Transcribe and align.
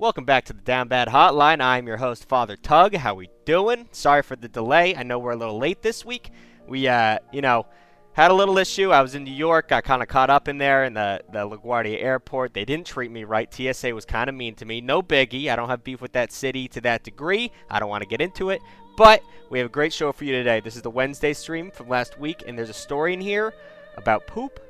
Welcome 0.00 0.24
back 0.24 0.46
to 0.46 0.54
the 0.54 0.62
Down 0.62 0.88
Bad 0.88 1.08
Hotline. 1.08 1.60
I'm 1.60 1.86
your 1.86 1.98
host, 1.98 2.26
Father 2.26 2.56
Tugg. 2.56 2.94
How 2.94 3.14
we 3.14 3.28
doing? 3.44 3.86
Sorry 3.92 4.22
for 4.22 4.34
the 4.34 4.48
delay. 4.48 4.96
I 4.96 5.02
know 5.02 5.18
we're 5.18 5.32
a 5.32 5.36
little 5.36 5.58
late 5.58 5.82
this 5.82 6.06
week. 6.06 6.30
We, 6.66 6.88
uh, 6.88 7.18
you 7.34 7.42
know, 7.42 7.66
had 8.14 8.30
a 8.30 8.34
little 8.34 8.56
issue. 8.56 8.92
I 8.92 9.02
was 9.02 9.14
in 9.14 9.24
New 9.24 9.30
York. 9.30 9.72
I 9.72 9.82
kind 9.82 10.00
of 10.00 10.08
caught 10.08 10.30
up 10.30 10.48
in 10.48 10.56
there 10.56 10.84
in 10.84 10.94
the 10.94 11.20
the 11.30 11.40
LaGuardia 11.40 12.02
airport. 12.02 12.54
They 12.54 12.64
didn't 12.64 12.86
treat 12.86 13.10
me 13.10 13.24
right. 13.24 13.52
TSA 13.52 13.94
was 13.94 14.06
kind 14.06 14.30
of 14.30 14.34
mean 14.34 14.54
to 14.54 14.64
me. 14.64 14.80
No 14.80 15.02
biggie. 15.02 15.52
I 15.52 15.56
don't 15.56 15.68
have 15.68 15.84
beef 15.84 16.00
with 16.00 16.12
that 16.12 16.32
city 16.32 16.66
to 16.68 16.80
that 16.80 17.04
degree. 17.04 17.52
I 17.68 17.78
don't 17.78 17.90
want 17.90 18.00
to 18.02 18.08
get 18.08 18.22
into 18.22 18.48
it. 18.48 18.62
But 18.96 19.22
we 19.50 19.58
have 19.58 19.66
a 19.66 19.70
great 19.70 19.92
show 19.92 20.12
for 20.12 20.24
you 20.24 20.32
today. 20.32 20.60
This 20.60 20.76
is 20.76 20.82
the 20.82 20.88
Wednesday 20.88 21.34
stream 21.34 21.70
from 21.70 21.90
last 21.90 22.18
week, 22.18 22.42
and 22.46 22.56
there's 22.56 22.70
a 22.70 22.72
story 22.72 23.12
in 23.12 23.20
here 23.20 23.52
about 23.98 24.26
poop 24.26 24.60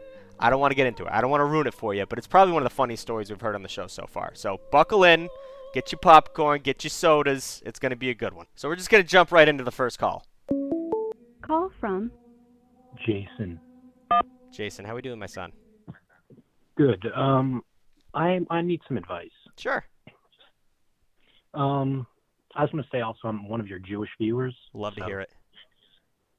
I 0.43 0.48
don't 0.48 0.59
want 0.59 0.70
to 0.70 0.75
get 0.75 0.86
into 0.86 1.04
it. 1.04 1.11
I 1.12 1.20
don't 1.20 1.30
want 1.30 1.43
to 1.43 1.45
ruin 1.45 1.66
it 1.66 1.75
for 1.75 1.95
you, 1.95 2.07
but 2.07 2.18
it's 2.18 2.27
probably 2.27 2.54
one 2.54 2.62
of 2.62 2.68
the 2.68 2.75
funniest 2.75 3.02
stories 3.02 3.29
we've 3.29 3.40
heard 3.40 3.54
on 3.54 3.62
the 3.62 3.68
show 3.68 3.86
so 3.86 4.07
far. 4.07 4.32
So 4.34 4.59
buckle 4.72 5.04
in, 5.04 5.29
get 5.75 5.93
your 5.93 5.98
popcorn, 5.98 6.62
get 6.62 6.82
your 6.82 6.89
sodas. 6.89 7.62
It's 7.67 7.79
going 7.79 7.90
to 7.90 7.96
be 7.96 8.08
a 8.08 8.14
good 8.14 8.32
one. 8.32 8.46
So 8.57 8.68
we're 8.68 8.76
just 8.76 8.89
going 8.89 9.04
to 9.04 9.08
jump 9.08 9.32
right 9.32 9.46
into 9.46 9.64
the 9.64 9.71
first 9.71 9.98
call. 9.98 10.25
Call 11.43 11.71
from 11.79 12.11
Jason. 13.04 13.61
Jason, 14.50 14.86
how 14.86 14.93
are 14.93 14.96
we 14.96 15.03
doing, 15.03 15.18
my 15.18 15.26
son? 15.26 15.53
Good. 16.76 17.07
Um, 17.14 17.62
I 18.14 18.40
I 18.48 18.62
need 18.62 18.81
some 18.89 18.96
advice. 18.96 19.29
Sure. 19.59 19.84
Um, 21.53 22.07
I 22.57 22.62
was 22.62 22.70
going 22.70 22.82
to 22.82 22.89
say 22.90 23.03
also 23.03 23.29
I'm 23.29 23.46
one 23.46 23.61
of 23.61 23.68
your 23.68 23.79
Jewish 23.79 24.11
viewers. 24.18 24.57
Love 24.72 24.95
to 24.96 25.04
hear 25.04 25.20
it. 25.20 25.31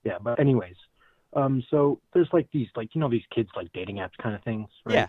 Yeah, 0.03 0.17
but 0.19 0.39
anyways, 0.39 0.75
um, 1.33 1.63
so 1.69 1.99
there's 2.13 2.29
like 2.33 2.47
these 2.51 2.67
like 2.75 2.93
you 2.93 3.01
know 3.01 3.09
these 3.09 3.25
kids 3.33 3.49
like 3.55 3.71
dating 3.73 3.97
apps 3.97 4.17
kind 4.21 4.35
of 4.35 4.43
things. 4.43 4.67
Right? 4.85 4.95
Yeah. 4.95 5.07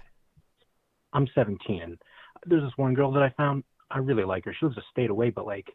I'm 1.15 1.29
17 1.35 1.83
and 1.83 1.99
there's 2.47 2.63
this 2.63 2.73
one 2.77 2.95
girl 2.95 3.13
that 3.13 3.23
I 3.23 3.31
found. 3.31 3.65
I 3.91 3.99
really 3.99 4.25
like 4.25 4.45
her. 4.47 4.55
She 4.59 4.65
lives 4.65 4.79
a 4.79 4.83
state 4.91 5.11
away, 5.11 5.31
but 5.31 5.47
like 5.47 5.69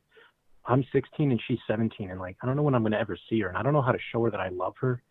I'm 0.65 0.83
16 0.91 1.31
and 1.31 1.41
she's 1.47 1.59
17, 1.67 2.11
and 2.11 2.19
like 2.19 2.37
I 2.41 2.45
don't 2.45 2.55
know 2.55 2.63
when 2.63 2.75
I'm 2.75 2.83
gonna 2.83 2.97
ever 2.97 3.17
see 3.29 3.39
her, 3.41 3.47
and 3.47 3.57
I 3.57 3.63
don't 3.63 3.73
know 3.73 3.81
how 3.81 3.91
to 3.91 3.99
show 4.11 4.23
her 4.23 4.31
that 4.31 4.39
I 4.39 4.49
love 4.49 4.73
her. 4.81 5.01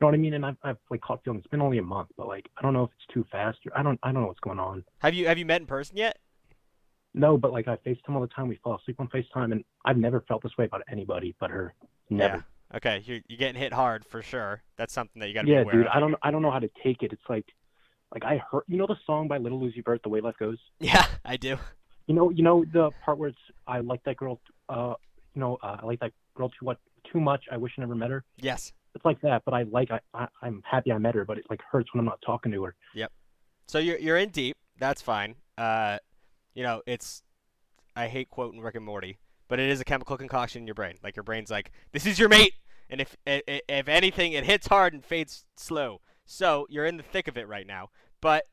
You 0.00 0.04
know 0.04 0.06
what 0.08 0.14
I 0.14 0.18
mean? 0.18 0.34
And 0.34 0.44
I've, 0.44 0.56
I've 0.62 0.76
like 0.90 1.00
caught 1.00 1.22
feelings. 1.24 1.42
It's 1.44 1.50
been 1.50 1.60
only 1.60 1.78
a 1.78 1.82
month, 1.82 2.08
but 2.16 2.28
like 2.28 2.48
I 2.56 2.62
don't 2.62 2.72
know 2.72 2.84
if 2.84 2.90
it's 2.96 3.14
too 3.14 3.24
fast. 3.30 3.58
Or, 3.66 3.76
I 3.78 3.82
don't 3.82 3.98
I 4.02 4.12
don't 4.12 4.22
know 4.22 4.28
what's 4.28 4.40
going 4.40 4.58
on. 4.58 4.84
Have 4.98 5.14
you 5.14 5.26
have 5.26 5.38
you 5.38 5.46
met 5.46 5.60
in 5.60 5.66
person 5.66 5.96
yet? 5.96 6.18
No, 7.14 7.36
but 7.36 7.52
like 7.52 7.68
I 7.68 7.76
FaceTime 7.76 8.14
all 8.14 8.20
the 8.20 8.28
time. 8.28 8.48
We 8.48 8.58
fall 8.62 8.76
asleep 8.76 9.00
on 9.00 9.08
FaceTime, 9.08 9.52
and 9.52 9.64
I've 9.84 9.98
never 9.98 10.20
felt 10.22 10.42
this 10.42 10.52
way 10.58 10.66
about 10.66 10.82
anybody 10.90 11.34
but 11.40 11.50
her. 11.50 11.74
Never. 12.10 12.36
Yeah. 12.36 12.42
Okay, 12.74 13.02
you're, 13.04 13.20
you're 13.28 13.38
getting 13.38 13.60
hit 13.60 13.72
hard 13.72 14.04
for 14.04 14.22
sure. 14.22 14.62
That's 14.76 14.92
something 14.94 15.20
that 15.20 15.28
you 15.28 15.34
got 15.34 15.42
to 15.42 15.48
Yeah, 15.48 15.58
be 15.58 15.62
aware 15.62 15.74
dude. 15.74 15.86
of. 15.86 15.92
I 15.94 16.00
don't 16.00 16.14
I 16.22 16.30
don't 16.30 16.42
know 16.42 16.50
how 16.50 16.58
to 16.58 16.70
take 16.82 17.02
it. 17.02 17.12
It's 17.12 17.22
like 17.28 17.46
like 18.12 18.24
I 18.24 18.42
heard 18.50 18.62
you 18.66 18.78
know 18.78 18.86
the 18.86 18.96
song 19.06 19.28
by 19.28 19.38
Little 19.38 19.60
Uzi 19.60 19.84
Vert, 19.84 20.02
The 20.02 20.08
Way 20.08 20.20
Life 20.20 20.36
Goes. 20.38 20.58
Yeah, 20.80 21.04
I 21.24 21.36
do. 21.36 21.56
You 22.06 22.14
know 22.14 22.30
you 22.30 22.42
know 22.42 22.64
the 22.72 22.90
part 23.04 23.18
where 23.18 23.28
it's 23.28 23.38
I 23.66 23.80
like 23.80 24.02
that 24.04 24.16
girl. 24.16 24.40
Uh, 24.68 24.94
you 25.34 25.40
know 25.40 25.58
uh, 25.62 25.76
I 25.82 25.86
like 25.86 26.00
that 26.00 26.12
girl 26.34 26.48
too 26.48 26.64
what 26.64 26.78
too 27.12 27.20
much. 27.20 27.44
I 27.50 27.56
wish 27.56 27.72
I 27.78 27.82
never 27.82 27.94
met 27.94 28.10
her. 28.10 28.24
Yes. 28.38 28.72
It's 28.94 29.04
like 29.04 29.20
that, 29.22 29.42
but 29.44 29.54
I 29.54 29.62
like 29.64 29.90
I, 29.90 30.00
I 30.14 30.28
I'm 30.42 30.62
happy 30.70 30.92
I 30.92 30.98
met 30.98 31.14
her, 31.14 31.24
but 31.24 31.38
it 31.38 31.44
like 31.50 31.60
hurts 31.70 31.92
when 31.92 32.00
I'm 32.00 32.06
not 32.06 32.20
talking 32.24 32.52
to 32.52 32.62
her. 32.64 32.74
Yep. 32.94 33.12
So 33.68 33.78
you're 33.78 33.98
you're 33.98 34.16
in 34.18 34.30
deep. 34.30 34.56
That's 34.78 35.00
fine. 35.02 35.34
Uh, 35.58 35.98
you 36.54 36.62
know, 36.62 36.82
it's 36.86 37.22
I 37.96 38.08
hate 38.08 38.28
quoting 38.30 38.60
Rick 38.60 38.74
and 38.74 38.84
Morty, 38.84 39.18
but 39.52 39.60
it 39.60 39.68
is 39.68 39.82
a 39.82 39.84
chemical 39.84 40.16
concoction 40.16 40.62
in 40.62 40.66
your 40.66 40.72
brain. 40.74 40.94
Like 41.04 41.14
your 41.14 41.24
brain's 41.24 41.50
like, 41.50 41.72
this 41.92 42.06
is 42.06 42.18
your 42.18 42.30
mate, 42.30 42.54
and 42.88 43.02
if 43.02 43.14
if 43.26 43.86
anything, 43.86 44.32
it 44.32 44.44
hits 44.44 44.66
hard 44.66 44.94
and 44.94 45.04
fades 45.04 45.44
slow. 45.58 46.00
So 46.24 46.66
you're 46.70 46.86
in 46.86 46.96
the 46.96 47.02
thick 47.02 47.28
of 47.28 47.36
it 47.36 47.46
right 47.46 47.66
now. 47.66 47.90
But 48.22 48.44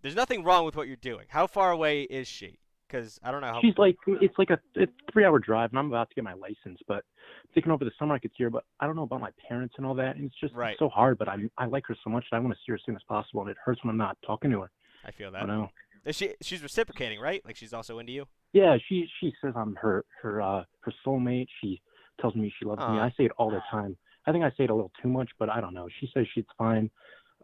there's 0.00 0.14
nothing 0.14 0.42
wrong 0.42 0.64
with 0.64 0.76
what 0.76 0.86
you're 0.86 0.96
doing. 0.96 1.26
How 1.28 1.46
far 1.46 1.72
away 1.72 2.04
is 2.04 2.26
she? 2.26 2.58
Because 2.88 3.20
I 3.22 3.30
don't 3.30 3.42
know 3.42 3.48
how. 3.48 3.60
She's 3.60 3.76
like 3.76 3.98
it's 4.06 4.38
like 4.38 4.48
a, 4.48 4.58
a 4.80 4.86
three 5.12 5.26
hour 5.26 5.38
drive, 5.38 5.72
and 5.72 5.78
I'm 5.78 5.88
about 5.88 6.08
to 6.08 6.14
get 6.14 6.24
my 6.24 6.32
license, 6.32 6.78
but 6.88 7.04
thinking 7.52 7.70
over 7.70 7.84
the 7.84 7.92
summer 7.98 8.14
I 8.14 8.18
could 8.18 8.30
see 8.38 8.44
her, 8.44 8.48
but 8.48 8.64
I 8.80 8.86
don't 8.86 8.96
know 8.96 9.02
about 9.02 9.20
my 9.20 9.32
parents 9.46 9.74
and 9.76 9.84
all 9.84 9.94
that, 9.96 10.16
and 10.16 10.24
it's 10.24 10.40
just 10.40 10.54
Right. 10.54 10.76
so 10.78 10.88
hard. 10.88 11.18
But 11.18 11.28
I 11.28 11.36
I 11.58 11.66
like 11.66 11.84
her 11.88 11.96
so 12.02 12.08
much 12.08 12.24
that 12.30 12.38
I 12.38 12.40
want 12.40 12.54
to 12.54 12.58
see 12.60 12.70
her 12.70 12.76
as 12.76 12.80
soon 12.86 12.96
as 12.96 13.02
possible, 13.06 13.42
and 13.42 13.50
it 13.50 13.58
hurts 13.62 13.84
when 13.84 13.90
I'm 13.90 13.98
not 13.98 14.16
talking 14.26 14.50
to 14.52 14.60
her. 14.62 14.70
I 15.04 15.10
feel 15.10 15.30
that. 15.32 15.42
I 15.42 15.46
know. 15.46 15.68
Is 16.06 16.16
she 16.16 16.32
she's 16.40 16.62
reciprocating, 16.62 17.20
right? 17.20 17.44
Like 17.44 17.56
she's 17.56 17.74
also 17.74 17.98
into 17.98 18.12
you. 18.12 18.26
Yeah, 18.52 18.76
she 18.88 19.06
she 19.20 19.32
says 19.42 19.54
I'm 19.56 19.76
her 19.76 20.04
her 20.22 20.40
uh 20.42 20.64
her 20.80 20.92
soulmate. 21.06 21.46
She 21.60 21.80
tells 22.20 22.34
me 22.34 22.52
she 22.58 22.64
loves 22.64 22.80
me. 22.80 22.98
I 22.98 23.10
say 23.16 23.24
it 23.24 23.32
all 23.38 23.50
the 23.50 23.62
time. 23.70 23.96
I 24.26 24.32
think 24.32 24.44
I 24.44 24.50
say 24.50 24.64
it 24.64 24.70
a 24.70 24.74
little 24.74 24.92
too 25.02 25.08
much, 25.08 25.30
but 25.38 25.48
I 25.48 25.60
don't 25.60 25.72
know. 25.74 25.88
She 26.00 26.10
says 26.12 26.26
she's 26.34 26.44
fine. 26.58 26.90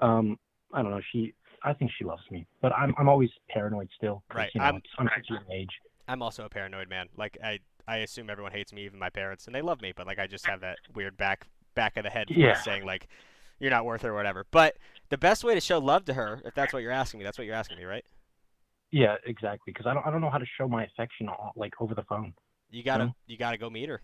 Um, 0.01 0.39
I 0.73 0.83
don't 0.83 0.91
know. 0.91 1.01
She 1.13 1.33
I 1.63 1.73
think 1.73 1.91
she 1.99 2.05
loves 2.05 2.23
me, 2.31 2.47
but 2.61 2.73
I'm 2.75 2.95
I'm 2.99 3.09
always 3.09 3.31
paranoid 3.49 3.89
still. 3.97 4.23
Right, 4.35 4.51
You 4.55 4.61
know, 4.61 4.65
I'm- 4.67 4.83
I'm 4.99 5.09
such 5.15 5.31
a 5.31 5.35
young 5.35 5.45
age. 5.51 5.71
I'm 6.09 6.23
also 6.23 6.45
a 6.45 6.49
paranoid 6.49 6.89
man. 6.89 7.09
Like 7.17 7.39
I 7.43 7.61
I 7.89 7.99
assume 7.99 8.29
everyone 8.29 8.53
hates 8.53 8.73
me, 8.73 8.85
even 8.85 8.99
my 8.99 9.11
parents, 9.11 9.47
and 9.47 9.55
they 9.55 9.63
love 9.63 9.81
me, 9.81 9.93
but 9.97 10.07
like 10.07 10.19
I 10.19 10.27
just 10.27 10.47
have 10.47 10.61
that 10.61 10.79
weird 10.95 11.17
back 11.17 11.47
back 11.75 11.97
of 11.97 12.03
the 12.05 12.11
head 12.11 12.31
Yeah. 12.31 12.55
saying 12.63 12.85
like 12.85 13.09
you're 13.59 13.71
not 13.71 13.85
worth 13.87 14.05
it 14.05 14.09
or 14.09 14.15
whatever. 14.15 14.45
But 14.51 14.77
the 15.09 15.17
best 15.19 15.43
way 15.45 15.55
to 15.55 15.61
show 15.61 15.79
love 15.79 16.05
to 16.07 16.15
her, 16.15 16.43
if 16.45 16.55
that's 16.55 16.73
what 16.73 16.83
you're 16.83 16.93
asking 16.93 17.19
me, 17.19 17.25
that's 17.25 17.39
what 17.39 17.47
you're 17.47 17.57
asking 17.57 17.79
me, 17.79 17.85
right? 17.85 18.05
Yeah, 18.91 19.17
exactly. 19.25 19.73
Because 19.73 19.87
I 19.87 19.95
don't 19.95 20.07
I 20.07 20.11
don't 20.11 20.21
know 20.21 20.31
how 20.31 20.39
to 20.39 20.47
show 20.59 20.69
my 20.69 20.85
affection 20.85 21.29
all, 21.29 21.53
like 21.57 21.75
over 21.81 21.95
the 21.95 22.05
phone. 22.05 22.35
You 22.71 22.83
gotta 22.83 23.05
Mhm. 23.07 23.15
you 23.27 23.37
gotta 23.37 23.59
go 23.59 23.69
meet 23.71 23.89
her. 23.89 24.03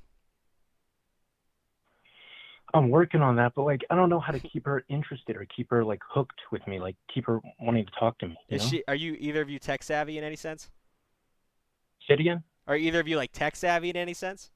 I'm 2.74 2.88
working 2.88 3.20
on 3.20 3.36
that, 3.36 3.52
but 3.54 3.64
like 3.64 3.84
I 3.90 3.94
don't 3.94 4.08
know 4.08 4.20
how 4.20 4.32
to 4.32 4.40
keep 4.40 4.64
her 4.66 4.84
interested 4.88 5.36
or 5.36 5.44
keep 5.44 5.70
her 5.70 5.84
like 5.84 6.00
hooked 6.08 6.40
with 6.50 6.66
me, 6.66 6.80
like 6.80 6.96
keep 7.12 7.26
her 7.26 7.40
wanting 7.60 7.84
to 7.84 7.92
talk 7.92 8.18
to 8.18 8.28
me. 8.28 8.36
You 8.48 8.56
Is 8.56 8.62
know? 8.62 8.68
she 8.70 8.84
are 8.88 8.94
you 8.94 9.14
either 9.18 9.42
of 9.42 9.50
you 9.50 9.58
tech 9.58 9.82
savvy 9.82 10.16
in 10.18 10.24
any 10.24 10.36
sense? 10.36 10.70
Say 12.08 12.14
it 12.14 12.20
again. 12.20 12.42
Are 12.66 12.76
either 12.76 13.00
of 13.00 13.08
you 13.08 13.16
like 13.16 13.32
tech 13.32 13.56
savvy 13.56 13.90
in 13.90 13.96
any 13.96 14.14
sense? 14.14 14.50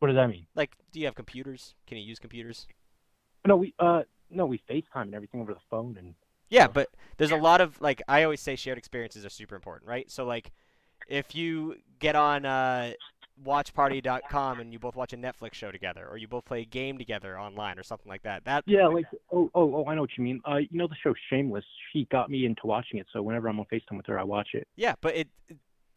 What 0.00 0.08
does 0.08 0.16
that 0.16 0.28
mean? 0.28 0.46
Like 0.54 0.76
do 0.90 0.98
you 1.00 1.06
have 1.06 1.14
computers? 1.14 1.74
Can 1.86 1.98
you 1.98 2.04
use 2.04 2.18
computers? 2.18 2.66
No, 3.46 3.56
we 3.56 3.74
uh 3.78 4.02
no 4.30 4.46
we 4.46 4.58
FaceTime 4.68 5.02
and 5.02 5.14
everything 5.14 5.40
over 5.40 5.54
the 5.54 5.60
phone 5.70 5.96
and 5.98 6.14
Yeah, 6.50 6.66
So- 6.66 6.72
but 6.72 6.88
there's 7.16 7.30
a 7.30 7.36
lot 7.36 7.60
of 7.60 7.80
like 7.80 8.02
I 8.08 8.22
always 8.22 8.40
say 8.40 8.56
shared 8.56 8.78
experiences 8.78 9.24
are 9.24 9.30
super 9.30 9.54
important, 9.56 9.88
right? 9.88 10.10
So 10.10 10.24
like 10.24 10.52
if 11.08 11.34
you 11.34 11.76
get 11.98 12.16
on 12.16 12.44
uh, 12.44 12.92
watchparty.com 13.44 14.60
and 14.60 14.72
you 14.72 14.78
both 14.78 14.96
watch 14.96 15.12
a 15.12 15.16
Netflix 15.16 15.54
show 15.54 15.70
together 15.70 16.06
or 16.08 16.16
you 16.16 16.28
both 16.28 16.44
play 16.44 16.62
a 16.62 16.64
game 16.64 16.98
together 16.98 17.38
online 17.38 17.78
or 17.78 17.82
something 17.82 18.08
like 18.08 18.22
that. 18.22 18.44
That 18.44 18.64
Yeah, 18.66 18.86
like 18.86 19.06
oh 19.32 19.50
oh 19.54 19.74
oh, 19.76 19.86
I 19.86 19.94
know 19.94 20.02
what 20.02 20.10
you 20.16 20.24
mean. 20.24 20.40
Uh, 20.48 20.56
you 20.56 20.68
know 20.78 20.86
the 20.86 20.96
show 21.02 21.14
Shameless. 21.30 21.64
She 21.92 22.06
got 22.10 22.30
me 22.30 22.44
into 22.46 22.62
watching 22.66 22.98
it, 23.00 23.06
so 23.12 23.22
whenever 23.22 23.48
I'm 23.48 23.58
on 23.60 23.66
Facetime 23.72 23.96
with 23.96 24.06
her, 24.06 24.18
I 24.18 24.24
watch 24.24 24.48
it. 24.54 24.66
yeah, 24.76 24.94
but 25.00 25.16
it 25.16 25.28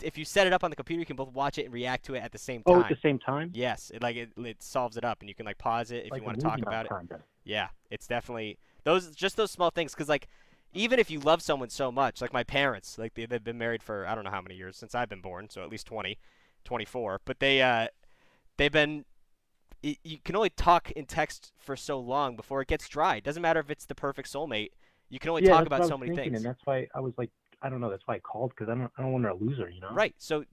if 0.03 0.18
you 0.18 0.25
set 0.25 0.47
it 0.47 0.53
up 0.53 0.63
on 0.63 0.72
the 0.72 0.75
computer, 0.75 1.00
you 1.00 1.06
can 1.06 1.16
both 1.16 1.31
watch 1.31 1.59
it 1.59 1.66
and 1.66 1.73
react 1.73 2.06
to 2.06 2.16
it 2.16 2.23
at 2.23 2.31
the 2.31 2.38
same 2.39 2.63
time. 2.63 2.75
Oh, 2.75 2.81
at 2.81 2.89
the 2.89 2.97
same 3.03 3.19
time. 3.19 3.51
Yes, 3.53 3.91
it 3.94 4.01
like 4.01 4.16
it, 4.16 4.31
it 4.38 4.63
solves 4.63 4.97
it 4.97 5.06
up 5.06 5.19
and 5.19 5.29
you 5.29 5.35
can 5.35 5.45
like 5.45 5.59
pause 5.59 5.91
it 5.91 6.06
if 6.06 6.12
like 6.12 6.22
you 6.22 6.25
want 6.25 6.39
to 6.39 6.44
talk 6.45 6.59
about 6.59 6.85
it. 6.85 6.91
kinda. 6.91 7.19
Yeah, 7.44 7.68
it's 7.89 8.07
definitely 8.07 8.57
those 8.83 9.16
just 9.16 9.38
those 9.38 9.51
small 9.51 9.69
things 9.69 9.94
because 9.94 10.09
like 10.09 10.28
even 10.74 11.00
if 11.00 11.12
you 11.12 11.20
love 11.20 11.42
someone 11.42 11.70
so 11.70 11.92
much, 11.92 12.22
like 12.22 12.34
my 12.34 12.44
parents, 12.44 12.98
like 12.98 13.14
they, 13.14 13.26
they've 13.26 13.44
been 13.44 13.58
married 13.58 13.84
for 13.84 14.06
I 14.08 14.16
don't 14.16 14.24
know 14.24 14.32
how 14.32 14.42
many 14.42 14.56
years 14.56 14.78
since 14.78 14.96
I've 14.96 15.09
been 15.09 15.22
born, 15.22 15.50
so 15.50 15.64
at 15.64 15.70
least 15.70 15.88
20, 15.88 16.18
24. 16.64 17.22
But 17.26 17.40
they 17.40 17.62
uh 17.62 17.88
they've 18.58 18.72
been 18.72 19.06
y- 19.84 19.98
you 20.04 20.18
can 20.24 20.36
only 20.36 20.50
talk 20.50 20.92
in 20.92 21.06
text 21.06 21.52
for 21.58 21.76
so 21.76 22.00
long 22.00 22.36
before 22.36 22.62
it 22.62 22.68
gets 22.68 22.88
dry. 22.88 23.18
It 23.18 23.24
doesn't 23.24 23.42
matter 23.42 23.60
if 23.60 23.70
it's 23.70 23.86
the 23.86 23.96
perfect 23.96 24.31
soulmate. 24.31 24.70
You 25.10 25.20
can 25.20 25.30
only 25.30 25.44
yeah, 25.44 25.52
talk 25.52 25.66
about 25.66 25.88
so 25.88 25.98
many 25.98 26.16
thinking, 26.16 26.34
things. 26.34 26.38
and 26.38 26.46
that's 26.46 26.62
why 26.66 26.88
I 26.96 27.02
was 27.02 27.14
like, 27.18 27.30
I 27.62 27.70
don't 27.70 27.81
know. 27.81 27.90
That's 27.90 28.04
why 28.06 28.16
I 28.16 28.20
called 28.20 28.52
because 28.52 28.70
I 28.70 28.76
don't 28.76 28.92
I 28.98 29.02
don't 29.02 29.12
want 29.12 29.26
her 29.26 29.31
to 29.31 29.36
lose 29.36 29.60
her. 29.60 29.70
You 29.70 29.81
know. 29.81 29.92
Right. 29.92 30.16
So 30.18 30.46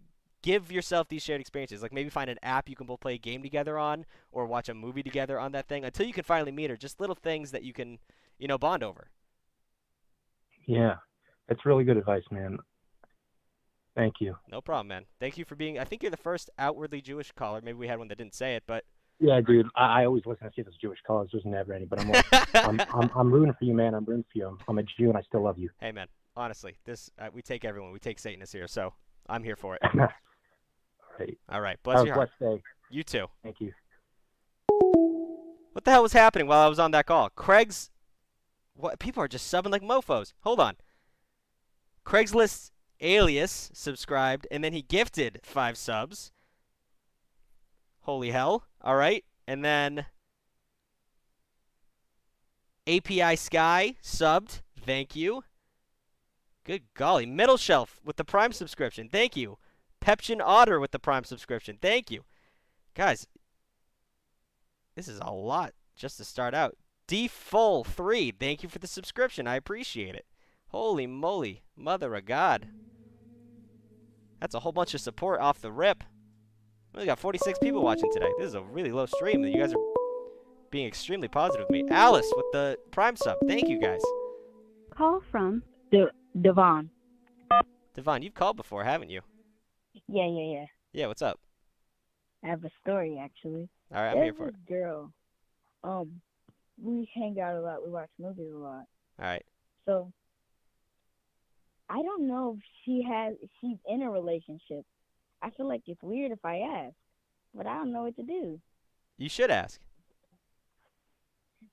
give 0.43 0.71
yourself 0.73 1.09
these 1.09 1.23
shared 1.23 1.41
experiences. 1.41 1.83
Like 1.83 1.93
maybe 1.93 2.11
find 2.11 2.29
an 2.29 2.39
app 2.43 2.69
you 2.69 2.77
can 2.77 2.87
both 2.87 3.01
play 3.01 3.15
a 3.15 3.19
game 3.19 3.43
together 3.43 3.79
on 3.79 4.05
or 4.33 4.47
watch 4.47 4.69
a 4.69 4.75
movie 4.75 5.03
together 5.03 5.39
on 5.39 5.53
that 5.53 5.69
thing 5.69 5.85
until 5.85 6.07
you 6.07 6.13
can 6.13 6.25
finally 6.25 6.53
meet 6.53 6.71
her. 6.71 6.77
Just 6.77 7.01
little 7.01 7.17
things 7.17 7.51
that 7.53 7.63
you 7.63 7.73
can, 7.73 7.99
you 8.39 8.49
know, 8.49 8.59
bond 8.59 8.83
over. 8.83 9.11
Yeah, 10.69 10.97
that's 11.49 11.65
really 11.67 11.83
good 11.83 11.97
advice, 11.97 12.23
man. 12.31 12.59
Thank 13.97 14.17
you. 14.21 14.37
No 14.49 14.61
problem, 14.61 14.87
man. 14.89 15.07
Thank 15.19 15.39
you 15.39 15.45
for 15.45 15.57
being 15.57 15.79
I 15.79 15.85
think 15.85 16.03
you're 16.03 16.11
the 16.11 16.17
first 16.17 16.51
outwardly 16.59 17.01
Jewish 17.01 17.33
caller. 17.33 17.61
Maybe 17.61 17.79
we 17.79 17.89
had 17.89 17.99
one 17.99 18.07
that 18.09 18.19
didn't 18.19 18.35
say 18.35 18.55
it, 18.55 18.63
but 18.67 18.85
Yeah, 19.19 19.41
dude. 19.41 19.67
I, 19.75 20.03
I 20.03 20.05
always 20.05 20.25
listen 20.27 20.47
to 20.47 20.53
see 20.55 20.63
those 20.63 20.77
Jewish 20.77 20.99
callers. 21.07 21.31
There's 21.33 21.45
never 21.45 21.73
any, 21.73 21.87
but 21.87 22.01
I'm 22.01 22.11
like, 22.11 22.27
I'm, 22.55 22.81
I'm 22.95 23.11
I'm 23.17 23.33
rooting 23.33 23.55
for 23.59 23.65
you, 23.65 23.75
man. 23.75 23.95
I'm 23.95 24.05
rooting 24.05 24.25
for 24.33 24.39
you. 24.39 24.47
I'm, 24.47 24.59
I'm 24.69 24.79
a 24.79 24.83
Jew 24.85 25.09
and 25.09 25.17
I 25.17 25.23
still 25.23 25.43
love 25.43 25.59
you. 25.59 25.71
hey 25.81 25.91
man, 25.91 26.07
honestly, 26.37 26.77
this 26.85 27.11
uh, 27.19 27.29
we 27.33 27.43
take 27.43 27.65
everyone. 27.65 27.91
We 27.91 27.99
take 27.99 28.19
Satanists 28.21 28.53
here, 28.53 28.69
so 28.69 28.93
I'm 29.29 29.43
here 29.43 29.57
for 29.57 29.75
it. 29.77 29.83
All 29.95 30.07
right. 31.19 31.39
All 31.49 31.61
right. 31.61 31.83
Bless 31.83 31.97
Have 31.99 32.07
your 32.07 32.15
heart. 32.15 32.31
blessed 32.39 32.57
day. 32.57 32.63
You 32.91 33.03
too. 33.03 33.27
Thank 33.43 33.57
you. 33.61 33.73
What 35.73 35.85
the 35.85 35.91
hell 35.91 36.03
was 36.03 36.13
happening 36.13 36.47
while 36.47 36.65
I 36.65 36.69
was 36.69 36.79
on 36.79 36.91
that 36.93 37.07
call? 37.07 37.31
Craig's 37.31 37.91
what 38.79 38.99
people 38.99 39.23
are 39.23 39.29
just 39.29 39.53
subbing 39.53 39.73
like 39.73 39.83
mofos. 39.83 40.33
Hold 40.41 40.61
on. 40.61 40.77
Craigslist 42.07 42.71
alias 43.01 43.71
subscribed 43.75 44.47
and 44.51 44.63
then 44.63 44.73
he 44.73 44.83
gifted 44.83 45.41
5 45.43 45.77
subs. 45.77 46.33
Holy 48.03 48.31
hell. 48.31 48.65
All 48.81 48.97
right. 48.97 49.25
And 49.47 49.65
then 49.65 50.07
API 52.87 53.37
Sky 53.37 53.97
subbed. 54.03 54.63
Thank 54.81 55.15
you. 55.17 55.43
Good 56.65 56.85
golly. 56.95 57.27
Middle 57.27 57.57
Shelf 57.57 58.01
with 58.05 58.17
the 58.17 58.25
Prime 58.25 58.53
subscription. 58.53 59.09
Thank 59.09 59.37
you. 59.37 59.59
Peption 60.01 60.41
Otter 60.41 60.79
with 60.79 60.93
the 60.93 60.99
Prime 60.99 61.25
subscription. 61.25 61.79
Thank 61.81 62.11
you. 62.11 62.25
Guys, 62.95 63.27
this 64.95 65.09
is 65.09 65.19
a 65.21 65.33
lot 65.33 65.73
just 65.97 66.17
to 66.19 66.25
start 66.25 66.55
out. 66.55 66.77
D 67.09 67.27
Full 67.27 67.83
3. 67.85 68.33
Thank 68.39 68.63
you 68.63 68.69
for 68.69 68.79
the 68.79 68.87
subscription. 68.87 69.47
I 69.49 69.57
appreciate 69.57 70.15
it. 70.15 70.27
Holy 70.69 71.07
moly. 71.07 71.63
Mother 71.77 72.15
of 72.15 72.27
God. 72.27 72.69
That's 74.41 74.55
a 74.55 74.61
whole 74.61 74.73
bunch 74.73 74.95
of 74.95 75.01
support 75.01 75.41
off 75.41 75.61
the 75.61 75.73
rip. 75.73 76.05
We 76.95 76.99
only 76.99 77.07
got 77.07 77.19
46 77.19 77.59
people 77.59 77.83
watching 77.83 78.13
today. 78.13 78.31
This 78.39 78.49
is 78.49 78.55
a 78.55 78.63
really 78.63 78.93
low 78.93 79.07
stream. 79.07 79.43
You 79.45 79.59
guys 79.59 79.73
are 79.73 79.79
being 80.71 80.87
extremely 80.87 81.29
positive 81.29 81.67
with 81.69 81.71
me. 81.83 81.91
Alice 81.91 82.31
with 82.37 82.47
the 82.53 82.79
Prime 82.91 83.17
sub. 83.17 83.39
Thank 83.49 83.69
you 83.69 83.81
guys. 83.81 84.03
Call 84.91 85.21
from 85.31 85.63
De- 85.91 86.11
Devon. 86.41 86.91
Devon, 87.95 88.23
you've 88.23 88.35
called 88.35 88.57
before, 88.57 88.85
haven't 88.85 89.11
you? 89.11 89.23
Yeah, 90.09 90.27
yeah, 90.27 90.53
yeah. 90.53 90.67
Yeah, 90.93 91.07
what's 91.07 91.23
up? 91.23 91.41
I 92.45 92.49
have 92.49 92.65
a 92.65 92.71
story 92.83 93.19
actually. 93.21 93.69
All 93.95 94.03
right, 94.03 94.11
I'm 94.17 94.23
here 94.23 94.35
for 94.35 94.49
it. 94.49 94.67
girl. 94.67 95.13
Um, 95.83 96.21
we 96.83 97.09
hang 97.15 97.41
out 97.41 97.57
a 97.57 97.61
lot. 97.61 97.85
We 97.85 97.91
watch 97.91 98.11
movies 98.19 98.53
a 98.55 98.59
lot. 98.59 98.85
All 99.19 99.27
right. 99.27 99.45
So 99.87 100.13
I 101.89 102.03
don't 102.03 102.27
know 102.27 102.57
if 102.59 102.65
she 102.85 103.03
has. 103.09 103.35
If 103.43 103.51
she's 103.61 103.79
in 103.87 104.03
a 104.03 104.11
relationship. 104.11 104.85
I 105.41 105.51
feel 105.51 105.69
like 105.69 105.83
it's 105.87 106.03
weird 106.03 106.33
if 106.33 106.45
I 106.45 106.59
ask, 106.59 106.95
but 107.55 107.67
I 107.67 107.75
don't 107.75 107.93
know 107.93 108.03
what 108.03 108.17
to 108.17 108.25
do. 108.25 108.61
You 109.19 109.29
should 109.29 109.53
ask. 109.53 109.81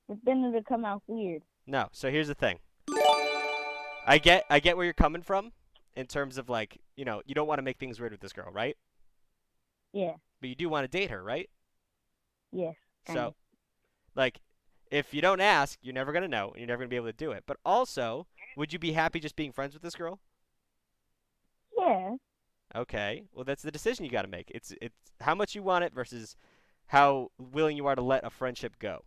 But 0.08 0.18
then 0.24 0.44
it'll 0.44 0.62
come 0.62 0.86
out 0.86 1.02
weird. 1.08 1.42
No. 1.66 1.90
So 1.92 2.12
here's 2.12 2.28
the 2.28 2.36
thing. 2.36 2.60
I 4.08 4.20
get 4.20 4.46
I 4.50 4.60
get 4.60 4.78
where 4.78 4.86
you're 4.86 4.94
coming 4.94 5.24
from 5.24 5.52
in 5.96 6.06
terms 6.06 6.38
of 6.38 6.48
like, 6.48 6.80
you 6.96 7.06
know, 7.06 7.22
you 7.26 7.34
don't 7.34 7.48
want 7.48 7.58
to 7.58 7.64
make 7.64 7.78
things 7.78 8.00
weird 8.00 8.12
with 8.12 8.22
this 8.22 8.34
girl, 8.34 8.52
right? 8.52 8.78
Yeah. 9.94 10.14
But 10.42 10.50
you 10.50 10.56
do 10.56 10.70
want 10.70 10.84
to 10.84 10.98
date 10.98 11.10
her, 11.10 11.24
right? 11.24 11.50
Yes. 12.52 12.76
kinda. 13.08 13.20
So 13.22 13.36
like 14.16 14.40
if 14.92 15.14
you 15.14 15.22
don't 15.22 15.42
ask, 15.42 15.80
you're 15.82 15.94
never 15.94 16.12
going 16.12 16.24
to 16.24 16.28
know 16.28 16.50
and 16.50 16.58
you're 16.60 16.68
never 16.68 16.80
going 16.80 16.90
to 16.90 16.94
be 16.94 16.98
able 16.98 17.08
to 17.08 17.14
do 17.14 17.32
it. 17.32 17.44
But 17.48 17.58
also, 17.66 18.28
would 18.56 18.74
you 18.74 18.80
be 18.80 18.94
happy 18.94 19.20
just 19.20 19.36
being 19.36 19.52
friends 19.52 19.74
with 19.74 19.84
this 19.84 19.96
girl? 19.96 20.20
Yeah. 21.78 22.16
Okay. 22.76 23.26
Well, 23.34 23.46
that's 23.46 23.64
the 23.64 23.72
decision 23.72 24.06
you 24.06 24.12
got 24.12 24.24
to 24.24 24.28
make. 24.28 24.52
It's 24.54 24.74
it's 24.82 24.96
how 25.22 25.36
much 25.36 25.56
you 25.56 25.64
want 25.64 25.84
it 25.86 25.94
versus 25.94 26.36
how 26.88 27.32
willing 27.38 27.78
you 27.78 27.88
are 27.88 27.96
to 27.96 28.02
let 28.02 28.26
a 28.26 28.30
friendship 28.30 28.78
go. 28.80 29.06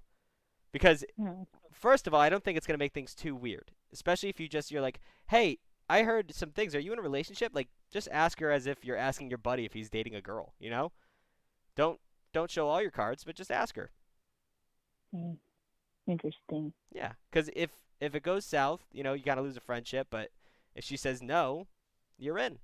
Because 0.72 1.04
Hmm. 1.16 1.42
first 1.72 2.06
of 2.06 2.14
all, 2.14 2.20
I 2.20 2.28
don't 2.30 2.44
think 2.44 2.56
it's 2.58 2.66
going 2.66 2.78
to 2.78 2.82
make 2.84 2.94
things 2.94 3.14
too 3.14 3.34
weird, 3.36 3.72
especially 3.92 4.28
if 4.30 4.40
you 4.40 4.48
just 4.48 4.70
you're 4.70 4.82
like, 4.82 5.00
"Hey, 5.28 5.58
I 5.88 6.02
heard 6.04 6.34
some 6.34 6.52
things. 6.52 6.74
Are 6.74 6.80
you 6.80 6.92
in 6.92 6.98
a 6.98 7.02
relationship?" 7.02 7.52
Like 7.54 7.68
just 7.90 8.08
ask 8.12 8.40
her 8.40 8.50
as 8.52 8.66
if 8.66 8.84
you're 8.84 8.96
asking 8.96 9.30
your 9.30 9.38
buddy 9.38 9.64
if 9.64 9.74
he's 9.74 9.90
dating 9.90 10.14
a 10.14 10.22
girl, 10.22 10.54
you 10.60 10.70
know? 10.70 10.92
Don't 11.76 12.00
don't 12.32 12.50
show 12.50 12.68
all 12.68 12.82
your 12.82 12.90
cards, 12.92 13.24
but 13.24 13.36
just 13.36 13.50
ask 13.52 13.76
her. 13.76 13.90
Hmm. 15.12 15.34
Interesting. 16.08 16.72
Yeah, 16.92 17.12
cuz 17.30 17.50
if 17.54 17.70
if 18.00 18.14
it 18.14 18.22
goes 18.22 18.44
south, 18.44 18.86
you 18.92 19.02
know, 19.02 19.12
you 19.12 19.22
got 19.22 19.34
to 19.36 19.42
lose 19.42 19.56
a 19.56 19.60
friendship, 19.60 20.08
but 20.10 20.30
if 20.74 20.84
she 20.84 20.96
says 20.96 21.22
no, 21.22 21.66
you're 22.16 22.38
in. 22.38 22.58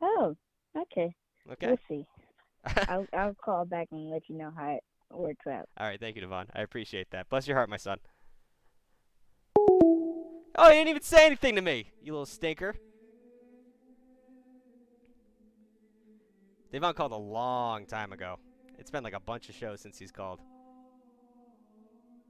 Oh. 0.00 0.36
Okay. 0.76 1.14
Okay. 1.50 1.66
We'll 1.66 1.78
see. 1.88 2.06
I'll 2.88 3.06
I'll 3.12 3.34
call 3.34 3.64
back 3.64 3.88
and 3.90 4.10
let 4.10 4.28
you 4.28 4.36
know 4.36 4.52
how 4.56 4.70
it 4.70 4.82
works 5.10 5.46
out. 5.46 5.68
All 5.78 5.86
right, 5.86 5.98
thank 5.98 6.16
you, 6.16 6.22
Devon. 6.22 6.48
I 6.54 6.62
appreciate 6.62 7.10
that. 7.10 7.28
Bless 7.28 7.46
your 7.46 7.56
heart, 7.56 7.70
my 7.70 7.76
son. 7.76 7.98
Oh, 9.56 10.66
you 10.66 10.72
didn't 10.72 10.88
even 10.88 11.02
say 11.02 11.26
anything 11.26 11.54
to 11.54 11.62
me, 11.62 11.92
you 12.02 12.12
little 12.12 12.26
stinker. 12.26 12.74
Devon 16.72 16.94
called 16.94 17.12
a 17.12 17.16
long 17.16 17.86
time 17.86 18.12
ago. 18.12 18.38
It's 18.78 18.90
been 18.90 19.04
like 19.04 19.14
a 19.14 19.20
bunch 19.20 19.48
of 19.48 19.54
shows 19.54 19.80
since 19.80 19.98
he's 19.98 20.12
called. 20.12 20.40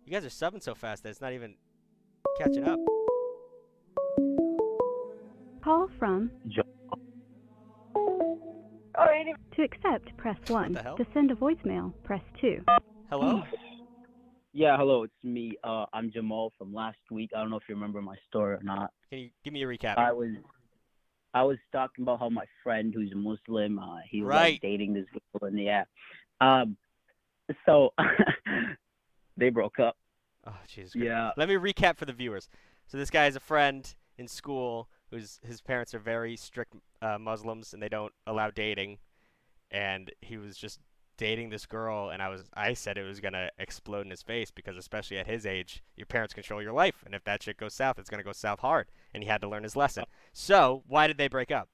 You 0.08 0.18
guys 0.18 0.24
are 0.24 0.28
subbing 0.50 0.62
so 0.62 0.74
fast 0.74 1.02
that 1.02 1.10
it's 1.10 1.20
not 1.20 1.34
even 1.34 1.54
catching 2.38 2.66
up. 2.66 2.78
Call 5.62 5.90
from 5.98 6.30
To 9.54 9.62
accept, 9.62 10.16
press 10.16 10.38
1. 10.48 10.72
the 10.72 10.82
hell? 10.82 10.96
To 10.96 11.06
send 11.12 11.30
a 11.30 11.34
voicemail, 11.34 11.92
press 12.04 12.22
2. 12.40 12.64
Hello? 13.10 13.42
Yeah, 14.54 14.78
hello, 14.78 15.02
it's 15.02 15.12
me. 15.22 15.58
Uh, 15.62 15.84
I'm 15.92 16.10
Jamal 16.10 16.54
from 16.56 16.72
last 16.72 16.96
week. 17.10 17.32
I 17.36 17.40
don't 17.40 17.50
know 17.50 17.56
if 17.56 17.64
you 17.68 17.74
remember 17.74 18.00
my 18.00 18.16
story 18.28 18.54
or 18.54 18.62
not. 18.62 18.90
Can 19.10 19.18
you 19.18 19.30
give 19.44 19.52
me 19.52 19.62
a 19.62 19.66
recap? 19.66 19.98
I 19.98 20.12
was, 20.12 20.30
I 21.34 21.42
was 21.42 21.58
talking 21.70 22.02
about 22.04 22.20
how 22.20 22.30
my 22.30 22.46
friend 22.64 22.94
who's 22.94 23.12
a 23.12 23.16
Muslim, 23.16 23.78
uh, 23.78 23.98
he 24.08 24.22
was 24.22 24.28
Right. 24.28 24.52
like, 24.54 24.62
dating 24.62 24.94
this 24.94 25.04
girl 25.38 25.48
in 25.50 25.54
the 25.54 25.68
app. 25.68 25.88
Um, 26.40 26.78
so 27.66 27.92
they 29.38 29.50
broke 29.50 29.78
up. 29.78 29.96
Oh, 30.46 30.56
Jesus 30.66 30.92
Christ. 30.92 31.06
Yeah. 31.06 31.30
Let 31.36 31.48
me 31.48 31.54
recap 31.54 31.96
for 31.96 32.04
the 32.04 32.12
viewers. 32.12 32.48
So 32.86 32.96
this 32.96 33.10
guy 33.10 33.24
has 33.24 33.36
a 33.36 33.40
friend 33.40 33.94
in 34.16 34.28
school 34.28 34.88
whose 35.10 35.40
his 35.46 35.60
parents 35.60 35.94
are 35.94 35.98
very 35.98 36.36
strict 36.36 36.74
uh, 37.00 37.18
Muslims 37.18 37.72
and 37.72 37.82
they 37.82 37.88
don't 37.88 38.12
allow 38.26 38.50
dating, 38.50 38.98
and 39.70 40.10
he 40.20 40.36
was 40.36 40.56
just 40.56 40.80
dating 41.16 41.50
this 41.50 41.66
girl, 41.66 42.10
and 42.10 42.22
I 42.22 42.28
was 42.28 42.44
I 42.54 42.74
said 42.74 42.96
it 42.96 43.02
was 43.02 43.20
gonna 43.20 43.50
explode 43.58 44.06
in 44.06 44.10
his 44.10 44.22
face 44.22 44.50
because 44.50 44.76
especially 44.76 45.18
at 45.18 45.26
his 45.26 45.46
age, 45.46 45.82
your 45.96 46.06
parents 46.06 46.34
control 46.34 46.62
your 46.62 46.72
life, 46.72 47.02
and 47.04 47.14
if 47.14 47.24
that 47.24 47.42
shit 47.42 47.56
goes 47.56 47.74
south, 47.74 47.98
it's 47.98 48.10
gonna 48.10 48.22
go 48.22 48.32
south 48.32 48.60
hard, 48.60 48.88
and 49.12 49.22
he 49.22 49.28
had 49.28 49.40
to 49.42 49.48
learn 49.48 49.62
his 49.64 49.76
lesson. 49.76 50.04
So 50.32 50.82
why 50.86 51.06
did 51.06 51.18
they 51.18 51.28
break 51.28 51.50
up? 51.50 51.68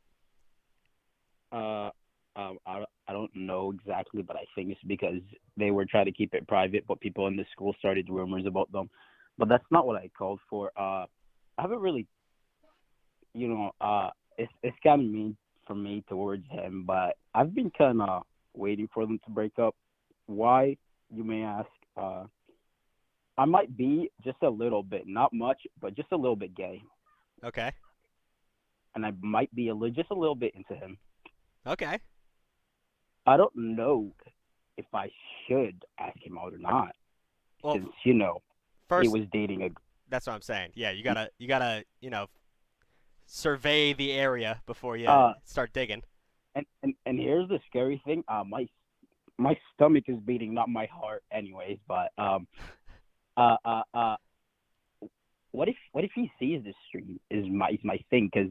Uh, 1.53 1.91
um, 2.37 2.59
I, 2.67 2.85
I 3.09 3.13
don't 3.13 3.35
know 3.35 3.73
exactly, 3.73 4.23
but 4.23 4.37
I 4.37 4.45
think 4.55 4.71
it's 4.71 4.81
because 4.87 5.21
they 5.57 5.71
were 5.71 5.85
trying 5.87 6.07
to 6.07 6.13
keep 6.13 6.35
it 6.35 6.49
private, 6.49 6.85
but 6.87 7.01
people 7.01 7.27
in 7.27 7.37
the 7.37 7.45
school 7.53 7.75
started 7.79 8.09
rumors 8.11 8.45
about 8.47 8.71
them. 8.73 8.91
But 9.39 9.49
that's 9.49 9.65
not 9.71 9.87
what 9.87 9.97
I 9.97 10.09
called 10.17 10.41
for. 10.49 10.71
Uh, 10.77 11.07
I 11.59 11.63
haven't 11.63 11.81
really, 11.81 12.07
you 13.35 13.49
know, 13.49 13.71
uh, 13.81 14.11
it's 14.39 14.53
it's 14.63 14.77
kind 14.83 15.01
of 15.01 15.07
mean 15.11 15.37
for 15.67 15.75
me 15.75 16.05
towards 16.09 16.45
him, 16.51 16.85
but 16.87 17.17
I've 17.35 17.55
been 17.55 17.71
kind 17.77 18.03
of 18.03 18.23
waiting 18.55 18.89
for 18.93 19.07
them 19.07 19.19
to 19.25 19.31
break 19.31 19.59
up. 19.59 19.75
Why, 20.27 20.77
you 21.11 21.25
may 21.25 21.43
ask? 21.43 21.69
Uh, 21.97 22.25
I 23.37 23.45
might 23.45 23.77
be 23.77 24.11
just 24.25 24.39
a 24.43 24.49
little 24.49 24.83
bit, 24.83 25.07
not 25.07 25.33
much, 25.33 25.61
but 25.81 25.97
just 25.97 26.13
a 26.13 26.17
little 26.17 26.37
bit 26.37 26.55
gay, 26.55 26.83
Okay. 27.43 27.73
and 28.95 29.05
I 29.05 29.13
might 29.21 29.53
be 29.55 29.69
a 29.69 29.75
li- 29.75 29.91
just 29.91 30.11
a 30.11 30.15
little 30.15 30.37
bit 30.37 30.55
into 30.55 30.75
him. 30.75 30.99
Okay. 31.67 31.99
I 33.27 33.37
don't 33.37 33.55
know 33.57 34.13
if 34.77 34.87
I 34.93 35.11
should 35.47 35.85
ask 35.99 36.17
him 36.23 36.39
out 36.39 36.53
or 36.53 36.59
not. 36.59 36.95
Well, 37.63 37.75
Because, 37.79 37.91
you 38.05 38.15
know, 38.15 38.43
first 38.89 39.11
he 39.11 39.19
was 39.19 39.29
dating 39.33 39.63
a. 39.63 39.71
That's 40.09 40.27
what 40.27 40.35
I'm 40.35 40.43
saying. 40.43 40.73
Yeah, 40.75 40.91
you 40.91 41.03
gotta 41.03 41.31
you 41.39 41.49
gotta 41.49 41.85
you 42.01 42.11
know 42.11 42.27
survey 43.27 43.93
the 43.95 44.13
area 44.13 44.61
before 44.67 44.97
you 44.97 45.09
Uh, 45.09 45.35
start 45.45 45.73
digging. 45.73 46.03
And, 46.55 46.67
and 46.83 46.95
and 47.07 47.19
here's 47.19 47.49
the 47.49 47.59
scary 47.67 48.01
thing. 48.05 48.23
Uh, 48.29 48.45
my 48.45 48.69
my 49.39 49.57
stomach 49.73 50.05
is 50.09 50.19
beating, 50.21 50.55
not 50.55 50.69
my 50.69 50.87
heart, 50.87 51.25
anyways. 51.33 51.79
But 51.89 52.13
um, 52.19 52.47
uh, 53.37 53.57
uh, 53.65 53.83
uh, 53.95 54.17
what 55.53 55.69
if 55.69 55.77
what 55.93 56.05
if 56.05 56.11
he 56.15 56.31
sees 56.39 56.63
this 56.63 56.75
stream? 56.89 57.19
Is 57.31 57.47
my 57.49 57.71
is 57.71 57.81
my 57.83 57.99
thing? 58.11 58.29
Because 58.33 58.51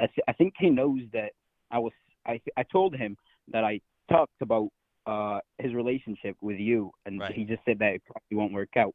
I, 0.00 0.06
th- 0.06 0.24
I 0.26 0.32
think 0.32 0.54
he 0.58 0.70
knows 0.70 1.00
that 1.12 1.32
I 1.70 1.78
was. 1.78 1.92
I 2.26 2.40
I 2.56 2.62
told 2.64 2.96
him 2.96 3.16
that 3.48 3.62
I 3.64 3.80
talked 4.10 4.40
about 4.40 4.68
uh 5.06 5.40
his 5.58 5.74
relationship 5.74 6.36
with 6.40 6.58
you, 6.58 6.90
and 7.06 7.20
Right. 7.20 7.34
he 7.34 7.44
just 7.44 7.64
said 7.64 7.78
that 7.80 7.94
it 7.94 8.02
probably 8.04 8.36
won't 8.36 8.52
work 8.52 8.76
out. 8.76 8.94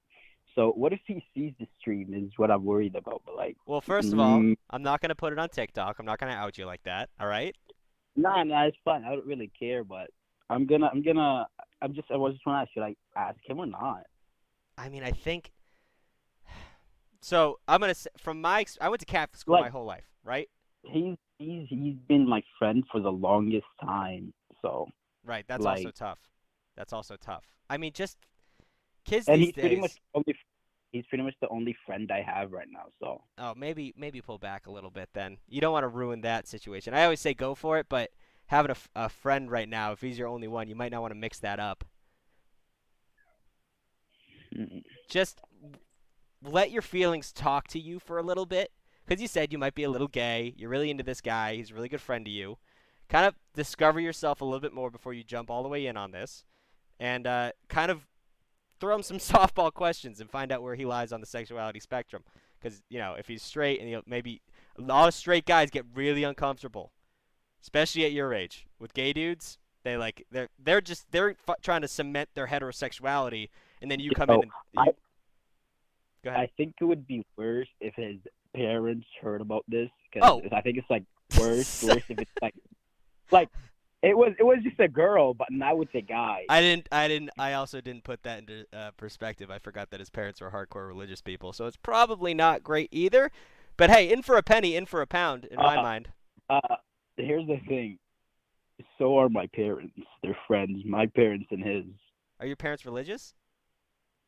So 0.55 0.71
what 0.71 0.93
if 0.93 0.99
he 1.07 1.23
sees 1.33 1.53
the 1.59 1.67
stream? 1.79 2.13
Is 2.13 2.31
what 2.37 2.51
I'm 2.51 2.63
worried 2.63 2.95
about. 2.95 3.23
But 3.25 3.35
like, 3.35 3.57
Well, 3.65 3.81
first 3.81 4.13
of 4.13 4.19
all, 4.19 4.39
Mm. 4.39 4.55
I'm 4.69 4.83
not 4.83 5.01
gonna 5.01 5.15
put 5.15 5.33
it 5.33 5.39
on 5.39 5.49
TikTok. 5.49 5.97
I'm 5.99 6.05
not 6.05 6.19
gonna 6.19 6.33
out 6.33 6.57
you 6.57 6.65
like 6.65 6.83
that. 6.83 7.09
All 7.19 7.27
right? 7.27 7.55
Nah, 8.15 8.43
nah, 8.43 8.65
it's 8.65 8.77
fine. 8.85 9.03
I 9.03 9.15
don't 9.15 9.25
really 9.25 9.51
care, 9.57 9.83
but 9.83 10.11
I'm 10.49 10.67
gonna, 10.67 10.87
I'm 10.93 11.01
gonna, 11.01 11.47
I'm 11.81 11.95
just, 11.95 12.11
I 12.11 12.15
was 12.17 12.33
just 12.33 12.45
want 12.45 12.57
to 12.57 12.61
ask, 12.61 12.73
should 12.73 12.83
I 12.83 12.95
ask 13.19 13.39
him 13.47 13.57
or 13.59 13.65
not? 13.65 14.03
I 14.77 14.89
mean, 14.89 15.03
I 15.03 15.11
think. 15.11 15.51
So 17.21 17.59
I'm 17.67 17.79
gonna 17.79 17.95
from 18.17 18.41
my 18.41 18.65
I 18.81 18.89
went 18.89 18.99
to 18.99 19.05
Catholic 19.05 19.37
school 19.37 19.59
my 19.59 19.69
whole 19.69 19.85
life, 19.85 20.05
right? 20.23 20.49
He's, 20.83 21.15
he's, 21.39 21.67
he's 21.69 21.95
been 22.07 22.27
my 22.27 22.43
friend 22.59 22.83
for 22.91 22.99
the 22.99 23.11
longest 23.11 23.65
time. 23.81 24.33
So, 24.61 24.87
Right. 25.25 25.45
That's 25.47 25.65
also 25.65 25.91
tough. 25.91 26.19
That's 26.75 26.93
also 26.93 27.15
tough. 27.15 27.45
I 27.69 27.77
mean, 27.77 27.93
just 27.93 28.17
kids 29.05 29.27
and 29.27 29.39
these 29.39 29.47
he's 29.47 29.53
pretty 29.59 29.75
days. 29.75 29.81
much 29.81 29.93
the 29.93 29.99
only, 30.15 30.35
he's 30.91 31.05
pretty 31.07 31.23
much 31.23 31.35
the 31.41 31.49
only 31.49 31.75
friend 31.85 32.11
I 32.11 32.21
have 32.21 32.51
right 32.51 32.67
now. 32.71 32.85
So, 32.99 33.21
Oh, 33.37 33.53
maybe 33.55 33.93
maybe 33.97 34.21
pull 34.21 34.37
back 34.37 34.67
a 34.67 34.71
little 34.71 34.91
bit 34.91 35.09
then. 35.13 35.37
You 35.47 35.61
don't 35.61 35.73
want 35.73 35.83
to 35.83 35.87
ruin 35.87 36.21
that 36.21 36.47
situation. 36.47 36.93
I 36.93 37.03
always 37.03 37.19
say 37.19 37.33
go 37.33 37.55
for 37.55 37.77
it, 37.79 37.87
but 37.89 38.11
having 38.47 38.71
a, 38.71 38.75
a 38.95 39.09
friend 39.09 39.49
right 39.49 39.67
now, 39.69 39.91
if 39.91 40.01
he's 40.01 40.17
your 40.19 40.27
only 40.27 40.47
one, 40.47 40.67
you 40.67 40.75
might 40.75 40.91
not 40.91 41.01
want 41.01 41.11
to 41.13 41.19
mix 41.19 41.39
that 41.39 41.59
up. 41.59 41.83
Just 45.09 45.41
let 46.41 46.71
your 46.71 46.81
feelings 46.81 47.31
talk 47.31 47.67
to 47.69 47.79
you 47.79 47.99
for 47.99 48.17
a 48.17 48.23
little 48.23 48.45
bit 48.45 48.71
because 49.05 49.21
you 49.21 49.27
said 49.27 49.51
you 49.51 49.57
might 49.57 49.75
be 49.75 49.83
a 49.83 49.89
little 49.89 50.07
gay. 50.07 50.53
You're 50.57 50.69
really 50.69 50.89
into 50.91 51.03
this 51.03 51.21
guy. 51.21 51.55
He's 51.55 51.71
a 51.71 51.73
really 51.73 51.89
good 51.89 52.01
friend 52.01 52.25
to 52.25 52.31
you. 52.31 52.57
Kind 53.09 53.25
of 53.25 53.35
discover 53.53 53.99
yourself 53.99 54.41
a 54.41 54.45
little 54.45 54.59
bit 54.59 54.73
more 54.73 54.89
before 54.89 55.13
you 55.13 55.23
jump 55.23 55.49
all 55.51 55.61
the 55.63 55.69
way 55.69 55.85
in 55.85 55.97
on 55.97 56.11
this, 56.11 56.45
and 56.99 57.27
uh, 57.27 57.51
kind 57.69 57.91
of 57.91 58.07
throw 58.79 58.95
him 58.95 59.03
some 59.03 59.17
softball 59.19 59.71
questions 59.73 60.19
and 60.19 60.29
find 60.29 60.51
out 60.51 60.63
where 60.63 60.75
he 60.75 60.85
lies 60.85 61.11
on 61.11 61.19
the 61.19 61.27
sexuality 61.27 61.79
spectrum. 61.79 62.23
Because 62.61 62.81
you 62.89 62.97
know, 62.99 63.13
if 63.15 63.27
he's 63.27 63.43
straight, 63.43 63.79
and 63.79 63.89
you 63.89 63.97
know, 63.97 64.01
maybe 64.07 64.41
a 64.77 64.81
lot 64.81 65.07
of 65.07 65.13
straight 65.13 65.45
guys 65.45 65.69
get 65.69 65.85
really 65.93 66.23
uncomfortable, 66.23 66.91
especially 67.61 68.05
at 68.05 68.11
your 68.13 68.33
age 68.33 68.65
with 68.79 68.93
gay 68.93 69.13
dudes. 69.13 69.57
They 69.83 69.97
like 69.97 70.25
they're 70.31 70.47
they're 70.57 70.79
just 70.81 71.11
they're 71.11 71.35
f- 71.47 71.55
trying 71.61 71.81
to 71.81 71.89
cement 71.89 72.29
their 72.35 72.47
heterosexuality, 72.47 73.49
and 73.81 73.91
then 73.91 73.99
you 73.99 74.11
come 74.11 74.29
in 74.29 74.35
and 74.43 74.51
you, 74.71 74.81
I- 74.81 74.85
go 76.23 76.29
ahead. 76.29 76.39
I 76.39 76.49
think 76.55 76.75
it 76.79 76.85
would 76.85 77.05
be 77.05 77.25
worse 77.35 77.67
if 77.81 77.93
his 77.95 78.15
parents 78.55 79.05
heard 79.21 79.41
about 79.41 79.65
this 79.67 79.89
because 80.11 80.27
Oh. 80.29 80.41
I 80.55 80.61
think 80.61 80.77
it's 80.77 80.89
like 80.89 81.03
worse, 81.37 81.83
worse 81.87 82.03
if 82.07 82.17
it's 82.17 82.31
like, 82.41 82.53
like 83.33 83.49
it 84.01 84.17
was 84.17 84.33
it 84.39 84.43
was 84.43 84.59
just 84.63 84.79
a 84.79 84.87
girl, 84.87 85.33
but 85.33 85.47
now 85.49 85.79
it's 85.81 85.93
a 85.95 86.01
guy. 86.01 86.45
I 86.49 86.61
didn't. 86.61 86.87
I 86.91 87.07
didn't. 87.07 87.31
I 87.37 87.53
also 87.53 87.81
didn't 87.81 88.03
put 88.03 88.23
that 88.23 88.39
into 88.39 88.65
uh, 88.73 88.91
perspective. 88.97 89.49
I 89.51 89.57
forgot 89.59 89.89
that 89.91 89.99
his 89.99 90.09
parents 90.09 90.41
were 90.41 90.51
hardcore 90.51 90.87
religious 90.87 91.21
people, 91.21 91.53
so 91.53 91.65
it's 91.65 91.77
probably 91.77 92.33
not 92.33 92.63
great 92.63 92.89
either. 92.91 93.31
But 93.77 93.89
hey, 93.89 94.11
in 94.11 94.21
for 94.21 94.37
a 94.37 94.43
penny, 94.43 94.75
in 94.75 94.85
for 94.85 95.01
a 95.01 95.07
pound, 95.07 95.45
in 95.45 95.57
my 95.57 95.77
Uh, 95.77 95.81
mind. 95.81 96.09
Uh, 96.49 96.75
here's 97.17 97.47
the 97.47 97.59
thing. 97.67 97.97
So 98.97 99.17
are 99.17 99.29
my 99.29 99.47
parents. 99.47 99.95
They're 100.21 100.37
friends. 100.47 100.79
My 100.85 101.07
parents 101.07 101.47
and 101.51 101.63
his. 101.63 101.85
Are 102.39 102.45
your 102.45 102.55
parents 102.55 102.85
religious? 102.85 103.33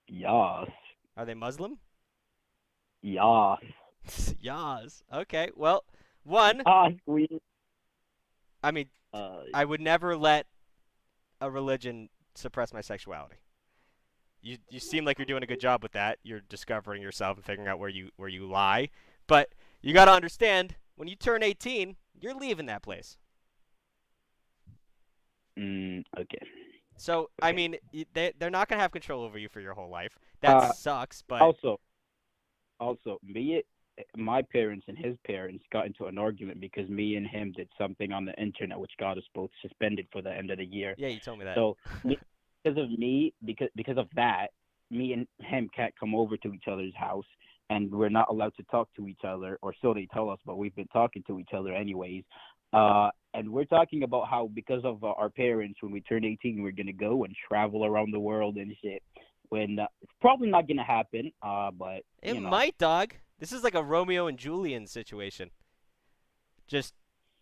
Yas. 0.07 0.69
Are 1.17 1.25
they 1.25 1.33
Muslim? 1.33 1.79
Yas. 3.01 3.59
Yas. 4.39 5.03
Okay. 5.13 5.49
Well, 5.55 5.83
one. 6.23 6.61
Ah, 6.65 6.89
we. 7.05 7.27
I 8.65 8.71
mean, 8.71 8.89
Uh, 9.13 9.43
I 9.53 9.63
would 9.63 9.79
never 9.79 10.17
let 10.17 10.47
a 11.39 11.49
religion 11.49 12.09
suppress 12.33 12.73
my 12.73 12.81
sexuality. 12.81 13.35
You 14.41 14.57
you 14.69 14.79
seem 14.79 15.05
like 15.05 15.17
you're 15.17 15.25
doing 15.25 15.43
a 15.43 15.47
good 15.47 15.59
job 15.59 15.83
with 15.83 15.93
that. 15.93 16.19
You're 16.23 16.41
discovering 16.41 17.01
yourself 17.01 17.37
and 17.37 17.45
figuring 17.45 17.67
out 17.69 17.79
where 17.79 17.89
you 17.89 18.11
where 18.17 18.29
you 18.29 18.45
lie. 18.47 18.89
But 19.27 19.53
you 19.81 19.93
got 19.93 20.05
to 20.05 20.11
understand 20.11 20.75
when 20.95 21.07
you 21.07 21.15
turn 21.15 21.43
18, 21.43 21.95
you're 22.19 22.35
leaving 22.35 22.65
that 22.67 22.81
place. 22.81 23.17
mm, 25.57 26.03
okay. 26.19 26.39
So 26.97 27.29
I 27.41 27.51
mean, 27.51 27.77
they 28.13 28.33
they're 28.37 28.49
not 28.49 28.67
gonna 28.69 28.81
have 28.81 28.91
control 28.91 29.23
over 29.23 29.37
you 29.37 29.49
for 29.49 29.59
your 29.61 29.73
whole 29.73 29.89
life. 29.89 30.17
That 30.41 30.57
Uh, 30.57 30.71
sucks. 30.73 31.21
But 31.21 31.41
Also, 31.41 31.79
also, 32.79 33.19
me, 33.23 33.63
my 34.15 34.41
parents 34.41 34.85
and 34.87 34.97
his 34.97 35.15
parents 35.25 35.63
got 35.71 35.85
into 35.85 36.05
an 36.05 36.17
argument 36.17 36.59
because 36.59 36.89
me 36.89 37.15
and 37.15 37.27
him 37.27 37.53
did 37.55 37.69
something 37.77 38.11
on 38.11 38.25
the 38.25 38.33
internet 38.33 38.79
which 38.79 38.91
got 38.99 39.17
us 39.17 39.23
both 39.33 39.49
suspended 39.61 40.07
for 40.11 40.21
the 40.21 40.31
end 40.31 40.51
of 40.51 40.57
the 40.57 40.65
year. 40.65 40.95
yeah, 40.97 41.07
you 41.07 41.19
told 41.19 41.39
me 41.39 41.45
that. 41.45 41.55
So 41.55 41.77
because 42.03 42.77
of 42.77 42.89
me, 42.97 43.33
because 43.45 43.69
because 43.75 43.97
of 43.97 44.07
that, 44.15 44.47
me 44.91 45.13
and 45.13 45.27
him 45.39 45.69
can't 45.75 45.93
come 45.99 46.13
over 46.13 46.37
to 46.37 46.53
each 46.53 46.65
other's 46.69 46.95
house, 46.95 47.25
and 47.69 47.91
we're 47.91 48.09
not 48.09 48.27
allowed 48.29 48.55
to 48.57 48.63
talk 48.63 48.89
to 48.95 49.07
each 49.07 49.23
other, 49.25 49.57
or 49.61 49.73
so 49.81 49.93
they 49.93 50.07
tell 50.13 50.29
us. 50.29 50.39
But 50.45 50.57
we've 50.57 50.75
been 50.75 50.87
talking 50.87 51.23
to 51.27 51.39
each 51.39 51.53
other 51.55 51.73
anyways. 51.73 52.23
Uh, 52.73 53.09
and 53.33 53.49
we're 53.49 53.65
talking 53.65 54.03
about 54.03 54.27
how 54.29 54.49
because 54.53 54.83
of 54.83 55.03
uh, 55.03 55.07
our 55.07 55.29
parents, 55.29 55.79
when 55.81 55.91
we 55.91 56.01
turn 56.01 56.25
18, 56.25 56.61
we're 56.61 56.71
gonna 56.71 56.91
go 56.91 57.23
and 57.23 57.33
travel 57.47 57.85
around 57.85 58.11
the 58.11 58.19
world 58.19 58.57
and 58.57 58.75
shit. 58.81 59.01
When 59.49 59.79
uh, 59.79 59.87
it's 60.01 60.11
probably 60.19 60.49
not 60.49 60.67
gonna 60.67 60.83
happen, 60.83 61.31
uh, 61.41 61.71
but 61.71 62.01
it 62.21 62.35
you 62.35 62.41
know, 62.41 62.49
might, 62.49 62.77
dog. 62.77 63.13
This 63.39 63.51
is 63.51 63.63
like 63.63 63.75
a 63.75 63.83
Romeo 63.83 64.27
and 64.27 64.37
Julian 64.37 64.87
situation. 64.87 65.51
Just 66.67 66.93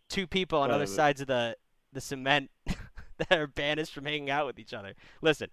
two 0.10 0.28
people 0.28 0.60
on 0.60 0.72
other 0.72 0.86
sides 0.88 1.22
of 1.22 1.28
the 1.28 1.58
the 1.92 2.02
cement 2.02 2.50
that 3.18 3.32
are 3.32 3.48
banished 3.48 3.94
from 3.94 4.06
hanging 4.06 4.30
out 4.30 4.46
with 4.48 4.58
each 4.60 4.74
other. 4.74 4.94
Listen, 5.22 5.50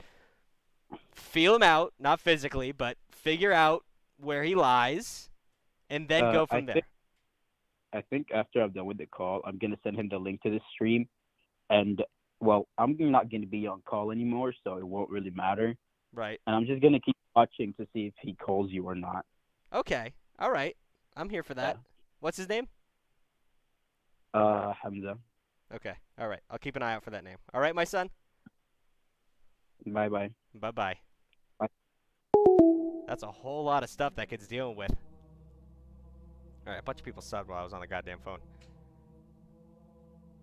feel 1.14 1.54
him 1.54 1.62
out, 1.62 1.92
not 1.99 2.20
physically, 2.20 2.73
but 2.73 2.97
figure 3.11 3.52
out 3.52 3.85
where 4.16 4.42
he 4.42 4.54
lies, 4.54 5.28
and 5.90 6.09
then 6.09 6.25
Uh, 6.25 6.32
go 6.32 6.42
I 6.44 6.47
from 6.47 6.66
there. 6.66 6.75
think- 6.75 6.87
I 7.92 8.00
think 8.02 8.30
after 8.32 8.62
I'm 8.62 8.70
done 8.70 8.87
with 8.87 8.99
the 8.99 9.06
call, 9.06 9.40
I'm 9.44 9.59
gonna 9.59 9.76
send 9.82 9.97
him 9.97 10.09
the 10.09 10.18
link 10.18 10.40
to 10.42 10.50
the 10.50 10.61
stream, 10.73 11.09
and 11.70 12.02
well, 12.40 12.68
I'm 12.78 12.97
not 12.99 13.28
gonna 13.30 13.47
be 13.47 13.66
on 13.66 13.82
call 13.82 14.11
anymore, 14.12 14.54
so 14.64 14.76
it 14.78 14.87
won't 14.87 15.11
really 15.11 15.30
matter. 15.30 15.76
Right. 16.12 16.40
And 16.47 16.54
I'm 16.56 16.66
just 16.66 16.80
gonna 16.82 17.00
keep 17.00 17.16
watching 17.37 17.75
to 17.75 17.87
see 17.92 18.06
if 18.06 18.14
he 18.20 18.35
calls 18.35 18.70
you 18.70 18.87
or 18.88 18.94
not. 18.94 19.26
Okay. 19.73 20.12
All 20.40 20.50
right. 20.50 20.76
I'm 21.16 21.28
here 21.28 21.42
for 21.42 21.54
that. 21.54 21.76
Yeah. 21.76 21.82
What's 22.20 22.37
his 22.37 22.49
name? 22.49 22.66
Uh, 24.32 24.73
Hamza. 24.73 25.18
Okay. 25.75 25.94
All 26.18 26.28
right. 26.28 26.40
I'll 26.50 26.59
keep 26.59 26.76
an 26.76 26.82
eye 26.82 26.94
out 26.94 27.04
for 27.04 27.11
that 27.11 27.25
name. 27.25 27.37
All 27.52 27.61
right, 27.61 27.75
my 27.75 27.85
son. 27.85 28.11
Bye 29.87 30.09
bye. 30.09 30.30
Bye 30.54 30.70
bye. 30.70 30.97
That's 33.06 33.23
a 33.23 33.30
whole 33.30 33.64
lot 33.64 33.82
of 33.82 33.90
stuff 33.90 34.14
that 34.16 34.28
kid's 34.28 34.47
dealing 34.47 34.76
with. 34.76 34.92
All 36.66 36.73
right, 36.73 36.78
a 36.78 36.82
bunch 36.82 37.00
of 37.00 37.04
people 37.04 37.23
subbed 37.23 37.49
while 37.49 37.59
I 37.59 37.64
was 37.64 37.73
on 37.73 37.80
the 37.80 37.87
goddamn 37.87 38.20
phone. 38.20 38.38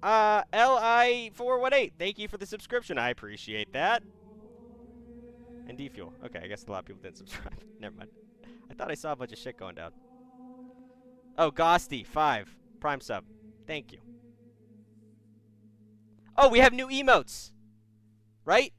Uh, 0.04 0.44
Li418, 0.54 1.94
thank 1.98 2.20
you 2.20 2.28
for 2.28 2.38
the 2.38 2.46
subscription. 2.46 2.98
I 2.98 3.10
appreciate 3.10 3.72
that. 3.74 4.04
And 5.68 5.78
D-Fuel. 5.78 6.14
Okay, 6.26 6.40
I 6.44 6.48
guess 6.48 6.66
a 6.68 6.72
lot 6.72 6.80
of 6.80 6.86
people 6.86 7.02
didn't 7.02 7.18
subscribe. 7.20 7.54
Never 7.80 7.96
mind. 7.96 8.10
I 8.70 8.74
thought 8.74 8.92
I 8.92 8.96
saw 8.96 9.12
a 9.12 9.16
bunch 9.16 9.32
of 9.32 9.38
shit 9.38 9.58
going 9.58 9.76
down. 9.76 9.92
Oh, 11.38 11.52
Ghosty, 11.52 12.06
5. 12.06 12.56
Prime 12.80 13.02
sub. 13.02 13.24
Thank 13.66 13.92
you. 13.92 14.00
Oh, 16.38 16.50
we 16.50 16.60
have 16.60 16.74
new 16.74 16.88
emotes. 16.88 17.52
Right? 18.46 18.74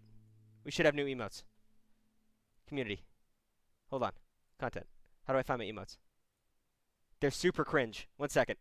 We 0.65 0.71
should 0.71 0.87
have 0.87 0.95
new 0.95 1.07
emotes. 1.07 1.43
Community. 2.67 3.05
Hold 3.91 4.03
on. 4.03 4.13
Content. 4.59 4.87
How 5.27 5.33
do 5.33 5.39
I 5.39 5.43
find 5.43 5.59
my 5.59 5.65
emotes? 5.65 5.99
They're 7.21 7.31
super 7.31 7.65
cringe. 7.65 8.09
One 8.17 8.29
second. 8.29 8.57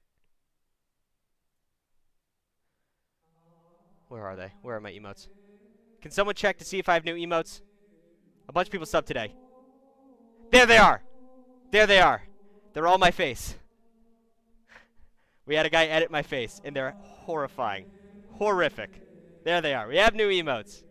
Where 4.07 4.25
are 4.25 4.35
they? 4.35 4.53
Where 4.61 4.75
are 4.75 4.81
my 4.81 4.91
emotes? 4.91 5.27
Can 6.01 6.11
someone 6.11 6.35
check 6.35 6.57
to 6.59 6.65
see 6.65 6.79
if 6.79 6.87
I 6.87 6.93
have 6.93 7.05
new 7.05 7.15
emotes? 7.15 7.61
A 8.47 8.53
bunch 8.53 8.67
of 8.67 8.71
people 8.71 8.85
sub 8.85 9.05
today. 9.05 9.33
There 10.51 10.65
they 10.65 10.77
are. 10.77 11.03
There 11.71 11.87
they 11.87 11.99
are. 11.99 12.23
They're 12.73 12.87
all 12.87 12.97
my 12.97 13.11
face. 13.11 13.55
We 15.45 15.55
had 15.55 15.65
a 15.65 15.69
guy 15.69 15.85
edit 15.85 16.11
my 16.11 16.23
face, 16.23 16.59
and 16.63 16.75
they're 16.75 16.95
horrifying. 16.99 17.85
Horrific. 18.33 19.01
There 19.43 19.61
they 19.61 19.73
are. 19.73 19.87
We 19.87 19.97
have 19.97 20.13
new 20.13 20.29
emotes. 20.29 20.83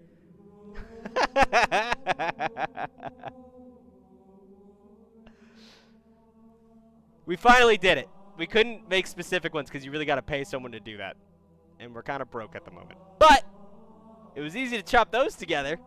we 7.26 7.37
finally 7.37 7.76
did 7.76 7.99
it. 7.99 8.09
We 8.38 8.47
couldn't 8.47 8.88
make 8.88 9.06
specific 9.06 9.52
ones 9.54 9.68
because 9.68 9.85
you 9.85 9.90
really 9.90 10.06
got 10.06 10.14
to 10.16 10.23
pay 10.23 10.45
someone 10.45 10.73
to 10.73 10.80
do 10.80 10.97
that. 10.99 11.16
And 11.78 11.95
we're 11.95 12.02
kind 12.02 12.23
of 12.23 12.30
broke 12.30 12.56
at 12.56 12.64
the 12.64 12.71
moment. 12.71 12.99
But 13.18 13.45
it 14.35 14.40
was 14.40 14.56
easy 14.56 14.76
to 14.76 14.83
chop 14.83 15.12
those 15.12 15.35
together. 15.35 15.78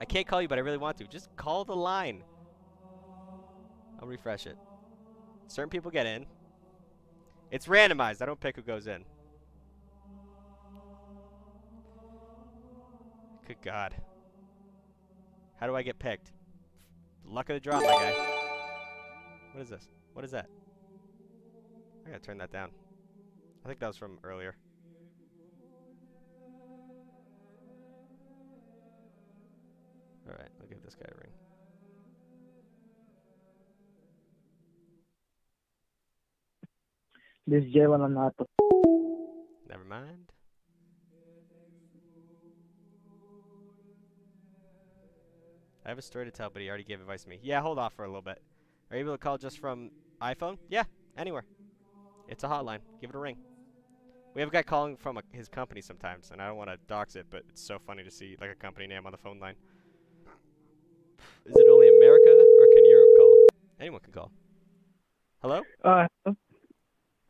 I 0.00 0.04
can't 0.04 0.26
call 0.26 0.42
you, 0.42 0.48
but 0.48 0.58
I 0.58 0.62
really 0.62 0.76
want 0.76 0.98
to. 0.98 1.06
Just 1.06 1.34
call 1.36 1.64
the 1.64 1.76
line. 1.76 2.22
I'll 4.00 4.08
refresh 4.08 4.46
it. 4.46 4.56
Certain 5.48 5.70
people 5.70 5.90
get 5.90 6.06
in. 6.06 6.26
It's 7.50 7.66
randomized. 7.66 8.20
I 8.22 8.26
don't 8.26 8.40
pick 8.40 8.56
who 8.56 8.62
goes 8.62 8.86
in. 8.86 9.04
Good 13.46 13.62
God. 13.62 13.94
How 15.60 15.66
do 15.66 15.76
I 15.76 15.82
get 15.82 15.98
picked? 15.98 16.32
Luck 17.24 17.48
of 17.48 17.54
the 17.54 17.60
draw, 17.60 17.80
my 17.80 17.86
guy. 17.86 18.12
What 19.52 19.62
is 19.62 19.68
this? 19.68 19.88
What 20.12 20.24
is 20.24 20.32
that? 20.32 20.46
I 22.04 22.10
gotta 22.10 22.22
turn 22.22 22.38
that 22.38 22.52
down. 22.52 22.70
I 23.64 23.68
think 23.68 23.80
that 23.80 23.86
was 23.86 23.96
from 23.96 24.18
earlier. 24.22 24.56
Alright, 30.28 30.50
I'll 30.60 30.66
give 30.68 30.82
this 30.82 30.94
guy 30.94 31.06
a 31.10 31.18
ring. 31.20 31.25
This 37.48 37.62
is 37.62 37.72
Jalen. 37.72 38.32
The. 38.38 38.44
Never 39.68 39.84
mind. 39.84 40.32
I 45.84 45.88
have 45.88 45.98
a 45.98 46.02
story 46.02 46.24
to 46.24 46.32
tell, 46.32 46.50
but 46.50 46.60
he 46.60 46.68
already 46.68 46.82
gave 46.82 47.00
advice 47.00 47.22
to 47.22 47.28
me. 47.28 47.38
Yeah, 47.42 47.60
hold 47.60 47.78
off 47.78 47.94
for 47.94 48.04
a 48.04 48.08
little 48.08 48.20
bit. 48.20 48.42
Are 48.90 48.96
you 48.96 49.04
able 49.04 49.12
to 49.12 49.18
call 49.18 49.38
just 49.38 49.60
from 49.60 49.92
iPhone? 50.20 50.58
Yeah, 50.68 50.82
anywhere. 51.16 51.44
It's 52.26 52.42
a 52.42 52.48
hotline. 52.48 52.80
Give 53.00 53.10
it 53.10 53.16
a 53.16 53.18
ring. 53.20 53.36
We 54.34 54.40
have 54.40 54.48
a 54.48 54.52
guy 54.52 54.62
calling 54.62 54.96
from 54.96 55.16
a, 55.16 55.22
his 55.30 55.48
company 55.48 55.80
sometimes, 55.80 56.30
and 56.32 56.42
I 56.42 56.48
don't 56.48 56.56
want 56.56 56.70
to 56.70 56.78
dox 56.88 57.14
it, 57.14 57.26
but 57.30 57.44
it's 57.48 57.62
so 57.62 57.78
funny 57.78 58.02
to 58.02 58.10
see 58.10 58.36
like 58.40 58.50
a 58.50 58.56
company 58.56 58.88
name 58.88 59.06
on 59.06 59.12
the 59.12 59.18
phone 59.18 59.38
line. 59.38 59.54
Is 61.44 61.54
it 61.54 61.66
only 61.70 61.88
America, 61.96 62.30
or 62.30 62.66
can 62.74 62.84
Europe 62.86 63.08
call? 63.16 63.46
Anyone 63.80 64.00
can 64.00 64.12
call. 64.12 64.32
Hello? 65.40 65.62
Uh, 65.84 66.08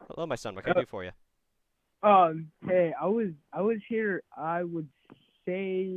Hello, 0.08 0.26
my 0.26 0.36
son. 0.36 0.54
What 0.54 0.64
can 0.64 0.76
I 0.76 0.80
do 0.80 0.86
for 0.86 1.04
you? 1.04 1.10
um, 2.02 2.48
hey, 2.66 2.92
I 3.00 3.06
was 3.06 3.30
I 3.52 3.62
was 3.62 3.78
here. 3.88 4.22
I 4.36 4.62
would 4.62 4.88
say 5.44 5.90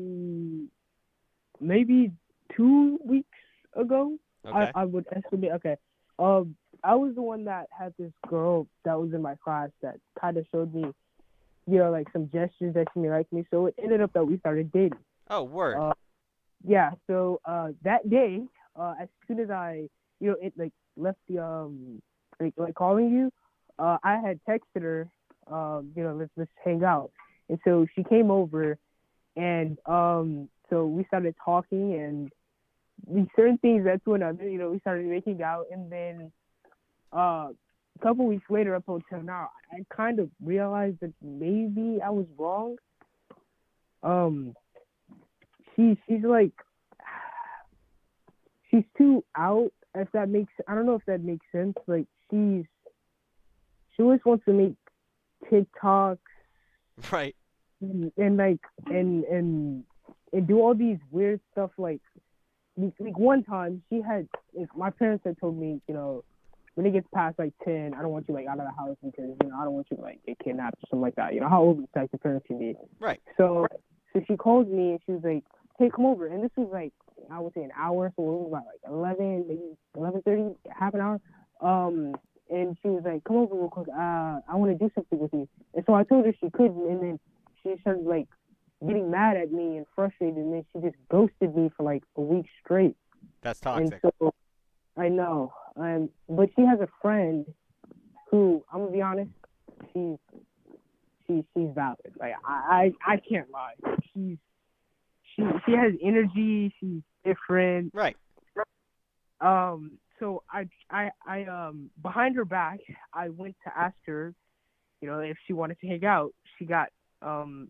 maybe 1.59 2.11
two 2.55 2.99
weeks 3.05 3.37
ago. 3.75 4.17
Okay. 4.45 4.71
I, 4.73 4.81
I 4.81 4.85
would 4.85 5.05
estimate. 5.15 5.51
Okay. 5.53 5.75
Um, 6.17 6.55
I 6.83 6.95
was 6.95 7.13
the 7.15 7.21
one 7.21 7.45
that 7.45 7.67
had 7.77 7.93
this 7.99 8.11
girl 8.27 8.67
that 8.85 8.99
was 8.99 9.13
in 9.13 9.21
my 9.21 9.35
class 9.43 9.69
that 9.81 9.99
kind 10.19 10.37
of 10.37 10.45
showed 10.51 10.73
me, 10.73 10.85
you 11.67 11.77
know, 11.77 11.91
like 11.91 12.07
some 12.11 12.29
gestures 12.31 12.73
that 12.73 12.87
she 12.93 13.01
may 13.01 13.09
like 13.09 13.31
me. 13.31 13.45
So 13.51 13.67
it 13.67 13.75
ended 13.81 14.01
up 14.01 14.13
that 14.13 14.25
we 14.25 14.39
started 14.39 14.71
dating. 14.71 14.97
oh, 15.29 15.43
word. 15.43 15.77
Uh, 15.77 15.93
yeah. 16.65 16.91
So 17.07 17.41
uh, 17.45 17.69
that 17.83 18.09
day, 18.09 18.41
uh, 18.75 18.95
as 18.99 19.07
soon 19.27 19.39
as 19.39 19.49
I, 19.49 19.87
you 20.19 20.29
know, 20.29 20.35
it 20.41 20.53
like 20.57 20.73
left 20.97 21.19
the 21.27 21.39
um, 21.39 22.01
like, 22.39 22.53
like 22.57 22.75
calling 22.75 23.11
you, 23.11 23.31
uh, 23.79 23.97
I 24.03 24.17
had 24.17 24.39
texted 24.47 24.81
her, 24.81 25.07
um, 25.51 25.91
you 25.95 26.03
know, 26.03 26.15
let's 26.15 26.31
let's 26.35 26.51
hang 26.63 26.83
out, 26.83 27.11
and 27.47 27.57
so 27.63 27.87
she 27.95 28.03
came 28.03 28.29
over, 28.29 28.77
and 29.35 29.77
um, 29.85 30.49
so 30.69 30.85
we 30.85 31.05
started 31.05 31.35
talking, 31.43 31.93
and 33.07 33.29
certain 33.35 33.57
things 33.59 33.85
led 33.85 34.03
to 34.03 34.15
another. 34.15 34.47
You 34.47 34.57
know, 34.59 34.71
we 34.71 34.79
started 34.79 35.05
making 35.05 35.41
out, 35.41 35.65
and 35.71 35.91
then 35.91 36.31
uh, 37.13 37.49
a 37.99 38.03
couple 38.03 38.27
weeks 38.27 38.49
later, 38.49 38.75
up 38.75 38.83
until 38.87 39.23
now, 39.23 39.49
I 39.71 39.85
kind 39.95 40.19
of 40.19 40.29
realized 40.43 40.97
that 41.01 41.13
maybe 41.21 41.99
I 42.03 42.09
was 42.09 42.25
wrong. 42.37 42.75
Um, 44.03 44.55
she 45.75 45.97
she's 46.07 46.23
like 46.23 46.53
she's 48.71 48.83
too 48.97 49.23
out 49.35 49.71
if 49.95 50.11
that 50.11 50.29
makes 50.29 50.53
I 50.67 50.75
don't 50.75 50.85
know 50.85 50.95
if 50.95 51.05
that 51.05 51.23
makes 51.23 51.45
sense. 51.51 51.75
Like 51.87 52.05
she's 52.29 52.65
she 53.99 54.03
always 54.03 54.21
wants 54.25 54.45
to 54.45 54.53
make 54.53 54.75
TikToks 55.51 56.17
right. 57.11 57.35
and, 57.81 58.11
and 58.17 58.37
like 58.37 58.61
and 58.87 59.25
and 59.25 59.83
and 60.31 60.47
do 60.47 60.59
all 60.59 60.73
these 60.73 60.99
weird 61.11 61.41
stuff 61.51 61.71
like 61.77 62.01
like 62.77 63.17
one 63.17 63.43
time 63.43 63.81
she 63.89 64.01
had 64.01 64.27
like, 64.53 64.69
my 64.75 64.89
parents 64.89 65.25
had 65.25 65.37
told 65.37 65.59
me, 65.59 65.81
you 65.87 65.93
know, 65.93 66.23
when 66.75 66.85
it 66.85 66.91
gets 66.91 67.07
past 67.13 67.37
like 67.37 67.51
ten, 67.65 67.93
I 67.93 68.01
don't 68.01 68.11
want 68.11 68.29
you 68.29 68.33
like 68.33 68.47
out 68.47 68.59
of 68.59 68.65
the 68.65 68.71
house 68.71 68.95
because, 69.03 69.35
you 69.43 69.49
know, 69.49 69.57
I 69.59 69.65
don't 69.65 69.73
want 69.73 69.87
you 69.91 69.97
like 70.01 70.21
get 70.25 70.39
kidnapped 70.39 70.77
or 70.77 70.87
something 70.89 71.01
like 71.01 71.15
that. 71.15 71.33
You 71.33 71.41
know, 71.41 71.49
how 71.49 71.61
old 71.61 71.79
is 71.79 71.89
like 71.93 72.09
your 72.13 72.19
parents 72.19 72.47
can 72.47 72.57
be. 72.57 72.75
Right. 73.01 73.19
So 73.35 73.67
so 74.13 74.21
she 74.27 74.37
called 74.37 74.69
me 74.69 74.91
and 74.91 74.99
she 75.05 75.11
was 75.11 75.21
like, 75.25 75.43
Hey, 75.77 75.89
come 75.93 76.05
over 76.05 76.27
and 76.27 76.41
this 76.41 76.51
was 76.55 76.69
like 76.71 76.93
I 77.29 77.39
would 77.39 77.53
say 77.53 77.63
an 77.63 77.71
hour, 77.77 78.13
so 78.15 78.23
it 78.23 78.25
was 78.25 78.47
about 78.47 78.65
like 78.65 78.79
eleven, 78.89 79.45
maybe 79.45 79.75
eleven 79.93 80.21
thirty, 80.21 80.55
half 80.71 80.93
an 80.93 81.01
hour. 81.01 81.19
Um 81.59 82.15
and 82.49 82.77
she 82.81 82.89
was 82.89 83.03
like, 83.05 83.23
Come 83.23 83.37
over 83.37 83.55
real 83.55 83.69
quick, 83.69 83.87
uh, 83.89 84.39
I 84.47 84.55
wanna 84.55 84.75
do 84.75 84.89
something 84.95 85.19
with 85.19 85.33
you. 85.33 85.47
And 85.75 85.83
so 85.85 85.93
I 85.93 86.03
told 86.03 86.25
her 86.25 86.33
she 86.41 86.49
couldn't 86.49 86.89
and 86.89 87.01
then 87.01 87.19
she 87.63 87.75
started 87.81 88.05
like 88.05 88.27
getting 88.85 89.11
mad 89.11 89.35
at 89.37 89.51
me 89.51 89.77
and 89.77 89.85
frustrated 89.95 90.37
and 90.37 90.53
then 90.53 90.65
she 90.71 90.79
just 90.81 90.95
ghosted 91.09 91.55
me 91.55 91.69
for 91.75 91.83
like 91.83 92.03
a 92.15 92.21
week 92.21 92.45
straight. 92.63 92.95
That's 93.41 93.59
And 93.59 93.91
toxic. 93.91 94.01
so 94.21 94.33
I 94.97 95.09
know. 95.09 95.53
Um 95.75 96.09
but 96.27 96.49
she 96.55 96.61
has 96.63 96.79
a 96.79 96.87
friend 97.01 97.45
who 98.31 98.63
I'm 98.71 98.79
gonna 98.81 98.91
be 98.91 99.01
honest, 99.01 99.31
she's 99.93 100.17
she 101.27 101.43
she's 101.55 101.69
valid. 101.75 101.97
Like 102.19 102.33
I 102.45 102.91
I, 103.05 103.13
I 103.13 103.17
can't 103.17 103.49
lie. 103.51 103.73
She's 104.13 104.37
she 105.35 105.43
she 105.65 105.71
has 105.73 105.93
energy, 106.03 106.73
she's 106.79 107.01
different. 107.25 107.93
Right. 107.93 108.17
Um 109.41 109.91
so 110.19 110.43
I 110.51 110.67
I 110.89 111.11
I 111.25 111.43
um 111.45 111.89
behind 112.01 112.35
her 112.35 112.45
back 112.45 112.79
I 113.13 113.29
went 113.29 113.55
to 113.65 113.77
ask 113.77 113.95
her, 114.05 114.33
you 115.01 115.09
know, 115.09 115.19
if 115.19 115.37
she 115.47 115.53
wanted 115.53 115.79
to 115.79 115.87
hang 115.87 116.05
out. 116.05 116.33
She 116.57 116.65
got 116.65 116.89
um 117.21 117.69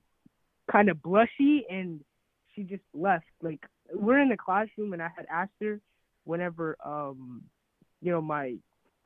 kind 0.71 0.89
of 0.89 0.97
blushy 0.97 1.61
and 1.69 2.01
she 2.53 2.63
just 2.63 2.83
left. 2.93 3.25
Like 3.41 3.61
we're 3.93 4.19
in 4.19 4.29
the 4.29 4.37
classroom 4.37 4.93
and 4.93 5.01
I 5.01 5.09
had 5.15 5.25
asked 5.31 5.51
her 5.61 5.79
whenever 6.25 6.77
um 6.85 7.43
you 8.01 8.11
know 8.11 8.21
my 8.21 8.55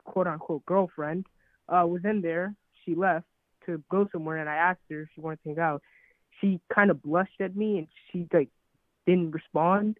quote 0.04 0.26
unquote 0.26 0.64
girlfriend 0.66 1.26
uh 1.68 1.86
was 1.86 2.02
in 2.04 2.20
there, 2.20 2.54
she 2.84 2.94
left 2.94 3.26
to 3.66 3.82
go 3.90 4.08
somewhere 4.12 4.38
and 4.38 4.48
I 4.48 4.56
asked 4.56 4.80
her 4.90 5.02
if 5.02 5.08
she 5.14 5.20
wanted 5.20 5.42
to 5.42 5.48
hang 5.50 5.58
out. 5.58 5.82
She 6.40 6.60
kind 6.74 6.90
of 6.90 7.02
blushed 7.02 7.40
at 7.40 7.56
me 7.56 7.78
and 7.78 7.88
she 8.10 8.26
like 8.32 8.48
didn't 9.06 9.32
respond. 9.32 9.98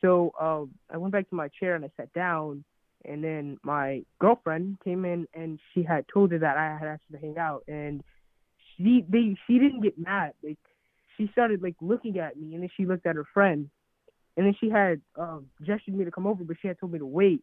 So 0.00 0.32
um 0.40 0.70
I 0.92 0.96
went 0.96 1.12
back 1.12 1.28
to 1.30 1.36
my 1.36 1.48
chair 1.48 1.74
and 1.74 1.84
I 1.84 1.90
sat 1.96 2.12
down 2.12 2.64
and 3.04 3.24
then 3.24 3.58
my 3.62 4.02
girlfriend 4.18 4.78
came 4.84 5.04
in 5.04 5.26
and 5.34 5.58
she 5.72 5.82
had 5.82 6.04
told 6.12 6.32
her 6.32 6.38
that 6.38 6.56
I 6.56 6.76
had 6.78 6.88
asked 6.88 7.02
her 7.10 7.18
to 7.18 7.24
hang 7.24 7.38
out 7.38 7.62
and 7.68 8.02
she 8.76 9.04
they 9.08 9.36
she 9.46 9.58
didn't 9.58 9.82
get 9.82 9.98
mad. 9.98 10.32
Like 10.42 10.58
she 11.16 11.28
started 11.32 11.62
like 11.62 11.76
looking 11.80 12.18
at 12.18 12.36
me 12.36 12.54
and 12.54 12.62
then 12.62 12.70
she 12.76 12.86
looked 12.86 13.06
at 13.06 13.16
her 13.16 13.26
friend 13.32 13.68
and 14.36 14.46
then 14.46 14.54
she 14.60 14.70
had 14.70 15.00
um 15.18 15.46
gestured 15.62 15.94
me 15.94 16.04
to 16.04 16.10
come 16.10 16.26
over 16.26 16.44
but 16.44 16.56
she 16.60 16.68
had 16.68 16.78
told 16.78 16.92
me 16.92 16.98
to 16.98 17.06
wait. 17.06 17.42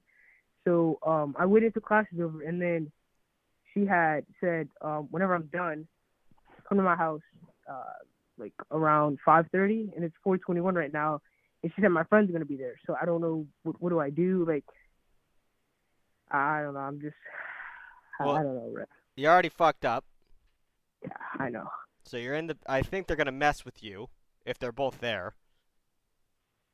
So 0.65 0.99
um 1.05 1.35
I 1.37 1.45
waited 1.45 1.73
till 1.73 1.81
class 1.81 2.05
was 2.11 2.21
over 2.23 2.41
and 2.41 2.61
then 2.61 2.91
she 3.73 3.85
had 3.85 4.25
said, 4.41 4.67
um, 4.81 5.07
whenever 5.11 5.35
I'm 5.35 5.49
done, 5.53 5.87
come 6.67 6.79
to 6.79 6.83
my 6.83 6.95
house 6.95 7.21
uh 7.69 7.99
like 8.39 8.53
around 8.71 9.19
five 9.25 9.45
thirty 9.51 9.91
and 9.95 10.03
it's 10.03 10.15
four 10.23 10.37
twenty 10.37 10.61
one 10.61 10.75
right 10.75 10.93
now 10.93 11.21
and 11.63 11.71
she 11.75 11.81
said 11.81 11.89
my 11.89 12.03
friend's 12.03 12.31
gonna 12.31 12.45
be 12.45 12.55
there. 12.57 12.75
So 12.85 12.95
I 13.01 13.05
don't 13.05 13.21
know 13.21 13.45
what 13.63 13.81
what 13.81 13.89
do 13.89 13.99
I 13.99 14.09
do? 14.09 14.45
Like 14.47 14.65
I 16.31 16.61
don't 16.61 16.73
know, 16.73 16.79
I'm 16.81 16.99
just 17.01 17.15
I- 18.19 18.25
Well- 18.25 18.35
I 18.35 18.43
don't 18.43 18.55
know, 18.55 18.69
Rick. 18.73 18.89
You 19.15 19.27
already 19.27 19.49
fucked 19.49 19.83
up. 19.85 20.05
Yeah, 21.01 21.09
I 21.39 21.49
know. 21.49 21.67
So 22.03 22.17
you're 22.17 22.35
in 22.35 22.47
the. 22.47 22.57
I 22.67 22.81
think 22.83 23.07
they're 23.07 23.17
gonna 23.17 23.31
mess 23.31 23.65
with 23.65 23.83
you 23.83 24.09
if 24.45 24.57
they're 24.59 24.71
both 24.71 24.99
there. 24.99 25.33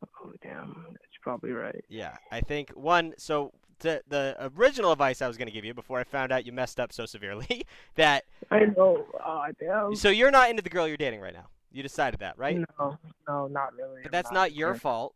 Oh 0.04 0.32
damn, 0.41 0.86
that's 0.91 1.17
probably 1.22 1.52
right. 1.52 1.84
Yeah, 1.89 2.17
I 2.32 2.41
think 2.41 2.72
one. 2.72 3.13
So 3.17 3.54
the 3.80 4.02
the 4.08 4.52
original 4.58 4.91
advice 4.91 5.22
I 5.22 5.28
was 5.28 5.38
gonna 5.38 5.52
give 5.52 5.63
you 5.65 5.74
before 5.74 6.00
I 6.00 6.04
found 6.04 6.32
out 6.34 6.46
you 6.46 6.52
messed 6.52 6.80
up 6.80 6.91
so 6.93 7.06
severely 7.06 7.65
that 7.96 8.26
I 8.52 8.65
know. 8.65 9.06
Oh 9.26 9.46
damn. 9.60 9.96
so 9.96 10.10
you're 10.10 10.32
not 10.32 10.50
into 10.50 10.62
the 10.62 10.69
girl 10.69 10.88
you're 10.88 10.98
dating 10.98 11.22
right 11.22 11.34
now. 11.34 11.48
You 11.73 11.83
decided 11.83 12.19
that, 12.21 12.38
right? 12.38 12.57
No, 12.79 12.97
no, 13.27 13.47
not 13.47 13.73
really. 13.75 14.01
But 14.03 14.07
I'm 14.07 14.12
that's 14.12 14.31
not 14.31 14.53
your 14.53 14.73
sure. 14.73 14.79
fault. 14.79 15.15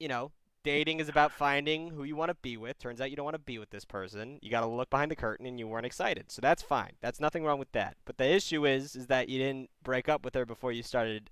You 0.00 0.08
know, 0.08 0.32
dating 0.64 1.00
is 1.00 1.08
about 1.08 1.32
finding 1.32 1.90
who 1.90 2.04
you 2.04 2.16
want 2.16 2.30
to 2.30 2.36
be 2.42 2.56
with. 2.56 2.78
Turns 2.78 3.00
out 3.00 3.10
you 3.10 3.16
don't 3.16 3.24
want 3.24 3.34
to 3.34 3.40
be 3.40 3.58
with 3.58 3.70
this 3.70 3.84
person. 3.84 4.38
You 4.42 4.50
got 4.50 4.60
to 4.60 4.66
look 4.66 4.90
behind 4.90 5.10
the 5.10 5.16
curtain 5.16 5.46
and 5.46 5.58
you 5.58 5.66
weren't 5.68 5.86
excited. 5.86 6.30
So 6.30 6.40
that's 6.40 6.62
fine. 6.62 6.92
That's 7.00 7.20
nothing 7.20 7.44
wrong 7.44 7.58
with 7.58 7.72
that. 7.72 7.96
But 8.04 8.18
the 8.18 8.28
issue 8.28 8.66
is 8.66 8.96
is 8.96 9.06
that 9.08 9.28
you 9.28 9.38
didn't 9.38 9.70
break 9.82 10.08
up 10.08 10.24
with 10.24 10.34
her 10.34 10.46
before 10.46 10.72
you 10.72 10.82
started 10.82 11.30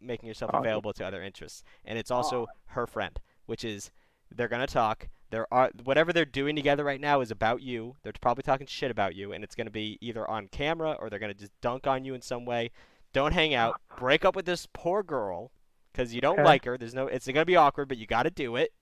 making 0.00 0.26
yourself 0.26 0.50
Oh. 0.54 0.58
available 0.58 0.92
to 0.92 1.06
other 1.06 1.22
interests. 1.22 1.62
And 1.84 1.98
it's 1.98 2.10
also 2.10 2.42
oh. 2.42 2.46
her 2.66 2.86
friend, 2.86 3.18
which 3.46 3.64
is 3.64 3.90
they're 4.34 4.48
going 4.48 4.66
to 4.66 4.72
talk. 4.72 5.08
There 5.30 5.52
are 5.52 5.70
whatever 5.82 6.12
they're 6.12 6.24
doing 6.24 6.54
together 6.54 6.84
right 6.84 7.00
now 7.00 7.20
is 7.20 7.30
about 7.30 7.62
you. 7.62 7.96
They're 8.02 8.12
probably 8.20 8.42
talking 8.42 8.66
shit 8.66 8.90
about 8.90 9.14
you 9.14 9.32
and 9.32 9.42
it's 9.42 9.54
going 9.54 9.66
to 9.66 9.70
be 9.72 9.98
either 10.00 10.28
on 10.28 10.48
camera 10.48 10.92
or 10.92 11.10
they're 11.10 11.18
going 11.18 11.32
to 11.32 11.38
just 11.38 11.52
dunk 11.60 11.86
on 11.86 12.04
you 12.04 12.14
in 12.14 12.20
some 12.20 12.44
way. 12.44 12.70
Don't 13.14 13.32
hang 13.32 13.54
out. 13.54 13.80
Break 13.96 14.26
up 14.26 14.36
with 14.36 14.44
this 14.44 14.66
poor 14.74 15.02
girl 15.02 15.52
because 15.92 16.12
you 16.14 16.20
don't 16.20 16.34
Okay. 16.40 16.44
like 16.44 16.64
her. 16.66 16.76
There's 16.76 16.94
no. 16.94 17.06
It's 17.06 17.26
gonna 17.26 17.44
be 17.46 17.56
awkward, 17.56 17.88
but 17.88 17.96
you 17.96 18.06
got 18.06 18.24
to 18.24 18.30
do 18.30 18.56
it, 18.56 18.74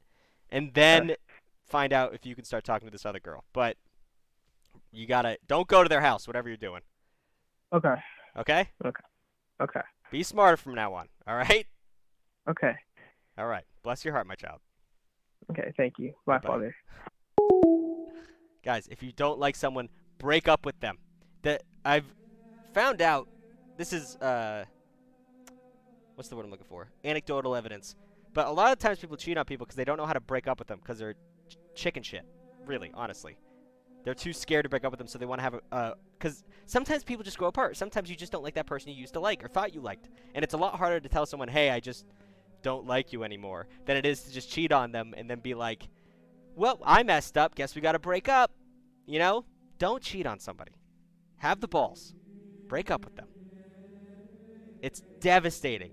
and 0.50 0.74
then 0.74 1.14
find 1.66 1.92
out 1.92 2.14
if 2.14 2.26
you 2.26 2.34
can 2.34 2.44
start 2.44 2.64
talking 2.64 2.86
to 2.88 2.90
this 2.90 3.06
other 3.06 3.20
girl. 3.20 3.44
But 3.52 3.76
you 4.90 5.06
gotta 5.06 5.38
don't 5.46 5.68
go 5.68 5.82
to 5.82 5.88
their 5.88 6.00
house, 6.00 6.26
whatever 6.26 6.48
you're 6.48 6.56
doing. 6.56 6.80
Okay. 7.72 7.94
Okay? 8.36 8.68
Okay. 8.84 9.04
Okay. 9.60 9.80
Be 10.10 10.22
smarter 10.22 10.56
from 10.56 10.74
now 10.74 10.92
on. 10.94 11.08
All 11.26 11.36
right? 11.36 11.66
Okay. 12.48 12.72
All 13.38 13.46
right. 13.46 13.64
Bless 13.82 14.04
your 14.04 14.12
heart, 14.14 14.26
my 14.26 14.34
child. 14.34 14.60
Okay. 15.50 15.72
Thank 15.76 15.98
you. 15.98 16.14
Bye, 16.26 16.38
Bye-bye. 16.38 16.48
father. 16.48 16.76
Guys, 18.64 18.88
if 18.88 19.02
you 19.02 19.12
don't 19.12 19.38
like 19.38 19.56
someone, 19.56 19.88
break 20.18 20.48
up 20.48 20.64
with 20.64 20.78
them. 20.80 20.98
That 21.42 21.62
I've 21.84 22.06
found 22.72 23.02
out. 23.02 23.28
This 23.82 23.92
is 23.92 24.14
uh, 24.18 24.64
what's 26.14 26.28
the 26.28 26.36
word 26.36 26.44
I'm 26.44 26.52
looking 26.52 26.68
for? 26.68 26.92
Anecdotal 27.04 27.56
evidence. 27.56 27.96
But 28.32 28.46
a 28.46 28.50
lot 28.52 28.70
of 28.70 28.78
times 28.78 29.00
people 29.00 29.16
cheat 29.16 29.36
on 29.36 29.44
people 29.44 29.66
because 29.66 29.74
they 29.74 29.84
don't 29.84 29.96
know 29.96 30.06
how 30.06 30.12
to 30.12 30.20
break 30.20 30.46
up 30.46 30.60
with 30.60 30.68
them 30.68 30.78
because 30.80 31.00
they're 31.00 31.14
ch- 31.48 31.56
chicken 31.74 32.04
shit. 32.04 32.24
Really, 32.64 32.92
honestly, 32.94 33.36
they're 34.04 34.14
too 34.14 34.32
scared 34.32 34.66
to 34.66 34.68
break 34.68 34.84
up 34.84 34.92
with 34.92 34.98
them, 34.98 35.08
so 35.08 35.18
they 35.18 35.26
want 35.26 35.40
to 35.40 35.42
have 35.42 35.54
a. 35.72 35.94
Because 36.16 36.44
sometimes 36.66 37.02
people 37.02 37.24
just 37.24 37.38
grow 37.38 37.48
apart. 37.48 37.76
Sometimes 37.76 38.08
you 38.08 38.14
just 38.14 38.30
don't 38.30 38.44
like 38.44 38.54
that 38.54 38.66
person 38.66 38.92
you 38.92 38.94
used 38.94 39.14
to 39.14 39.20
like 39.20 39.42
or 39.42 39.48
thought 39.48 39.74
you 39.74 39.80
liked, 39.80 40.10
and 40.36 40.44
it's 40.44 40.54
a 40.54 40.58
lot 40.58 40.76
harder 40.76 41.00
to 41.00 41.08
tell 41.08 41.26
someone, 41.26 41.48
"Hey, 41.48 41.68
I 41.70 41.80
just 41.80 42.06
don't 42.62 42.86
like 42.86 43.12
you 43.12 43.24
anymore," 43.24 43.66
than 43.86 43.96
it 43.96 44.06
is 44.06 44.22
to 44.22 44.32
just 44.32 44.48
cheat 44.48 44.70
on 44.70 44.92
them 44.92 45.12
and 45.16 45.28
then 45.28 45.40
be 45.40 45.54
like, 45.54 45.88
"Well, 46.54 46.78
I 46.84 47.02
messed 47.02 47.36
up. 47.36 47.56
Guess 47.56 47.74
we 47.74 47.80
got 47.80 47.92
to 47.92 47.98
break 47.98 48.28
up." 48.28 48.52
You 49.06 49.18
know, 49.18 49.44
don't 49.78 50.04
cheat 50.04 50.24
on 50.24 50.38
somebody. 50.38 50.70
Have 51.38 51.58
the 51.58 51.66
balls. 51.66 52.14
Break 52.68 52.88
up 52.88 53.04
with 53.04 53.16
them. 53.16 53.26
It's 54.82 55.00
devastating. 55.20 55.92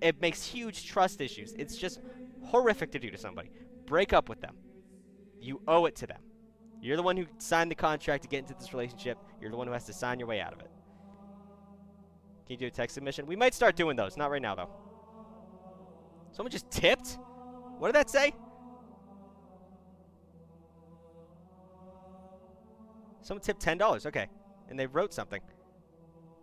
It 0.00 0.20
makes 0.20 0.44
huge 0.44 0.86
trust 0.86 1.20
issues. 1.20 1.52
It's 1.58 1.76
just 1.76 2.00
horrific 2.46 2.90
to 2.92 2.98
do 2.98 3.10
to 3.10 3.18
somebody. 3.18 3.50
Break 3.86 4.12
up 4.12 4.28
with 4.28 4.40
them. 4.40 4.56
You 5.38 5.60
owe 5.68 5.84
it 5.84 5.94
to 5.96 6.06
them. 6.06 6.20
You're 6.80 6.96
the 6.96 7.02
one 7.02 7.16
who 7.16 7.26
signed 7.38 7.70
the 7.70 7.74
contract 7.74 8.22
to 8.22 8.28
get 8.28 8.38
into 8.38 8.54
this 8.54 8.72
relationship. 8.72 9.18
You're 9.40 9.50
the 9.50 9.56
one 9.56 9.66
who 9.66 9.72
has 9.74 9.84
to 9.84 9.92
sign 9.92 10.18
your 10.18 10.26
way 10.26 10.40
out 10.40 10.54
of 10.54 10.60
it. 10.60 10.70
Can 12.46 12.54
you 12.54 12.56
do 12.56 12.66
a 12.66 12.70
text 12.70 12.94
submission? 12.94 13.26
We 13.26 13.36
might 13.36 13.54
start 13.54 13.76
doing 13.76 13.96
those. 13.96 14.16
Not 14.16 14.30
right 14.30 14.40
now, 14.40 14.54
though. 14.54 14.70
Someone 16.32 16.50
just 16.50 16.70
tipped? 16.70 17.18
What 17.78 17.88
did 17.88 17.94
that 17.96 18.08
say? 18.08 18.32
Someone 23.22 23.42
tipped 23.42 23.62
$10. 23.62 24.06
Okay. 24.06 24.26
And 24.70 24.78
they 24.78 24.86
wrote 24.86 25.12
something. 25.12 25.40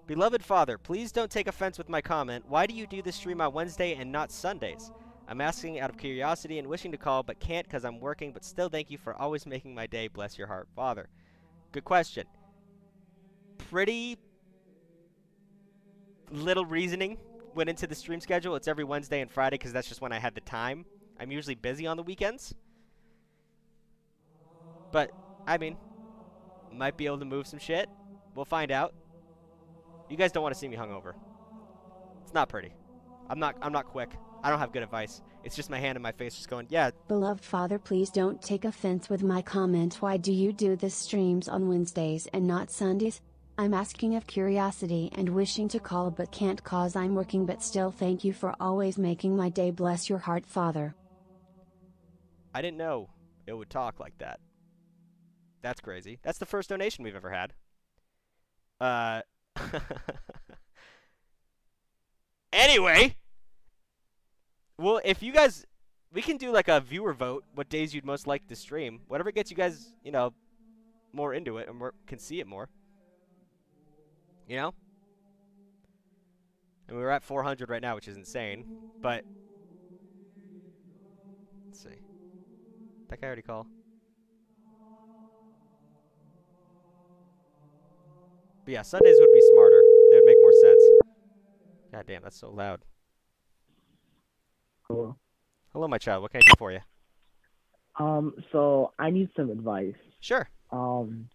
Beloved 0.07 0.41
father, 0.41 0.77
please 0.77 1.11
don't 1.11 1.29
take 1.29 1.47
offense 1.47 1.77
with 1.77 1.89
my 1.89 2.01
comment. 2.01 2.45
Why 2.47 2.65
do 2.65 2.73
you 2.73 2.87
do 2.87 3.01
this 3.01 3.17
stream 3.17 3.41
on 3.41 3.51
Wednesday 3.51 3.93
and 3.95 4.09
not 4.09 4.31
Sundays? 4.31 4.89
I'm 5.27 5.41
asking 5.41 5.81
out 5.81 5.89
of 5.89 5.97
curiosity 5.97 6.59
and 6.59 6.67
wishing 6.69 6.93
to 6.93 6.97
call, 6.97 7.23
but 7.23 7.41
can't 7.41 7.67
because 7.67 7.83
I'm 7.83 7.99
working, 7.99 8.31
but 8.31 8.45
still 8.45 8.69
thank 8.69 8.89
you 8.89 8.97
for 8.97 9.13
always 9.15 9.45
making 9.45 9.75
my 9.75 9.85
day. 9.85 10.07
Bless 10.07 10.37
your 10.37 10.47
heart, 10.47 10.69
father. 10.73 11.09
Good 11.73 11.83
question. 11.83 12.25
Pretty 13.57 14.17
little 16.31 16.65
reasoning 16.65 17.17
went 17.53 17.69
into 17.69 17.85
the 17.85 17.95
stream 17.95 18.21
schedule. 18.21 18.55
It's 18.55 18.69
every 18.69 18.85
Wednesday 18.85 19.19
and 19.19 19.29
Friday 19.29 19.57
because 19.57 19.73
that's 19.73 19.89
just 19.89 19.99
when 19.99 20.13
I 20.13 20.19
had 20.19 20.35
the 20.35 20.41
time. 20.41 20.85
I'm 21.19 21.31
usually 21.31 21.55
busy 21.55 21.85
on 21.85 21.97
the 21.97 22.03
weekends. 22.03 22.55
But, 24.93 25.11
I 25.45 25.57
mean, 25.57 25.75
might 26.71 26.95
be 26.95 27.07
able 27.07 27.19
to 27.19 27.25
move 27.25 27.45
some 27.45 27.59
shit. 27.59 27.89
We'll 28.35 28.45
find 28.45 28.71
out. 28.71 28.93
You 30.09 30.17
guys 30.17 30.31
don't 30.31 30.43
want 30.43 30.53
to 30.55 30.59
see 30.59 30.67
me 30.67 30.77
hungover. 30.77 31.13
It's 32.23 32.33
not 32.33 32.49
pretty. 32.49 32.73
I'm 33.29 33.39
not 33.39 33.55
I'm 33.61 33.73
not 33.73 33.85
quick. 33.85 34.11
I 34.43 34.49
don't 34.49 34.59
have 34.59 34.71
good 34.71 34.83
advice. 34.83 35.21
It's 35.43 35.55
just 35.55 35.69
my 35.69 35.79
hand 35.79 35.95
in 35.95 36.01
my 36.01 36.11
face 36.11 36.35
just 36.35 36.49
going, 36.49 36.67
"Yeah, 36.69 36.91
Beloved 37.07 37.43
father, 37.43 37.79
please 37.79 38.09
don't 38.09 38.41
take 38.41 38.65
offense 38.65 39.09
with 39.09 39.23
my 39.23 39.41
comment. 39.41 39.95
Why 40.01 40.17
do 40.17 40.31
you 40.31 40.53
do 40.53 40.75
the 40.75 40.89
streams 40.89 41.47
on 41.47 41.67
Wednesdays 41.67 42.27
and 42.33 42.47
not 42.47 42.69
Sundays? 42.69 43.21
I'm 43.57 43.73
asking 43.73 44.15
of 44.15 44.27
curiosity 44.27 45.09
and 45.15 45.29
wishing 45.29 45.67
to 45.69 45.79
call 45.79 46.11
but 46.11 46.31
can't 46.31 46.63
cause 46.63 46.95
I'm 46.95 47.15
working 47.15 47.45
but 47.45 47.63
still 47.63 47.89
thank 47.91 48.23
you 48.23 48.31
for 48.31 48.53
always 48.59 48.97
making 48.97 49.35
my 49.35 49.49
day. 49.49 49.71
Bless 49.71 50.09
your 50.09 50.19
heart, 50.19 50.45
father. 50.45 50.95
I 52.53 52.61
didn't 52.61 52.77
know 52.77 53.09
it 53.45 53.53
would 53.53 53.69
talk 53.69 53.99
like 53.99 54.17
that." 54.19 54.39
That's 55.61 55.81
crazy. 55.81 56.19
That's 56.21 56.37
the 56.37 56.45
first 56.45 56.69
donation 56.69 57.03
we've 57.03 57.15
ever 57.15 57.31
had. 57.31 57.53
Uh 58.79 59.21
Anyway, 62.57 63.15
well, 64.79 64.99
if 65.05 65.21
you 65.21 65.31
guys, 65.31 65.65
we 66.11 66.21
can 66.21 66.37
do 66.37 66.51
like 66.51 66.67
a 66.67 66.79
viewer 66.79 67.13
vote. 67.13 67.43
What 67.53 67.69
days 67.69 67.93
you'd 67.93 68.05
most 68.05 68.25
like 68.25 68.47
to 68.47 68.55
stream? 68.55 69.01
Whatever 69.07 69.31
gets 69.31 69.51
you 69.51 69.57
guys, 69.57 69.93
you 70.03 70.11
know, 70.11 70.33
more 71.13 71.33
into 71.33 71.57
it 71.59 71.67
and 71.67 71.77
more, 71.77 71.93
can 72.07 72.19
see 72.19 72.39
it 72.39 72.47
more. 72.47 72.69
You 74.47 74.55
know. 74.55 74.73
And 76.87 76.97
we're 76.97 77.09
at 77.09 77.23
400 77.23 77.69
right 77.69 77.81
now, 77.81 77.95
which 77.95 78.07
is 78.07 78.17
insane. 78.17 78.65
But 79.01 79.23
let's 81.67 81.83
see. 81.83 81.89
That 83.09 83.21
guy 83.21 83.27
already 83.27 83.41
called. 83.41 83.67
But 88.67 88.73
yeah, 88.73 88.82
Sundays 88.82 89.15
would 89.17 89.32
be 89.32 89.41
smarter. 89.53 89.82
They 90.12 90.17
would 90.17 90.25
make 90.25 90.36
more 90.41 90.51
sense. 90.51 90.84
God 91.93 92.03
damn, 92.06 92.21
that's 92.21 92.38
so 92.38 92.49
loud. 92.49 92.84
Cool. 94.86 95.17
Hello, 95.71 95.88
my 95.88 95.97
child. 95.97 96.21
What 96.21 96.32
can 96.32 96.41
I 96.45 96.49
do 96.49 96.53
for 96.58 96.73
you? 96.73 96.80
Um, 97.97 98.34
so 98.51 98.91
I 98.99 99.10
need 99.10 99.30
some 99.38 99.51
advice. 99.51 99.95
Sure. 100.19 100.49
Um, 100.69 101.30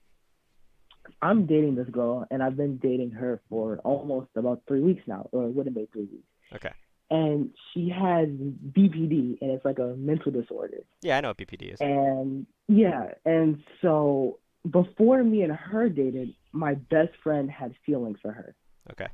I'm 1.22 1.46
dating 1.46 1.74
this 1.74 1.88
girl, 1.88 2.26
and 2.30 2.42
I've 2.42 2.58
been 2.58 2.76
dating 2.76 3.12
her 3.12 3.40
for 3.48 3.78
almost 3.78 4.28
about 4.36 4.60
three 4.68 4.82
weeks 4.82 5.02
now, 5.06 5.30
or 5.32 5.44
it 5.46 5.54
would 5.54 5.64
have 5.64 5.74
been 5.74 5.88
three 5.90 6.08
weeks. 6.12 6.28
Okay. 6.54 6.72
And 7.10 7.48
she 7.72 7.88
has 7.88 8.28
BPD, 8.28 9.38
and 9.40 9.52
it's 9.52 9.64
like 9.64 9.78
a 9.78 9.94
mental 9.96 10.32
disorder. 10.32 10.84
Yeah, 11.00 11.16
I 11.16 11.22
know 11.22 11.28
what 11.28 11.38
BPD 11.38 11.72
is. 11.72 11.80
And 11.80 12.46
yeah, 12.68 13.14
and 13.24 13.62
so 13.80 14.38
before 14.68 15.22
me 15.24 15.42
and 15.42 15.52
her 15.52 15.88
dated, 15.88 16.34
my 16.52 16.74
best 16.74 17.10
friend 17.22 17.50
had 17.50 17.74
feelings 17.84 18.18
for 18.22 18.32
her. 18.32 18.54
Okay. 18.92 19.08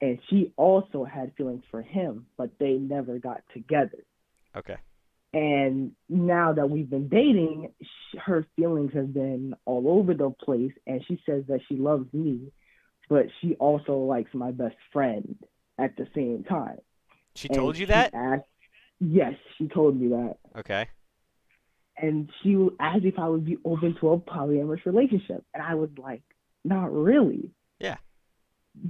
And 0.00 0.18
she 0.28 0.52
also 0.56 1.04
had 1.04 1.32
feelings 1.36 1.62
for 1.70 1.82
him, 1.82 2.26
but 2.36 2.50
they 2.58 2.72
never 2.74 3.18
got 3.18 3.42
together. 3.54 4.04
Okay. 4.56 4.76
And 5.32 5.92
now 6.08 6.52
that 6.54 6.70
we've 6.70 6.88
been 6.88 7.08
dating, 7.08 7.72
sh- 7.82 8.16
her 8.24 8.46
feelings 8.56 8.92
have 8.94 9.12
been 9.12 9.54
all 9.64 9.88
over 9.88 10.14
the 10.14 10.30
place. 10.30 10.72
And 10.86 11.04
she 11.06 11.20
says 11.26 11.44
that 11.48 11.60
she 11.68 11.76
loves 11.76 12.12
me, 12.12 12.52
but 13.08 13.26
she 13.40 13.54
also 13.56 13.96
likes 13.98 14.32
my 14.34 14.50
best 14.50 14.76
friend 14.92 15.36
at 15.78 15.96
the 15.96 16.06
same 16.14 16.44
time. 16.44 16.78
She 17.34 17.48
And 17.48 17.56
told 17.58 17.76
you 17.76 17.86
that? 17.86 18.14
asked- 18.14 18.44
yes, 19.00 19.34
she 19.58 19.68
told 19.68 20.00
me 20.00 20.08
that. 20.08 20.36
Okay. 20.56 20.88
And 21.98 22.30
she 22.42 22.56
asked 22.78 23.04
if 23.04 23.18
I 23.18 23.28
would 23.28 23.44
be 23.44 23.56
open 23.64 23.96
to 24.00 24.10
a 24.10 24.18
polyamorous 24.18 24.84
relationship. 24.84 25.44
And 25.54 25.62
I 25.62 25.74
was 25.74 25.90
like, 25.96 26.22
not 26.64 26.92
really. 26.92 27.50
Yeah. 27.80 27.96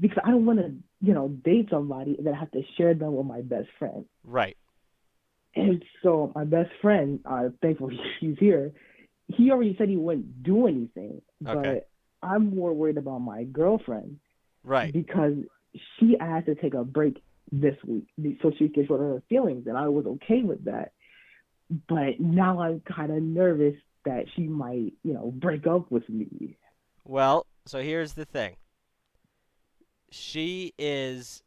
Because 0.00 0.18
I 0.24 0.30
don't 0.30 0.46
want 0.46 0.58
to, 0.58 0.74
you 1.00 1.14
know, 1.14 1.28
date 1.28 1.68
somebody 1.70 2.16
and 2.16 2.26
then 2.26 2.34
have 2.34 2.50
to 2.52 2.62
share 2.76 2.94
them 2.94 3.14
with 3.14 3.26
my 3.26 3.42
best 3.42 3.68
friend. 3.78 4.04
Right. 4.24 4.56
And 5.54 5.84
so 6.02 6.32
my 6.34 6.44
best 6.44 6.70
friend, 6.82 7.20
uh, 7.24 7.50
thankfully 7.62 7.98
he's 8.20 8.36
here. 8.38 8.72
He 9.28 9.50
already 9.50 9.74
said 9.78 9.88
he 9.88 9.96
wouldn't 9.96 10.42
do 10.42 10.66
anything, 10.66 11.22
but 11.40 11.56
Okay. 11.58 11.80
I'm 12.22 12.54
more 12.56 12.72
worried 12.72 12.96
about 12.98 13.18
my 13.18 13.44
girlfriend 13.44 14.18
Right. 14.64 14.92
because 14.92 15.34
she 15.98 16.16
asked 16.18 16.46
to 16.46 16.54
take 16.54 16.74
a 16.74 16.84
break 16.84 17.22
this 17.52 17.76
week 17.86 18.06
so 18.42 18.50
she 18.58 18.68
could 18.68 18.86
sort 18.88 19.00
her 19.00 19.22
feelings, 19.28 19.66
and 19.66 19.76
I 19.76 19.88
was 19.88 20.06
okay 20.06 20.42
with 20.42 20.64
that. 20.64 20.92
But 21.70 22.20
now 22.20 22.60
I'm 22.60 22.80
kind 22.80 23.10
of 23.12 23.22
nervous 23.22 23.74
that 24.04 24.26
she 24.34 24.42
might, 24.42 24.92
you 25.02 25.14
know, 25.14 25.32
break 25.32 25.66
up 25.66 25.90
with 25.90 26.08
me. 26.08 26.56
Well, 27.04 27.46
so 27.64 27.80
here's 27.80 28.12
the 28.12 28.26
thing. 28.26 28.56
She 30.10 30.74
is 30.78 31.42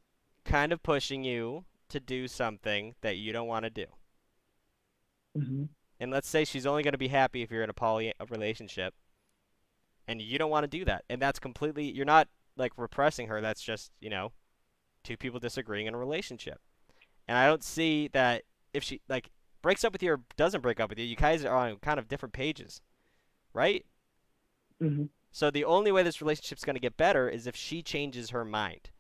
kind 0.46 0.72
of 0.72 0.82
pushing 0.82 1.24
you 1.26 1.66
to 1.90 2.00
do 2.00 2.28
something 2.30 2.96
that 3.02 3.18
you 3.18 3.34
don't 3.34 3.48
want 3.48 3.64
to 3.66 3.70
do. 3.70 3.88
hmm 5.36 5.70
And 6.00 6.12
let's 6.12 6.28
say 6.28 6.46
she's 6.46 6.66
only 6.66 6.84
going 6.84 6.94
to 6.94 6.98
be 6.98 7.08
happy 7.10 7.42
if 7.42 7.52
you're 7.52 7.64
in 7.64 7.70
a 7.70 7.74
poly 7.74 8.14
relationship. 8.30 8.94
And 10.08 10.22
you 10.22 10.38
don't 10.40 10.50
want 10.50 10.64
to 10.64 10.68
do 10.68 10.86
that. 10.86 11.06
And 11.10 11.22
that's 11.22 11.40
completely 11.40 11.92
you're 11.92 12.06
not 12.06 12.28
like 12.58 12.74
repressing 12.78 13.28
her. 13.28 13.42
That's 13.42 13.62
just, 13.62 13.92
you 14.00 14.10
know, 14.10 14.32
two 15.04 15.18
people 15.18 15.40
disagreeing 15.40 15.88
in 15.88 15.96
a 15.96 16.00
relationship. 16.00 16.60
And 17.28 17.38
I 17.38 17.48
don't 17.48 17.64
see 17.64 18.10
that 18.10 18.44
if 18.74 18.84
she 18.84 19.02
like 19.10 19.32
breaks 19.62 19.84
up 19.84 19.94
with 19.94 20.04
you 20.04 20.14
or 20.14 20.22
doesn't 20.38 20.62
break 20.62 20.80
up 20.80 20.90
with 20.90 21.00
you, 21.00 21.06
you 21.06 21.16
guys 21.16 21.46
are 21.46 21.56
on 21.56 21.78
kind 21.78 22.00
of 22.00 22.08
different 22.08 22.34
pages. 22.34 22.82
Right? 23.54 23.86
hmm 24.80 25.10
So 25.32 25.50
the 25.50 25.66
only 25.66 25.92
way 25.92 26.04
this 26.04 26.22
relationship's 26.22 26.64
going 26.64 26.76
to 26.76 26.80
get 26.80 26.96
better 26.96 27.28
is 27.28 27.48
if 27.48 27.56
she 27.56 27.82
changes 27.82 28.30
her 28.30 28.46
mind. 28.46 28.92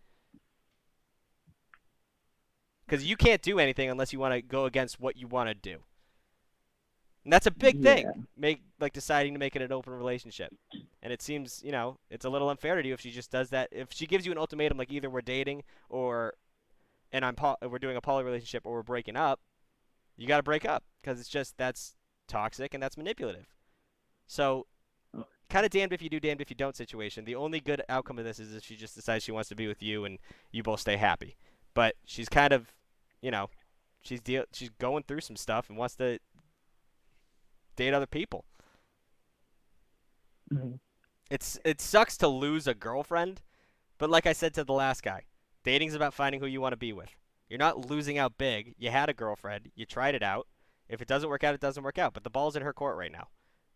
Because 2.86 3.06
you 3.06 3.15
can't 3.15 3.41
do 3.41 3.60
anything 3.60 3.89
unless 3.89 4.12
you 4.13 4.19
want 4.19 4.34
to 4.34 4.41
go 4.41 4.65
against 4.65 5.00
what 5.00 5.15
you 5.15 5.28
want 5.28 5.48
to 5.50 5.54
do. 5.56 5.84
And 7.24 7.32
that's 7.34 7.48
a 7.48 7.52
big 7.52 7.78
Yeah. 7.78 7.82
thing. 7.82 8.28
Make 8.38 8.62
like 8.80 8.93
deciding 8.93 9.34
to 9.34 9.39
make 9.39 9.56
it 9.56 9.62
an 9.62 9.72
open 9.72 9.93
relationship. 9.93 10.54
And 11.02 11.13
it 11.13 11.22
seems, 11.22 11.62
you 11.63 11.72
know, 11.72 11.98
it's 12.10 12.26
a 12.26 12.30
little 12.30 12.50
unfair 12.50 12.82
to 12.82 12.88
you 12.88 12.93
if 12.93 13.02
she 13.02 13.12
just 13.12 13.32
does 13.32 13.50
that. 13.52 13.69
If 13.72 13.91
she 13.91 14.06
gives 14.08 14.26
you 14.26 14.32
an 14.32 14.38
ultimatum 14.38 14.78
like 14.78 14.91
either 14.91 15.10
we're 15.10 15.22
dating 15.22 15.63
or 15.89 16.34
and 17.12 17.26
I'm 17.26 17.36
po- 17.36 17.58
we're 17.62 17.80
doing 17.80 17.98
a 17.98 18.02
poly 18.02 18.24
relationship 18.24 18.65
or 18.65 18.74
we're 18.76 18.84
breaking 18.84 19.15
up, 19.17 19.39
you 20.19 20.27
got 20.27 20.38
to 20.38 20.43
break 20.43 20.65
up 20.65 20.86
because 21.01 21.19
it's 21.21 21.29
just 21.29 21.58
that's 21.58 21.95
toxic 22.29 22.75
and 22.75 22.84
that's 22.84 22.97
manipulative. 22.97 23.47
So 24.27 24.67
kind 25.49 25.65
of 25.65 25.71
damned 25.71 25.93
if 25.93 26.01
you 26.01 26.10
do, 26.10 26.19
damned 26.19 26.41
if 26.41 26.49
you 26.49 26.58
don't 26.58 26.77
situation. 26.77 27.25
The 27.25 27.36
only 27.36 27.62
good 27.62 27.84
outcome 27.89 28.19
of 28.19 28.25
this 28.25 28.39
is 28.39 28.55
if 28.55 28.63
she 28.65 28.77
just 28.77 28.95
decides 28.95 29.23
she 29.23 29.32
wants 29.34 29.49
to 29.49 29.55
be 29.55 29.67
with 29.67 29.84
you 29.84 30.05
and 30.05 30.19
you 30.51 30.63
both 30.63 30.82
stay 30.82 30.97
happy. 30.97 31.38
But 31.75 31.95
she's 32.05 32.29
kind 32.29 32.53
of, 32.53 32.73
you 33.21 33.32
know, 33.32 33.49
she's 34.01 34.21
deal 34.21 34.45
she's 34.53 34.71
going 34.79 35.03
through 35.03 35.21
some 35.21 35.38
stuff 35.38 35.69
and 35.69 35.77
wants 35.77 35.95
to 35.97 36.19
date 37.75 37.93
other 37.93 38.08
people. 38.08 38.45
hmm 40.51 40.75
It's 41.32 41.60
it 41.65 41.82
sucks 41.82 42.17
to 42.17 42.27
lose 42.27 42.67
a 42.67 42.73
girlfriend, 42.75 43.41
but 43.99 44.10
like 44.10 44.27
I 44.27 44.34
said 44.34 44.53
to 44.55 44.63
the 44.65 44.73
last 44.73 45.03
guy, 45.03 45.25
dating's 45.63 45.95
about 45.95 46.13
finding 46.15 46.41
who 46.41 46.47
you 46.47 46.62
want 46.62 46.73
to 46.73 46.77
be 46.77 46.93
with. 46.93 47.18
You're 47.49 47.59
not 47.59 47.89
losing 47.89 48.17
out 48.17 48.38
big. 48.38 48.75
You 48.77 48.91
had 48.91 49.09
a 49.09 49.13
girlfriend, 49.13 49.71
you 49.75 49.85
tried 49.85 50.15
it 50.15 50.23
out. 50.23 50.47
If 50.88 51.01
it 51.01 51.07
doesn't 51.07 51.29
work 51.29 51.43
out, 51.43 51.53
it 51.53 51.62
doesn't 51.62 51.83
work 51.83 51.97
out. 51.97 52.13
But 52.13 52.23
the 52.23 52.29
ball's 52.29 52.55
in 52.55 52.63
her 52.63 52.73
court 52.73 52.97
right 52.97 53.12
now, 53.12 53.27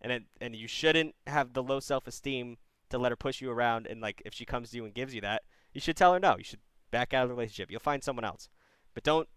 and 0.01 0.11
it, 0.11 0.23
and 0.39 0.55
you 0.55 0.67
shouldn't 0.67 1.15
have 1.27 1.53
the 1.53 1.63
low 1.63 1.79
self-esteem 1.79 2.57
to 2.89 2.97
let 2.97 3.11
her 3.11 3.15
push 3.15 3.41
you 3.41 3.51
around. 3.51 3.87
And 3.87 4.01
like 4.01 4.21
if 4.25 4.33
she 4.33 4.45
comes 4.45 4.71
to 4.71 4.77
you 4.77 4.85
and 4.85 4.93
gives 4.93 5.13
you 5.13 5.21
that, 5.21 5.43
you 5.73 5.81
should 5.81 5.97
tell 5.97 6.13
her 6.13 6.19
no. 6.19 6.37
You 6.37 6.43
should 6.43 6.59
back 6.91 7.13
out 7.13 7.23
of 7.23 7.29
the 7.29 7.35
relationship. 7.35 7.71
You'll 7.71 7.79
find 7.79 8.03
someone 8.03 8.25
else, 8.25 8.49
but 8.93 9.03
don't 9.03 9.27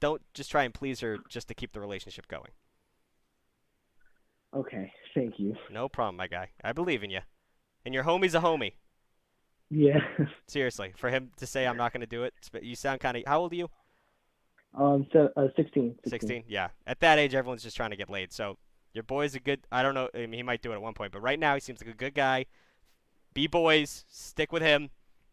don't 0.00 0.22
just 0.34 0.50
try 0.50 0.64
and 0.64 0.74
please 0.74 1.00
her 1.00 1.18
just 1.28 1.48
to 1.48 1.54
keep 1.54 1.72
the 1.72 1.80
relationship 1.80 2.28
going. 2.28 2.50
Okay, 4.54 4.92
thank 5.14 5.38
you. 5.38 5.56
No 5.70 5.88
problem, 5.88 6.16
my 6.16 6.28
guy. 6.28 6.50
I 6.62 6.72
believe 6.72 7.02
in 7.02 7.10
you. 7.10 7.20
And 7.84 7.92
your 7.92 8.04
homie's 8.04 8.34
a 8.34 8.40
homie. 8.40 8.74
Yeah. 9.70 9.98
Seriously, 10.46 10.92
for 10.96 11.10
him 11.10 11.30
to 11.38 11.46
say 11.46 11.66
I'm 11.66 11.76
not 11.76 11.92
going 11.92 12.02
to 12.02 12.06
do 12.06 12.22
it, 12.22 12.34
you 12.62 12.76
sound 12.76 13.00
kind 13.00 13.16
of. 13.16 13.24
How 13.26 13.40
old 13.40 13.52
are 13.52 13.56
you? 13.56 13.70
Um, 14.74 15.06
so, 15.12 15.30
uh, 15.36 15.48
16, 15.56 15.96
16. 16.04 16.10
16. 16.10 16.44
Yeah. 16.48 16.68
At 16.86 17.00
that 17.00 17.18
age, 17.18 17.34
everyone's 17.34 17.62
just 17.62 17.76
trying 17.76 17.90
to 17.90 17.96
get 17.96 18.10
laid. 18.10 18.32
So 18.32 18.58
your 18.92 19.04
boy's 19.04 19.34
a 19.34 19.40
good. 19.40 19.60
I 19.70 19.82
don't 19.82 19.94
know. 19.94 20.08
I 20.14 20.20
mean, 20.20 20.34
he 20.34 20.42
might 20.42 20.62
do 20.62 20.72
it 20.72 20.74
at 20.74 20.82
one 20.82 20.94
point, 20.94 21.12
but 21.12 21.20
right 21.20 21.38
now 21.38 21.54
he 21.54 21.60
seems 21.60 21.80
like 21.80 21.92
a 21.92 21.96
good 21.96 22.14
guy. 22.14 22.46
Be 23.34 23.46
boys. 23.46 24.04
Stick 24.08 24.52
with 24.52 24.62
him, 24.62 24.90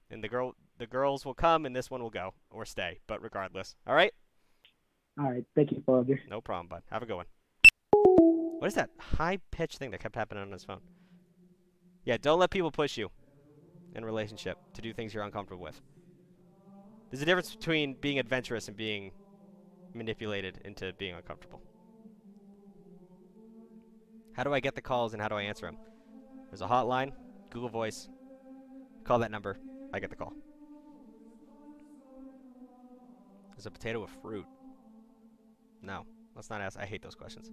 and 0.09 0.23
the 0.23 0.27
girl, 0.27 0.55
the 0.77 0.87
girls 0.87 1.25
will 1.25 1.33
come, 1.33 1.65
and 1.65 1.75
this 1.75 1.89
one 1.89 2.01
will 2.01 2.09
go 2.09 2.33
or 2.49 2.65
stay. 2.65 2.99
But 3.07 3.21
regardless, 3.21 3.75
all 3.87 3.95
right. 3.95 4.11
All 5.19 5.29
right, 5.29 5.43
thank 5.55 5.71
you, 5.71 5.83
Father. 5.85 6.19
No 6.29 6.41
problem, 6.41 6.67
bud. 6.67 6.83
Have 6.89 7.03
a 7.03 7.05
good 7.05 7.17
one. 7.17 7.25
What 8.59 8.67
is 8.67 8.75
that 8.75 8.89
high 8.97 9.39
pitched 9.51 9.77
thing 9.77 9.91
that 9.91 9.99
kept 9.99 10.15
happening 10.15 10.43
on 10.43 10.51
his 10.51 10.63
phone? 10.63 10.81
Yeah, 12.05 12.17
don't 12.19 12.39
let 12.39 12.49
people 12.49 12.71
push 12.71 12.97
you 12.97 13.09
in 13.93 14.03
a 14.03 14.05
relationship 14.05 14.57
to 14.73 14.81
do 14.81 14.93
things 14.93 15.13
you're 15.13 15.23
uncomfortable 15.23 15.63
with. 15.63 15.81
There's 17.09 17.21
a 17.21 17.25
difference 17.25 17.53
between 17.53 17.95
being 17.95 18.19
adventurous 18.19 18.67
and 18.67 18.77
being 18.77 19.11
manipulated 19.93 20.59
into 20.65 20.93
being 20.93 21.15
uncomfortable. 21.15 21.61
How 24.33 24.43
do 24.43 24.53
I 24.53 24.59
get 24.59 24.75
the 24.75 24.81
calls 24.81 25.13
and 25.13 25.21
how 25.21 25.27
do 25.27 25.35
I 25.35 25.43
answer 25.43 25.65
them? 25.65 25.77
There's 26.49 26.61
a 26.61 26.67
hotline, 26.67 27.11
Google 27.49 27.69
Voice. 27.69 28.07
Call 29.03 29.19
that 29.19 29.31
number. 29.31 29.57
I 29.93 29.99
get 29.99 30.09
the 30.09 30.15
call. 30.15 30.33
Is 33.57 33.65
a 33.65 33.71
potato 33.71 34.03
a 34.03 34.07
fruit? 34.07 34.45
No. 35.81 36.05
Let's 36.35 36.49
not 36.49 36.61
ask. 36.61 36.79
I 36.79 36.85
hate 36.85 37.01
those 37.01 37.15
questions. 37.15 37.51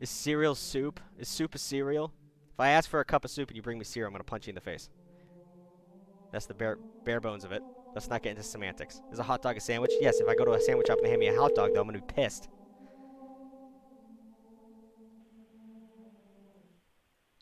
Is 0.00 0.10
cereal 0.10 0.54
soup? 0.54 1.00
Is 1.18 1.28
soup 1.28 1.54
a 1.54 1.58
cereal? 1.58 2.12
If 2.52 2.60
I 2.60 2.70
ask 2.70 2.88
for 2.88 3.00
a 3.00 3.04
cup 3.04 3.24
of 3.24 3.30
soup 3.30 3.48
and 3.48 3.56
you 3.56 3.62
bring 3.62 3.78
me 3.78 3.84
cereal, 3.84 4.08
I'm 4.08 4.12
gonna 4.12 4.24
punch 4.24 4.46
you 4.46 4.52
in 4.52 4.54
the 4.54 4.60
face. 4.60 4.88
That's 6.32 6.46
the 6.46 6.54
bare 6.54 6.78
bare 7.04 7.20
bones 7.20 7.44
of 7.44 7.52
it. 7.52 7.62
Let's 7.94 8.10
not 8.10 8.22
get 8.22 8.30
into 8.30 8.42
semantics. 8.42 9.00
Is 9.12 9.18
a 9.18 9.22
hot 9.22 9.42
dog 9.42 9.56
a 9.56 9.60
sandwich? 9.60 9.92
Yes. 10.00 10.20
If 10.20 10.28
I 10.28 10.34
go 10.34 10.44
to 10.44 10.52
a 10.52 10.60
sandwich 10.60 10.88
shop 10.88 10.98
and 10.98 11.06
they 11.06 11.10
hand 11.10 11.20
me 11.20 11.28
a 11.28 11.36
hot 11.38 11.54
dog, 11.54 11.70
though, 11.74 11.80
I'm 11.80 11.86
gonna 11.86 11.98
be 11.98 12.12
pissed. 12.14 12.48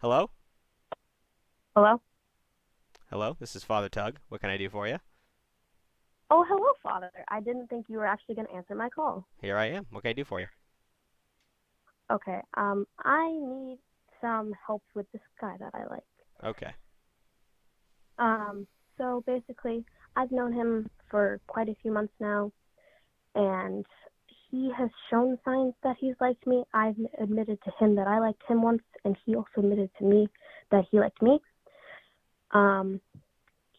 Hello? 0.00 0.30
Hello? 1.76 2.02
Hello? 3.08 3.36
This 3.38 3.54
is 3.54 3.62
Father 3.62 3.88
Tugg. 3.88 4.16
What 4.28 4.40
can 4.40 4.50
I 4.50 4.56
do 4.56 4.68
for 4.68 4.88
you? 4.88 4.98
Oh, 6.34 6.44
hello, 6.48 6.72
Father. 6.82 7.10
I 7.28 7.40
didn't 7.40 7.68
think 7.68 7.86
you 7.88 7.98
were 7.98 8.06
actually 8.06 8.34
going 8.34 8.46
to 8.46 8.54
answer 8.54 8.74
my 8.74 8.88
call. 8.88 9.26
Here 9.40 9.56
I 9.56 9.66
am. 9.66 9.86
What 9.90 10.02
can 10.02 10.08
I 10.08 10.12
do 10.14 10.24
for 10.24 10.40
you? 10.40 10.46
Okay. 12.10 12.40
Um, 12.56 12.86
I 13.04 13.30
need 13.30 13.78
some 14.20 14.54
help 14.66 14.82
with 14.94 15.06
this 15.12 15.20
guy 15.40 15.56
that 15.60 15.72
I 15.74 15.84
like. 15.90 16.02
Okay. 16.42 16.72
Um, 18.18 18.66
so 18.98 19.22
basically, 19.26 19.84
I've 20.16 20.32
known 20.32 20.52
him 20.52 20.90
for 21.10 21.40
quite 21.46 21.68
a 21.68 21.76
few 21.82 21.92
months 21.92 22.12
now, 22.20 22.52
and 23.34 23.84
he 24.50 24.70
has 24.76 24.90
shown 25.10 25.38
signs 25.44 25.74
that 25.82 25.96
he's 25.98 26.14
liked 26.20 26.46
me. 26.46 26.64
I've 26.74 26.96
admitted 27.18 27.58
to 27.64 27.70
him 27.78 27.94
that 27.96 28.06
I 28.06 28.18
liked 28.18 28.42
him 28.48 28.62
once, 28.62 28.82
and 29.04 29.16
he 29.24 29.34
also 29.34 29.48
admitted 29.58 29.90
to 29.98 30.04
me 30.04 30.28
that 30.70 30.84
he 30.90 30.98
liked 30.98 31.22
me. 31.22 31.40
Um, 32.50 33.00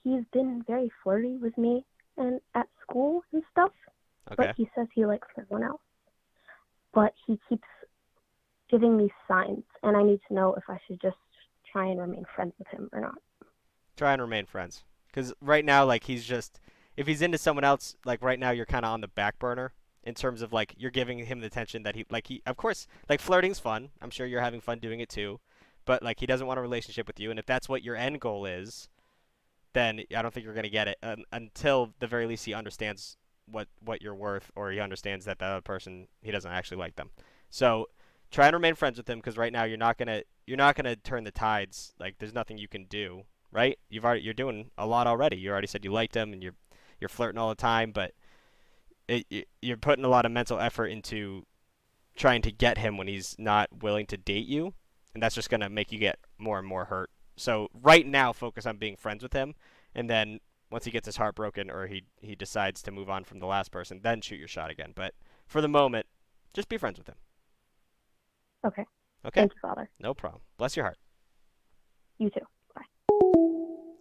he's 0.04 0.24
been 0.32 0.64
very 0.68 0.92
flirty 1.04 1.38
with 1.38 1.58
me 1.58 1.86
and 2.18 2.42
at 2.56 2.68
school 2.82 3.24
and 3.32 3.44
stuff, 3.52 3.72
Okay. 4.32 4.36
but 4.48 4.56
he 4.56 4.70
says 4.76 4.88
he 4.94 5.06
likes 5.06 5.28
someone 5.36 5.64
else. 5.64 5.82
But 6.94 7.14
he 7.26 7.40
keeps 7.50 7.68
giving 8.70 8.98
me 8.98 9.12
signs, 9.28 9.64
and 9.84 9.96
I 9.96 10.04
need 10.04 10.20
to 10.28 10.34
know 10.34 10.56
if 10.56 10.64
I 10.68 10.80
should 10.88 11.00
just 11.02 11.18
try 11.72 11.88
and 11.88 12.00
remain 12.00 12.26
friends 12.36 12.54
with 12.58 12.68
him 12.68 12.90
or 12.92 13.02
not. 13.02 13.18
Try 13.96 14.14
and 14.14 14.22
remain 14.22 14.46
friends. 14.46 14.84
Because 15.14 15.34
right 15.42 15.64
now, 15.64 15.86
like, 15.86 16.06
he's 16.06 16.26
just. 16.26 16.60
If 16.96 17.08
he's 17.08 17.22
into 17.24 17.38
someone 17.38 17.64
else, 17.64 17.96
like, 18.06 18.22
right 18.22 18.40
now, 18.40 18.52
you're 18.52 18.66
kind 18.66 18.86
of 18.86 18.92
on 18.92 19.02
the 19.02 19.08
back 19.08 19.40
burner 19.40 19.74
in 20.04 20.14
terms 20.14 20.42
of, 20.42 20.54
like, 20.54 20.76
you're 20.78 20.92
giving 20.92 21.20
him 21.20 21.40
the 21.40 21.48
attention 21.48 21.84
that 21.84 21.96
he. 21.96 22.06
Like, 22.10 22.28
he. 22.28 22.42
Of 22.46 22.58
course, 22.58 22.88
like, 23.10 23.22
flirting's 23.22 23.60
fun. 23.60 23.90
I'm 24.02 24.10
sure 24.10 24.26
you're 24.26 24.42
having 24.42 24.62
fun 24.62 24.80
doing 24.80 25.00
it 25.00 25.10
too. 25.10 25.40
But, 25.86 26.02
like, 26.02 26.20
he 26.20 26.26
doesn't 26.26 26.48
want 26.48 26.60
a 26.60 26.62
relationship 26.62 27.08
with 27.08 27.20
you. 27.20 27.30
And 27.30 27.40
if 27.40 27.46
that's 27.46 27.68
what 27.70 27.84
your 27.84 27.96
end 27.96 28.20
goal 28.20 28.46
is, 28.46 28.90
then 29.74 30.02
I 30.16 30.22
don't 30.22 30.34
think 30.34 30.46
you're 30.46 30.54
going 30.54 30.64
to 30.64 30.70
get 30.70 30.88
it 30.88 30.98
un- 31.04 31.26
until 31.32 31.94
the 32.00 32.08
very 32.08 32.26
least 32.26 32.46
he 32.46 32.54
understands 32.54 33.18
what 33.46 33.68
what 33.84 34.02
you're 34.02 34.16
worth 34.16 34.52
or 34.56 34.72
he 34.72 34.80
understands 34.80 35.26
that 35.26 35.40
the 35.40 35.46
other 35.46 35.62
person 35.62 36.08
he 36.22 36.32
doesn't 36.32 36.52
actually 36.52 36.78
like 36.78 36.96
them. 36.96 37.10
So 37.50 37.90
try 38.32 38.48
and 38.48 38.54
remain 38.54 38.76
friends 38.76 38.98
with 38.98 39.10
him 39.10 39.20
because 39.20 39.38
right 39.38 39.52
now 39.52 39.64
you're 39.64 39.78
not 39.78 39.98
gonna 39.98 40.24
you're 40.46 40.58
not 40.58 40.76
gonna 40.76 40.96
turn 40.96 41.24
the 41.24 41.32
tides. 41.32 41.94
Like 42.00 42.18
there's 42.20 42.34
nothing 42.34 42.58
you 42.58 42.68
can 42.68 42.86
do, 42.86 43.24
right? 43.54 43.78
You've 43.90 44.04
already 44.04 44.22
you're 44.22 44.34
doing 44.34 44.72
a 44.78 44.86
lot 44.86 45.08
already. 45.08 45.38
You 45.38 45.52
already 45.52 45.68
said 45.68 45.86
you 45.86 45.92
liked 45.92 46.16
him 46.16 46.34
and 46.34 46.44
you're 46.44 46.56
you're 47.00 47.10
flirting 47.10 47.38
all 47.38 47.50
the 47.50 47.56
time, 47.56 47.92
but 47.92 48.14
it, 49.08 49.48
you're 49.62 49.78
putting 49.78 50.06
a 50.06 50.10
lot 50.10 50.26
of 50.26 50.32
mental 50.32 50.60
effort 50.60 50.88
into 50.88 51.46
trying 52.16 52.42
to 52.42 52.52
get 52.52 52.78
him 52.78 52.98
when 52.98 53.08
he's 53.08 53.36
not 53.38 53.70
willing 53.82 54.06
to 54.08 54.18
date 54.18 54.48
you, 54.48 54.74
and 55.14 55.22
that's 55.22 55.36
just 55.36 55.50
gonna 55.50 55.70
make 55.70 55.92
you 55.92 56.00
get 56.00 56.20
more 56.38 56.60
and 56.60 56.68
more 56.68 56.86
hurt. 56.86 57.10
So 57.36 57.70
right 57.74 58.06
now, 58.06 58.34
focus 58.34 58.66
on 58.66 58.78
being 58.78 58.96
friends 58.96 59.24
with 59.24 59.34
him, 59.34 59.56
and 59.94 60.10
then 60.10 60.40
once 60.72 60.86
he 60.86 60.92
gets 60.92 61.06
his 61.06 61.18
heart 61.18 61.36
broken 61.36 61.70
or 61.70 61.88
he 61.88 62.04
he 62.22 62.36
decides 62.36 62.82
to 62.84 62.92
move 62.92 63.10
on 63.10 63.24
from 63.24 63.40
the 63.40 63.46
last 63.46 63.72
person, 63.72 64.00
then 64.02 64.22
shoot 64.22 64.40
your 64.40 64.48
shot 64.48 64.72
again. 64.72 64.92
But 64.96 65.14
for 65.46 65.62
the 65.62 65.68
moment, 65.68 66.08
just 66.54 66.70
be 66.70 66.78
friends 66.78 66.98
with 66.98 67.08
him. 67.08 67.16
Okay. 68.66 68.86
Okay. 69.26 69.42
Thank 69.42 69.54
you, 69.54 69.60
Father. 69.62 69.90
No 70.00 70.14
problem. 70.14 70.42
Bless 70.58 70.76
your 70.76 70.86
heart. 70.86 70.98
You 72.18 72.30
too. 72.30 72.46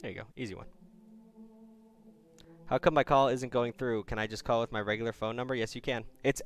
Bye. 0.03 0.09
There 0.09 0.11
you 0.11 0.17
go. 0.19 0.27
Easy 0.37 0.55
one. 0.55 0.67
How 2.67 2.79
come 2.79 2.95
my 2.95 3.05
call 3.05 3.29
isn't 3.29 3.53
going 3.53 3.73
through? 3.73 4.05
Can 4.05 4.19
I 4.19 4.27
just 4.27 4.45
call 4.45 4.61
with 4.61 4.73
my 4.73 4.81
regular 4.81 5.13
phone 5.13 5.37
number? 5.37 5.55
Yes, 5.55 5.75
you 5.75 5.81
can. 5.81 6.05
It's 6.25 6.41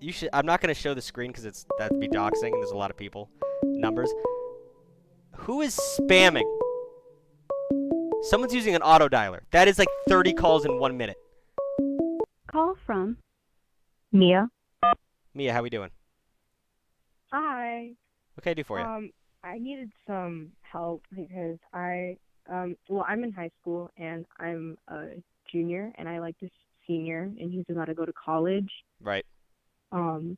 you 0.00 0.12
should. 0.12 0.28
I'm 0.32 0.46
not 0.46 0.60
gonna 0.60 0.74
show 0.74 0.94
the 0.94 1.00
screen 1.02 1.30
because 1.30 1.44
it's 1.44 1.66
that'd 1.78 1.98
be 1.98 2.08
doxing. 2.08 2.52
and 2.52 2.54
There's 2.62 2.70
a 2.72 2.76
lot 2.76 2.90
of 2.90 2.96
people. 2.96 3.30
Numbers. 3.64 4.12
Who 5.36 5.62
is 5.62 5.78
spamming? 5.98 6.44
Someone's 8.22 8.54
using 8.54 8.74
an 8.74 8.82
auto 8.82 9.08
dialer. 9.08 9.40
That 9.50 9.66
is 9.66 9.78
like 9.78 9.88
30 10.08 10.34
calls 10.34 10.64
in 10.64 10.78
one 10.78 10.96
minute. 10.96 11.16
Call 12.46 12.76
from 12.86 13.16
Mia. 14.12 14.48
Mia, 15.34 15.52
how 15.52 15.60
are 15.60 15.62
we 15.62 15.70
doing? 15.70 15.90
Hi. 17.32 17.92
What 18.34 18.44
can 18.44 18.50
I 18.50 18.54
do 18.54 18.62
for 18.64 18.78
you? 18.78 18.84
Um, 18.84 19.10
I 19.42 19.58
needed 19.58 19.90
some 20.06 20.52
help 20.60 21.02
because 21.10 21.58
I, 21.72 22.18
um, 22.48 22.76
well, 22.88 23.04
I'm 23.08 23.24
in 23.24 23.32
high 23.32 23.50
school 23.60 23.90
and 23.96 24.24
I'm 24.38 24.76
a 24.88 25.22
junior 25.50 25.92
and 25.96 26.08
I 26.08 26.18
like 26.20 26.38
this 26.40 26.50
senior 26.86 27.22
and 27.22 27.52
he's 27.52 27.64
about 27.68 27.86
to 27.86 27.94
go 27.94 28.04
to 28.04 28.12
college. 28.12 28.70
right. 29.00 29.24
Um, 29.92 30.36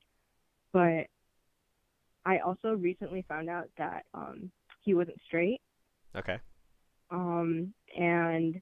but 0.72 1.06
I 2.26 2.38
also 2.38 2.72
recently 2.74 3.24
found 3.28 3.48
out 3.48 3.68
that 3.78 4.04
um 4.14 4.50
he 4.82 4.94
wasn't 4.94 5.20
straight. 5.26 5.60
Okay. 6.16 6.38
Um, 7.10 7.72
and 7.96 8.60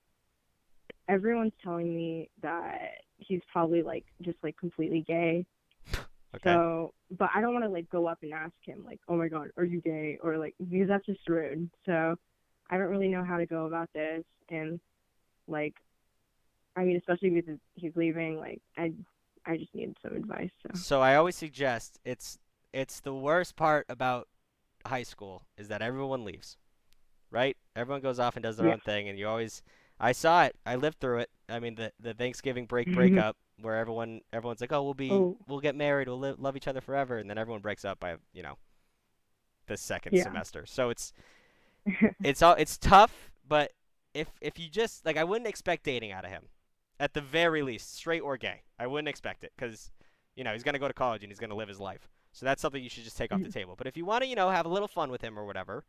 everyone's 1.08 1.52
telling 1.62 1.94
me 1.94 2.30
that 2.42 2.78
he's 3.18 3.40
probably 3.50 3.82
like 3.82 4.04
just 4.22 4.38
like 4.42 4.56
completely 4.56 5.04
gay. 5.06 5.46
Okay. 6.34 6.54
So, 6.54 6.94
but 7.18 7.28
I 7.34 7.42
don't 7.42 7.52
want 7.52 7.66
to 7.66 7.70
like 7.70 7.90
go 7.90 8.06
up 8.06 8.20
and 8.22 8.32
ask 8.32 8.54
him 8.64 8.82
like, 8.86 9.00
"Oh 9.06 9.16
my 9.16 9.28
God, 9.28 9.48
are 9.58 9.66
you 9.66 9.82
gay?" 9.82 10.18
or 10.22 10.38
like 10.38 10.54
because 10.58 10.88
that's 10.88 11.04
just 11.04 11.28
rude. 11.28 11.68
So, 11.84 12.16
I 12.72 12.78
don't 12.78 12.88
really 12.90 13.08
know 13.10 13.24
how 13.24 13.38
to 13.38 13.46
go 13.46 13.66
about 13.66 13.90
this, 13.94 14.24
and 14.50 14.80
like, 15.48 15.74
I 16.76 16.84
mean, 16.84 16.96
especially 16.96 17.30
because 17.30 17.58
he's 17.74 17.92
leaving, 17.96 18.38
like, 18.38 18.60
I, 18.78 18.92
I 19.46 19.56
just 19.58 19.74
need 19.74 19.94
some 20.02 20.16
advice. 20.16 20.50
So, 20.66 20.70
So 20.74 21.00
I 21.00 21.16
always 21.16 21.36
suggest 21.36 21.98
it's 22.04 22.38
it's 22.72 23.00
the 23.00 23.14
worst 23.14 23.56
part 23.56 23.86
about 23.88 24.28
high 24.86 25.02
school 25.02 25.44
is 25.58 25.68
that 25.68 25.82
everyone 25.82 26.24
leaves. 26.24 26.56
Right? 27.30 27.56
Everyone 27.76 28.02
goes 28.02 28.18
off 28.20 28.36
and 28.36 28.42
does 28.44 28.56
their 28.58 28.68
Yeah. 28.68 28.70
own 28.70 28.80
thing 28.80 29.08
and 29.08 29.18
you 29.18 29.28
always 29.28 29.62
I 30.00 30.12
saw 30.12 30.44
it. 30.44 30.56
I 30.66 30.76
lived 30.76 31.00
through 31.00 31.20
it. 31.20 31.30
I 31.48 31.60
mean 31.60 31.76
the 31.76 31.92
the 32.00 32.14
Thanksgiving 32.14 32.66
break 32.66 32.90
Mhm. 32.90 32.92
breakup 32.92 33.36
where 33.60 33.76
everyone 33.78 34.22
everyone's 34.32 34.60
like, 34.62 34.72
"Oh, 34.72 34.82
we'll 34.84 34.94
be 34.94 35.10
Oh. 35.10 35.36
we'll 35.48 35.60
get 35.60 35.76
married, 35.76 36.08
we'll 36.08 36.36
love 36.38 36.56
each 36.56 36.68
other 36.68 36.80
forever." 36.82 37.18
And 37.18 37.28
then 37.30 37.38
everyone 37.38 37.62
breaks 37.62 37.84
up 37.84 38.00
by, 38.00 38.16
you 38.34 38.42
know, 38.42 38.58
the 39.66 39.76
second 39.76 40.12
Yeah. 40.12 40.22
semester. 40.22 40.66
So 40.66 40.90
it's 40.90 41.12
it's 42.24 42.42
all 42.42 42.54
it's 42.54 42.78
tough, 42.78 43.30
but 43.46 43.72
if 44.14 44.28
if 44.40 44.58
you 44.58 44.68
just 44.68 45.04
like 45.04 45.16
I 45.16 45.24
wouldn't 45.24 45.48
expect 45.48 45.84
dating 45.84 46.12
out 46.12 46.24
of 46.24 46.30
him. 46.30 46.44
At 47.00 47.14
the 47.14 47.20
very 47.20 47.62
least, 47.62 47.96
straight 47.96 48.20
or 48.20 48.36
gay. 48.36 48.62
I 48.78 48.86
wouldn't 48.86 49.08
expect 49.08 49.42
it 49.42 49.52
cuz 49.58 49.90
you 50.36 50.44
know, 50.44 50.52
he's 50.52 50.62
going 50.62 50.74
to 50.74 50.78
go 50.78 50.88
to 50.88 50.94
college 50.94 51.22
and 51.22 51.30
he's 51.30 51.38
going 51.38 51.50
to 51.50 51.56
live 51.56 51.68
his 51.68 51.80
life. 51.80 52.08
So 52.32 52.46
that's 52.46 52.62
something 52.62 52.82
you 52.82 52.88
should 52.88 53.04
just 53.04 53.16
take 53.16 53.32
off 53.32 53.40
the 53.40 53.48
mm-hmm. 53.48 53.58
table. 53.58 53.74
But 53.76 53.86
if 53.86 53.96
you 53.96 54.04
want 54.04 54.22
to, 54.22 54.28
you 54.28 54.34
know, 54.34 54.48
have 54.48 54.64
a 54.64 54.68
little 54.68 54.88
fun 54.88 55.10
with 55.10 55.20
him 55.20 55.38
or 55.38 55.44
whatever, 55.44 55.84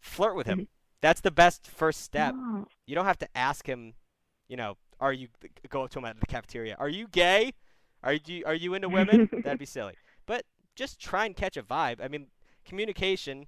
flirt 0.00 0.34
with 0.34 0.46
him. 0.46 0.58
Mm-hmm. 0.58 0.70
That's 1.00 1.20
the 1.20 1.30
best 1.30 1.68
first 1.68 2.02
step. 2.02 2.34
Oh. 2.36 2.66
You 2.86 2.96
don't 2.96 3.04
have 3.04 3.18
to 3.18 3.28
ask 3.36 3.66
him, 3.66 3.94
you 4.48 4.56
know, 4.56 4.76
are 4.98 5.12
you 5.12 5.28
go 5.68 5.84
up 5.84 5.90
to 5.90 6.00
him 6.00 6.04
at 6.04 6.18
the 6.18 6.26
cafeteria? 6.26 6.74
Are 6.78 6.88
you 6.88 7.06
gay? 7.06 7.52
Are 8.02 8.14
you 8.14 8.42
are 8.46 8.54
you 8.54 8.74
into 8.74 8.88
women? 8.88 9.28
That'd 9.44 9.60
be 9.60 9.66
silly. 9.66 9.94
But 10.26 10.44
just 10.74 11.00
try 11.00 11.26
and 11.26 11.36
catch 11.36 11.56
a 11.56 11.62
vibe. 11.62 12.02
I 12.02 12.08
mean, 12.08 12.26
communication 12.64 13.46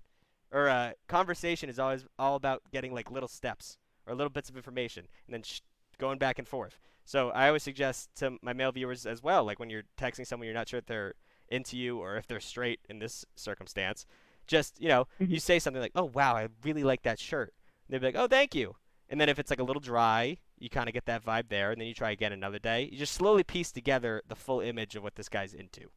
or 0.53 0.69
uh, 0.69 0.93
conversation 1.09 1.69
is 1.69 1.79
always 1.79 2.05
all 2.19 2.37
about 2.37 2.63
getting 2.73 2.93
like 2.95 3.11
little 3.11 3.29
steps 3.29 3.79
or 4.07 4.15
little 4.15 4.31
bits 4.31 4.49
of 4.51 4.57
information 4.57 5.07
and 5.27 5.35
then 5.35 5.43
sh- 5.43 5.61
going 5.99 6.19
back 6.19 6.39
and 6.39 6.49
forth. 6.49 6.79
So 7.05 7.31
I 7.31 7.49
always 7.49 7.63
suggest 7.63 8.11
to 8.17 8.39
my 8.43 8.53
male 8.53 8.73
viewers 8.73 9.07
as 9.07 9.23
well, 9.23 9.45
like 9.45 9.59
when 9.59 9.71
you're 9.71 9.85
texting 9.97 10.27
someone 10.27 10.47
you're 10.47 10.55
not 10.55 10.69
sure 10.69 10.79
if 10.79 10.87
they're 10.87 11.15
into 11.49 11.77
you 11.77 11.99
or 11.99 12.17
if 12.17 12.27
they're 12.27 12.41
straight 12.41 12.81
in 12.89 12.99
this 12.99 13.25
circumstance, 13.37 14.07
just 14.47 14.81
you 14.81 14.89
know, 14.89 15.07
Mhm. 15.21 15.31
you 15.31 15.41
say 15.41 15.59
something 15.59 15.81
like, 15.83 15.93
"Oh 15.95 16.05
wow, 16.05 16.37
I 16.37 16.49
really 16.65 16.85
like 16.85 17.03
that 17.03 17.19
shirt." 17.19 17.55
And 17.89 17.95
they'd 17.95 17.99
be 18.01 18.07
like, 18.07 18.17
"Oh, 18.23 18.29
thank 18.29 18.55
you." 18.55 18.77
And 19.09 19.21
then 19.21 19.29
if 19.29 19.39
it's 19.39 19.51
like 19.51 19.61
a 19.61 19.65
little 19.65 19.81
dry, 19.81 20.39
you 20.59 20.71
kind 20.71 20.89
of 20.89 20.95
get 20.95 21.07
that 21.07 21.25
vibe 21.25 21.49
there, 21.49 21.73
and 21.73 21.81
then 21.81 21.89
you 21.89 21.95
try 21.95 22.11
again 22.13 22.33
another 22.33 22.59
day. 22.59 22.89
You 22.93 22.99
just 22.99 23.15
slowly 23.15 23.43
piece 23.45 23.73
together 23.73 24.23
the 24.29 24.37
full 24.37 24.61
image 24.61 24.95
of 24.97 25.03
what 25.03 25.17
this 25.17 25.29
guy's 25.29 25.55
into. 25.55 25.91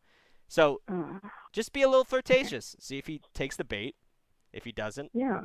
So 0.48 0.82
Uh, 0.88 1.20
just 1.52 1.74
be 1.74 1.82
a 1.82 1.90
little 1.90 2.04
flirtatious. 2.06 2.76
See 2.80 2.98
if 2.98 3.08
he 3.08 3.22
takes 3.34 3.56
the 3.58 3.64
bait. 3.64 3.96
If 4.54 4.64
he 4.64 4.72
doesn't, 4.72 5.10
yeah. 5.14 5.42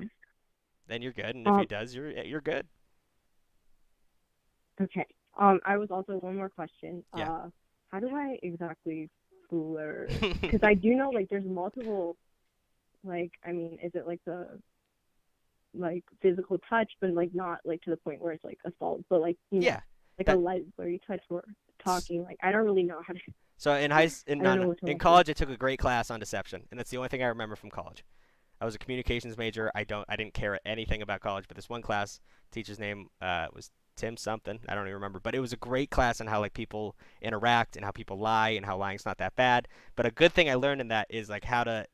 then 0.87 1.03
you're 1.03 1.12
good, 1.12 1.35
and 1.35 1.47
if 1.47 1.55
he 1.55 1.61
Um, 1.61 1.66
does, 1.66 1.94
you're 1.94 2.11
you're 2.11 2.40
good. 2.40 2.66
Okay. 4.81 5.07
Um, 5.38 5.61
I 5.64 5.77
was 5.77 5.90
also 5.90 6.14
one 6.18 6.37
more 6.37 6.49
question. 6.49 7.05
Yeah. 7.16 7.31
Uh, 7.31 7.51
how 7.90 8.01
do 8.01 8.14
I 8.14 8.38
exactly 8.42 9.09
flirt? 9.49 10.11
Because 10.40 10.61
I 10.62 10.75
do 10.75 10.94
know 10.94 11.11
like 11.11 11.29
there's 11.29 11.44
multiple, 11.44 12.16
like 13.05 13.33
I 13.44 13.53
mean, 13.53 13.79
is 13.83 13.92
it 13.94 14.07
like 14.07 14.21
the, 14.25 14.61
like 15.75 16.05
physical 16.21 16.59
touch, 16.68 16.92
but 17.01 17.11
like 17.12 17.31
not 17.35 17.61
like 17.64 17.83
to 17.83 17.90
the 17.90 17.97
point 17.97 18.21
where 18.21 18.33
it's 18.33 18.44
like 18.44 18.59
assault, 18.64 19.03
but 19.09 19.21
like 19.21 19.37
you 19.51 19.61
know, 19.61 19.66
yeah. 19.66 19.81
like 20.18 20.27
that- 20.27 20.37
a 20.37 20.38
light 20.38 20.64
where 20.77 20.88
you 20.88 20.99
touch 21.07 21.23
or 21.31 21.44
talking. 21.85 22.23
Like 22.25 22.38
I 22.42 22.53
don't 22.53 22.64
really 22.64 22.83
know 22.83 23.01
how 23.07 23.14
to. 23.14 23.21
So 23.57 23.75
in 23.75 23.90
high 23.90 24.09
in, 24.29 24.38
non- 24.38 24.61
know 24.61 24.68
which 24.68 24.83
one 24.83 24.92
in 24.92 24.99
college, 24.99 25.29
I 25.29 25.33
took 25.33 25.51
a 25.51 25.57
great 25.57 25.81
class 25.81 26.11
on 26.11 26.21
deception, 26.21 26.62
and 26.71 26.79
that's 26.79 26.90
the 26.90 26.97
only 26.97 27.09
thing 27.09 27.23
I 27.23 27.27
remember 27.27 27.57
from 27.57 27.71
college. 27.71 28.05
I 28.61 28.64
was 28.64 28.75
a 28.75 28.79
communications 28.79 29.37
major. 29.37 29.71
I 29.75 29.85
don't 29.85 30.05
I 30.09 30.16
didn't 30.16 30.35
care 30.35 30.59
anything 30.66 31.03
about 31.03 31.21
college, 31.21 31.44
but 31.49 31.57
this 31.57 31.68
one 31.68 31.83
class 31.83 32.21
teacher's 32.51 32.79
name 32.79 33.09
uh, 33.21 33.47
was 33.53 33.71
Tim 33.97 34.16
something. 34.16 34.61
I 34.68 34.75
don't 34.75 34.85
even 34.85 34.94
remember, 34.94 35.21
but 35.21 35.35
it 35.35 35.40
was 35.40 35.53
a 35.53 35.57
great 35.57 35.90
class 35.90 36.21
on 36.21 36.27
how 36.27 36.40
like 36.40 36.55
people 36.55 36.97
interact 37.21 37.77
and 37.77 37.85
how 37.85 37.90
people 37.90 38.18
lie 38.18 38.51
and 38.51 38.64
how 38.64 38.77
lying's 38.77 39.05
not 39.05 39.18
that 39.18 39.37
bad. 39.37 39.68
But 39.97 40.07
a 40.07 40.11
good 40.11 40.33
thing 40.33 40.49
I 40.49 40.55
learned 40.55 40.81
in 40.81 40.88
that 40.88 41.09
is 41.11 41.29
like 41.29 41.44
how 41.44 41.64
to 41.64 41.87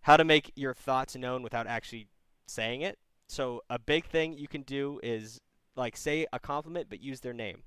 how 0.00 0.16
to 0.16 0.24
make 0.24 0.52
your 0.56 0.74
thoughts 0.74 1.16
known 1.16 1.42
without 1.42 1.66
actually 1.66 2.08
saying 2.46 2.82
it. 2.82 2.98
So 3.28 3.62
a 3.68 3.78
big 3.78 4.06
thing 4.06 4.38
you 4.38 4.48
can 4.48 4.62
do 4.62 5.00
is 5.02 5.40
like 5.74 5.96
say 5.96 6.26
a 6.32 6.38
compliment 6.38 6.88
but 6.88 7.02
use 7.02 7.20
their 7.20 7.34
name. 7.34 7.62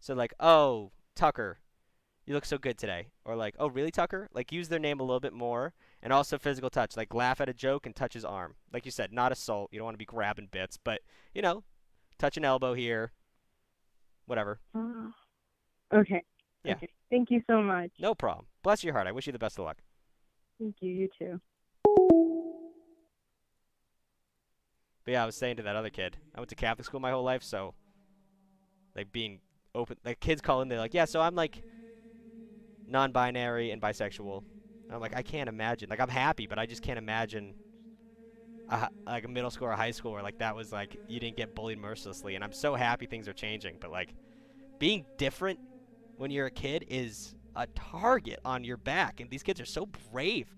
So 0.00 0.14
like, 0.14 0.34
"Oh, 0.40 0.92
Tucker, 1.14 1.58
you 2.26 2.34
look 2.34 2.44
so 2.44 2.58
good 2.58 2.78
today." 2.78 3.08
Or 3.24 3.36
like, 3.36 3.54
"Oh, 3.58 3.68
really, 3.68 3.90
Tucker?" 3.90 4.28
Like 4.32 4.52
use 4.52 4.68
their 4.68 4.78
name 4.78 5.00
a 5.00 5.04
little 5.04 5.20
bit 5.20 5.32
more 5.32 5.72
and 6.02 6.12
also 6.12 6.38
physical 6.38 6.70
touch. 6.70 6.96
Like 6.96 7.14
laugh 7.14 7.40
at 7.40 7.48
a 7.48 7.54
joke 7.54 7.86
and 7.86 7.94
touch 7.94 8.14
his 8.14 8.24
arm. 8.24 8.54
Like 8.72 8.84
you 8.84 8.90
said, 8.90 9.12
not 9.12 9.32
assault. 9.32 9.70
You 9.72 9.78
don't 9.78 9.84
want 9.86 9.94
to 9.94 9.98
be 9.98 10.04
grabbing 10.04 10.48
bits, 10.50 10.76
but 10.82 11.00
you 11.34 11.42
know, 11.42 11.64
touch 12.18 12.36
an 12.36 12.44
elbow 12.44 12.74
here. 12.74 13.12
Whatever. 14.26 14.60
Uh, 14.74 15.10
okay. 15.92 16.22
Yeah. 16.64 16.74
Okay. 16.74 16.88
Thank 17.10 17.30
you 17.30 17.42
so 17.46 17.60
much. 17.60 17.90
No 17.98 18.14
problem. 18.14 18.46
Bless 18.62 18.84
your 18.84 18.94
heart. 18.94 19.06
I 19.06 19.12
wish 19.12 19.26
you 19.26 19.32
the 19.32 19.38
best 19.38 19.58
of 19.58 19.64
luck. 19.64 19.78
Thank 20.58 20.76
you. 20.80 20.92
You 20.92 21.08
too. 21.18 21.40
But 25.04 25.12
yeah, 25.12 25.22
I 25.24 25.26
was 25.26 25.34
saying 25.34 25.56
to 25.56 25.62
that 25.64 25.74
other 25.74 25.90
kid, 25.90 26.16
I 26.34 26.40
went 26.40 26.50
to 26.50 26.54
Catholic 26.54 26.86
school 26.86 27.00
my 27.00 27.10
whole 27.10 27.24
life, 27.24 27.42
so 27.42 27.74
like 28.94 29.10
being 29.10 29.40
open, 29.74 29.96
like 30.04 30.20
kids 30.20 30.40
call 30.40 30.62
in, 30.62 30.68
they're 30.68 30.78
like, 30.78 30.94
yeah, 30.94 31.06
so 31.06 31.20
I'm 31.20 31.34
like 31.34 31.64
non-binary 32.86 33.72
and 33.72 33.82
bisexual. 33.82 34.44
And 34.92 34.96
I'm 34.96 35.00
like, 35.00 35.16
I 35.16 35.22
can't 35.22 35.48
imagine. 35.48 35.88
Like 35.88 36.00
I'm 36.00 36.10
happy, 36.10 36.46
but 36.46 36.58
I 36.58 36.66
just 36.66 36.82
can't 36.82 36.98
imagine 36.98 37.54
a, 38.68 38.90
like 39.06 39.24
a 39.24 39.28
middle 39.28 39.50
school 39.50 39.68
or 39.68 39.72
high 39.72 39.90
school 39.90 40.12
where 40.12 40.22
like 40.22 40.36
that 40.40 40.54
was 40.54 40.70
like 40.70 40.98
you 41.08 41.18
didn't 41.18 41.38
get 41.38 41.54
bullied 41.54 41.78
mercilessly. 41.78 42.34
And 42.34 42.44
I'm 42.44 42.52
so 42.52 42.74
happy 42.74 43.06
things 43.06 43.26
are 43.26 43.32
changing, 43.32 43.78
but 43.80 43.90
like 43.90 44.12
being 44.78 45.06
different 45.16 45.58
when 46.18 46.30
you're 46.30 46.44
a 46.44 46.50
kid 46.50 46.84
is 46.90 47.34
a 47.56 47.66
target 47.68 48.38
on 48.44 48.64
your 48.64 48.76
back, 48.76 49.20
and 49.20 49.30
these 49.30 49.42
kids 49.42 49.62
are 49.62 49.64
so 49.64 49.88
brave, 50.12 50.54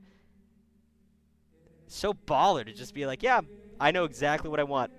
so 1.86 2.12
baller 2.12 2.66
to 2.66 2.72
just 2.72 2.92
be 2.92 3.06
like, 3.06 3.22
yeah, 3.22 3.40
I 3.78 3.92
know 3.92 4.02
exactly 4.02 4.50
what 4.50 4.58
I 4.58 4.64
want. 4.64 4.90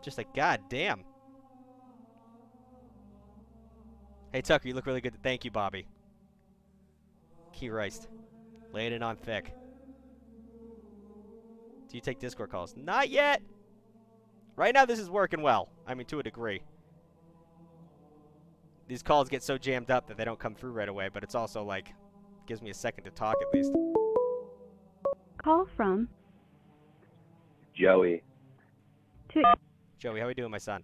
Just 0.00 0.16
like, 0.16 0.32
god 0.32 0.60
damn. 0.68 1.02
Hey 4.32 4.42
Tucker, 4.42 4.68
you 4.68 4.74
look 4.74 4.86
really 4.86 5.00
good. 5.00 5.20
Thank 5.24 5.44
you, 5.44 5.50
Bobby. 5.50 5.88
Key 7.52 7.70
Rice. 7.70 8.06
Laying 8.74 8.92
it 8.92 9.04
on 9.04 9.14
thick. 9.14 9.54
Do 11.88 11.96
you 11.96 12.00
take 12.00 12.18
Discord 12.18 12.50
calls? 12.50 12.74
Not 12.76 13.08
yet. 13.08 13.40
Right 14.56 14.74
now, 14.74 14.84
this 14.84 14.98
is 14.98 15.08
working 15.08 15.42
well. 15.42 15.68
I 15.86 15.94
mean, 15.94 16.06
to 16.06 16.18
a 16.18 16.24
degree. 16.24 16.60
These 18.88 19.04
calls 19.04 19.28
get 19.28 19.44
so 19.44 19.56
jammed 19.56 19.92
up 19.92 20.08
that 20.08 20.16
they 20.16 20.24
don't 20.24 20.40
come 20.40 20.56
through 20.56 20.72
right 20.72 20.88
away, 20.88 21.08
but 21.12 21.22
it's 21.22 21.36
also 21.36 21.62
like 21.62 21.94
gives 22.48 22.62
me 22.62 22.70
a 22.70 22.74
second 22.74 23.04
to 23.04 23.10
talk 23.10 23.36
at 23.40 23.54
least. 23.54 23.72
Call 25.38 25.68
from 25.76 26.08
Joey. 27.76 28.24
to 29.28 29.42
Joey, 30.00 30.18
how 30.18 30.24
are 30.24 30.28
we 30.28 30.34
doing, 30.34 30.50
my 30.50 30.58
son? 30.58 30.82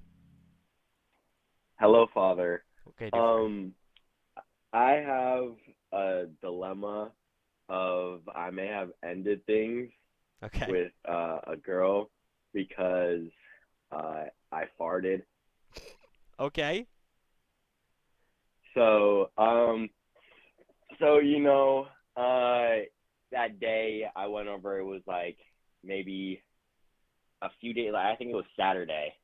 Hello, 1.80 2.06
Father. 2.14 2.62
Okay. 2.90 3.10
Um, 3.12 3.74
I 4.72 4.92
have 4.92 5.54
a 5.92 6.26
dilemma 6.40 7.10
of 7.70 8.20
I 8.34 8.50
may 8.50 8.66
have 8.66 8.90
ended 9.04 9.46
things 9.46 9.90
okay. 10.42 10.66
with 10.68 10.92
uh, 11.08 11.38
a 11.46 11.56
girl 11.56 12.10
because 12.52 13.28
uh, 13.92 14.24
I 14.52 14.64
farted. 14.78 15.22
Okay. 16.38 16.86
So, 18.74 19.30
um, 19.38 19.88
so 20.98 21.18
you 21.18 21.40
know, 21.40 21.86
uh, 22.16 22.84
that 23.32 23.60
day 23.60 24.04
I 24.14 24.26
went 24.26 24.48
over. 24.48 24.78
It 24.78 24.84
was 24.84 25.02
like 25.06 25.38
maybe 25.84 26.42
a 27.42 27.48
few 27.60 27.72
days. 27.72 27.92
I 27.96 28.14
think 28.16 28.30
it 28.30 28.36
was 28.36 28.44
Saturday. 28.58 29.14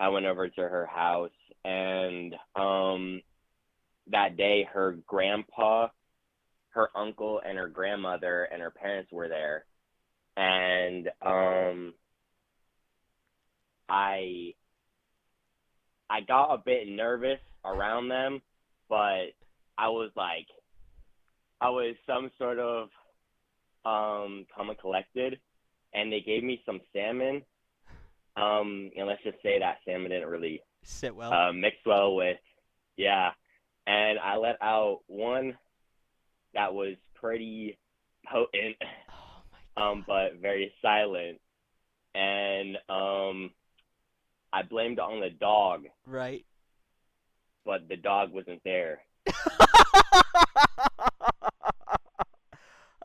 I 0.00 0.08
went 0.08 0.26
over 0.26 0.48
to 0.48 0.60
her 0.60 0.86
house, 0.86 1.30
and 1.64 2.34
um, 2.56 3.22
that 4.10 4.36
day 4.36 4.68
her 4.72 4.98
grandpa, 5.06 5.88
her 6.74 6.90
uncle, 6.96 7.40
and 7.44 7.56
her 7.58 7.68
grandmother 7.68 8.44
and 8.44 8.60
her 8.60 8.70
parents 8.70 9.10
were 9.12 9.28
there, 9.28 9.64
and 10.36 11.08
um, 11.22 11.94
I 13.88 14.54
I 16.10 16.20
got 16.20 16.54
a 16.54 16.58
bit 16.58 16.88
nervous 16.88 17.40
around 17.64 18.08
them, 18.08 18.42
but 18.88 19.32
I 19.78 19.88
was 19.88 20.10
like, 20.16 20.46
I 21.60 21.70
was 21.70 21.94
some 22.06 22.30
sort 22.38 22.58
of 22.58 22.88
um 23.84 24.46
calm 24.54 24.70
and 24.70 24.78
collected, 24.78 25.38
and 25.92 26.12
they 26.12 26.20
gave 26.20 26.42
me 26.42 26.62
some 26.66 26.80
salmon. 26.92 27.42
Um, 28.36 28.90
and 28.96 29.06
let's 29.06 29.22
just 29.22 29.40
say 29.44 29.60
that 29.60 29.78
salmon 29.86 30.10
didn't 30.10 30.28
really 30.28 30.60
Sit 30.82 31.14
well. 31.14 31.32
uh, 31.32 31.52
mix 31.52 31.76
well 31.86 32.16
with, 32.16 32.38
yeah. 32.96 33.30
And 33.86 34.18
I 34.18 34.36
let 34.36 34.56
out 34.60 35.00
one 35.06 35.56
that 36.54 36.72
was 36.74 36.94
pretty 37.14 37.76
potent, 38.30 38.76
oh 39.76 39.82
um, 39.82 40.04
but 40.06 40.36
very 40.40 40.72
silent. 40.82 41.40
And 42.14 42.76
um, 42.88 43.50
I 44.52 44.62
blamed 44.62 44.98
on 45.00 45.20
the 45.20 45.30
dog, 45.30 45.86
Right. 46.06 46.44
but 47.66 47.88
the 47.88 47.96
dog 47.96 48.32
wasn't 48.32 48.62
there. 48.64 49.00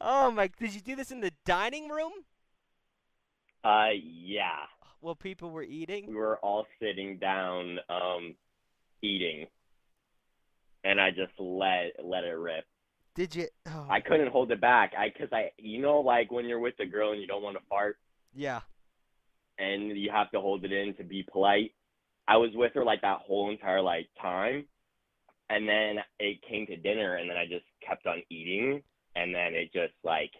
oh 0.02 0.32
my! 0.32 0.48
Did 0.60 0.74
you 0.76 0.82
do 0.82 0.96
this 0.96 1.12
in 1.12 1.22
the 1.22 1.32
dining 1.46 1.90
room 1.90 2.12
Uh, 3.64 3.90
yeah, 4.02 4.66
Well, 5.02 5.16
people 5.16 5.50
were 5.50 5.64
eating? 5.64 6.08
we 6.08 6.16
were 6.16 6.38
all 6.38 6.66
sitting 6.80 7.18
down, 7.18 7.80
um, 7.90 8.36
eating, 9.02 9.48
and 10.84 11.00
I 11.02 11.10
just 11.10 11.34
let 11.40 11.94
let 12.04 12.24
it 12.24 12.38
rip. 12.38 12.66
Did 13.16 13.36
you? 13.36 13.48
Oh, 13.68 13.88
I 13.90 14.00
couldn't 14.00 14.32
hold 14.32 14.52
it 14.52 14.62
back. 14.62 14.94
I, 14.98 15.10
cause 15.10 15.30
I, 15.32 15.52
you 15.58 15.82
know, 15.82 16.00
like 16.00 16.32
when 16.32 16.46
you're 16.46 16.60
with 16.60 16.76
a 16.80 16.86
girl 16.86 17.12
and 17.12 17.22
you 17.22 17.28
don't 17.28 17.44
want 17.44 17.58
to 17.58 17.64
fart, 17.68 17.98
yeah. 18.34 18.62
and 19.58 19.98
you 19.98 20.10
have 20.12 20.32
to 20.32 20.40
hold 20.40 20.64
it 20.64 20.72
in 20.72 20.96
to 20.96 21.04
be 21.04 21.26
polite. 21.32 21.74
I 22.28 22.38
was 22.38 22.52
with 22.54 22.74
her 22.76 22.86
like 22.86 23.02
that 23.02 23.20
whole 23.26 23.50
entire 23.50 23.82
like 23.82 24.08
time, 24.22 24.66
and 25.50 25.68
then 25.68 25.98
it 26.20 26.40
came 26.48 26.68
to 26.68 26.78
dinner, 26.78 27.16
and 27.16 27.30
then 27.30 27.38
I 27.38 27.46
just 27.46 27.66
kept 27.86 28.06
on 28.06 28.22
eating, 28.30 28.82
and 29.16 29.34
then 29.34 29.54
it 29.54 29.74
just 29.74 29.94
like 30.04 30.32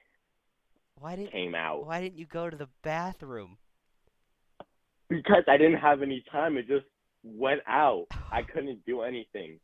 Why 1.00 1.16
didn't 1.16 1.32
came 1.32 1.56
out 1.56 1.86
Why 1.86 2.00
didn't 2.02 2.18
you 2.18 2.28
go 2.28 2.50
to 2.50 2.56
the 2.58 2.70
bathroom? 2.84 3.58
because 5.10 5.44
I 5.48 5.58
didn't 5.58 5.80
have 5.80 6.02
any 6.02 6.24
time. 6.32 6.58
It 6.58 6.68
just 6.68 6.86
went 7.24 7.62
out. 7.68 8.06
I 8.32 8.44
couldn't 8.44 8.86
do 8.86 9.02
anything. 9.02 9.60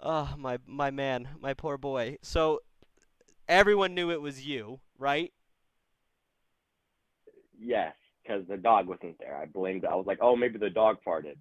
Oh 0.00 0.34
my 0.38 0.58
my 0.66 0.90
man, 0.90 1.28
my 1.40 1.54
poor 1.54 1.76
boy. 1.76 2.18
So 2.22 2.60
everyone 3.48 3.94
knew 3.94 4.10
it 4.10 4.20
was 4.20 4.46
you, 4.46 4.80
right? 4.98 5.32
Yes, 7.58 7.94
because 8.22 8.46
the 8.46 8.56
dog 8.56 8.86
wasn't 8.86 9.18
there. 9.18 9.36
I 9.36 9.46
blamed. 9.46 9.84
I 9.84 9.94
was 9.96 10.06
like, 10.06 10.18
oh, 10.20 10.36
maybe 10.36 10.58
the 10.58 10.70
dog 10.70 10.98
farted. 11.06 11.36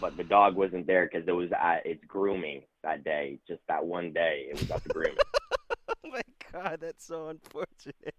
But 0.00 0.16
the 0.16 0.24
dog 0.24 0.56
wasn't 0.56 0.86
there 0.86 1.08
because 1.10 1.28
it 1.28 1.32
was 1.32 1.50
at 1.52 1.86
its 1.86 2.02
grooming 2.08 2.62
that 2.82 3.04
day. 3.04 3.38
Just 3.46 3.60
that 3.68 3.84
one 3.84 4.12
day, 4.12 4.46
it 4.50 4.58
was 4.58 4.70
at 4.70 4.82
the 4.82 4.88
grooming. 4.88 5.16
oh 5.88 6.10
my 6.10 6.22
god, 6.52 6.78
that's 6.80 7.04
so 7.04 7.28
unfortunate. 7.28 8.14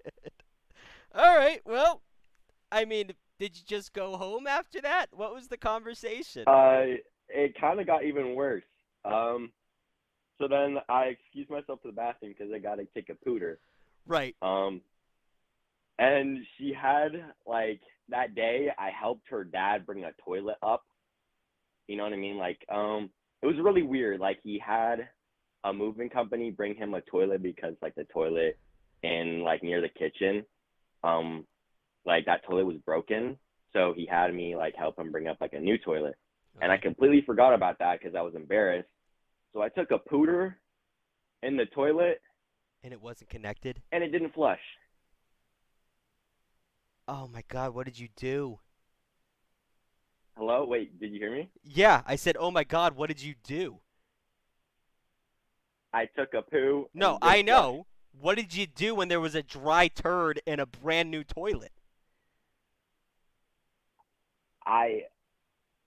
All 1.13 1.37
right, 1.37 1.61
well, 1.65 2.03
I 2.71 2.85
mean, 2.85 3.11
did 3.39 3.57
you 3.57 3.63
just 3.65 3.91
go 3.91 4.15
home 4.15 4.47
after 4.47 4.79
that? 4.81 5.07
What 5.11 5.33
was 5.33 5.47
the 5.47 5.57
conversation? 5.57 6.43
Uh, 6.47 6.97
it 7.29 7.59
kind 7.59 7.79
of 7.79 7.87
got 7.87 8.05
even 8.05 8.35
worse. 8.35 8.63
Um, 9.11 9.51
so 10.39 10.47
then 10.47 10.77
I 10.89 11.05
excused 11.05 11.49
myself 11.49 11.81
to 11.81 11.89
the 11.89 11.93
bathroom 11.93 12.33
because 12.37 12.53
I 12.53 12.59
got 12.59 12.75
to 12.75 12.85
take 12.93 13.09
a 13.09 13.29
pooter. 13.29 13.57
right. 14.05 14.35
Um, 14.41 14.81
and 15.99 16.39
she 16.57 16.73
had 16.79 17.11
like 17.47 17.81
that 18.09 18.35
day 18.35 18.69
I 18.77 18.89
helped 18.89 19.29
her 19.29 19.43
dad 19.43 19.85
bring 19.85 20.03
a 20.03 20.11
toilet 20.23 20.57
up. 20.61 20.83
You 21.87 21.97
know 21.97 22.03
what 22.03 22.13
I 22.13 22.17
mean? 22.17 22.37
Like, 22.37 22.59
um, 22.69 23.09
it 23.41 23.47
was 23.47 23.55
really 23.61 23.81
weird. 23.81 24.19
Like 24.19 24.39
he 24.43 24.59
had 24.59 25.09
a 25.63 25.73
moving 25.73 26.09
company 26.09 26.51
bring 26.51 26.75
him 26.75 26.93
a 26.93 27.01
toilet 27.01 27.41
because 27.41 27.73
like 27.81 27.95
the 27.95 28.05
toilet 28.05 28.57
in 29.03 29.41
like 29.43 29.63
near 29.63 29.81
the 29.81 29.89
kitchen, 29.89 30.43
um, 31.03 31.45
like 32.05 32.25
that 32.25 32.43
toilet 32.45 32.65
was 32.65 32.77
broken. 32.85 33.37
So 33.73 33.93
he 33.95 34.05
had 34.05 34.33
me 34.33 34.55
like 34.55 34.75
help 34.75 34.99
him 34.99 35.11
bring 35.11 35.27
up 35.27 35.37
like 35.41 35.53
a 35.53 35.59
new 35.59 35.77
toilet. 35.77 36.15
And 36.61 36.71
I 36.71 36.77
completely 36.77 37.21
forgot 37.25 37.53
about 37.53 37.79
that 37.79 37.99
because 37.99 38.15
I 38.15 38.21
was 38.21 38.35
embarrassed. 38.35 38.89
So 39.57 39.63
I 39.63 39.69
took 39.69 39.89
a 39.89 39.97
pooter 39.97 40.53
in 41.41 41.57
the 41.57 41.65
toilet 41.65 42.21
And 42.83 42.93
it 42.93 43.01
wasn't 43.01 43.31
connected? 43.31 43.81
and 43.91 44.03
it 44.03 44.11
didn't 44.11 44.35
flush. 44.35 44.61
Oh 47.07 47.27
my 47.27 47.41
god, 47.47 47.73
what 47.73 47.87
did 47.87 47.97
you 47.97 48.09
do? 48.15 48.59
Hello? 50.37 50.63
Wait, 50.67 50.99
did 50.99 51.11
you 51.11 51.19
hear 51.19 51.31
me? 51.31 51.49
Yeah, 51.63 52.03
I 52.05 52.15
said, 52.17 52.37
"Oh 52.39 52.51
my 52.51 52.63
god, 52.63 52.95
what 52.95 53.07
did 53.07 53.19
you 53.23 53.33
do?" 53.43 53.79
I 55.91 56.05
took 56.05 56.33
a 56.35 56.43
poo. 56.43 56.89
No, 56.93 57.17
I 57.21 57.41
flush. 57.41 57.45
know. 57.45 57.87
What 58.11 58.35
did 58.35 58.53
you 58.55 58.67
do 58.67 58.93
when 58.93 59.07
there 59.07 59.19
was 59.19 59.33
a 59.35 59.41
dry 59.43 59.87
turd 59.87 60.39
in 60.45 60.59
a 60.59 60.65
brand 60.67 61.09
new 61.09 61.23
toilet? 61.23 61.71
I, 64.65 65.03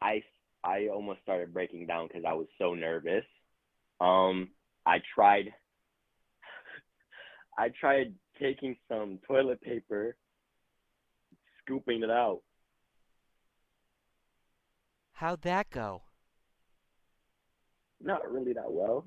I, 0.01 0.23
I 0.65 0.89
almost 0.89 1.23
started 1.23 1.53
breaking 1.53 1.87
down 1.87 2.09
because 2.09 2.25
I 2.27 2.33
was 2.33 2.47
so 2.59 2.75
nervous. 2.75 3.25
Um, 4.01 4.49
I 4.87 5.01
tried. 5.15 5.53
I 7.59 7.71
tried 7.81 8.15
taking 8.41 8.77
some 8.89 9.19
toilet 9.27 9.61
paper, 9.61 10.17
scooping 11.61 12.03
it 12.03 12.11
out. 12.11 12.41
How'd 15.13 15.43
that 15.43 15.69
go? 15.71 16.03
Not 18.03 18.31
really 18.31 18.55
that 18.55 18.71
well. 18.73 19.05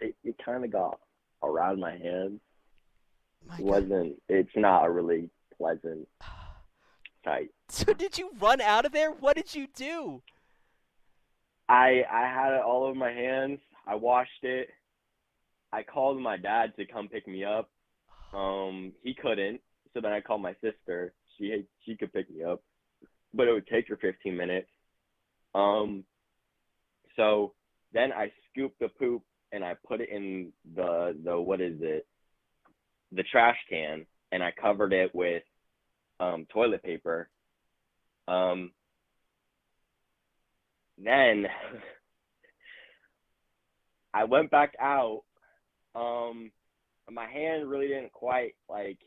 It 0.00 0.16
it 0.24 0.34
kind 0.44 0.64
of 0.64 0.72
got 0.72 0.98
around 1.42 1.78
my 1.78 1.92
hands. 1.92 2.40
My 3.46 3.58
It 3.58 3.64
wasn't. 3.64 4.16
It's 4.28 4.50
not 4.56 4.84
a 4.84 4.90
really 4.90 5.30
pleasant 5.56 6.08
sight. 7.24 7.50
So 7.68 7.92
did 7.92 8.18
you 8.18 8.30
run 8.40 8.60
out 8.60 8.84
of 8.84 8.90
there? 8.90 9.12
What 9.12 9.36
did 9.36 9.54
you 9.54 9.68
do? 9.68 10.22
I 11.74 12.04
I 12.10 12.28
had 12.28 12.54
it 12.54 12.62
all 12.62 12.84
over 12.84 12.94
my 12.94 13.10
hands. 13.10 13.58
I 13.86 13.96
washed 13.96 14.44
it. 14.44 14.68
I 15.72 15.82
called 15.82 16.20
my 16.20 16.36
dad 16.36 16.72
to 16.76 16.86
come 16.86 17.08
pick 17.08 17.26
me 17.26 17.44
up. 17.44 17.68
Um, 18.32 18.92
he 19.02 19.12
couldn't, 19.12 19.60
so 19.92 20.00
then 20.00 20.12
I 20.12 20.20
called 20.20 20.40
my 20.40 20.54
sister. 20.62 21.12
She 21.36 21.64
she 21.84 21.96
could 21.96 22.12
pick 22.12 22.30
me 22.30 22.44
up, 22.44 22.62
but 23.32 23.48
it 23.48 23.52
would 23.52 23.66
take 23.66 23.88
her 23.88 23.96
15 23.96 24.36
minutes. 24.36 24.68
Um, 25.54 26.04
so 27.16 27.54
then 27.92 28.12
I 28.12 28.30
scooped 28.50 28.78
the 28.78 28.88
poop 28.88 29.22
and 29.50 29.64
I 29.64 29.74
put 29.86 30.00
it 30.00 30.10
in 30.10 30.52
the 30.76 31.16
the 31.24 31.40
what 31.40 31.60
is 31.60 31.78
it? 31.80 32.06
The 33.10 33.24
trash 33.24 33.58
can, 33.68 34.06
and 34.30 34.44
I 34.44 34.52
covered 34.52 34.92
it 34.92 35.12
with 35.12 35.42
um 36.20 36.46
toilet 36.52 36.84
paper. 36.84 37.28
Um, 38.28 38.70
then 40.98 41.46
I 44.14 44.24
went 44.24 44.50
back 44.50 44.74
out. 44.80 45.22
Um, 45.94 46.50
my 47.10 47.26
hand 47.26 47.68
really 47.68 47.88
didn't 47.88 48.12
quite 48.12 48.54
like, 48.68 48.98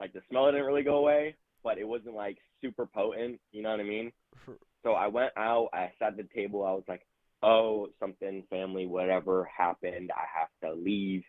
like 0.00 0.12
the 0.12 0.20
smell 0.30 0.46
didn't 0.46 0.66
really 0.66 0.82
go 0.82 0.96
away, 0.96 1.36
but 1.62 1.78
it 1.78 1.88
wasn't 1.88 2.14
like 2.14 2.38
super 2.60 2.86
potent. 2.86 3.40
You 3.52 3.62
know 3.62 3.70
what 3.70 3.80
I 3.80 3.84
mean? 3.84 4.12
So 4.84 4.92
I 4.92 5.06
went 5.06 5.32
out. 5.38 5.70
I 5.72 5.90
sat 5.98 6.08
at 6.08 6.16
the 6.18 6.28
table. 6.34 6.62
I 6.62 6.72
was 6.72 6.84
like, 6.86 7.06
"Oh, 7.42 7.88
something, 7.98 8.42
family, 8.50 8.84
whatever 8.86 9.48
happened. 9.56 10.10
I 10.14 10.24
have 10.38 10.48
to 10.62 10.78
leave 10.78 11.22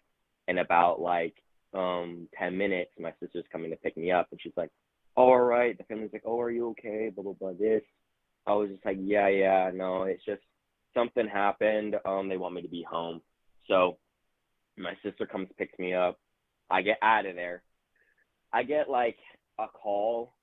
in 0.49 0.57
about 0.57 0.99
like 0.99 1.35
um 1.73 2.27
ten 2.37 2.57
minutes. 2.57 2.91
My 2.99 3.13
sister's 3.21 3.45
coming 3.51 3.71
to 3.71 3.77
pick 3.77 3.95
me 3.95 4.11
up, 4.11 4.27
and 4.31 4.41
she's 4.41 4.51
like, 4.57 4.71
"All 5.15 5.39
right." 5.39 5.77
The 5.77 5.85
family's 5.85 6.11
like, 6.11 6.23
"Oh, 6.25 6.41
are 6.41 6.51
you 6.51 6.67
okay?" 6.71 7.09
Blah 7.15 7.23
blah 7.23 7.33
blah. 7.33 7.53
This. 7.57 7.81
I 8.47 8.53
was 8.53 8.69
just 8.69 8.85
like, 8.85 8.97
"Yeah, 8.99 9.27
yeah, 9.27 9.71
no, 9.73 10.03
it's 10.03 10.23
just 10.25 10.41
something 10.93 11.27
happened. 11.27 11.95
Um, 12.05 12.29
they 12.29 12.37
want 12.37 12.53
me 12.55 12.61
to 12.61 12.67
be 12.67 12.83
home." 12.83 13.21
So 13.67 13.97
my 14.77 14.95
sister 15.03 15.25
comes 15.25 15.49
picks 15.57 15.77
me 15.79 15.93
up. 15.93 16.19
I 16.69 16.81
get 16.81 16.97
out 17.01 17.25
of 17.25 17.35
there. 17.35 17.63
I 18.53 18.63
get 18.63 18.89
like 18.89 19.17
a 19.59 19.67
call, 19.67 20.33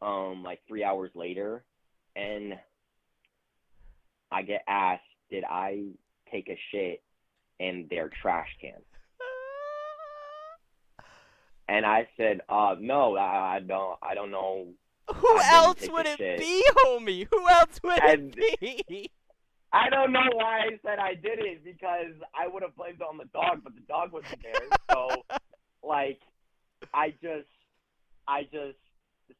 um, 0.00 0.42
like 0.42 0.60
three 0.66 0.84
hours 0.84 1.10
later, 1.14 1.64
and 2.16 2.58
I 4.30 4.42
get 4.42 4.64
asked, 4.66 5.02
"Did 5.30 5.44
I 5.44 5.92
take 6.30 6.48
a 6.48 6.58
shit 6.70 7.02
in 7.58 7.86
their 7.88 8.08
trash 8.20 8.48
can?" 8.60 8.82
And 11.68 11.86
I 11.86 12.08
said, 12.16 12.40
"Uh, 12.48 12.74
no, 12.80 13.16
I, 13.16 13.56
I 13.56 13.60
don't. 13.60 13.98
I 14.02 14.14
don't 14.14 14.30
know." 14.30 14.74
Who 15.14 15.38
else 15.40 15.88
would 15.88 16.06
it 16.06 16.18
shit. 16.18 16.38
be, 16.38 16.64
homie? 16.84 17.26
Who 17.30 17.48
else 17.48 17.80
would 17.82 18.02
And- 18.02 18.34
it 18.38 18.86
be? 18.88 19.10
I 19.74 19.88
don't 19.88 20.12
know 20.12 20.28
why 20.34 20.60
I 20.60 20.78
said 20.84 20.98
I 20.98 21.14
did 21.14 21.38
it 21.38 21.64
because 21.64 22.12
I 22.34 22.46
would 22.46 22.62
have 22.62 22.76
blamed 22.76 23.00
it 23.00 23.06
on 23.08 23.16
the 23.16 23.24
dog, 23.32 23.62
but 23.64 23.74
the 23.74 23.80
dog 23.88 24.12
wasn't 24.12 24.42
there. 24.42 24.68
So, 24.90 25.08
like, 25.82 26.20
I 26.92 27.10
just, 27.22 27.48
I 28.28 28.42
just 28.42 28.76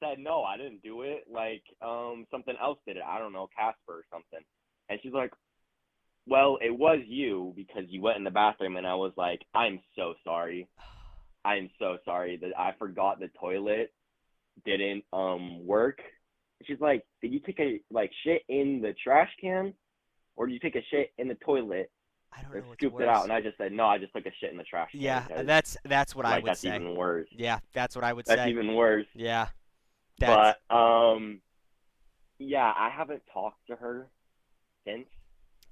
said 0.01 0.19
no, 0.19 0.43
I 0.43 0.57
didn't 0.57 0.83
do 0.83 1.03
it. 1.03 1.25
Like, 1.31 1.63
um, 1.83 2.27
something 2.31 2.55
else 2.61 2.79
did 2.87 2.97
it. 2.97 3.03
I 3.07 3.19
don't 3.19 3.35
know, 3.35 3.49
Casper 3.55 3.93
or 3.93 4.05
something. 4.11 4.41
And 4.89 4.99
she's 5.03 5.13
like, 5.13 5.33
well, 6.27 6.57
it 6.63 6.71
was 6.77 7.01
you 7.07 7.53
because 7.55 7.85
you 7.89 8.01
went 8.01 8.17
in 8.17 8.25
the 8.25 8.31
bathroom, 8.31 8.77
and 8.77 8.87
I 8.87 8.95
was 8.95 9.13
like, 9.19 9.43
I'm 9.55 9.81
so 9.97 10.15
sorry. 10.25 10.67
I'm 11.45 11.69
so 11.79 11.99
sorry 12.07 12.39
that 12.39 12.59
I 12.59 12.73
forgot 12.79 13.21
the 13.21 13.29
toilet 13.39 13.93
didn't 14.65 15.05
um 15.13 15.67
work. 15.67 15.99
She's 16.65 16.81
like, 16.81 17.05
did 17.21 17.33
you 17.33 17.41
take 17.41 17.59
a 17.61 17.81
like 17.91 18.11
shit 18.25 18.43
in 18.49 18.81
the 18.81 18.95
trash 19.03 19.31
can? 19.41 19.75
or 20.37 20.47
did 20.47 20.55
you 20.55 20.61
take 20.61 20.77
a 20.77 20.85
shit 20.91 21.13
in 21.19 21.29
the 21.29 21.35
toilet 21.37 21.91
I 22.33 22.43
don't 22.43 22.55
know 22.55 22.63
scooped 22.73 23.01
it 23.01 23.09
out? 23.09 23.25
And 23.25 23.33
I 23.33 23.41
just 23.41 23.59
said, 23.59 23.73
no, 23.73 23.85
I 23.87 23.99
just 23.99 24.13
took 24.15 24.27
a 24.27 24.33
shit 24.41 24.51
in 24.51 24.57
the 24.57 24.65
trash 24.65 24.91
can. 24.93 25.01
yeah, 25.01 25.27
that's 25.43 25.77
that's 25.85 26.15
what 26.17 26.25
I 26.25 26.31
like 26.31 26.45
would 26.45 26.51
that's 26.51 26.61
say. 26.61 26.75
even 26.75 26.97
worse. 26.97 27.29
Yeah, 27.31 27.59
that's 27.73 27.95
what 27.95 28.05
I 28.05 28.13
would 28.13 28.25
That's 28.25 28.41
say. 28.41 28.45
That's 28.45 28.51
even 28.51 28.75
worse. 28.75 29.07
Yeah, 29.15 29.49
that's 30.19 30.59
But 30.69 30.75
um, 30.75 31.41
yeah, 32.39 32.73
I 32.77 32.91
haven't 32.91 33.23
talked 33.33 33.67
to 33.69 33.77
her 33.77 34.09
since. 34.87 35.07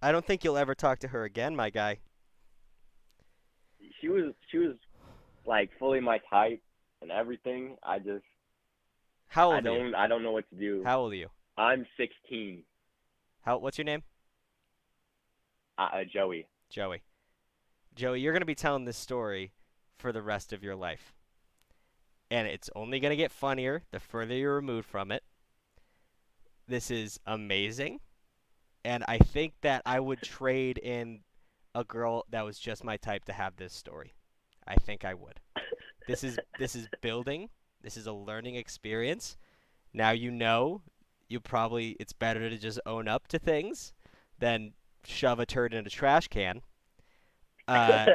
I 0.02 0.12
don't 0.12 0.24
think 0.24 0.44
you'll 0.44 0.58
ever 0.58 0.74
talk 0.74 0.98
to 1.00 1.08
her 1.08 1.24
again, 1.24 1.56
my 1.56 1.70
guy. 1.70 1.98
She 4.00 4.08
was 4.08 4.32
she 4.50 4.58
was 4.58 4.76
like 5.46 5.70
fully 5.78 6.00
my 6.00 6.20
type 6.28 6.62
and 7.00 7.10
everything. 7.10 7.76
I 7.82 7.98
just 7.98 8.24
How 9.30 9.52
I 9.52 9.54
old 9.54 9.66
are 9.66 9.72
you? 9.72 9.78
don't 9.78 9.94
I 9.94 10.06
don't 10.08 10.22
know 10.24 10.32
what 10.32 10.48
to 10.50 10.56
do. 10.56 10.82
How 10.84 11.00
old 11.00 11.12
are 11.12 11.16
you? 11.16 11.28
I'm 11.56 11.86
16. 11.96 12.64
How? 13.42 13.58
What's 13.58 13.78
your 13.78 13.84
name? 13.84 14.02
Uh, 15.78 15.82
uh, 15.82 16.04
Joey. 16.12 16.46
Joey. 16.68 17.02
Joey, 17.94 18.20
you're 18.20 18.32
gonna 18.32 18.44
be 18.44 18.56
telling 18.56 18.84
this 18.84 18.96
story 18.96 19.52
for 19.98 20.10
the 20.10 20.20
rest 20.20 20.52
of 20.52 20.64
your 20.64 20.74
life, 20.74 21.14
and 22.30 22.48
it's 22.48 22.68
only 22.74 22.98
gonna 22.98 23.14
get 23.14 23.30
funnier 23.30 23.84
the 23.92 24.00
further 24.00 24.34
you're 24.34 24.56
removed 24.56 24.88
from 24.88 25.12
it. 25.12 25.22
This 26.66 26.90
is 26.90 27.20
amazing, 27.24 28.00
and 28.84 29.04
I 29.06 29.18
think 29.18 29.54
that 29.60 29.82
I 29.86 30.00
would 30.00 30.22
trade 30.22 30.78
in 30.78 31.20
a 31.72 31.84
girl 31.84 32.24
that 32.30 32.44
was 32.44 32.58
just 32.58 32.82
my 32.82 32.96
type 32.96 33.26
to 33.26 33.32
have 33.32 33.54
this 33.56 33.74
story. 33.74 34.14
I 34.66 34.74
think 34.74 35.04
I 35.04 35.14
would. 35.14 35.38
This 36.08 36.24
is 36.24 36.36
this 36.58 36.74
is 36.74 36.88
building. 37.00 37.48
This 37.82 37.96
is 37.96 38.06
a 38.06 38.12
learning 38.12 38.56
experience. 38.56 39.36
Now 39.92 40.10
you 40.10 40.30
know. 40.30 40.82
You 41.28 41.38
probably 41.38 41.96
it's 42.00 42.12
better 42.12 42.50
to 42.50 42.58
just 42.58 42.80
own 42.86 43.06
up 43.06 43.28
to 43.28 43.38
things 43.38 43.92
than 44.40 44.72
shove 45.04 45.38
a 45.38 45.46
turd 45.46 45.72
in 45.72 45.86
a 45.86 45.90
trash 45.90 46.28
can. 46.28 46.62
Uh, 47.68 48.06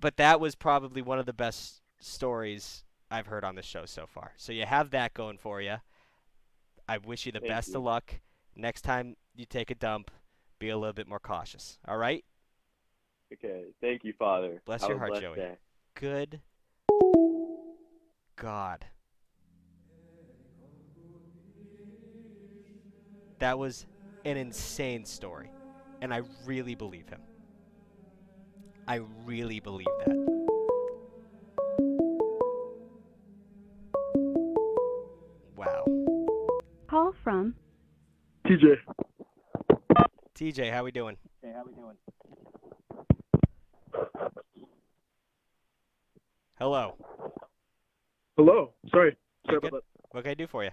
but 0.00 0.16
that 0.16 0.40
was 0.40 0.56
probably 0.56 1.00
one 1.00 1.20
of 1.20 1.26
the 1.26 1.32
best 1.32 1.80
stories 2.00 2.82
I've 3.08 3.26
heard 3.26 3.44
on 3.44 3.54
the 3.54 3.62
show 3.62 3.86
so 3.86 4.06
far. 4.08 4.32
So 4.36 4.50
you 4.52 4.66
have 4.66 4.90
that 4.90 5.14
going 5.14 5.38
for 5.38 5.60
you. 5.60 5.76
I 6.88 6.98
wish 6.98 7.26
you 7.26 7.30
the 7.30 7.38
Thank 7.38 7.52
best 7.52 7.68
you. 7.68 7.76
of 7.76 7.84
luck. 7.84 8.14
Next 8.56 8.82
time 8.82 9.14
you 9.36 9.44
take 9.44 9.70
a 9.70 9.76
dump, 9.76 10.10
be 10.58 10.70
a 10.70 10.76
little 10.76 10.92
bit 10.92 11.06
more 11.06 11.20
cautious. 11.20 11.78
All 11.86 11.98
right? 11.98 12.24
okay. 13.32 13.66
Thank 13.80 14.02
you, 14.02 14.12
Father. 14.18 14.60
Bless 14.64 14.88
your 14.88 14.98
heart, 14.98 15.20
Joey. 15.20 15.36
day. 15.36 15.54
Good 15.94 16.40
God. 18.40 18.86
That 23.38 23.58
was 23.58 23.86
an 24.24 24.38
insane 24.38 25.04
story. 25.04 25.50
And 26.00 26.12
I 26.12 26.22
really 26.46 26.74
believe 26.74 27.06
him. 27.08 27.20
I 28.88 29.00
really 29.26 29.60
believe 29.60 29.86
that. 30.06 30.16
Wow. 35.54 35.84
Call 36.88 37.12
from 37.22 37.54
TJ. 38.46 38.76
TJ, 40.34 40.72
how 40.72 40.82
we 40.82 40.90
doing? 40.90 41.18
Hey, 41.42 41.52
how 41.54 41.64
we 41.66 41.74
doing? 41.74 41.96
Hello. 46.58 46.96
Hello. 48.40 48.72
Sorry. 48.90 49.14
Sorry 49.44 49.58
about 49.58 49.84
What 50.12 50.22
can 50.24 50.30
I 50.30 50.34
do 50.34 50.46
for 50.46 50.64
you? 50.64 50.70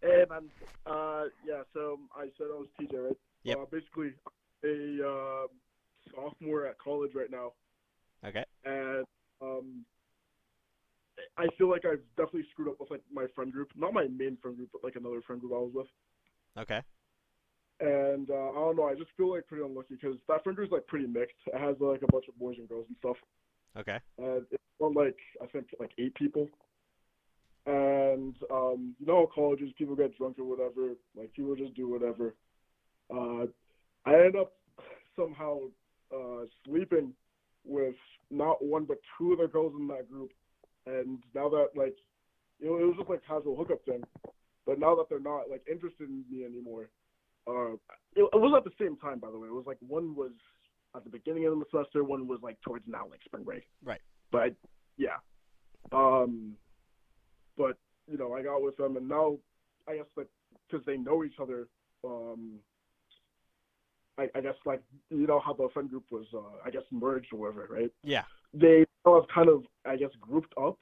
Hey, 0.00 0.24
man. 0.30 0.48
Uh, 0.86 1.24
yeah. 1.46 1.64
So 1.74 1.98
I 2.16 2.28
said 2.38 2.46
I 2.50 2.56
was 2.56 2.68
TJ, 2.80 2.94
right? 2.94 3.16
Yeah. 3.42 3.56
Uh, 3.56 3.66
basically, 3.70 4.12
a 4.64 5.06
uh, 5.06 5.46
sophomore 6.14 6.66
at 6.66 6.78
college 6.78 7.10
right 7.14 7.30
now, 7.30 7.52
Okay. 8.26 8.42
and 8.64 9.04
um, 9.42 9.84
I 11.36 11.44
feel 11.58 11.68
like 11.68 11.84
I've 11.84 12.00
definitely 12.16 12.46
screwed 12.52 12.68
up 12.68 12.76
with 12.80 12.90
like 12.90 13.02
my 13.12 13.26
friend 13.34 13.52
group. 13.52 13.68
Not 13.76 13.92
my 13.92 14.06
main 14.06 14.38
friend 14.40 14.56
group, 14.56 14.70
but 14.72 14.82
like 14.82 14.96
another 14.96 15.20
friend 15.26 15.42
group 15.42 15.52
I 15.52 15.56
was 15.56 15.72
with. 15.74 15.88
Okay. 16.56 16.80
And 17.80 18.30
uh, 18.30 18.48
I 18.48 18.54
don't 18.54 18.76
know. 18.76 18.84
I 18.84 18.94
just 18.94 19.10
feel 19.18 19.30
like 19.30 19.46
pretty 19.46 19.62
unlucky 19.62 19.96
because 20.00 20.16
that 20.28 20.42
friend 20.42 20.56
group 20.56 20.68
is 20.68 20.72
like 20.72 20.86
pretty 20.86 21.06
mixed. 21.06 21.36
It 21.48 21.60
has 21.60 21.76
like 21.80 22.00
a 22.00 22.10
bunch 22.10 22.24
of 22.30 22.38
boys 22.38 22.56
and 22.56 22.66
girls 22.66 22.86
and 22.88 22.96
stuff. 22.96 23.16
Okay. 23.78 23.98
and 24.18 24.44
it's 24.50 24.62
on 24.80 24.94
like 24.94 25.16
I 25.42 25.46
think 25.46 25.66
like 25.80 25.90
eight 25.98 26.14
people. 26.14 26.48
And 27.66 28.36
um, 28.50 28.94
you 28.98 29.06
know, 29.06 29.28
colleges 29.34 29.70
people 29.78 29.96
get 29.96 30.16
drunk 30.16 30.38
or 30.38 30.44
whatever. 30.44 30.94
Like 31.16 31.32
people 31.32 31.56
just 31.56 31.74
do 31.74 31.88
whatever. 31.88 32.34
Uh, 33.10 33.46
I 34.06 34.14
ended 34.14 34.36
up 34.36 34.52
somehow 35.16 35.58
uh, 36.14 36.44
sleeping 36.66 37.12
with 37.64 37.94
not 38.30 38.62
one 38.62 38.84
but 38.84 38.98
two 39.16 39.32
of 39.32 39.38
the 39.38 39.46
girls 39.46 39.72
in 39.78 39.88
that 39.88 40.10
group. 40.10 40.30
And 40.86 41.22
now 41.34 41.48
that 41.48 41.68
like, 41.74 41.96
you 42.60 42.68
know, 42.68 42.78
it 42.78 42.86
was 42.86 42.96
just 42.98 43.08
like 43.08 43.26
casual 43.26 43.56
hookup 43.56 43.84
thing. 43.84 44.02
But 44.66 44.78
now 44.78 44.94
that 44.96 45.08
they're 45.08 45.20
not 45.20 45.50
like 45.50 45.62
interested 45.70 46.08
in 46.08 46.24
me 46.30 46.44
anymore, 46.44 46.90
uh, 47.46 47.72
it, 48.16 48.28
it 48.32 48.40
was 48.40 48.54
at 48.56 48.64
the 48.64 48.84
same 48.84 48.96
time, 48.96 49.18
by 49.18 49.30
the 49.30 49.38
way. 49.38 49.48
It 49.48 49.54
was 49.54 49.66
like 49.66 49.78
one 49.80 50.14
was 50.14 50.32
at 50.94 51.04
the 51.04 51.10
beginning 51.10 51.46
of 51.46 51.58
the 51.58 51.64
semester, 51.70 52.04
one 52.04 52.26
was 52.26 52.40
like 52.42 52.60
towards 52.62 52.84
now, 52.86 53.06
like 53.10 53.20
spring 53.24 53.44
break. 53.44 53.64
Right. 53.82 54.00
But 54.30 54.54
yeah, 54.96 55.16
um, 55.92 56.54
but 57.56 57.76
you 58.10 58.18
know, 58.18 58.34
I 58.34 58.42
got 58.42 58.62
with 58.62 58.76
them, 58.76 58.96
and 58.96 59.08
now 59.08 59.38
I 59.88 59.96
guess 59.96 60.06
like 60.16 60.28
because 60.70 60.84
they 60.86 60.96
know 60.96 61.24
each 61.24 61.38
other, 61.40 61.68
um, 62.04 62.58
I, 64.18 64.28
I 64.34 64.40
guess 64.40 64.54
like 64.64 64.82
you 65.10 65.26
know 65.26 65.40
how 65.44 65.52
the 65.52 65.68
friend 65.72 65.90
group 65.90 66.04
was, 66.10 66.26
uh, 66.34 66.58
I 66.64 66.70
guess 66.70 66.82
merged 66.90 67.32
or 67.32 67.38
whatever, 67.38 67.68
right? 67.70 67.90
Yeah. 68.02 68.24
They 68.52 68.84
have 69.04 69.24
kind 69.34 69.48
of, 69.48 69.64
I 69.84 69.96
guess, 69.96 70.10
grouped 70.20 70.54
up 70.56 70.78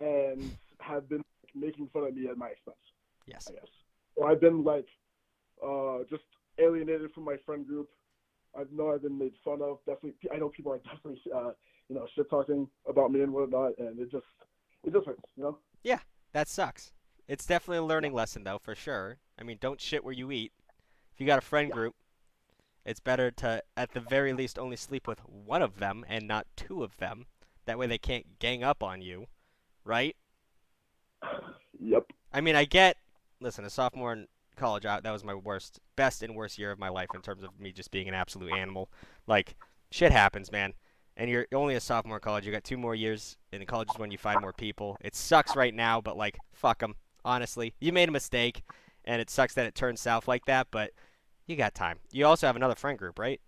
and 0.00 0.56
have 0.80 1.08
been 1.08 1.22
making 1.54 1.88
fun 1.92 2.04
of 2.04 2.14
me 2.14 2.28
at 2.28 2.36
my 2.36 2.48
expense. 2.48 2.76
Yes. 3.26 3.48
I 3.48 3.52
guess. 3.52 3.68
So 4.16 4.26
I've 4.26 4.40
been 4.40 4.62
like, 4.62 4.86
uh, 5.64 6.00
just 6.10 6.24
alienated 6.58 7.12
from 7.12 7.24
my 7.24 7.36
friend 7.46 7.66
group. 7.66 7.88
I 8.56 8.62
know 8.72 8.92
I've 8.92 9.02
been 9.02 9.18
made 9.18 9.32
fun 9.44 9.60
of. 9.62 9.78
Definitely, 9.86 10.14
I 10.32 10.38
know 10.38 10.48
people 10.48 10.72
are 10.72 10.78
definitely, 10.78 11.20
uh, 11.34 11.50
you 11.88 11.96
know, 11.96 12.06
shit 12.14 12.28
talking 12.30 12.68
about 12.88 13.12
me 13.12 13.22
and 13.22 13.32
whatnot, 13.32 13.72
and 13.78 13.98
it 13.98 14.10
just, 14.10 14.24
it 14.84 14.92
just 14.92 15.06
hurts, 15.06 15.22
you 15.36 15.42
know. 15.44 15.58
Yeah, 15.82 16.00
that 16.32 16.48
sucks. 16.48 16.92
It's 17.26 17.46
definitely 17.46 17.78
a 17.78 17.82
learning 17.82 18.14
lesson, 18.14 18.44
though, 18.44 18.58
for 18.58 18.74
sure. 18.74 19.18
I 19.38 19.42
mean, 19.42 19.58
don't 19.60 19.80
shit 19.80 20.04
where 20.04 20.14
you 20.14 20.30
eat. 20.32 20.52
If 21.12 21.20
you 21.20 21.26
got 21.26 21.38
a 21.38 21.42
friend 21.42 21.70
group, 21.70 21.94
it's 22.84 23.00
better 23.00 23.30
to, 23.32 23.62
at 23.76 23.92
the 23.92 24.00
very 24.00 24.32
least, 24.32 24.58
only 24.58 24.76
sleep 24.76 25.06
with 25.06 25.20
one 25.20 25.62
of 25.62 25.78
them 25.78 26.04
and 26.08 26.26
not 26.26 26.46
two 26.56 26.82
of 26.82 26.96
them. 26.96 27.26
That 27.66 27.78
way 27.78 27.86
they 27.86 27.98
can't 27.98 28.38
gang 28.38 28.64
up 28.64 28.82
on 28.82 29.02
you, 29.02 29.26
right? 29.84 30.16
Yep. 31.80 32.06
I 32.32 32.40
mean, 32.40 32.56
I 32.56 32.64
get. 32.64 32.96
Listen, 33.40 33.64
a 33.64 33.70
sophomore 33.70 34.24
college, 34.58 34.84
I, 34.84 35.00
that 35.00 35.10
was 35.10 35.24
my 35.24 35.34
worst, 35.34 35.80
best 35.96 36.22
and 36.22 36.34
worst 36.34 36.58
year 36.58 36.70
of 36.70 36.78
my 36.78 36.88
life 36.90 37.14
in 37.14 37.22
terms 37.22 37.42
of 37.42 37.58
me 37.58 37.72
just 37.72 37.90
being 37.90 38.08
an 38.08 38.14
absolute 38.14 38.52
animal. 38.52 38.90
Like, 39.26 39.54
shit 39.90 40.12
happens, 40.12 40.52
man. 40.52 40.74
And 41.16 41.30
you're 41.30 41.46
only 41.52 41.74
a 41.74 41.80
sophomore 41.80 42.18
in 42.18 42.20
college. 42.20 42.46
You 42.46 42.52
got 42.52 42.64
two 42.64 42.76
more 42.76 42.94
years 42.94 43.36
in 43.52 43.64
college 43.66 43.88
is 43.90 43.98
when 43.98 44.10
you 44.10 44.18
find 44.18 44.40
more 44.40 44.52
people. 44.52 44.96
It 45.00 45.16
sucks 45.16 45.56
right 45.56 45.74
now, 45.74 46.00
but 46.00 46.16
like, 46.16 46.38
fuck 46.52 46.80
them. 46.80 46.94
Honestly, 47.24 47.74
you 47.80 47.92
made 47.92 48.08
a 48.08 48.12
mistake, 48.12 48.62
and 49.04 49.20
it 49.20 49.28
sucks 49.30 49.54
that 49.54 49.66
it 49.66 49.74
turned 49.74 49.98
south 49.98 50.28
like 50.28 50.44
that. 50.46 50.68
But 50.70 50.92
you 51.46 51.56
got 51.56 51.74
time. 51.74 51.98
You 52.12 52.26
also 52.26 52.46
have 52.46 52.56
another 52.56 52.76
friend 52.76 52.96
group, 52.98 53.18
right? 53.18 53.40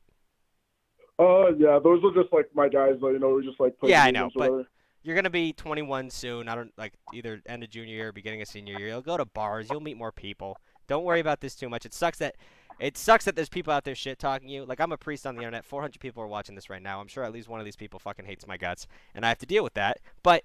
Uh, 1.19 1.51
yeah, 1.59 1.79
those 1.83 2.03
are 2.03 2.15
just 2.15 2.33
like 2.33 2.49
my 2.55 2.69
guys 2.69 2.95
that 3.01 3.09
you 3.13 3.19
know 3.19 3.35
we 3.35 3.45
just 3.47 3.61
like 3.61 3.79
play 3.79 3.91
Yeah, 3.91 4.03
I 4.03 4.11
know, 4.11 4.31
but 4.35 4.51
whatever. 4.51 4.69
you're 5.03 5.15
gonna 5.15 5.29
be 5.31 5.53
21 5.53 6.09
soon. 6.11 6.49
I 6.49 6.55
don't 6.55 6.73
like 6.79 6.95
either 7.13 7.43
end 7.47 7.63
of 7.63 7.69
junior 7.71 7.95
year, 7.95 8.09
or 8.09 8.13
beginning 8.13 8.41
of 8.41 8.49
senior 8.49 8.79
year. 8.79 8.89
You'll 8.89 9.03
go 9.03 9.17
to 9.19 9.27
bars. 9.27 9.69
You'll 9.71 9.81
meet 9.81 9.99
more 9.99 10.13
people. 10.13 10.59
Don't 10.91 11.05
worry 11.05 11.21
about 11.21 11.41
this 11.41 11.55
too 11.55 11.69
much. 11.69 11.87
It 11.87 11.95
sucks 11.95 12.19
that 12.19 12.35
it 12.81 12.99
sucks 12.99 13.25
that 13.27 13.37
there's 13.37 13.49
people 13.49 13.73
out 13.73 13.85
there 13.85 13.95
shit 13.95 14.19
talking 14.19 14.49
you. 14.49 14.65
Like 14.65 14.81
I'm 14.81 14.91
a 14.91 14.97
priest 14.97 15.25
on 15.25 15.37
the 15.37 15.43
internet. 15.43 15.65
400 15.65 16.01
people 16.01 16.21
are 16.21 16.27
watching 16.27 16.57
this 16.57 16.69
right 16.69 16.83
now. 16.83 17.01
I'm 17.01 17.07
sure 17.07 17.23
at 17.23 17.33
least 17.33 17.49
one 17.49 17.61
of 17.61 17.65
these 17.65 17.77
people 17.77 18.01
fucking 18.01 18.25
hates 18.25 18.45
my 18.45 18.57
guts, 18.57 18.89
and 19.15 19.25
I 19.25 19.29
have 19.29 19.39
to 19.39 19.47
deal 19.47 19.63
with 19.63 19.75
that. 19.75 19.99
But 20.25 20.43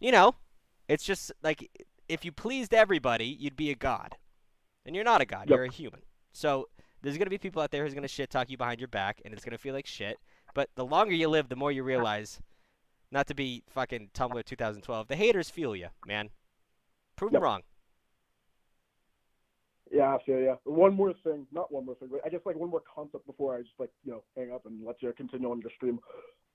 you 0.00 0.10
know, 0.10 0.36
it's 0.88 1.04
just 1.04 1.32
like 1.42 1.70
if 2.08 2.24
you 2.24 2.32
pleased 2.32 2.72
everybody, 2.72 3.26
you'd 3.26 3.56
be 3.56 3.70
a 3.70 3.74
god, 3.74 4.16
and 4.86 4.94
you're 4.96 5.04
not 5.04 5.20
a 5.20 5.26
god. 5.26 5.50
Yep. 5.50 5.56
You're 5.56 5.64
a 5.66 5.70
human. 5.70 6.00
So 6.32 6.70
there's 7.02 7.18
gonna 7.18 7.28
be 7.28 7.36
people 7.36 7.60
out 7.60 7.70
there 7.70 7.84
who's 7.84 7.92
gonna 7.92 8.08
shit 8.08 8.30
talk 8.30 8.48
you 8.48 8.56
behind 8.56 8.80
your 8.80 8.88
back, 8.88 9.20
and 9.22 9.34
it's 9.34 9.44
gonna 9.44 9.58
feel 9.58 9.74
like 9.74 9.86
shit. 9.86 10.16
But 10.54 10.70
the 10.76 10.86
longer 10.86 11.12
you 11.12 11.28
live, 11.28 11.50
the 11.50 11.56
more 11.56 11.70
you 11.72 11.82
realize 11.82 12.40
not 13.10 13.26
to 13.26 13.34
be 13.34 13.62
fucking 13.68 14.12
Tumblr 14.14 14.42
2012. 14.46 15.08
The 15.08 15.16
haters 15.16 15.50
feel 15.50 15.76
you, 15.76 15.88
man. 16.06 16.30
Prove 17.16 17.34
Yep. 17.34 17.42
wrong. 17.42 17.62
Yeah, 19.94 20.14
I 20.14 20.18
feel 20.26 20.40
yeah. 20.40 20.56
One 20.64 20.94
more 20.94 21.14
thing, 21.22 21.46
not 21.52 21.70
one 21.72 21.86
more 21.86 21.94
thing, 21.94 22.08
but 22.10 22.20
I 22.26 22.28
guess 22.28 22.40
like 22.44 22.56
one 22.56 22.70
more 22.70 22.82
concept 22.92 23.26
before 23.26 23.54
I 23.56 23.60
just 23.60 23.78
like 23.78 23.90
you 24.04 24.10
know 24.12 24.22
hang 24.36 24.50
up 24.52 24.66
and 24.66 24.84
let 24.84 25.00
you 25.00 25.12
continue 25.16 25.48
on 25.50 25.60
your 25.60 25.70
stream. 25.76 26.00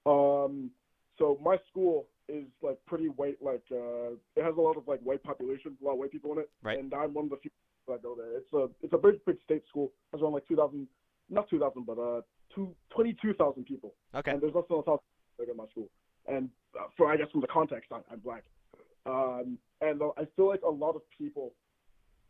Um, 0.05 0.71
so 1.17 1.39
my 1.43 1.57
school 1.69 2.07
is 2.27 2.45
like 2.61 2.77
pretty 2.85 3.07
white, 3.07 3.37
like 3.41 3.63
uh, 3.71 4.11
it 4.35 4.43
has 4.43 4.55
a 4.57 4.61
lot 4.61 4.75
of 4.77 4.87
like 4.87 4.99
white 5.01 5.23
population, 5.23 5.77
a 5.81 5.85
lot 5.85 5.93
of 5.93 5.99
white 5.99 6.11
people 6.11 6.31
in 6.33 6.39
it, 6.39 6.49
Right. 6.63 6.79
and 6.79 6.93
I'm 6.93 7.13
one 7.13 7.25
of 7.25 7.31
the 7.31 7.37
few 7.37 7.51
that 7.87 8.03
go 8.03 8.13
there. 8.15 8.37
It's 8.37 8.53
a 8.53 8.67
it's 8.83 8.93
a 8.93 8.97
big 8.97 9.23
big 9.25 9.37
state 9.45 9.63
school. 9.69 9.91
It 10.11 10.17
has 10.17 10.21
around 10.21 10.33
like 10.33 10.47
2,000, 10.47 10.87
not 11.29 11.49
2,000, 11.49 11.85
but 11.85 11.97
uh, 11.97 12.21
two, 12.53 12.75
22,000 12.93 13.63
people. 13.65 13.93
Okay. 14.15 14.31
And 14.31 14.41
there's 14.41 14.53
less 14.53 14.65
than 14.69 14.79
a 14.79 14.83
thousand 14.83 14.99
like 15.39 15.47
in 15.49 15.57
my 15.57 15.65
school. 15.71 15.89
And 16.27 16.49
uh, 16.79 16.87
for 16.97 17.11
I 17.11 17.17
guess 17.17 17.31
from 17.31 17.41
the 17.41 17.47
context, 17.47 17.89
I'm, 17.91 18.03
I'm 18.11 18.19
black. 18.19 18.43
Um, 19.05 19.57
and 19.81 20.01
I 20.17 20.25
feel 20.35 20.47
like 20.47 20.61
a 20.61 20.69
lot 20.69 20.95
of 20.95 21.01
people, 21.17 21.53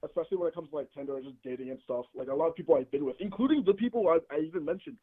especially 0.03 0.37
when 0.37 0.47
it 0.47 0.55
comes 0.55 0.69
to 0.69 0.75
like 0.75 0.91
Tinder 0.93 1.17
and 1.17 1.25
just 1.25 1.41
dating 1.43 1.69
and 1.71 1.79
stuff, 1.83 2.05
like 2.15 2.27
a 2.27 2.33
lot 2.33 2.47
of 2.47 2.55
people 2.55 2.75
I've 2.75 2.91
been 2.91 3.05
with, 3.05 3.15
including 3.19 3.63
the 3.65 3.73
people 3.73 4.07
I, 4.07 4.19
I 4.33 4.39
even 4.39 4.63
mentioned, 4.63 4.97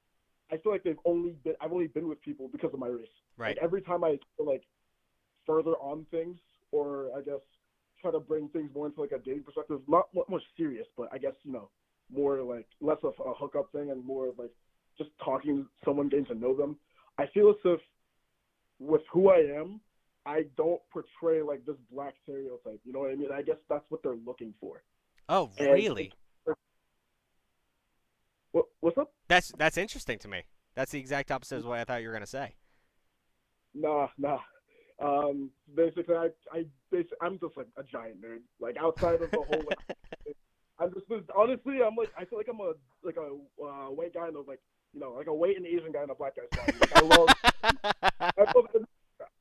I 0.51 0.57
feel 0.59 0.73
like 0.73 0.85
they've 0.85 0.99
only 1.05 1.37
been 1.45 1.55
I've 1.61 1.73
only 1.73 1.89
been 1.89 2.09
with 2.09 2.21
people 2.23 2.49
because 2.51 2.71
of 2.73 2.79
my 2.79 2.87
race. 2.87 3.07
Right. 3.37 3.57
Like 3.57 3.65
every 3.65 3.83
time 3.83 4.05
I 4.05 4.19
like 4.39 4.63
further 5.47 5.73
on 5.73 6.07
things, 6.11 6.37
or 6.73 7.09
I 7.17 7.21
guess 7.21 7.41
try 8.01 8.11
to 8.11 8.21
bring 8.21 8.49
things 8.49 8.71
more 8.75 8.87
into 8.87 9.01
like 9.01 9.13
a 9.13 9.19
dating 9.19 9.43
perspective, 9.45 9.81
not 9.89 10.07
much 10.29 10.43
serious, 10.57 10.87
but 10.97 11.09
I 11.13 11.19
guess 11.19 11.35
you 11.43 11.53
know 11.53 11.71
more 12.13 12.43
like 12.43 12.67
less 12.81 12.99
of 13.03 13.15
a 13.25 13.33
hookup 13.35 13.71
thing 13.73 13.91
and 13.91 14.05
more 14.05 14.29
of 14.29 14.39
like 14.39 14.53
just 14.97 15.11
talking 15.25 15.65
to 15.65 15.67
someone, 15.85 16.09
getting 16.09 16.27
to 16.27 16.35
know 16.35 16.57
them. 16.57 16.77
I 17.19 17.27
feel 17.33 17.51
as 17.51 17.57
if 17.65 17.81
with 18.79 19.03
who 19.13 19.31
I 19.31 19.39
am, 19.39 19.81
I 20.27 20.45
don't 20.57 20.81
portray 20.93 21.41
like 21.43 21.65
this 21.65 21.77
black 21.91 22.15
stereotype. 22.25 22.81
You 22.85 22.93
know 22.93 23.01
what 23.01 23.13
I 23.13 23.15
mean? 23.15 23.29
I 23.33 23.43
guess 23.43 23.57
that's 23.71 23.85
what 23.89 24.03
they're 24.03 24.17
looking 24.27 24.53
for. 24.61 24.83
Oh, 25.29 25.51
And- 25.59 25.73
really? 25.73 26.13
What 28.51 28.67
what's 28.81 28.99
up? 28.99 29.13
That's 29.29 29.53
that's 29.59 29.77
interesting 29.77 30.19
to 30.21 30.29
me. 30.29 30.43
That's 30.75 30.91
the 30.93 30.99
exact 30.99 31.31
opposite 31.31 31.59
of 31.59 31.67
what 31.67 31.79
I 31.79 31.85
thought 31.85 32.03
you 32.03 32.09
were 32.09 32.15
gonna 32.15 32.27
say. 32.27 32.55
Nah, 33.75 34.09
nah. 34.19 34.39
Um, 34.99 35.51
basically, 35.75 36.15
I, 36.15 36.29
I, 36.51 36.65
basically, 36.91 37.19
I'm 37.21 37.39
just 37.39 37.55
like 37.57 37.67
a 37.77 37.83
giant 37.83 38.23
nerd. 38.23 38.41
Like 38.59 38.77
outside 38.79 39.21
of 39.21 39.31
the 39.31 39.37
whole, 39.37 39.63
like, 39.69 39.97
I'm 40.79 40.93
just 40.95 41.07
honestly, 41.37 41.81
I'm 41.87 41.97
like, 41.97 42.11
I 42.19 42.25
feel 42.25 42.39
like 42.39 42.49
I'm 42.49 42.61
a 42.61 42.73
like 43.03 43.17
a 43.17 43.63
uh, 43.63 43.91
white 43.91 44.15
guy 44.15 44.29
in 44.29 44.37
a 44.37 44.41
like, 44.41 44.61
you 44.95 45.01
know, 45.01 45.13
like 45.13 45.27
a 45.27 45.35
white 45.35 45.57
and 45.57 45.67
Asian 45.67 45.93
guy 45.93 46.03
in 46.03 46.11
a 46.11 46.15
black 46.15 46.35
guy's 46.37 46.59
body. 46.59 46.79
Like, 46.81 46.97
I 46.97 47.01
love, 47.01 47.29
I 48.21 48.53
love 48.55 48.67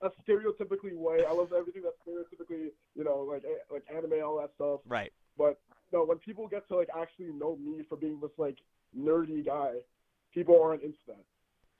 a 0.05 0.11
stereotypically 0.31 0.95
white. 0.95 1.23
I 1.27 1.31
love 1.31 1.53
everything 1.53 1.83
that's 1.83 1.95
stereotypically, 2.07 2.69
you 2.95 3.03
know, 3.03 3.19
like 3.29 3.43
eh, 3.45 3.57
like 3.71 3.83
anime, 3.93 4.23
all 4.23 4.37
that 4.39 4.51
stuff. 4.55 4.81
Right. 4.85 5.11
But 5.37 5.59
you 5.91 5.99
know, 5.99 6.05
when 6.05 6.17
people 6.19 6.47
get 6.47 6.67
to 6.69 6.75
like 6.77 6.89
actually 6.99 7.31
know 7.33 7.57
me 7.57 7.83
for 7.87 7.97
being 7.97 8.19
this 8.21 8.31
like 8.37 8.57
nerdy 8.97 9.45
guy, 9.45 9.73
people 10.33 10.61
aren't 10.61 10.83
into 10.83 10.97
that. 11.07 11.23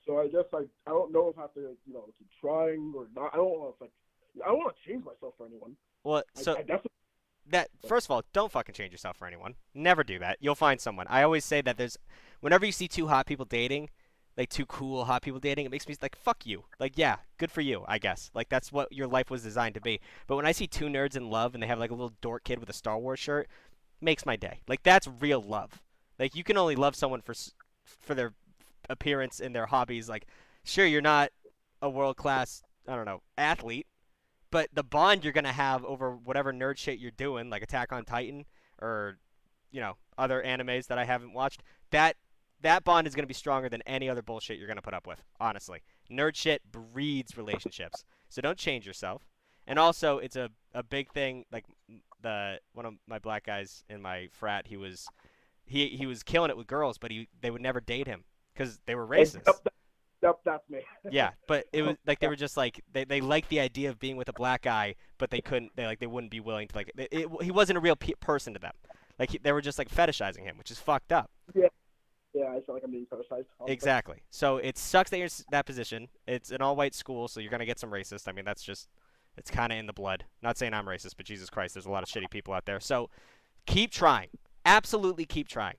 So 0.06 0.20
I 0.20 0.28
guess 0.28 0.44
I 0.52 0.64
I 0.86 0.90
don't 0.90 1.12
know 1.12 1.28
if 1.28 1.38
I 1.38 1.42
have 1.42 1.54
to 1.54 1.76
you 1.86 1.92
know 1.94 2.04
keep 2.18 2.28
trying 2.40 2.92
or 2.96 3.08
not. 3.14 3.30
I 3.32 3.36
don't 3.36 3.58
know 3.58 3.74
if 3.74 3.80
like 3.80 3.92
I 4.44 4.48
don't 4.48 4.58
want 4.58 4.74
to 4.76 4.88
change 4.90 5.04
myself 5.04 5.34
for 5.38 5.46
anyone. 5.46 5.76
Well, 6.04 6.22
I- 6.36 6.42
so 6.42 6.52
I, 6.52 6.58
definitely 6.58 6.90
that 7.48 7.68
first 7.86 8.06
of 8.06 8.10
all, 8.10 8.22
don't 8.32 8.50
fucking 8.50 8.74
change 8.74 8.92
yourself 8.92 9.16
for 9.16 9.26
anyone. 9.26 9.54
Never 9.74 10.02
do 10.02 10.18
that. 10.18 10.38
You'll 10.40 10.54
find 10.54 10.80
someone. 10.80 11.06
I 11.08 11.22
always 11.22 11.44
say 11.44 11.60
that 11.62 11.76
there's 11.76 11.96
whenever 12.40 12.66
you 12.66 12.72
see 12.72 12.88
two 12.88 13.06
hot 13.08 13.26
people 13.26 13.44
dating, 13.44 13.90
like 14.36 14.50
two 14.50 14.66
cool 14.66 15.04
hot 15.04 15.22
people 15.22 15.40
dating, 15.40 15.64
it 15.66 15.70
makes 15.70 15.88
me 15.88 15.96
like 16.02 16.16
fuck 16.16 16.44
you. 16.44 16.64
Like 16.78 16.96
yeah, 16.96 17.16
good 17.38 17.50
for 17.50 17.62
you, 17.62 17.84
I 17.88 17.98
guess. 17.98 18.30
Like 18.34 18.48
that's 18.48 18.70
what 18.70 18.92
your 18.92 19.06
life 19.06 19.30
was 19.30 19.42
designed 19.42 19.74
to 19.74 19.80
be. 19.80 20.00
But 20.26 20.36
when 20.36 20.46
I 20.46 20.52
see 20.52 20.66
two 20.66 20.86
nerds 20.86 21.16
in 21.16 21.30
love 21.30 21.54
and 21.54 21.62
they 21.62 21.66
have 21.66 21.78
like 21.78 21.90
a 21.90 21.94
little 21.94 22.12
dork 22.20 22.44
kid 22.44 22.58
with 22.58 22.68
a 22.68 22.74
Star 22.74 22.98
Wars 22.98 23.18
shirt, 23.18 23.48
makes 24.00 24.26
my 24.26 24.36
day. 24.36 24.60
Like 24.68 24.82
that's 24.82 25.08
real 25.20 25.40
love. 25.40 25.82
Like 26.18 26.34
you 26.34 26.44
can 26.44 26.56
only 26.56 26.76
love 26.76 26.94
someone 26.94 27.22
for 27.22 27.34
for 27.84 28.14
their 28.14 28.34
appearance 28.90 29.40
and 29.40 29.54
their 29.54 29.66
hobbies. 29.66 30.08
Like 30.08 30.26
sure, 30.64 30.86
you're 30.86 31.00
not 31.00 31.30
a 31.80 31.88
world 31.88 32.16
class, 32.16 32.62
I 32.86 32.94
don't 32.94 33.06
know, 33.06 33.22
athlete, 33.38 33.86
but 34.50 34.68
the 34.72 34.84
bond 34.84 35.24
you're 35.24 35.32
gonna 35.32 35.52
have 35.52 35.84
over 35.84 36.12
whatever 36.12 36.52
nerd 36.52 36.76
shit 36.76 36.98
you're 36.98 37.10
doing, 37.10 37.48
like 37.48 37.62
Attack 37.62 37.92
on 37.92 38.04
Titan 38.04 38.44
or 38.82 39.18
you 39.70 39.80
know 39.80 39.96
other 40.18 40.42
animes 40.44 40.86
that 40.88 40.98
I 40.98 41.04
haven't 41.04 41.32
watched, 41.32 41.62
that 41.90 42.16
that 42.66 42.84
bond 42.84 43.06
is 43.06 43.14
gonna 43.14 43.26
be 43.26 43.34
stronger 43.34 43.68
than 43.68 43.80
any 43.86 44.08
other 44.10 44.22
bullshit 44.22 44.58
you're 44.58 44.68
gonna 44.68 44.82
put 44.82 44.94
up 44.94 45.06
with. 45.06 45.22
Honestly, 45.40 45.82
nerd 46.10 46.34
shit 46.36 46.60
breeds 46.70 47.36
relationships, 47.36 48.04
so 48.28 48.42
don't 48.42 48.58
change 48.58 48.86
yourself. 48.86 49.22
And 49.66 49.78
also, 49.78 50.18
it's 50.18 50.36
a 50.36 50.50
a 50.74 50.82
big 50.82 51.10
thing. 51.12 51.44
Like 51.50 51.64
the 52.22 52.60
one 52.72 52.86
of 52.86 52.94
my 53.06 53.18
black 53.18 53.44
guys 53.44 53.84
in 53.88 54.00
my 54.02 54.28
frat, 54.32 54.66
he 54.66 54.76
was 54.76 55.06
he 55.64 55.88
he 55.88 56.06
was 56.06 56.22
killing 56.22 56.50
it 56.50 56.56
with 56.56 56.66
girls, 56.66 56.98
but 56.98 57.10
he 57.10 57.28
they 57.40 57.50
would 57.50 57.62
never 57.62 57.80
date 57.80 58.06
him 58.06 58.24
because 58.54 58.78
they 58.86 58.94
were 58.94 59.06
racist. 59.06 59.46
Yep, 59.46 59.64
that- 59.64 59.72
yep, 60.22 60.36
that's 60.44 60.70
me. 60.70 60.80
Yeah, 61.10 61.30
but 61.48 61.66
it 61.72 61.82
was 61.82 61.96
like 62.06 62.20
they 62.20 62.28
were 62.28 62.36
just 62.36 62.56
like 62.56 62.80
they, 62.92 63.04
they 63.04 63.20
liked 63.20 63.48
the 63.48 63.60
idea 63.60 63.90
of 63.90 63.98
being 63.98 64.16
with 64.16 64.28
a 64.28 64.32
black 64.32 64.62
guy, 64.62 64.94
but 65.18 65.30
they 65.30 65.40
couldn't. 65.40 65.72
They 65.76 65.86
like 65.86 65.98
they 66.00 66.06
wouldn't 66.06 66.30
be 66.30 66.40
willing 66.40 66.68
to 66.68 66.74
like. 66.76 66.90
It, 66.96 67.08
it, 67.10 67.28
he 67.42 67.50
wasn't 67.50 67.78
a 67.78 67.80
real 67.80 67.96
pe- 67.96 68.14
person 68.20 68.52
to 68.54 68.60
them. 68.60 68.72
Like 69.18 69.30
he, 69.30 69.38
they 69.38 69.52
were 69.52 69.62
just 69.62 69.78
like 69.78 69.88
fetishizing 69.88 70.42
him, 70.44 70.58
which 70.58 70.70
is 70.70 70.78
fucked 70.78 71.10
up. 71.12 71.30
yeah, 71.54 71.68
yeah. 72.36 72.50
I 72.50 72.60
feel 72.60 72.74
like 72.74 72.84
I'm 72.84 72.90
being 72.90 73.06
criticized. 73.06 73.48
Exactly. 73.66 74.22
So 74.30 74.58
it 74.58 74.76
sucks 74.76 75.10
that 75.10 75.18
you're 75.18 75.26
in 75.26 75.44
that 75.50 75.66
position. 75.66 76.08
It's 76.26 76.50
an 76.50 76.60
all-white 76.60 76.94
school, 76.94 77.28
so 77.28 77.40
you're 77.40 77.50
gonna 77.50 77.66
get 77.66 77.78
some 77.78 77.90
racist. 77.90 78.28
I 78.28 78.32
mean, 78.32 78.44
that's 78.44 78.62
just 78.62 78.88
it's 79.36 79.50
kind 79.50 79.72
of 79.72 79.78
in 79.78 79.86
the 79.86 79.92
blood. 79.92 80.24
Not 80.42 80.58
saying 80.58 80.74
I'm 80.74 80.86
racist, 80.86 81.16
but 81.16 81.26
Jesus 81.26 81.50
Christ, 81.50 81.74
there's 81.74 81.86
a 81.86 81.90
lot 81.90 82.02
of 82.02 82.08
shitty 82.08 82.30
people 82.30 82.54
out 82.54 82.66
there. 82.66 82.80
So 82.80 83.10
keep 83.66 83.90
trying. 83.90 84.28
Absolutely 84.64 85.24
keep 85.24 85.48
trying. 85.48 85.76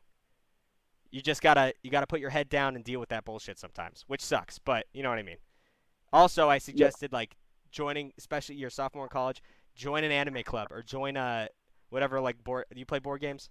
You 1.11 1.21
just 1.21 1.41
gotta 1.41 1.73
you 1.83 1.91
gotta 1.91 2.07
put 2.07 2.19
your 2.19 2.31
head 2.31 2.49
down 2.49 2.75
and 2.75 2.83
deal 2.83 2.99
with 2.99 3.09
that 3.09 3.25
bullshit 3.25 3.59
sometimes, 3.59 4.03
which 4.07 4.23
sucks, 4.23 4.59
but 4.59 4.87
you 4.93 5.03
know 5.03 5.09
what 5.09 5.19
I 5.19 5.23
mean. 5.23 5.37
Also, 6.11 6.49
I 6.49 6.57
suggested 6.57 7.13
like 7.13 7.35
joining, 7.71 8.13
especially 8.17 8.55
your 8.55 8.69
sophomore 8.69 9.05
in 9.05 9.09
college, 9.09 9.41
join 9.75 10.03
an 10.03 10.11
anime 10.11 10.43
club 10.43 10.71
or 10.71 10.81
join 10.81 11.17
a 11.17 11.49
whatever 11.89 12.19
like 12.19 12.43
board. 12.43 12.65
Do 12.73 12.79
you 12.79 12.85
play 12.85 12.99
board 12.99 13.21
games? 13.21 13.49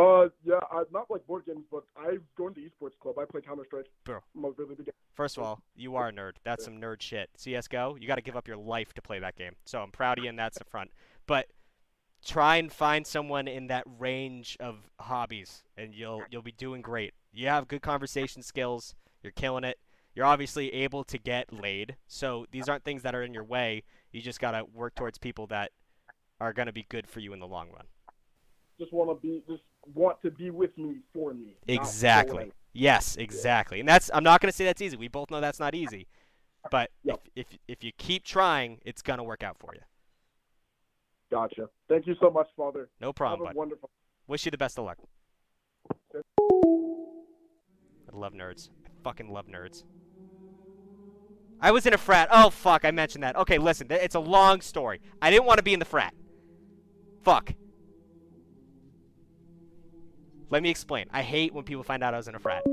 Uh, 0.00 0.28
yeah, 0.44 0.60
I 0.70 0.84
not 0.92 1.10
like 1.10 1.26
board 1.26 1.44
games, 1.46 1.64
but 1.70 1.84
I 1.96 2.18
joined 2.38 2.54
the 2.54 2.62
esports 2.62 2.98
club. 3.00 3.18
I 3.18 3.24
play 3.26 3.42
Counter 3.42 3.64
Strike. 3.66 3.86
I'm 4.34 4.54
really. 4.56 4.76
First 5.12 5.36
of 5.36 5.42
all, 5.42 5.60
you 5.76 5.96
are 5.96 6.08
a 6.08 6.12
nerd. 6.12 6.32
That's 6.42 6.64
some 6.64 6.80
nerd 6.80 7.02
shit. 7.02 7.28
CS:GO, 7.36 7.96
you 8.00 8.06
got 8.06 8.14
to 8.14 8.22
give 8.22 8.36
up 8.36 8.48
your 8.48 8.56
life 8.56 8.94
to 8.94 9.02
play 9.02 9.18
that 9.18 9.36
game. 9.36 9.56
So 9.66 9.82
I'm 9.82 9.90
proud 9.90 10.18
of 10.18 10.24
you, 10.24 10.30
and 10.30 10.38
that's 10.38 10.58
the 10.58 10.64
front. 10.64 10.90
But 11.26 11.48
try 12.24 12.56
and 12.56 12.72
find 12.72 13.06
someone 13.06 13.46
in 13.46 13.66
that 13.66 13.84
range 13.98 14.56
of 14.58 14.90
hobbies, 15.00 15.64
and 15.76 15.94
you'll 15.94 16.22
you'll 16.30 16.42
be 16.42 16.52
doing 16.52 16.80
great. 16.80 17.12
You 17.32 17.48
have 17.48 17.68
good 17.68 17.82
conversation 17.82 18.42
skills. 18.42 18.94
You're 19.22 19.32
killing 19.32 19.64
it. 19.64 19.78
You're 20.14 20.26
obviously 20.26 20.72
able 20.72 21.04
to 21.04 21.18
get 21.18 21.52
laid. 21.52 21.96
So 22.06 22.46
these 22.52 22.68
aren't 22.68 22.84
things 22.84 23.02
that 23.02 23.14
are 23.14 23.22
in 23.22 23.34
your 23.34 23.44
way. 23.44 23.82
You 24.12 24.22
just 24.22 24.40
gotta 24.40 24.64
work 24.64 24.94
towards 24.94 25.18
people 25.18 25.46
that 25.48 25.72
are 26.40 26.54
gonna 26.54 26.72
be 26.72 26.86
good 26.88 27.06
for 27.06 27.20
you 27.20 27.34
in 27.34 27.40
the 27.40 27.46
long 27.46 27.68
run. 27.70 27.84
Just 28.78 28.94
want 28.94 29.10
to 29.10 29.20
be, 29.20 29.42
just 29.46 29.62
want 29.94 30.20
to 30.22 30.30
be 30.30 30.50
with 30.50 30.76
me 30.78 30.96
for 31.12 31.34
me. 31.34 31.56
Exactly. 31.66 32.52
Yes, 32.72 33.16
exactly. 33.16 33.80
And 33.80 33.88
that's 33.88 34.10
I'm 34.14 34.24
not 34.24 34.40
going 34.40 34.50
to 34.50 34.56
say 34.56 34.64
that's 34.64 34.80
easy. 34.80 34.96
We 34.96 35.08
both 35.08 35.30
know 35.30 35.40
that's 35.40 35.60
not 35.60 35.74
easy. 35.74 36.06
But 36.70 36.90
if, 37.04 37.16
if 37.34 37.46
if 37.66 37.84
you 37.84 37.92
keep 37.96 38.24
trying, 38.24 38.78
it's 38.84 39.02
going 39.02 39.18
to 39.18 39.24
work 39.24 39.42
out 39.42 39.56
for 39.58 39.74
you. 39.74 39.80
Gotcha. 41.30 41.68
Thank 41.88 42.06
you 42.06 42.14
so 42.20 42.30
much, 42.30 42.48
Father. 42.56 42.88
No 43.00 43.12
problem, 43.12 43.46
Have 43.46 43.52
a 43.52 43.54
bud. 43.54 43.58
wonderful. 43.58 43.90
Wish 44.26 44.44
you 44.44 44.50
the 44.50 44.58
best 44.58 44.78
of 44.78 44.84
luck. 44.84 44.98
I 46.14 46.20
love 48.12 48.32
nerds. 48.32 48.70
I 48.84 48.88
fucking 49.02 49.32
love 49.32 49.46
nerds. 49.46 49.84
I 51.60 51.72
was 51.72 51.86
in 51.86 51.94
a 51.94 51.98
frat. 51.98 52.28
Oh 52.30 52.50
fuck, 52.50 52.84
I 52.84 52.90
mentioned 52.90 53.22
that. 53.22 53.36
Okay, 53.36 53.58
listen, 53.58 53.86
it's 53.90 54.14
a 54.14 54.20
long 54.20 54.60
story. 54.60 55.00
I 55.20 55.30
didn't 55.30 55.46
want 55.46 55.58
to 55.58 55.62
be 55.62 55.72
in 55.72 55.78
the 55.78 55.84
frat. 55.84 56.14
Fuck. 57.22 57.54
Let 60.50 60.64
me 60.64 60.70
explain. 60.70 61.06
I 61.12 61.22
hate 61.22 61.54
when 61.54 61.64
people 61.64 61.84
find 61.84 62.02
out 62.02 62.12
I 62.12 62.16
was 62.16 62.26
in 62.26 62.34
a 62.34 62.40
frat. 62.40 62.64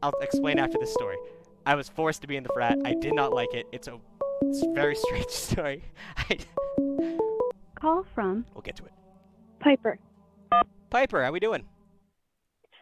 I'll 0.00 0.12
explain 0.20 0.60
after 0.60 0.78
this 0.78 0.92
story. 0.92 1.16
I 1.66 1.74
was 1.74 1.88
forced 1.88 2.22
to 2.22 2.28
be 2.28 2.36
in 2.36 2.44
the 2.44 2.50
frat. 2.54 2.78
I 2.84 2.94
did 2.94 3.14
not 3.14 3.32
like 3.32 3.52
it. 3.52 3.66
It's 3.72 3.88
a, 3.88 3.98
it's 4.42 4.62
a 4.62 4.72
very 4.72 4.94
strange 4.94 5.26
story. 5.30 5.82
I, 6.16 6.38
Call 7.74 8.06
from 8.14 8.46
we'll 8.54 8.62
get 8.62 8.76
to 8.76 8.84
it. 8.84 8.92
Piper. 9.58 9.98
Piper, 10.90 11.24
how 11.24 11.32
we 11.32 11.40
doing? 11.40 11.64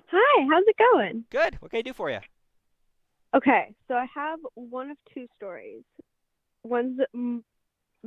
Hi, 0.08 0.46
how's 0.50 0.64
it 0.66 0.76
going? 0.92 1.24
Good. 1.30 1.56
What 1.60 1.70
can 1.70 1.78
I 1.78 1.82
do 1.82 1.94
for 1.94 2.10
you? 2.10 2.18
Okay, 3.34 3.74
so 3.88 3.94
I 3.94 4.06
have 4.14 4.40
one 4.54 4.90
of 4.90 4.98
two 5.12 5.26
stories. 5.36 5.82
One's 6.64 7.00
mm, 7.16 7.42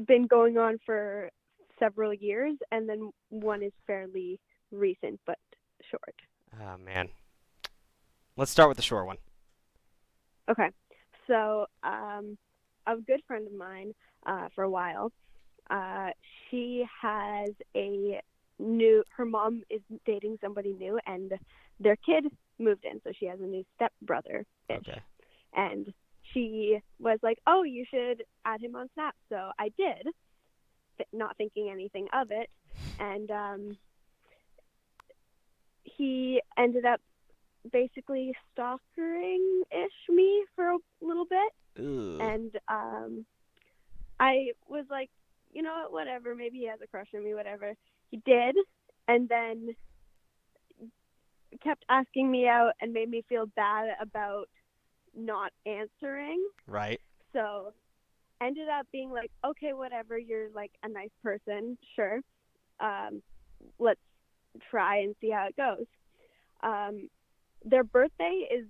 been 0.07 0.27
going 0.27 0.59
on 0.59 0.77
for 0.85 1.31
several 1.79 2.13
years, 2.13 2.53
and 2.71 2.87
then 2.87 3.09
one 3.29 3.63
is 3.63 3.73
fairly 3.87 4.39
recent 4.71 5.19
but 5.25 5.37
short. 5.89 6.15
Oh 6.61 6.77
man. 6.77 7.09
Let's 8.35 8.51
start 8.51 8.69
with 8.69 8.77
the 8.77 8.83
short 8.83 9.07
one. 9.07 9.17
Okay, 10.49 10.69
so 11.25 11.65
um, 11.83 12.37
a 12.85 12.95
good 12.95 13.21
friend 13.27 13.47
of 13.47 13.53
mine 13.53 13.93
uh, 14.25 14.47
for 14.55 14.63
a 14.63 14.69
while. 14.69 15.11
Uh, 15.69 16.09
she 16.49 16.85
has 17.01 17.49
a 17.75 18.21
new. 18.59 19.03
Her 19.15 19.25
mom 19.25 19.63
is 19.69 19.81
dating 20.05 20.37
somebody 20.41 20.73
new, 20.73 20.99
and 21.05 21.33
their 21.79 21.97
kid 21.97 22.27
moved 22.59 22.85
in, 22.85 23.01
so 23.03 23.11
she 23.19 23.25
has 23.25 23.39
a 23.41 23.45
new 23.45 23.63
stepbrother. 23.75 24.45
Okay. 24.71 25.01
And 25.53 25.91
she 26.33 26.79
was 26.99 27.19
like, 27.21 27.39
"Oh, 27.47 27.63
you 27.63 27.85
should 27.89 28.23
add 28.45 28.61
him 28.61 28.75
on 28.75 28.87
Snap." 28.93 29.15
So 29.29 29.51
I 29.59 29.69
did, 29.77 30.03
th- 30.97 31.09
not 31.11 31.35
thinking 31.37 31.69
anything 31.69 32.07
of 32.13 32.31
it, 32.31 32.49
and 32.99 33.29
um, 33.31 33.77
he 35.95 36.41
ended 36.57 36.85
up 36.85 36.99
basically 37.71 38.33
stalkering 38.51 39.63
ish 39.71 40.15
me 40.15 40.45
for 40.55 40.69
a 40.69 40.77
little 41.01 41.25
bit 41.25 41.83
Ooh. 41.83 42.17
and 42.19 42.51
um 42.67 43.25
I 44.19 44.47
was 44.67 44.85
like, 44.89 45.09
you 45.53 45.61
know 45.61 45.83
what, 45.83 45.91
whatever, 45.91 46.33
maybe 46.33 46.57
he 46.59 46.67
has 46.67 46.79
a 46.83 46.87
crush 46.87 47.07
on 47.15 47.23
me, 47.23 47.35
whatever. 47.35 47.73
He 48.09 48.17
did 48.25 48.55
and 49.07 49.29
then 49.29 49.75
kept 51.63 51.85
asking 51.89 52.29
me 52.31 52.47
out 52.47 52.71
and 52.81 52.93
made 52.93 53.09
me 53.09 53.23
feel 53.29 53.45
bad 53.55 53.89
about 54.01 54.49
not 55.15 55.51
answering. 55.65 56.43
Right. 56.67 56.99
So 57.33 57.73
ended 58.41 58.69
up 58.69 58.87
being 58.91 59.11
like, 59.11 59.31
okay, 59.45 59.73
whatever, 59.73 60.17
you're 60.17 60.49
like 60.53 60.71
a 60.83 60.89
nice 60.89 61.11
person, 61.23 61.77
sure. 61.95 62.19
Um, 62.79 63.21
let's 63.79 63.99
try 64.69 64.97
and 64.99 65.15
see 65.21 65.29
how 65.29 65.47
it 65.47 65.55
goes. 65.55 65.85
Um, 66.63 67.09
their 67.65 67.83
birthday 67.83 68.47
is 68.51 68.65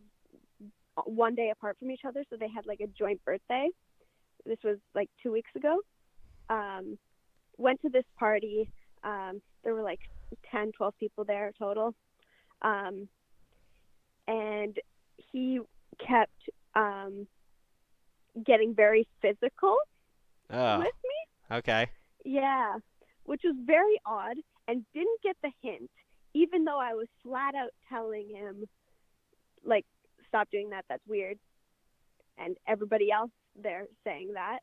one 1.05 1.35
day 1.35 1.51
apart 1.51 1.77
from 1.79 1.91
each 1.91 2.01
other, 2.07 2.23
so 2.29 2.35
they 2.37 2.49
had 2.49 2.65
like 2.65 2.79
a 2.81 2.87
joint 2.87 3.23
birthday. 3.23 3.69
This 4.45 4.57
was 4.63 4.77
like 4.95 5.09
two 5.21 5.31
weeks 5.31 5.51
ago. 5.55 5.79
Um, 6.49 6.97
went 7.57 7.81
to 7.81 7.89
this 7.89 8.05
party. 8.17 8.69
Um, 9.03 9.41
there 9.63 9.73
were 9.73 9.83
like 9.83 9.99
10, 10.51 10.71
12 10.71 10.93
people 10.99 11.23
there 11.23 11.51
total. 11.57 11.93
Um, 12.61 13.07
and 14.27 14.77
he 15.31 15.59
kept 16.05 16.49
um, 16.75 17.27
getting 18.45 18.73
very 18.73 19.07
physical 19.21 19.77
Oh. 20.49 20.79
with 20.79 20.87
me. 20.87 21.57
Okay. 21.57 21.87
Yeah, 22.25 22.75
which 23.25 23.41
was 23.43 23.55
very 23.65 23.99
odd. 24.05 24.37
And 24.67 24.85
didn't 24.93 25.21
get 25.23 25.35
the 25.41 25.51
hint, 25.61 25.89
even 26.33 26.65
though 26.65 26.79
I 26.79 26.93
was 26.93 27.07
flat 27.23 27.55
out 27.55 27.71
telling 27.89 28.29
him, 28.29 28.65
like, 29.63 29.85
stop 30.27 30.49
doing 30.51 30.69
that, 30.71 30.85
that's 30.89 31.05
weird. 31.07 31.37
And 32.37 32.57
everybody 32.67 33.11
else 33.11 33.31
there 33.61 33.85
saying 34.03 34.33
that. 34.33 34.59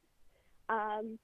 Um, 0.69 1.19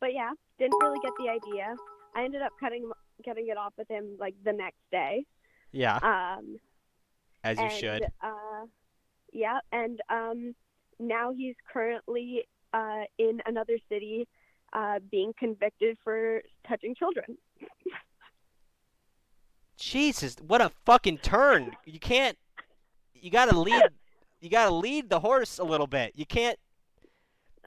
but 0.00 0.12
yeah, 0.12 0.30
didn't 0.58 0.78
really 0.82 0.98
get 1.02 1.12
the 1.18 1.28
idea. 1.30 1.74
I 2.14 2.24
ended 2.24 2.42
up 2.42 2.52
cutting 2.60 2.90
getting 3.24 3.48
it 3.48 3.56
off 3.56 3.72
with 3.76 3.88
him 3.88 4.16
like 4.18 4.34
the 4.44 4.52
next 4.52 4.78
day. 4.92 5.24
Yeah, 5.72 5.96
Um, 5.96 6.56
as 7.44 7.58
you 7.58 7.64
and, 7.64 7.72
should. 7.72 8.04
Uh, 8.20 8.66
yeah, 9.32 9.58
and 9.72 10.00
um, 10.08 10.54
now 10.98 11.32
he's 11.32 11.56
currently 11.72 12.44
uh, 12.72 13.02
in 13.18 13.40
another 13.46 13.78
city, 13.88 14.26
uh, 14.72 14.98
being 15.10 15.32
convicted 15.38 15.96
for 16.04 16.42
touching 16.66 16.94
children. 16.94 17.36
Jesus, 19.78 20.36
what 20.46 20.60
a 20.60 20.72
fucking 20.84 21.18
turn! 21.18 21.76
You 21.84 22.00
can't. 22.00 22.36
You 23.14 23.30
gotta 23.30 23.58
lead. 23.58 23.82
You 24.40 24.50
gotta 24.50 24.74
lead 24.74 25.08
the 25.08 25.20
horse 25.20 25.58
a 25.58 25.64
little 25.64 25.86
bit. 25.86 26.12
You 26.14 26.26
can't 26.26 26.58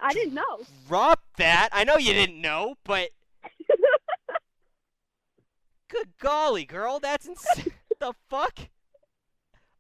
I 0.02 0.14
didn't 0.14 0.34
know. 0.34 0.62
drop 0.88 1.20
that. 1.38 1.70
I 1.72 1.84
know 1.84 1.98
you 1.98 2.14
didn't 2.14 2.42
know, 2.42 2.76
but. 2.84 3.10
Good 5.90 6.10
golly, 6.20 6.66
girl, 6.66 7.00
that's 7.00 7.28
insane. 7.28 7.74
the 8.00 8.14
fuck? 8.30 8.58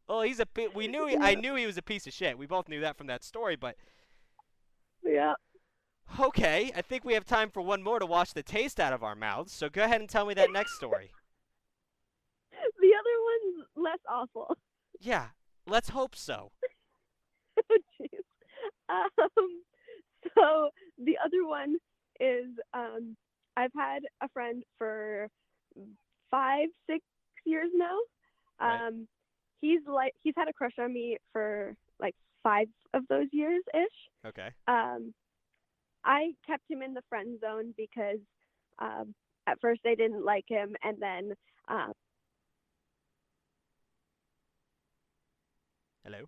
Oh, 0.07 0.21
he's 0.21 0.39
a. 0.39 0.47
We 0.75 0.87
knew. 0.87 1.07
He, 1.07 1.17
I 1.17 1.35
knew 1.35 1.55
he 1.55 1.65
was 1.65 1.77
a 1.77 1.81
piece 1.81 2.05
of 2.05 2.13
shit. 2.13 2.37
We 2.37 2.45
both 2.45 2.67
knew 2.67 2.81
that 2.81 2.97
from 2.97 3.07
that 3.07 3.23
story, 3.23 3.55
but 3.55 3.75
Yeah. 5.03 5.33
Okay. 6.19 6.71
I 6.75 6.81
think 6.81 7.03
we 7.03 7.13
have 7.13 7.25
time 7.25 7.49
for 7.49 7.61
one 7.61 7.83
more 7.83 7.99
to 7.99 8.05
wash 8.05 8.33
the 8.33 8.43
taste 8.43 8.79
out 8.79 8.93
of 8.93 9.03
our 9.03 9.15
mouths. 9.15 9.53
So 9.53 9.69
go 9.69 9.83
ahead 9.83 10.01
and 10.01 10.09
tell 10.09 10.25
me 10.25 10.33
that 10.35 10.51
next 10.51 10.75
story. 10.75 11.11
The 12.79 12.91
other 12.93 13.55
one's 13.55 13.67
less 13.75 13.99
awful. 14.07 14.55
Yeah, 14.99 15.29
let's 15.65 15.89
hope 15.89 16.15
so. 16.15 16.51
oh 17.71 17.77
jeez. 17.99 18.07
Um, 18.87 19.63
so 20.37 20.69
the 21.03 21.17
other 21.23 21.47
one 21.47 21.77
is 22.19 22.47
um, 22.73 23.15
I've 23.57 23.71
had 23.75 24.03
a 24.21 24.29
friend 24.29 24.63
for 24.77 25.27
five, 26.29 26.67
six 26.87 27.03
years 27.45 27.69
now. 27.73 27.97
Right. 28.59 28.87
Um, 28.87 29.07
he's 29.61 29.81
like 29.87 30.13
he's 30.21 30.35
had 30.37 30.47
a 30.47 30.53
crush 30.53 30.73
on 30.79 30.93
me 30.93 31.17
for 31.33 31.75
like 31.99 32.15
five 32.43 32.67
of 32.93 33.03
those 33.09 33.27
years 33.31 33.63
ish. 33.73 34.27
Okay. 34.29 34.49
Um, 34.67 35.13
I 36.05 36.31
kept 36.47 36.63
him 36.69 36.81
in 36.81 36.93
the 36.93 37.03
friend 37.09 37.39
zone 37.39 37.73
because 37.77 38.19
um, 38.79 39.13
at 39.47 39.59
first 39.61 39.81
I 39.85 39.95
didn't 39.95 40.25
like 40.25 40.45
him, 40.47 40.75
and 40.83 40.97
then 40.99 41.33
um, 41.67 41.91
Hello. 46.03 46.25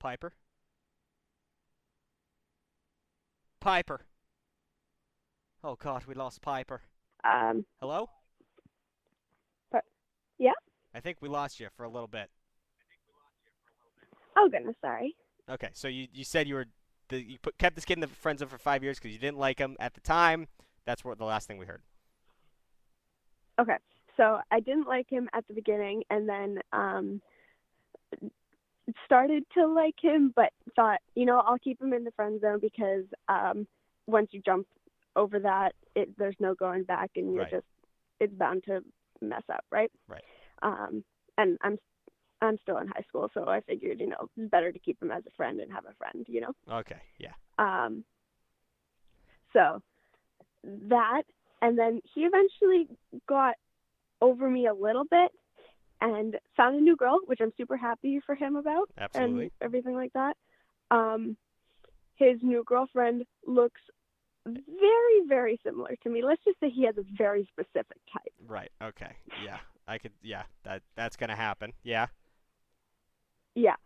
Piper. 0.00 0.32
Piper. 3.60 4.00
Oh 5.62 5.76
God, 5.76 6.04
we 6.06 6.14
lost 6.14 6.40
Piper. 6.40 6.80
um, 7.22 7.64
Hello. 7.80 8.08
But- 9.70 9.84
yeah? 10.38 10.52
I 10.94 11.00
think 11.00 11.18
we 11.20 11.28
lost 11.28 11.60
you 11.60 11.68
for 11.76 11.84
a 11.84 11.88
little 11.88 12.08
bit. 12.08 12.30
oh 14.36 14.48
goodness, 14.48 14.74
sorry. 14.80 15.14
Okay, 15.48 15.68
so 15.72 15.86
you, 15.88 16.08
you 16.12 16.24
said 16.24 16.48
you 16.48 16.54
were 16.54 16.66
the, 17.10 17.20
you 17.20 17.38
put, 17.38 17.58
kept 17.58 17.74
this 17.76 17.84
kid 17.84 17.94
in 17.94 18.00
the 18.00 18.08
friend 18.08 18.38
zone 18.38 18.48
for 18.48 18.58
five 18.58 18.82
years 18.82 18.98
because 18.98 19.12
you 19.12 19.18
didn't 19.18 19.38
like 19.38 19.58
him 19.58 19.76
at 19.78 19.94
the 19.94 20.00
time. 20.00 20.48
That's 20.86 21.04
what 21.04 21.18
the 21.18 21.24
last 21.24 21.46
thing 21.46 21.58
we 21.58 21.66
heard. 21.66 21.82
Okay. 23.60 23.76
So 24.16 24.40
I 24.50 24.60
didn't 24.60 24.86
like 24.88 25.06
him 25.08 25.28
at 25.34 25.46
the 25.48 25.54
beginning 25.54 26.02
and 26.10 26.28
then 26.28 26.58
um 26.72 27.22
started 29.04 29.44
to 29.54 29.66
like 29.66 29.94
him 30.00 30.32
but 30.34 30.50
thought, 30.74 31.00
you 31.14 31.24
know, 31.26 31.40
I'll 31.40 31.58
keep 31.58 31.80
him 31.80 31.92
in 31.92 32.04
the 32.04 32.10
friend 32.12 32.40
zone 32.40 32.58
because 32.60 33.04
um 33.28 33.66
once 34.06 34.28
you 34.32 34.40
jump 34.44 34.66
over 35.16 35.38
that, 35.40 35.74
it 35.94 36.16
there's 36.18 36.36
no 36.40 36.54
going 36.54 36.84
back 36.84 37.10
and 37.16 37.34
you're 37.34 37.44
Right. 37.44 37.50
just 37.50 37.66
it's 38.18 38.34
bound 38.34 38.64
to 38.64 38.82
mess 39.20 39.42
up, 39.52 39.64
right? 39.70 39.90
Right. 40.08 40.24
Um 40.62 41.04
and 41.38 41.58
I'm 41.62 41.78
I'm 42.42 42.58
still 42.62 42.78
in 42.78 42.88
high 42.88 43.04
school, 43.08 43.30
so 43.34 43.48
I 43.48 43.60
figured, 43.60 44.00
you 44.00 44.08
know, 44.08 44.28
it's 44.36 44.50
better 44.50 44.72
to 44.72 44.78
keep 44.78 45.02
him 45.02 45.10
as 45.10 45.22
a 45.26 45.30
friend 45.36 45.60
and 45.60 45.72
have 45.72 45.84
a 45.84 45.94
friend, 45.94 46.24
you 46.28 46.40
know. 46.40 46.52
Okay, 46.70 46.96
yeah. 47.18 47.32
Um, 47.58 48.04
so 49.52 49.82
that, 50.64 51.22
and 51.60 51.78
then 51.78 52.00
he 52.14 52.22
eventually 52.22 52.88
got 53.28 53.54
over 54.22 54.48
me 54.48 54.66
a 54.66 54.74
little 54.74 55.04
bit 55.04 55.30
and 56.00 56.36
found 56.56 56.76
a 56.76 56.80
new 56.80 56.96
girl, 56.96 57.20
which 57.26 57.40
I'm 57.40 57.52
super 57.56 57.76
happy 57.76 58.20
for 58.24 58.34
him 58.34 58.56
about 58.56 58.88
Absolutely. 58.98 59.42
and 59.44 59.50
everything 59.60 59.94
like 59.94 60.12
that. 60.14 60.36
Um, 60.90 61.36
his 62.16 62.38
new 62.42 62.64
girlfriend 62.66 63.24
looks 63.46 63.80
very, 64.46 65.26
very 65.28 65.60
similar 65.64 65.96
to 66.02 66.10
me. 66.10 66.22
Let's 66.22 66.42
just 66.44 66.58
say 66.60 66.70
he 66.70 66.84
has 66.86 66.96
a 66.96 67.04
very 67.16 67.48
specific 67.52 67.98
type. 68.12 68.32
Right. 68.46 68.70
Okay. 68.82 69.12
Yeah. 69.44 69.58
I 69.86 69.98
could. 69.98 70.12
Yeah. 70.22 70.42
That 70.64 70.82
that's 70.96 71.16
gonna 71.16 71.36
happen. 71.36 71.72
Yeah. 71.82 72.06
Yeah, 73.60 73.76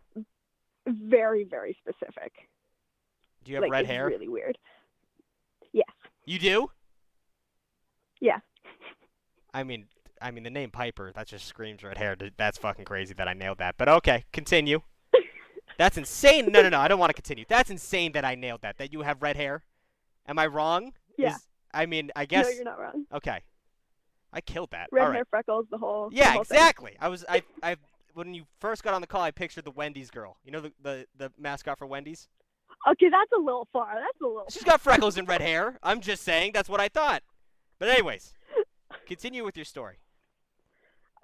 very, 0.86 1.44
very 1.44 1.76
specific. 1.80 2.32
Do 3.44 3.50
you 3.50 3.56
have 3.56 3.62
like, 3.62 3.72
red 3.72 3.80
it's 3.82 3.90
hair? 3.90 4.06
Really 4.06 4.28
weird. 4.28 4.56
Yes. 5.72 5.88
You 6.24 6.38
do? 6.38 6.70
Yeah. 8.20 8.38
I 9.52 9.64
mean, 9.64 9.86
I 10.22 10.30
mean 10.30 10.44
the 10.44 10.50
name 10.50 10.70
Piper. 10.70 11.10
That 11.14 11.26
just 11.26 11.46
screams 11.46 11.82
red 11.82 11.98
hair. 11.98 12.16
That's 12.36 12.56
fucking 12.58 12.84
crazy 12.84 13.14
that 13.14 13.26
I 13.28 13.32
nailed 13.34 13.58
that. 13.58 13.74
But 13.76 13.88
okay, 13.88 14.24
continue. 14.32 14.80
That's 15.78 15.98
insane. 15.98 16.52
No, 16.52 16.62
no, 16.62 16.68
no. 16.68 16.78
I 16.78 16.86
don't 16.88 16.98
want 17.00 17.10
to 17.10 17.14
continue. 17.14 17.44
That's 17.48 17.70
insane 17.70 18.12
that 18.12 18.24
I 18.24 18.34
nailed 18.36 18.62
that. 18.62 18.78
That 18.78 18.92
you 18.92 19.02
have 19.02 19.22
red 19.22 19.36
hair. 19.36 19.64
Am 20.28 20.38
I 20.38 20.46
wrong? 20.46 20.92
Yeah. 21.18 21.34
Is- 21.34 21.46
I 21.72 21.86
mean, 21.86 22.12
I 22.14 22.24
guess. 22.26 22.46
No, 22.46 22.52
you're 22.52 22.64
not 22.64 22.78
wrong. 22.78 23.04
Okay. 23.12 23.40
I 24.32 24.40
killed 24.40 24.70
that. 24.70 24.88
Red 24.92 25.02
All 25.02 25.08
right. 25.08 25.16
hair, 25.16 25.24
freckles, 25.28 25.66
the 25.70 25.78
whole. 25.78 26.10
the 26.10 26.16
Yeah, 26.16 26.32
whole 26.32 26.44
thing. 26.44 26.56
exactly. 26.56 26.96
I 27.00 27.08
was 27.08 27.24
I 27.28 27.42
I 27.62 27.76
when 28.14 28.32
you 28.32 28.44
first 28.60 28.82
got 28.82 28.94
on 28.94 29.00
the 29.00 29.06
call, 29.06 29.22
I 29.22 29.30
pictured 29.30 29.64
the 29.64 29.70
Wendy's 29.70 30.10
girl. 30.10 30.38
You 30.44 30.52
know 30.52 30.60
the 30.60 30.72
the, 30.82 31.06
the 31.16 31.32
mascot 31.38 31.78
for 31.78 31.86
Wendy's. 31.86 32.28
Okay, 32.88 33.08
that's 33.10 33.30
a 33.36 33.40
little 33.40 33.68
far. 33.72 33.94
That's 33.94 34.20
a 34.22 34.26
little. 34.26 34.44
She's 34.50 34.64
got 34.64 34.80
freckles 34.80 35.16
and 35.16 35.26
red 35.28 35.40
hair. 35.40 35.78
I'm 35.82 36.00
just 36.00 36.22
saying 36.22 36.52
that's 36.54 36.68
what 36.68 36.80
I 36.80 36.88
thought. 36.88 37.22
But 37.78 37.88
anyways, 37.88 38.32
continue 39.06 39.44
with 39.44 39.56
your 39.56 39.64
story. 39.64 39.98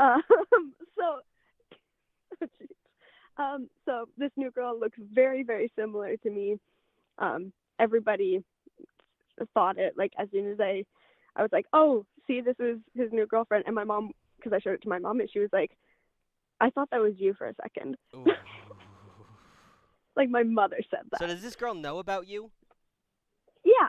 Um, 0.01 0.73
so, 0.97 2.47
um, 3.37 3.69
so 3.85 4.09
this 4.17 4.31
new 4.35 4.51
girl 4.51 4.81
looks 4.81 4.97
very, 5.13 5.43
very 5.43 5.71
similar 5.79 6.17
to 6.17 6.31
me. 6.31 6.57
Um, 7.19 7.53
everybody 7.79 8.43
thought 9.53 9.77
it 9.77 9.93
like 9.99 10.13
as 10.19 10.29
soon 10.33 10.51
as 10.51 10.59
I, 10.59 10.87
I 11.37 11.43
was 11.43 11.51
like, 11.53 11.67
oh, 11.75 12.07
see, 12.27 12.41
this 12.41 12.57
is 12.59 12.79
his 12.97 13.13
new 13.13 13.27
girlfriend, 13.27 13.65
and 13.67 13.75
my 13.75 13.85
mom, 13.85 14.13
because 14.39 14.55
I 14.55 14.59
showed 14.59 14.73
it 14.73 14.83
to 14.85 14.89
my 14.89 14.99
mom, 14.99 15.21
and 15.21 15.31
she 15.31 15.39
was 15.39 15.51
like, 15.53 15.73
I 16.61 16.71
thought 16.71 16.91
that 16.91 17.01
was 17.01 17.15
you 17.19 17.35
for 17.35 17.49
a 17.49 17.55
second. 17.63 17.97
Like 20.17 20.29
my 20.29 20.43
mother 20.43 20.79
said 20.91 21.01
that. 21.11 21.21
so 21.21 21.27
does 21.29 21.41
this 21.41 21.57
girl 21.57 21.73
know 21.73 21.99
about 21.99 22.27
you? 22.27 22.51
yeah. 23.65 23.89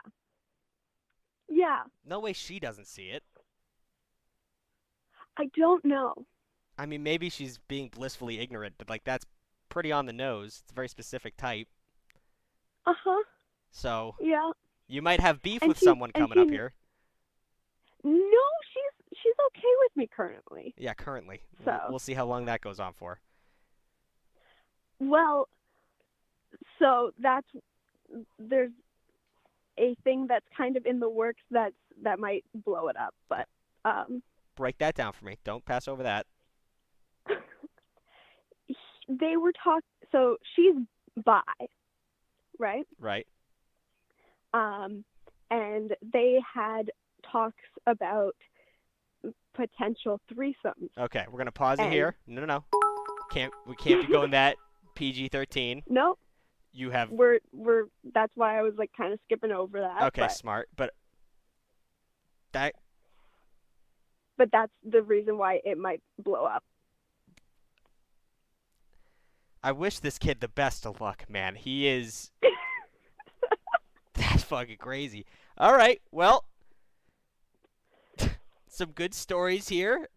Yeah. 1.48 1.80
No 2.06 2.20
way 2.20 2.32
she 2.32 2.58
doesn't 2.60 2.86
see 2.86 3.08
it. 3.08 3.22
I 5.36 5.50
don't 5.54 5.84
know. 5.84 6.14
I 6.78 6.86
mean, 6.86 7.02
maybe 7.02 7.28
she's 7.28 7.58
being 7.68 7.88
blissfully 7.88 8.38
ignorant, 8.38 8.76
but 8.78 8.88
like 8.88 9.04
that's 9.04 9.26
pretty 9.68 9.92
on 9.92 10.06
the 10.06 10.12
nose. 10.12 10.60
It's 10.62 10.70
a 10.72 10.74
very 10.74 10.88
specific 10.88 11.36
type. 11.36 11.68
Uh 12.86 12.94
huh. 13.04 13.22
So 13.72 14.14
Yeah. 14.20 14.52
you 14.88 15.02
might 15.02 15.20
have 15.20 15.42
beef 15.42 15.60
And 15.62 15.68
with 15.68 15.78
she- 15.80 15.84
someone 15.84 16.12
coming 16.12 16.38
up 16.38 16.48
here. 16.48 16.72
No, 18.04 18.12
she's 19.22 19.34
okay 19.48 19.68
with 19.80 19.96
me 19.96 20.08
currently. 20.14 20.74
Yeah, 20.76 20.94
currently. 20.94 21.42
So- 21.64 21.78
We'll 21.88 21.98
see 21.98 22.14
how 22.14 22.26
long 22.26 22.46
that 22.46 22.60
goes 22.60 22.80
on 22.80 22.92
for. 22.92 23.20
Well, 24.98 25.48
so 26.78 27.12
that's 27.18 27.46
there's 28.38 28.70
a 29.78 29.94
thing 30.04 30.26
that's 30.28 30.44
kind 30.56 30.76
of 30.76 30.84
in 30.86 31.00
the 31.00 31.08
works 31.08 31.40
that's 31.50 31.74
that 32.02 32.18
might 32.18 32.44
blow 32.54 32.88
it 32.88 32.96
up, 32.96 33.14
but 33.28 33.48
um 33.84 34.22
Break 34.54 34.78
that 34.78 34.94
down 34.94 35.12
for 35.12 35.24
me. 35.24 35.38
Don't 35.44 35.64
pass 35.64 35.88
over 35.88 36.02
that. 36.02 36.26
they 39.08 39.36
were 39.36 39.52
talk 39.64 39.82
so 40.12 40.36
she's 40.54 40.74
bi, 41.24 41.40
right? 42.58 42.86
Right. 43.00 43.26
Um 44.54 45.04
and 45.50 45.94
they 46.12 46.38
had 46.54 46.90
talks 47.30 47.62
about 47.86 48.36
potential 49.54 50.20
threesomes. 50.32 50.90
Okay, 50.98 51.24
we're 51.30 51.38
gonna 51.38 51.52
pause 51.52 51.78
it 51.78 51.90
here. 51.90 52.16
No, 52.26 52.40
no, 52.44 52.46
no. 52.46 52.64
Can't 53.30 53.52
we 53.66 53.74
can't 53.76 54.06
be 54.06 54.12
going 54.12 54.30
that 54.32 54.56
PG-13. 54.94 55.82
No, 55.88 56.16
You 56.72 56.90
have 56.90 57.10
we're 57.10 57.38
we're 57.52 57.84
that's 58.14 58.32
why 58.34 58.58
I 58.58 58.62
was 58.62 58.74
like 58.76 58.90
kind 58.96 59.12
of 59.12 59.18
skipping 59.24 59.52
over 59.52 59.80
that. 59.80 60.02
okay, 60.08 60.22
but- 60.22 60.32
smart. 60.32 60.68
But 60.76 60.94
That 62.52 62.74
but 64.38 64.50
that's 64.50 64.72
the 64.84 65.02
reason 65.02 65.38
why 65.38 65.60
it 65.64 65.78
might 65.78 66.00
blow 66.18 66.44
up. 66.44 66.64
I 69.62 69.72
wish 69.72 70.00
this 70.00 70.18
kid 70.18 70.40
the 70.40 70.48
best 70.48 70.84
of 70.86 71.00
luck, 71.00 71.24
man. 71.28 71.54
He 71.54 71.86
is 71.86 72.30
That's 74.14 74.42
fucking 74.42 74.78
crazy. 74.78 75.24
All 75.56 75.74
right. 75.74 76.00
Well, 76.10 76.44
some 78.72 78.90
good 78.90 79.14
stories 79.14 79.68
here. 79.68 80.08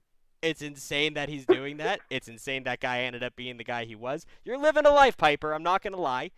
It's 0.42 0.62
insane 0.62 1.14
that 1.16 1.30
he's 1.30 1.46
doing 1.46 1.78
that. 1.78 2.00
It's 2.10 2.28
insane 2.28 2.64
that 2.64 2.80
guy 2.80 3.02
ended 3.02 3.24
up 3.24 3.36
being 3.36 3.58
the 3.58 3.64
guy 3.64 3.86
he 3.86 3.96
was. 3.96 4.26
You're 4.44 4.58
living 4.58 4.86
a 4.86 4.92
life, 4.92 5.18
Piper. 5.18 5.54
I'm 5.54 5.64
not 5.64 5.82
going 5.82 5.94
to 5.94 6.00
lie. 6.00 6.32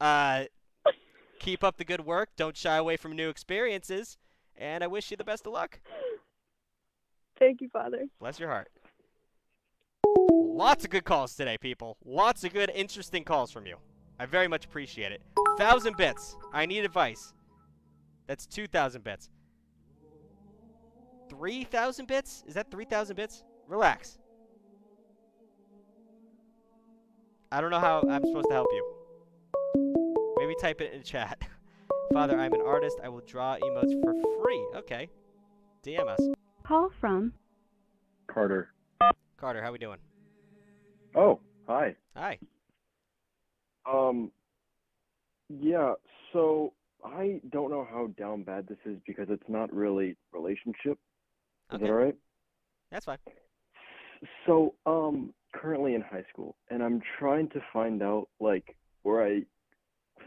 Uh, 0.00 0.44
keep 1.40 1.64
up 1.64 1.76
the 1.76 1.84
good 1.84 2.04
work. 2.04 2.30
Don't 2.36 2.56
shy 2.56 2.76
away 2.76 2.96
from 2.96 3.16
new 3.16 3.28
experiences. 3.28 4.18
And 4.56 4.84
I 4.84 4.86
wish 4.86 5.10
you 5.10 5.16
the 5.16 5.24
best 5.24 5.46
of 5.46 5.52
luck. 5.52 5.80
Thank 7.38 7.60
you, 7.60 7.68
Father. 7.68 8.06
Bless 8.20 8.38
your 8.38 8.50
heart. 8.50 8.68
Lots 10.06 10.84
of 10.84 10.90
good 10.90 11.04
calls 11.04 11.34
today, 11.34 11.58
people. 11.58 11.96
Lots 12.04 12.44
of 12.44 12.52
good, 12.52 12.70
interesting 12.74 13.24
calls 13.24 13.50
from 13.50 13.66
you. 13.66 13.76
I 14.20 14.26
very 14.26 14.46
much 14.46 14.66
appreciate 14.66 15.10
it. 15.10 15.22
Thousand 15.58 15.96
bits. 15.96 16.36
I 16.52 16.66
need 16.66 16.84
advice. 16.84 17.32
That's 18.28 18.46
2,000 18.46 19.02
bits. 19.02 19.30
3,000 21.38 22.06
bits? 22.06 22.44
Is 22.46 22.54
that 22.54 22.70
3,000 22.70 23.16
bits? 23.16 23.44
Relax. 23.66 24.18
I 27.50 27.60
don't 27.60 27.70
know 27.70 27.80
how 27.80 28.02
I'm 28.08 28.24
supposed 28.24 28.48
to 28.48 28.54
help 28.54 28.68
you. 28.72 30.34
Maybe 30.38 30.54
type 30.60 30.80
it 30.80 30.92
in 30.92 31.02
chat. 31.02 31.38
Father, 32.12 32.38
I'm 32.38 32.52
an 32.52 32.60
artist. 32.64 32.98
I 33.02 33.08
will 33.08 33.22
draw 33.26 33.56
emotes 33.56 34.00
for 34.02 34.14
free. 34.42 34.66
Okay. 34.76 35.08
DM 35.84 36.06
us. 36.06 36.20
Call 36.64 36.90
from 37.00 37.32
Carter. 38.26 38.68
Carter, 39.36 39.62
how 39.62 39.72
we 39.72 39.78
doing? 39.78 39.98
Oh, 41.16 41.40
hi. 41.66 41.94
Hi. 42.16 42.38
Um, 43.90 44.30
yeah. 45.48 45.94
So 46.32 46.72
I 47.04 47.40
don't 47.50 47.70
know 47.70 47.86
how 47.88 48.08
down 48.18 48.42
bad 48.42 48.66
this 48.68 48.78
is 48.86 48.98
because 49.06 49.26
it's 49.30 49.48
not 49.48 49.72
really 49.72 50.16
relationship. 50.32 50.98
Is 51.74 51.80
that 51.80 51.90
all 51.90 51.96
right? 51.96 52.14
That's 52.90 53.04
fine. 53.04 53.18
So, 54.46 54.74
um, 54.86 55.34
currently 55.52 55.94
in 55.94 56.00
high 56.00 56.24
school, 56.32 56.56
and 56.70 56.82
I'm 56.82 57.00
trying 57.18 57.48
to 57.50 57.60
find 57.72 58.02
out 58.02 58.28
like 58.40 58.76
where 59.02 59.24
I 59.26 59.42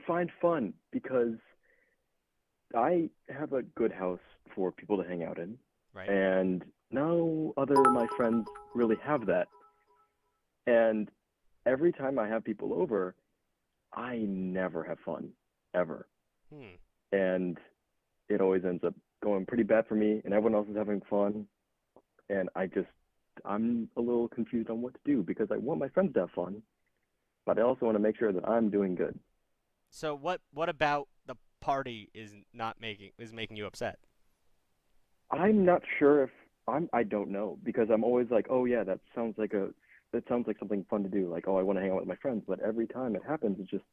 find 0.05 0.29
fun 0.41 0.73
because 0.91 1.35
I 2.75 3.09
have 3.29 3.53
a 3.53 3.63
good 3.63 3.91
house 3.91 4.19
for 4.53 4.71
people 4.71 5.01
to 5.01 5.07
hang 5.07 5.23
out 5.23 5.37
in, 5.39 5.57
Right. 5.93 6.09
and 6.09 6.63
no 6.91 7.53
other 7.57 7.75
of 7.79 7.93
my 7.93 8.07
friends 8.17 8.47
really 8.75 8.97
have 8.97 9.25
that. 9.27 9.47
And 10.67 11.09
every 11.65 11.93
time 11.93 12.19
I 12.19 12.27
have 12.27 12.43
people 12.43 12.73
over, 12.73 13.15
I 13.93 14.17
never 14.17 14.83
have 14.83 14.99
fun 14.99 15.31
ever, 15.73 16.07
Hmm. 16.49 16.75
and 17.13 17.57
it 18.29 18.41
always 18.41 18.65
ends 18.65 18.83
up 18.83 18.93
going 19.21 19.45
pretty 19.45 19.63
bad 19.63 19.87
for 19.87 19.95
me, 19.95 20.21
and 20.23 20.33
everyone 20.33 20.55
else 20.55 20.67
is 20.69 20.77
having 20.77 21.01
fun, 21.09 21.47
and 22.29 22.49
I 22.55 22.67
just 22.67 22.87
I'm 23.45 23.89
a 23.97 24.01
little 24.01 24.27
confused 24.27 24.69
on 24.69 24.81
what 24.81 24.93
to 24.93 24.99
do 25.05 25.23
because 25.23 25.49
I 25.51 25.57
want 25.57 25.79
my 25.79 25.89
friends 25.89 26.13
to 26.13 26.21
have 26.21 26.31
fun, 26.31 26.61
but 27.45 27.59
I 27.59 27.61
also 27.61 27.85
want 27.85 27.95
to 27.95 28.01
make 28.01 28.17
sure 28.17 28.31
that 28.31 28.47
I'm 28.47 28.69
doing 28.69 28.95
good. 28.95 29.17
So 29.89 30.15
what 30.15 30.41
what 30.53 30.69
about 30.69 31.07
the 31.25 31.35
party 31.61 32.09
is 32.13 32.33
not 32.53 32.77
making 32.79 33.11
is 33.17 33.33
making 33.33 33.57
you 33.57 33.65
upset? 33.65 33.99
I'm 35.31 35.65
not 35.65 35.81
sure 35.99 36.23
if 36.23 36.29
I'm 36.67 36.89
I 36.93 37.03
don't 37.03 37.29
know 37.29 37.57
because 37.63 37.89
I'm 37.91 38.03
always 38.03 38.27
like, 38.29 38.47
oh 38.49 38.65
yeah, 38.65 38.83
that 38.83 38.99
sounds 39.15 39.35
like 39.37 39.53
a 39.53 39.69
that 40.13 40.27
sounds 40.27 40.47
like 40.47 40.59
something 40.59 40.85
fun 40.89 41.03
to 41.03 41.09
do. 41.09 41.29
Like, 41.29 41.47
oh, 41.47 41.57
I 41.57 41.63
want 41.63 41.77
to 41.77 41.81
hang 41.81 41.91
out 41.91 41.97
with 41.97 42.07
my 42.07 42.15
friends, 42.15 42.43
but 42.47 42.59
every 42.61 42.87
time 42.87 43.15
it 43.15 43.23
happens, 43.27 43.59
it 43.59 43.69
just 43.69 43.85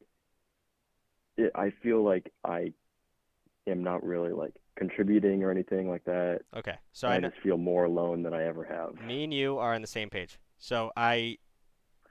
it, 1.37 1.51
I 1.55 1.71
feel 1.83 2.03
like 2.03 2.31
I 2.43 2.73
am 3.67 3.83
not 3.83 4.03
really 4.03 4.31
like 4.31 4.55
contributing 4.75 5.43
or 5.43 5.51
anything 5.51 5.89
like 5.89 6.03
that. 6.05 6.41
Okay. 6.55 6.75
So 6.91 7.07
I 7.07 7.15
I 7.15 7.19
just 7.19 7.37
feel 7.41 7.57
more 7.57 7.85
alone 7.85 8.23
than 8.23 8.33
I 8.33 8.43
ever 8.45 8.63
have. 8.63 9.05
me 9.05 9.23
and 9.23 9.33
you 9.33 9.57
are 9.57 9.73
on 9.73 9.81
the 9.81 9.87
same 9.87 10.09
page. 10.09 10.37
So 10.57 10.91
I 10.95 11.37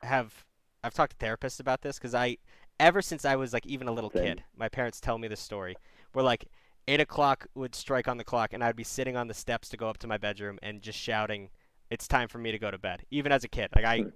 have 0.03 0.45
I've 0.83 0.95
talked 0.95 1.19
to 1.19 1.27
therapists 1.27 1.61
about 1.61 1.83
this 1.83 1.99
because 1.99 2.15
I 2.15 2.39
ever 2.79 3.01
since 3.03 3.25
I 3.25 3.37
was 3.37 3.53
like 3.53 3.67
even 3.67 3.89
a 3.89 3.93
little 3.93 4.11
Same. 4.11 4.25
kid, 4.25 4.45
my 4.57 4.69
parents 4.69 5.01
tell 5.01 5.19
me 5.19 5.29
this 5.29 5.41
story 5.41 5.77
where 6.13 6.25
like 6.25 6.47
eight 6.89 7.01
o'clock 7.01 7.47
would 7.55 7.75
strike 7.75 8.09
on 8.09 8.19
the 8.19 8.25
clock 8.25 8.53
and 8.53 8.63
I'd 8.63 8.77
be 8.77 8.85
sitting 8.85 9.17
on 9.17 9.29
the 9.29 9.35
steps 9.35 9.69
to 9.71 9.77
go 9.77 9.89
up 9.89 9.99
to 9.99 10.07
my 10.07 10.19
bedroom 10.19 10.59
and 10.63 10.83
just 10.83 10.99
shouting, 10.99 11.51
"It's 11.91 12.07
time 12.09 12.29
for 12.29 12.39
me 12.39 12.53
to 12.53 12.59
go 12.59 12.71
to 12.71 12.79
bed." 12.79 13.05
Even 13.11 13.33
as 13.33 13.45
a 13.45 13.49
kid, 13.49 13.71
like 13.75 13.85
I, 13.85 13.99
hmm. 14.01 14.09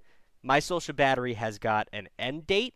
my 0.43 0.59
social 0.61 0.95
battery 0.95 1.35
has 1.35 1.59
got 1.59 1.89
an 1.93 2.09
end 2.19 2.47
date, 2.47 2.75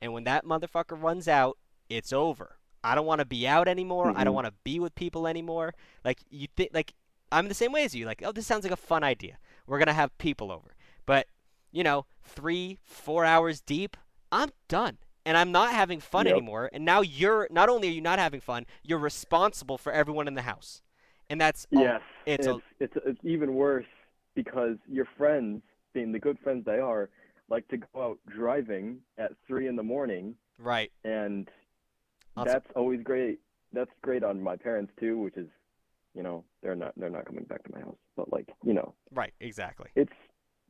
and 0.00 0.12
when 0.12 0.24
that 0.24 0.44
motherfucker 0.44 1.00
runs 1.00 1.28
out, 1.28 1.58
it's 1.88 2.12
over. 2.12 2.58
I 2.84 2.94
don't 2.94 3.06
want 3.06 3.20
to 3.20 3.24
be 3.24 3.46
out 3.48 3.68
anymore. 3.68 4.12
I 4.16 4.24
don't 4.24 4.32
Mhm. 4.32 4.36
want 4.36 4.46
to 4.46 4.54
be 4.64 4.78
with 4.80 4.94
people 4.94 5.26
anymore. 5.26 5.74
Like 6.04 6.20
you 6.30 6.46
think, 6.56 6.70
like 6.72 6.92
I'm 7.32 7.48
the 7.48 7.54
same 7.54 7.72
way 7.72 7.84
as 7.84 7.94
you. 7.94 8.06
Like, 8.06 8.22
oh, 8.24 8.32
this 8.32 8.46
sounds 8.46 8.64
like 8.64 8.72
a 8.72 8.76
fun 8.76 9.02
idea. 9.02 9.38
We're 9.66 9.78
gonna 9.78 9.92
have 9.92 10.16
people 10.18 10.52
over, 10.52 10.74
but 11.06 11.26
you 11.72 11.82
know, 11.82 12.06
three, 12.22 12.78
four 12.84 13.24
hours 13.24 13.60
deep, 13.60 13.96
I'm 14.30 14.50
done, 14.68 14.98
and 15.24 15.36
I'm 15.36 15.50
not 15.52 15.72
having 15.72 16.00
fun 16.00 16.26
Yep. 16.26 16.32
anymore. 16.36 16.70
And 16.72 16.84
now 16.84 17.00
you're 17.00 17.48
not 17.50 17.68
only 17.68 17.88
are 17.88 17.92
you 17.92 18.00
not 18.00 18.18
having 18.18 18.40
fun, 18.40 18.64
you're 18.84 18.98
responsible 19.00 19.76
for 19.76 19.92
everyone 19.92 20.28
in 20.28 20.34
the 20.34 20.42
house, 20.42 20.82
and 21.28 21.40
that's 21.40 21.66
a- 21.72 21.80
Yes, 21.80 22.02
it's 22.24 22.46
it's 22.46 22.56
a- 22.56 22.62
it's 22.84 22.96
it's 23.04 23.20
even 23.24 23.54
worse 23.54 23.86
because 24.34 24.76
your 24.86 25.06
friends, 25.16 25.62
being 25.92 26.12
the 26.12 26.18
good 26.20 26.38
friends 26.38 26.64
they 26.64 26.78
are, 26.78 27.10
like 27.48 27.66
to 27.68 27.78
go 27.78 28.02
out 28.02 28.18
driving 28.26 29.00
at 29.18 29.32
three 29.46 29.66
in 29.66 29.74
the 29.76 29.82
morning, 29.82 30.36
right. 30.58 30.92
and 31.04 31.50
Also- 32.36 32.52
that's 32.52 32.70
always 32.76 33.02
great. 33.02 33.40
That's 33.72 33.90
great 34.02 34.22
on 34.22 34.40
my 34.40 34.56
parents 34.56 34.92
too, 34.98 35.18
which 35.18 35.36
is, 35.36 35.48
you 36.14 36.22
know, 36.22 36.44
they're 36.62 36.76
not 36.76 36.92
they're 36.96 37.10
not 37.10 37.26
coming 37.26 37.44
back 37.44 37.62
to 37.64 37.72
my 37.72 37.80
house, 37.80 37.96
but 38.16 38.32
like 38.32 38.48
you 38.64 38.72
know, 38.74 38.94
Right, 39.10 39.34
exactly. 39.40 39.90
it's 39.94 40.12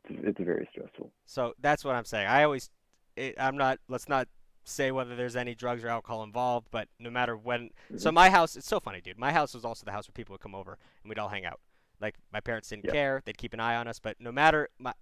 it's 0.09 0.39
very 0.41 0.69
stressful. 0.73 1.13
So 1.25 1.55
that's 1.61 1.85
what 1.85 1.95
I'm 1.95 2.05
saying. 2.05 2.29
I 2.29 2.45
always, 2.45 2.71
it, 3.17 3.35
I'm 3.39 3.57
not. 3.57 3.79
Let's 3.89 4.09
not 4.09 4.29
say 4.63 4.91
whether 4.93 5.15
there's 5.17 5.37
any 5.37 5.55
drugs 5.55 5.83
or 5.85 5.89
alcohol 5.89 6.23
involved, 6.23 6.69
but 6.71 6.89
no 6.99 7.11
matter 7.11 7.37
when. 7.37 7.71
So 7.97 8.11
Mhm. 8.11 8.15
my 8.15 8.31
house, 8.31 8.57
it's 8.57 8.67
so 8.69 8.79
funny, 8.81 9.01
dude. 9.01 9.19
My 9.19 9.33
house 9.33 9.53
was 9.55 9.65
also 9.65 9.85
the 9.85 9.93
house 9.93 10.09
where 10.09 10.13
people 10.13 10.35
would 10.35 10.41
come 10.41 10.55
over 10.55 10.79
and 11.03 11.09
we'd 11.09 11.19
all 11.19 11.29
hang 11.29 11.45
out. 11.45 11.61
Like 12.01 12.17
my 12.33 12.41
parents 12.41 12.69
didn't 12.69 12.85
Yeah. 12.85 12.93
care; 12.93 13.23
they'd 13.25 13.39
keep 13.39 13.53
an 13.53 13.61
eye 13.61 13.77
on 13.77 13.89
us. 13.89 13.99
But 13.99 14.21
no 14.21 14.31
matter, 14.33 14.69
my, 14.79 14.93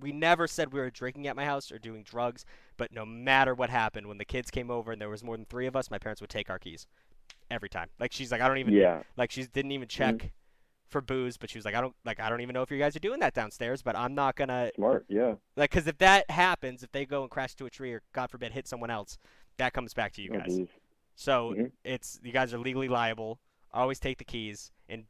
we 0.00 0.12
never 0.12 0.46
said 0.46 0.72
we 0.72 0.80
were 0.80 0.90
drinking 0.90 1.26
at 1.26 1.36
my 1.36 1.44
house 1.44 1.70
or 1.72 1.78
doing 1.78 2.02
drugs. 2.02 2.44
But 2.76 2.92
no 2.92 3.04
matter 3.04 3.54
what 3.54 3.70
happened, 3.70 4.06
when 4.06 4.18
the 4.18 4.24
kids 4.24 4.50
came 4.50 4.70
over 4.70 4.92
and 4.92 5.00
there 5.00 5.08
was 5.08 5.24
more 5.24 5.36
than 5.36 5.46
three 5.46 5.66
of 5.66 5.76
us, 5.76 5.90
my 5.90 5.98
parents 5.98 6.20
would 6.20 6.30
take 6.30 6.50
our 6.50 6.58
keys 6.58 6.86
every 7.50 7.68
time. 7.68 7.88
Like 7.98 8.12
she's 8.12 8.30
like, 8.32 8.40
I 8.40 8.48
don't 8.48 8.58
even. 8.58 8.74
Yeah. 8.74 9.02
Like 9.16 9.30
she 9.30 9.44
didn't 9.44 9.72
even 9.72 9.88
check 9.88 10.32
for 10.88 11.00
booze, 11.00 11.36
but 11.38 11.48
she 11.50 11.56
was 11.58 11.64
like, 11.64 11.74
I 11.74 11.80
don't 11.80 11.94
like, 12.04 12.20
I 12.20 12.28
don't 12.28 12.42
even 12.42 12.52
know 12.54 12.62
if 12.62 12.70
you 12.70 12.78
guys 12.78 12.94
are 12.94 13.00
doing 13.00 13.20
that 13.20 13.34
downstairs, 13.34 13.82
but 13.82 13.96
I'm 13.96 14.14
not 14.14 14.36
gonna 14.36 14.70
Smart, 14.76 15.06
yeah. 15.08 15.34
like, 15.56 15.70
because 15.70 15.86
if 15.86 15.96
that 15.98 16.30
happens, 16.30 16.82
if 16.82 16.92
they 16.92 17.06
go 17.06 17.22
and 17.22 17.30
crash 17.30 17.54
to 17.56 17.64
a 17.66 17.70
tree 17.70 17.92
or, 17.94 18.02
God 18.12 18.30
forbid, 18.30 18.52
hit 18.52 18.68
someone 18.68 18.90
else, 18.90 19.16
that 19.56 19.72
comes 19.72 19.94
back 19.94 20.12
to 20.14 20.22
you 20.22 20.30
Oh, 20.34 20.38
guys. 20.38 20.60
So 21.14 21.54
Mhm. 21.56 21.72
it's 21.84 22.20
you 22.22 22.32
guys 22.32 22.52
are 22.52 22.58
legally 22.58 22.88
liable. 22.88 23.38
Always 23.72 23.98
take 24.00 24.18
the 24.18 24.24
keys 24.24 24.70
and 24.88 25.06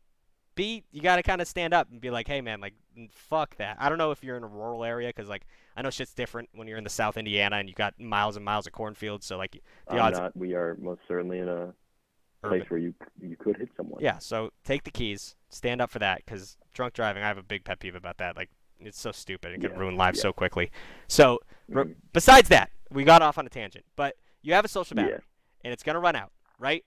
B, 0.54 0.84
you 0.90 1.00
got 1.00 1.16
to 1.16 1.22
kind 1.22 1.40
of 1.40 1.48
stand 1.48 1.72
up 1.74 1.90
and 1.90 2.00
be 2.00 2.10
like, 2.10 2.28
hey 2.28 2.40
man, 2.40 2.60
like 2.60 2.74
fuck 3.10 3.56
that. 3.56 3.76
I 3.80 3.88
don't 3.88 3.98
know 3.98 4.10
if 4.10 4.22
you're 4.22 4.36
in 4.36 4.42
a 4.42 4.46
rural 4.48 4.84
area 4.84 5.08
because 5.08 5.28
like 5.28 5.46
I 5.76 5.82
know 5.82 5.90
shit's 5.90 6.12
different 6.14 6.50
when 6.54 6.68
you're 6.68 6.78
in 6.78 6.84
the 6.84 6.90
South 6.90 7.16
Indiana 7.16 7.56
and 7.56 7.68
you 7.68 7.74
got 7.74 7.98
miles 7.98 8.36
and 8.36 8.44
miles 8.44 8.66
of 8.66 8.72
cornfields. 8.72 9.24
So 9.26 9.36
like 9.38 9.52
the 9.88 9.94
I'm 9.94 10.00
odds. 10.00 10.18
not. 10.18 10.36
We 10.36 10.54
are 10.54 10.76
most 10.80 11.00
certainly 11.08 11.38
in 11.38 11.48
a 11.48 11.72
Urban. 12.44 12.58
place 12.60 12.70
where 12.70 12.80
you 12.80 12.94
you 13.20 13.36
could 13.36 13.56
hit 13.56 13.70
someone. 13.76 14.02
Yeah. 14.02 14.18
So 14.18 14.50
take 14.64 14.84
the 14.84 14.90
keys. 14.90 15.36
Stand 15.48 15.80
up 15.80 15.90
for 15.90 15.98
that 16.00 16.22
because 16.24 16.56
drunk 16.74 16.94
driving. 16.94 17.22
I 17.22 17.28
have 17.28 17.38
a 17.38 17.42
big 17.42 17.64
pet 17.64 17.78
peeve 17.80 17.94
about 17.94 18.18
that. 18.18 18.36
Like 18.36 18.50
it's 18.80 19.00
so 19.00 19.12
stupid. 19.12 19.52
It 19.52 19.60
can 19.60 19.70
Yeah, 19.72 19.78
ruin 19.78 19.96
lives 19.96 20.18
yeah. 20.18 20.22
so 20.22 20.32
quickly. 20.32 20.70
So 21.08 21.38
r- 21.74 21.84
Mhm. 21.84 21.94
besides 22.12 22.48
that, 22.50 22.70
we 22.90 23.04
got 23.04 23.22
off 23.22 23.38
on 23.38 23.46
a 23.46 23.50
tangent, 23.50 23.84
but 23.96 24.16
you 24.42 24.52
have 24.54 24.64
a 24.64 24.68
social 24.68 24.96
Yeah. 24.96 25.04
battery, 25.04 25.20
and 25.64 25.72
it's 25.72 25.82
gonna 25.84 26.00
run 26.00 26.16
out, 26.16 26.32
right? 26.58 26.84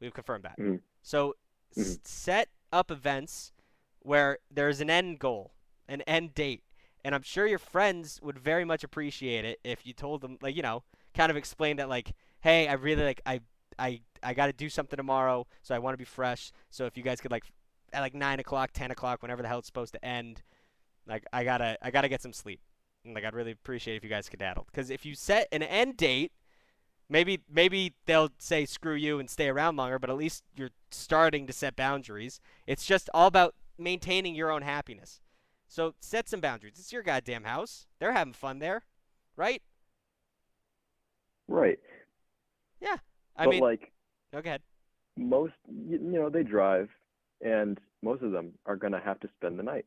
We've 0.00 0.14
confirmed 0.14 0.44
that. 0.44 0.56
Mhm. 0.58 0.80
So 1.02 1.34
s- 1.76 1.98
set 2.04 2.48
up 2.72 2.90
events 2.90 3.52
where 4.00 4.38
there's 4.50 4.80
an 4.80 4.90
end 4.90 5.18
goal, 5.18 5.52
an 5.88 6.02
end 6.02 6.34
date, 6.34 6.62
and 7.04 7.14
I'm 7.14 7.22
sure 7.22 7.46
your 7.46 7.58
friends 7.58 8.20
would 8.22 8.38
very 8.38 8.64
much 8.64 8.84
appreciate 8.84 9.44
it 9.44 9.60
if 9.64 9.86
you 9.86 9.92
told 9.92 10.20
them, 10.20 10.38
like 10.40 10.56
you 10.56 10.62
know, 10.62 10.82
kind 11.14 11.30
of 11.30 11.36
explain 11.36 11.76
that, 11.76 11.88
like, 11.88 12.14
hey, 12.40 12.68
I 12.68 12.74
really 12.74 13.04
like 13.04 13.20
I 13.26 13.40
I 13.78 14.00
I 14.22 14.34
got 14.34 14.46
to 14.46 14.52
do 14.52 14.68
something 14.68 14.96
tomorrow, 14.96 15.46
so 15.62 15.74
I 15.74 15.78
want 15.78 15.94
to 15.94 15.98
be 15.98 16.04
fresh. 16.04 16.52
So 16.70 16.86
if 16.86 16.96
you 16.96 17.02
guys 17.02 17.20
could 17.20 17.30
like 17.30 17.44
at 17.92 18.00
like 18.00 18.14
nine 18.14 18.40
o'clock, 18.40 18.70
ten 18.72 18.90
o'clock, 18.90 19.22
whenever 19.22 19.42
the 19.42 19.48
hell 19.48 19.58
it's 19.58 19.66
supposed 19.66 19.92
to 19.94 20.04
end, 20.04 20.42
like 21.06 21.24
I 21.32 21.44
gotta 21.44 21.78
I 21.82 21.90
gotta 21.90 22.08
get 22.08 22.22
some 22.22 22.32
sleep. 22.32 22.60
And, 23.04 23.14
like 23.14 23.24
I'd 23.24 23.34
really 23.34 23.52
appreciate 23.52 23.96
if 23.96 24.04
you 24.04 24.10
guys 24.10 24.26
skedaddled. 24.26 24.66
Because 24.66 24.90
if 24.90 25.06
you 25.06 25.14
set 25.14 25.48
an 25.52 25.62
end 25.62 25.96
date, 25.96 26.32
maybe 27.08 27.40
maybe 27.50 27.94
they'll 28.06 28.30
say 28.38 28.66
screw 28.66 28.94
you 28.94 29.18
and 29.18 29.30
stay 29.30 29.48
around 29.48 29.76
longer. 29.76 29.98
But 29.98 30.10
at 30.10 30.16
least 30.16 30.44
you're 30.56 30.70
starting 30.90 31.46
to 31.46 31.52
set 31.52 31.76
boundaries. 31.76 32.40
It's 32.66 32.86
just 32.86 33.08
all 33.14 33.26
about 33.26 33.54
maintaining 33.78 34.34
your 34.34 34.50
own 34.50 34.62
happiness. 34.62 35.20
So 35.66 35.94
set 36.00 36.28
some 36.28 36.40
boundaries. 36.40 36.74
It's 36.78 36.92
your 36.92 37.02
goddamn 37.02 37.44
house. 37.44 37.86
They're 37.98 38.12
having 38.12 38.32
fun 38.32 38.58
there, 38.58 38.84
right? 39.36 39.62
Right. 41.46 41.78
Yeah. 42.80 42.96
I 43.36 43.44
but 43.44 43.50
mean, 43.50 43.60
like 43.62 43.92
no, 44.32 44.40
go 44.42 44.48
ahead. 44.48 44.62
most, 45.16 45.54
you, 45.68 45.98
you 45.98 46.18
know, 46.18 46.28
they 46.28 46.42
drive, 46.42 46.88
and 47.40 47.78
most 48.02 48.22
of 48.22 48.32
them 48.32 48.52
are 48.66 48.76
gonna 48.76 49.00
have 49.00 49.20
to 49.20 49.28
spend 49.36 49.58
the 49.58 49.62
night. 49.62 49.86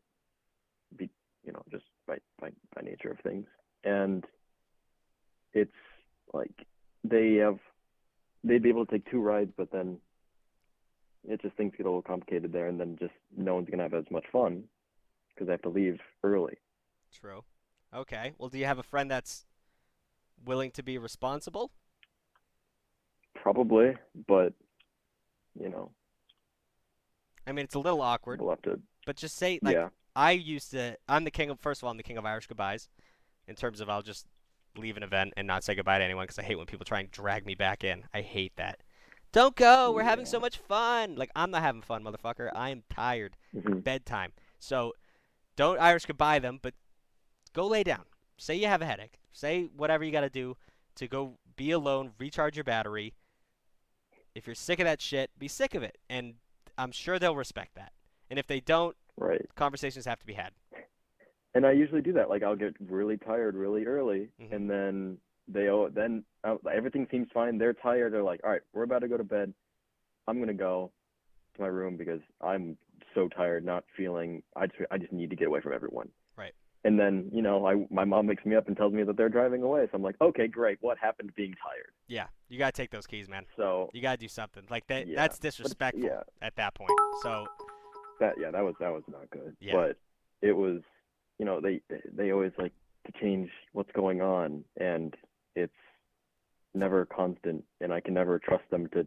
Be, 0.95 1.09
you 1.43 1.51
know, 1.51 1.63
just 1.71 1.85
by 2.07 2.17
by 2.39 2.51
by 2.75 2.81
nature 2.81 3.11
of 3.11 3.19
things, 3.19 3.45
and 3.83 4.25
it's 5.53 5.71
like 6.33 6.65
they 7.03 7.35
have 7.35 7.59
they'd 8.43 8.63
be 8.63 8.69
able 8.69 8.85
to 8.85 8.91
take 8.91 9.09
two 9.09 9.21
rides, 9.21 9.51
but 9.57 9.71
then 9.71 9.97
it 11.27 11.41
just 11.41 11.55
things 11.55 11.73
get 11.77 11.85
a 11.85 11.89
little 11.89 12.01
complicated 12.01 12.51
there, 12.51 12.67
and 12.67 12.79
then 12.79 12.97
just 12.99 13.13
no 13.35 13.55
one's 13.55 13.69
gonna 13.69 13.83
have 13.83 13.93
as 13.93 14.09
much 14.09 14.25
fun 14.31 14.63
because 15.33 15.47
I 15.49 15.53
have 15.53 15.61
to 15.63 15.69
leave 15.69 15.99
early. 16.23 16.55
True. 17.13 17.43
Okay. 17.93 18.33
Well, 18.37 18.49
do 18.49 18.57
you 18.57 18.65
have 18.65 18.79
a 18.79 18.83
friend 18.83 19.09
that's 19.09 19.45
willing 20.45 20.71
to 20.71 20.83
be 20.83 20.97
responsible? 20.97 21.71
Probably, 23.35 23.95
but 24.27 24.53
you 25.59 25.69
know, 25.69 25.91
I 27.45 27.51
mean, 27.51 27.65
it's 27.65 27.75
a 27.75 27.79
little 27.79 28.01
awkward, 28.01 28.41
we'll 28.41 28.51
have 28.51 28.61
to. 28.63 28.79
but 29.05 29.15
just 29.15 29.35
say 29.37 29.59
like 29.61 29.75
yeah. 29.75 29.89
I 30.15 30.31
used 30.31 30.71
to. 30.71 30.97
I'm 31.07 31.23
the 31.23 31.31
king 31.31 31.49
of. 31.49 31.59
First 31.59 31.81
of 31.81 31.85
all, 31.85 31.91
I'm 31.91 31.97
the 31.97 32.03
king 32.03 32.17
of 32.17 32.25
Irish 32.25 32.47
goodbyes, 32.47 32.89
in 33.47 33.55
terms 33.55 33.81
of 33.81 33.89
I'll 33.89 34.01
just 34.01 34.27
leave 34.77 34.97
an 34.97 35.03
event 35.03 35.33
and 35.35 35.47
not 35.47 35.63
say 35.63 35.75
goodbye 35.75 35.97
to 35.97 36.03
anyone 36.03 36.23
because 36.23 36.39
I 36.39 36.43
hate 36.43 36.57
when 36.57 36.67
people 36.67 36.85
try 36.85 36.99
and 36.99 37.11
drag 37.11 37.45
me 37.45 37.55
back 37.55 37.83
in. 37.83 38.03
I 38.13 38.21
hate 38.21 38.53
that. 38.55 38.81
Don't 39.31 39.55
go. 39.55 39.91
We're 39.93 40.03
having 40.03 40.25
so 40.25 40.39
much 40.39 40.57
fun. 40.57 41.15
Like 41.15 41.31
I'm 41.35 41.51
not 41.51 41.61
having 41.61 41.81
fun, 41.81 42.03
motherfucker. 42.03 42.49
I 42.53 42.69
am 42.69 42.83
tired. 42.89 43.37
Mhm. 43.55 43.83
Bedtime. 43.83 44.33
So 44.59 44.93
don't 45.55 45.79
Irish 45.79 46.05
goodbye 46.05 46.39
them, 46.39 46.59
but 46.61 46.73
go 47.53 47.67
lay 47.67 47.83
down. 47.83 48.05
Say 48.37 48.55
you 48.55 48.67
have 48.67 48.81
a 48.81 48.85
headache. 48.85 49.19
Say 49.31 49.65
whatever 49.75 50.03
you 50.03 50.11
got 50.11 50.21
to 50.21 50.29
do 50.29 50.57
to 50.95 51.07
go 51.07 51.37
be 51.55 51.71
alone, 51.71 52.13
recharge 52.19 52.57
your 52.57 52.63
battery. 52.63 53.13
If 54.35 54.47
you're 54.47 54.55
sick 54.55 54.79
of 54.79 54.85
that 54.85 55.01
shit, 55.01 55.29
be 55.37 55.47
sick 55.47 55.75
of 55.75 55.83
it, 55.83 55.97
and 56.09 56.35
I'm 56.77 56.91
sure 56.91 57.19
they'll 57.19 57.35
respect 57.35 57.75
that. 57.75 57.93
And 58.29 58.39
if 58.39 58.47
they 58.47 58.59
don't, 58.59 58.95
Right. 59.17 59.45
conversations 59.55 60.05
have 60.05 60.19
to 60.19 60.25
be 60.25 60.33
had. 60.33 60.53
And 61.53 61.65
I 61.65 61.71
usually 61.73 62.01
do 62.01 62.13
that. 62.13 62.29
Like 62.29 62.43
I'll 62.43 62.55
get 62.55 62.73
really 62.79 63.17
tired 63.17 63.55
really 63.55 63.85
early, 63.85 64.29
Mhm. 64.39 64.51
and 64.53 64.69
then 64.69 65.21
they 65.47 65.69
then 65.93 66.23
uh, 66.43 66.55
everything 66.73 67.07
seems 67.11 67.27
fine. 67.33 67.57
They're 67.57 67.73
tired. 67.73 68.13
They're 68.13 68.23
like, 68.23 68.41
all 68.43 68.51
right, 68.51 68.61
we're 68.73 68.83
about 68.83 68.99
to 68.99 69.07
go 69.07 69.17
to 69.17 69.23
bed. 69.23 69.53
I'm 70.27 70.39
gonna 70.39 70.53
go 70.53 70.91
to 71.55 71.61
my 71.61 71.67
room 71.67 71.97
because 71.97 72.21
I'm 72.41 72.77
so 73.13 73.27
tired, 73.27 73.65
not 73.65 73.83
feeling. 73.95 74.43
I 74.55 74.67
just 74.67 74.79
I 74.91 74.97
just 74.97 75.11
need 75.11 75.29
to 75.29 75.35
get 75.35 75.47
away 75.47 75.61
from 75.61 75.73
everyone. 75.73 76.09
Right. 76.37 76.53
And 76.83 76.99
then 76.99 77.29
you 77.33 77.41
know, 77.41 77.65
I 77.65 77.85
my 77.89 78.05
mom 78.05 78.27
wakes 78.27 78.45
me 78.45 78.55
up 78.55 78.67
and 78.67 78.77
tells 78.77 78.93
me 78.93 79.03
that 79.03 79.17
they're 79.17 79.29
driving 79.29 79.63
away. 79.63 79.85
So 79.85 79.91
I'm 79.95 80.03
like, 80.03 80.15
okay, 80.21 80.47
great. 80.47 80.77
What 80.81 80.97
happened 80.97 81.29
to 81.29 81.33
being 81.33 81.53
tired? 81.63 81.91
Yeah, 82.07 82.27
you 82.49 82.57
gotta 82.57 82.71
take 82.71 82.91
those 82.91 83.07
keys, 83.07 83.29
man. 83.29 83.45
So 83.57 83.89
You 83.93 84.01
gotta 84.01 84.17
do 84.17 84.27
something. 84.27 84.63
Like 84.69 84.87
that. 84.87 85.07
Yeah, 85.07 85.15
That's 85.15 85.39
disrespectful 85.39 86.03
yeah. 86.03 86.21
at 86.41 86.55
that 86.55 86.75
point. 86.75 86.91
So 87.23 87.45
that 88.19 88.35
yeah, 88.39 88.51
that 88.51 88.63
was 88.63 88.75
that 88.79 88.91
was 88.91 89.03
not 89.07 89.29
good. 89.31 89.55
Yeah. 89.59 89.73
But 89.73 89.97
it 90.41 90.53
was, 90.53 90.81
you 91.37 91.45
know, 91.45 91.59
they 91.61 91.81
they 92.13 92.31
always 92.31 92.51
like 92.57 92.73
to 93.05 93.11
change 93.19 93.49
what's 93.73 93.91
going 93.91 94.21
on, 94.21 94.63
and 94.79 95.15
it's 95.55 95.73
never 96.73 97.05
constant, 97.05 97.63
and 97.81 97.91
I 97.93 97.99
can 97.99 98.13
never 98.13 98.39
trust 98.39 98.63
them 98.71 98.87
to 98.93 99.05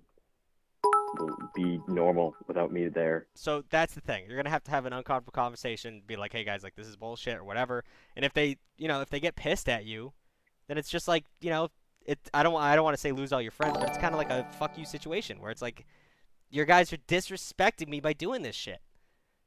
be 1.55 1.79
normal 1.87 2.35
without 2.49 2.73
me 2.73 2.89
there. 2.89 3.27
so 3.35 3.63
that's 3.71 3.95
the 3.95 4.01
thing. 4.01 4.25
You're 4.27 4.37
gonna 4.37 4.51
have 4.51 4.65
to 4.65 4.71
have 4.73 4.85
an 4.85 4.93
uncomfortable 4.93 5.33
conversation. 5.33 6.03
Be 6.07 6.17
like, 6.17 6.33
hey 6.33 6.45
guys, 6.45 6.63
like 6.65 6.75
this 6.75 6.87
is 6.89 6.97
bullshit 6.97 7.37
or 7.37 7.45
whatever. 7.45 7.85
And 8.17 8.25
if 8.25 8.33
they, 8.33 8.57
you 8.77 8.89
know, 8.89 9.01
if 9.01 9.11
they 9.11 9.21
get 9.21 9.37
pissed 9.37 9.69
at 9.69 9.85
you, 9.85 10.13
then 10.67 10.77
it's 10.77 10.91
just 10.91 11.07
like, 11.07 11.25
you 11.41 11.51
know, 11.51 11.69
it. 12.05 12.19
I 12.35 12.43
don't. 12.43 12.57
I 12.61 12.75
don't 12.75 12.85
want 12.85 12.97
to 12.97 13.01
say 13.01 13.13
lose 13.13 13.33
all 13.33 13.41
your 13.41 13.53
friends, 13.53 13.77
but 13.79 13.89
it's 13.89 13.99
kind 13.99 14.13
of 14.15 14.19
like 14.19 14.31
a 14.31 14.45
fuck 14.59 14.77
you 14.77 14.85
situation 14.85 15.41
where 15.41 15.51
it's 15.53 15.63
like, 15.63 15.87
your 16.51 16.65
guys 16.65 16.93
are 16.93 16.97
disrespecting 16.99 17.89
me 17.89 18.01
by 18.01 18.13
doing 18.13 18.43
this 18.43 18.57
shit. 18.57 18.81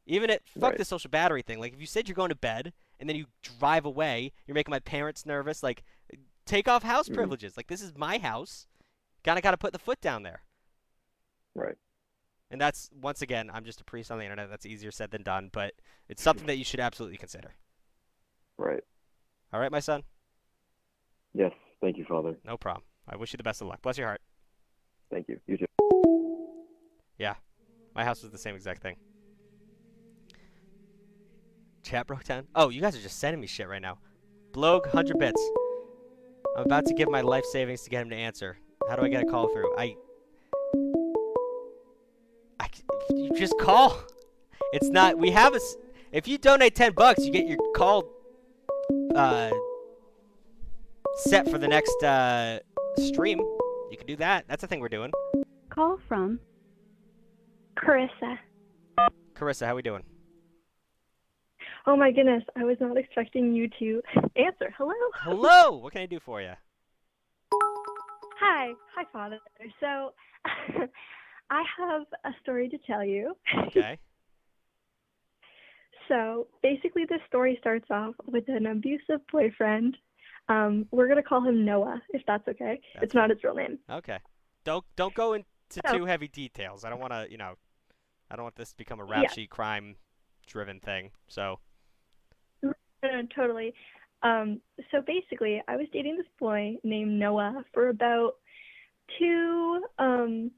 Even 0.05 0.29
at 0.29 0.47
fuck 0.47 0.69
Right. 0.71 0.77
the 0.77 0.85
social 0.85 1.09
battery 1.09 1.41
thing. 1.41 1.59
Like 1.59 1.73
if 1.73 1.81
you 1.81 1.85
said 1.85 2.07
you're 2.07 2.15
going 2.15 2.29
to 2.29 2.35
bed 2.35 2.71
and 2.99 3.09
then 3.09 3.17
you 3.17 3.25
drive 3.59 3.83
away, 3.85 4.31
you're 4.47 4.55
making 4.55 4.71
my 4.71 4.79
parents 4.79 5.25
nervous. 5.25 5.61
Like, 5.61 5.83
take 6.47 6.67
off 6.67 6.83
house 6.83 7.09
Mhm. 7.09 7.13
privileges. 7.15 7.57
Like 7.57 7.67
this 7.67 7.81
is 7.81 7.95
my 7.95 8.17
house. 8.17 8.67
Kind 9.23 9.37
of 9.37 9.43
got 9.43 9.51
to 9.51 9.57
put 9.57 9.73
the 9.73 9.79
foot 9.79 9.99
down 10.01 10.23
there. 10.23 10.43
Right. 11.55 11.75
And 12.49 12.61
that's 12.61 12.89
once 12.93 13.21
again, 13.21 13.49
I'm 13.53 13.65
just 13.65 13.81
a 13.81 13.83
priest 13.83 14.09
on 14.11 14.17
the 14.19 14.23
internet. 14.23 14.49
That's 14.49 14.65
easier 14.65 14.91
said 14.91 15.11
than 15.11 15.23
done, 15.23 15.49
but 15.51 15.73
it's 16.07 16.21
something 16.21 16.47
that 16.47 16.57
you 16.57 16.63
should 16.63 16.79
absolutely 16.79 17.17
consider. 17.17 17.55
Right. 18.57 18.83
All 19.51 19.59
right, 19.59 19.71
my 19.71 19.79
son. 19.81 20.03
Yes. 21.33 21.51
Thank 21.81 21.97
you, 21.97 22.05
Father. 22.05 22.37
No 22.43 22.57
problem. 22.57 22.83
I 23.07 23.15
wish 23.17 23.33
you 23.33 23.37
the 23.37 23.43
best 23.43 23.61
of 23.61 23.67
luck. 23.67 23.81
Bless 23.81 23.97
your 23.97 24.07
heart. 24.07 24.21
Thank 25.11 25.27
you. 25.27 25.39
You 25.47 25.57
too. 25.57 25.65
Yeah, 27.17 27.35
my 27.95 28.03
house 28.03 28.21
was 28.21 28.31
the 28.31 28.37
same 28.37 28.55
exact 28.55 28.81
thing. 28.81 28.97
Chat 31.83 32.05
broke 32.07 32.23
down. 32.25 32.47
Oh, 32.55 32.69
you 32.69 32.81
guys 32.81 32.95
are 32.95 33.01
just 33.01 33.19
sending 33.19 33.39
me 33.39 33.47
shit 33.47 33.67
right 33.67 33.81
now. 33.81 33.99
Blog, 34.51 34.85
100 34.87 35.17
bits. 35.17 35.41
I'm 36.57 36.65
about 36.65 36.87
to 36.87 36.93
give 36.95 37.07
my 37.07 37.21
life 37.21 37.45
savings 37.45 37.83
to 37.83 37.89
get 37.91 38.01
him 38.01 38.09
to 38.09 38.15
answer. 38.15 38.57
How 38.89 38.95
do 38.95 39.03
I 39.03 39.09
get 39.09 39.21
a 39.21 39.25
call 39.25 39.47
through? 39.49 39.77
I... 39.77 39.95
I... 42.59 42.67
you 43.11 43.31
just 43.35 43.53
call. 43.59 44.01
It's 44.73 44.89
not. 44.89 45.19
We 45.19 45.29
have 45.29 45.53
a... 45.53 45.59
If 46.11 46.27
you 46.27 46.39
donate 46.39 46.73
10 46.73 46.93
bucks, 46.93 47.23
you 47.23 47.31
get 47.31 47.45
your 47.45 47.59
call. 47.75 48.05
Uh. 49.13 49.51
Set 51.17 51.47
for 51.47 51.59
the 51.59 51.67
next 51.67 52.03
uh 52.03 52.59
stream. 52.97 53.39
You 53.39 53.97
can 53.97 54.07
do 54.07 54.15
that. 54.17 54.45
That's 54.47 54.61
the 54.61 54.67
thing 54.67 54.79
we're 54.79 54.89
doing. 54.89 55.11
Call 55.69 55.99
from 56.07 56.39
Carissa. 57.77 58.37
Carissa, 59.35 59.67
how 59.67 59.75
we 59.75 59.83
doing? 59.83 60.03
Oh 61.89 61.95
my 61.95 62.11
goodness, 62.11 62.43
I 62.57 62.65
was 62.65 62.75
not 62.81 62.97
expecting 62.97 63.53
you 63.53 63.69
to 63.79 64.01
answer. 64.35 64.73
Hello. 64.77 64.93
Hello. 65.15 65.77
What 65.77 65.93
can 65.93 66.01
I 66.01 66.05
do 66.05 66.19
for 66.19 66.41
you? 66.41 66.51
Hi. 68.41 68.73
Hi, 68.95 69.03
Father. 69.13 69.39
So, 69.79 70.11
I 71.49 71.63
have 71.79 72.01
a 72.25 72.31
story 72.41 72.67
to 72.69 72.77
tell 72.85 73.03
you. 73.03 73.35
Okay. 73.67 73.97
So, 76.09 76.47
basically, 76.63 77.03
this 77.03 77.19
story 77.27 77.57
starts 77.59 77.87
off 77.91 78.15
with 78.27 78.45
an 78.47 78.65
abusive 78.67 79.19
boyfriend. 79.29 79.97
Um, 80.47 80.85
we're 80.91 81.07
going 81.07 81.21
to 81.21 81.27
call 81.27 81.43
him 81.43 81.65
Noah, 81.65 82.01
if 82.11 82.21
that's 82.25 82.47
okay. 82.47 82.79
That's 82.93 83.07
it's 83.07 83.13
not 83.13 83.29
his 83.29 83.43
real 83.43 83.55
name. 83.55 83.77
Okay. 83.91 84.19
Don't 84.63 84.85
don't 84.95 85.13
go 85.13 85.33
into 85.33 85.45
Oh. 85.83 85.97
too 85.97 86.05
heavy 86.05 86.29
details. 86.29 86.85
I 86.85 86.89
don't 86.89 87.01
want 87.01 87.11
to, 87.11 87.27
you 87.29 87.37
know, 87.37 87.55
I 88.31 88.37
don't 88.37 88.43
want 88.43 88.55
this 88.55 88.69
to 88.71 88.77
become 88.77 89.01
a 89.01 89.05
Yeah. 89.05 89.23
rap 89.23 89.31
sheet 89.31 89.49
crime 89.49 89.97
driven 90.45 90.79
thing. 90.79 91.11
So, 91.27 91.59
No, 93.03 93.09
no, 93.09 93.27
totally. 93.35 93.73
Um, 94.23 94.61
so 94.91 95.01
basically, 95.05 95.61
I 95.67 95.75
was 95.75 95.87
dating 95.93 96.17
this 96.17 96.25
boy 96.39 96.77
named 96.83 97.19
Noah 97.19 97.63
for 97.73 97.89
about 97.89 98.33
two, 99.19 99.83
um, 99.99 100.51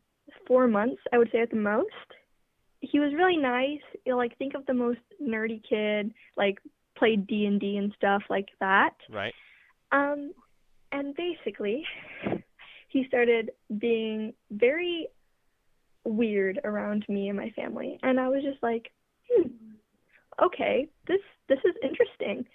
four 0.47 0.67
months, 0.67 1.01
I 1.11 1.17
would 1.17 1.29
say 1.31 1.39
at 1.41 1.49
the 1.49 1.57
most. 1.57 1.87
He 2.81 2.99
was 2.99 3.13
really 3.13 3.37
nice. 3.37 3.81
You 4.05 4.13
know, 4.13 4.17
like 4.17 4.37
think 4.37 4.53
of 4.55 4.65
the 4.65 4.73
most 4.73 4.99
nerdy 5.21 5.61
kid, 5.67 6.13
like 6.37 6.59
played 6.97 7.27
D 7.27 7.45
and 7.45 7.59
D 7.59 7.77
and 7.77 7.93
stuff 7.97 8.23
like 8.29 8.47
that. 8.59 8.93
right. 9.09 9.33
Um, 9.91 10.33
and 10.91 11.15
basically, 11.15 11.83
he 12.87 13.05
started 13.07 13.51
being 13.77 14.33
very 14.51 15.07
weird 16.03 16.59
around 16.63 17.05
me 17.09 17.27
and 17.29 17.37
my 17.37 17.49
family, 17.51 17.99
and 18.03 18.19
I 18.19 18.29
was 18.29 18.43
just 18.43 18.61
like, 18.63 18.91
hmm, 19.29 19.47
okay, 20.43 20.87
this 21.07 21.21
this 21.47 21.59
is 21.65 21.75
interesting. 21.83 22.45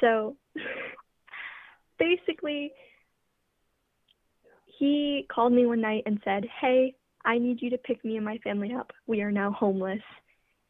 So, 0.00 0.36
basically, 1.98 2.72
he 4.78 5.26
called 5.32 5.52
me 5.52 5.66
one 5.66 5.80
night 5.80 6.04
and 6.06 6.20
said, 6.24 6.44
"Hey, 6.60 6.94
I 7.24 7.38
need 7.38 7.62
you 7.62 7.70
to 7.70 7.78
pick 7.78 8.04
me 8.04 8.16
and 8.16 8.24
my 8.24 8.38
family 8.38 8.72
up. 8.74 8.92
We 9.06 9.22
are 9.22 9.32
now 9.32 9.52
homeless." 9.52 10.02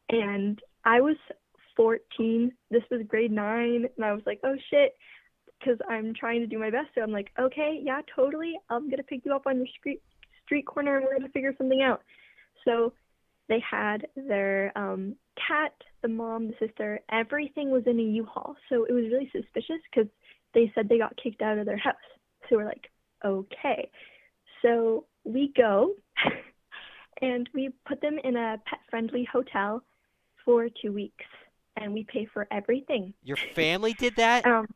And 0.09 0.59
I 0.85 1.01
was 1.01 1.15
14. 1.75 2.51
This 2.69 2.83
was 2.91 3.01
grade 3.07 3.31
nine, 3.31 3.87
and 3.95 4.05
I 4.05 4.13
was 4.13 4.23
like, 4.25 4.39
"Oh 4.43 4.55
shit." 4.69 4.95
because 5.63 5.79
I'm 5.89 6.13
trying 6.13 6.41
to 6.41 6.47
do 6.47 6.59
my 6.59 6.69
best. 6.69 6.89
So 6.95 7.01
I'm 7.01 7.11
like, 7.11 7.31
okay, 7.39 7.79
yeah, 7.81 8.01
totally. 8.15 8.53
I'm 8.69 8.89
gonna 8.89 9.03
pick 9.03 9.21
you 9.25 9.33
up 9.33 9.47
on 9.47 9.57
your 9.57 9.67
street 9.79 10.01
street 10.45 10.65
corner, 10.65 10.97
and 10.97 11.05
we're 11.05 11.17
gonna 11.17 11.29
figure 11.29 11.53
something 11.57 11.81
out. 11.81 12.01
So 12.65 12.93
they 13.49 13.59
had 13.69 14.07
their 14.15 14.71
um, 14.77 15.15
cat, 15.35 15.73
the 16.01 16.07
mom, 16.07 16.47
the 16.47 16.67
sister, 16.67 16.99
everything 17.11 17.71
was 17.71 17.83
in 17.85 17.99
a 17.99 18.03
U-Haul. 18.03 18.55
So 18.69 18.85
it 18.85 18.91
was 18.93 19.05
really 19.05 19.29
suspicious 19.31 19.81
because 19.89 20.09
they 20.53 20.71
said 20.75 20.89
they 20.89 20.97
got 20.97 21.15
kicked 21.21 21.41
out 21.41 21.57
of 21.57 21.65
their 21.65 21.77
house. 21.77 21.95
So 22.49 22.57
we're 22.57 22.65
like, 22.65 22.89
okay. 23.25 23.89
So 24.61 25.05
we 25.23 25.53
go, 25.55 25.93
and 27.21 27.49
we 27.53 27.69
put 27.87 28.01
them 28.01 28.17
in 28.23 28.35
a 28.35 28.57
pet-friendly 28.65 29.27
hotel 29.31 29.83
for 30.45 30.67
two 30.81 30.91
weeks, 30.91 31.25
and 31.77 31.93
we 31.93 32.03
pay 32.03 32.27
for 32.33 32.47
everything. 32.51 33.13
Your 33.23 33.37
family 33.37 33.93
did 33.93 34.15
that? 34.17 34.45
Um, 34.53 34.67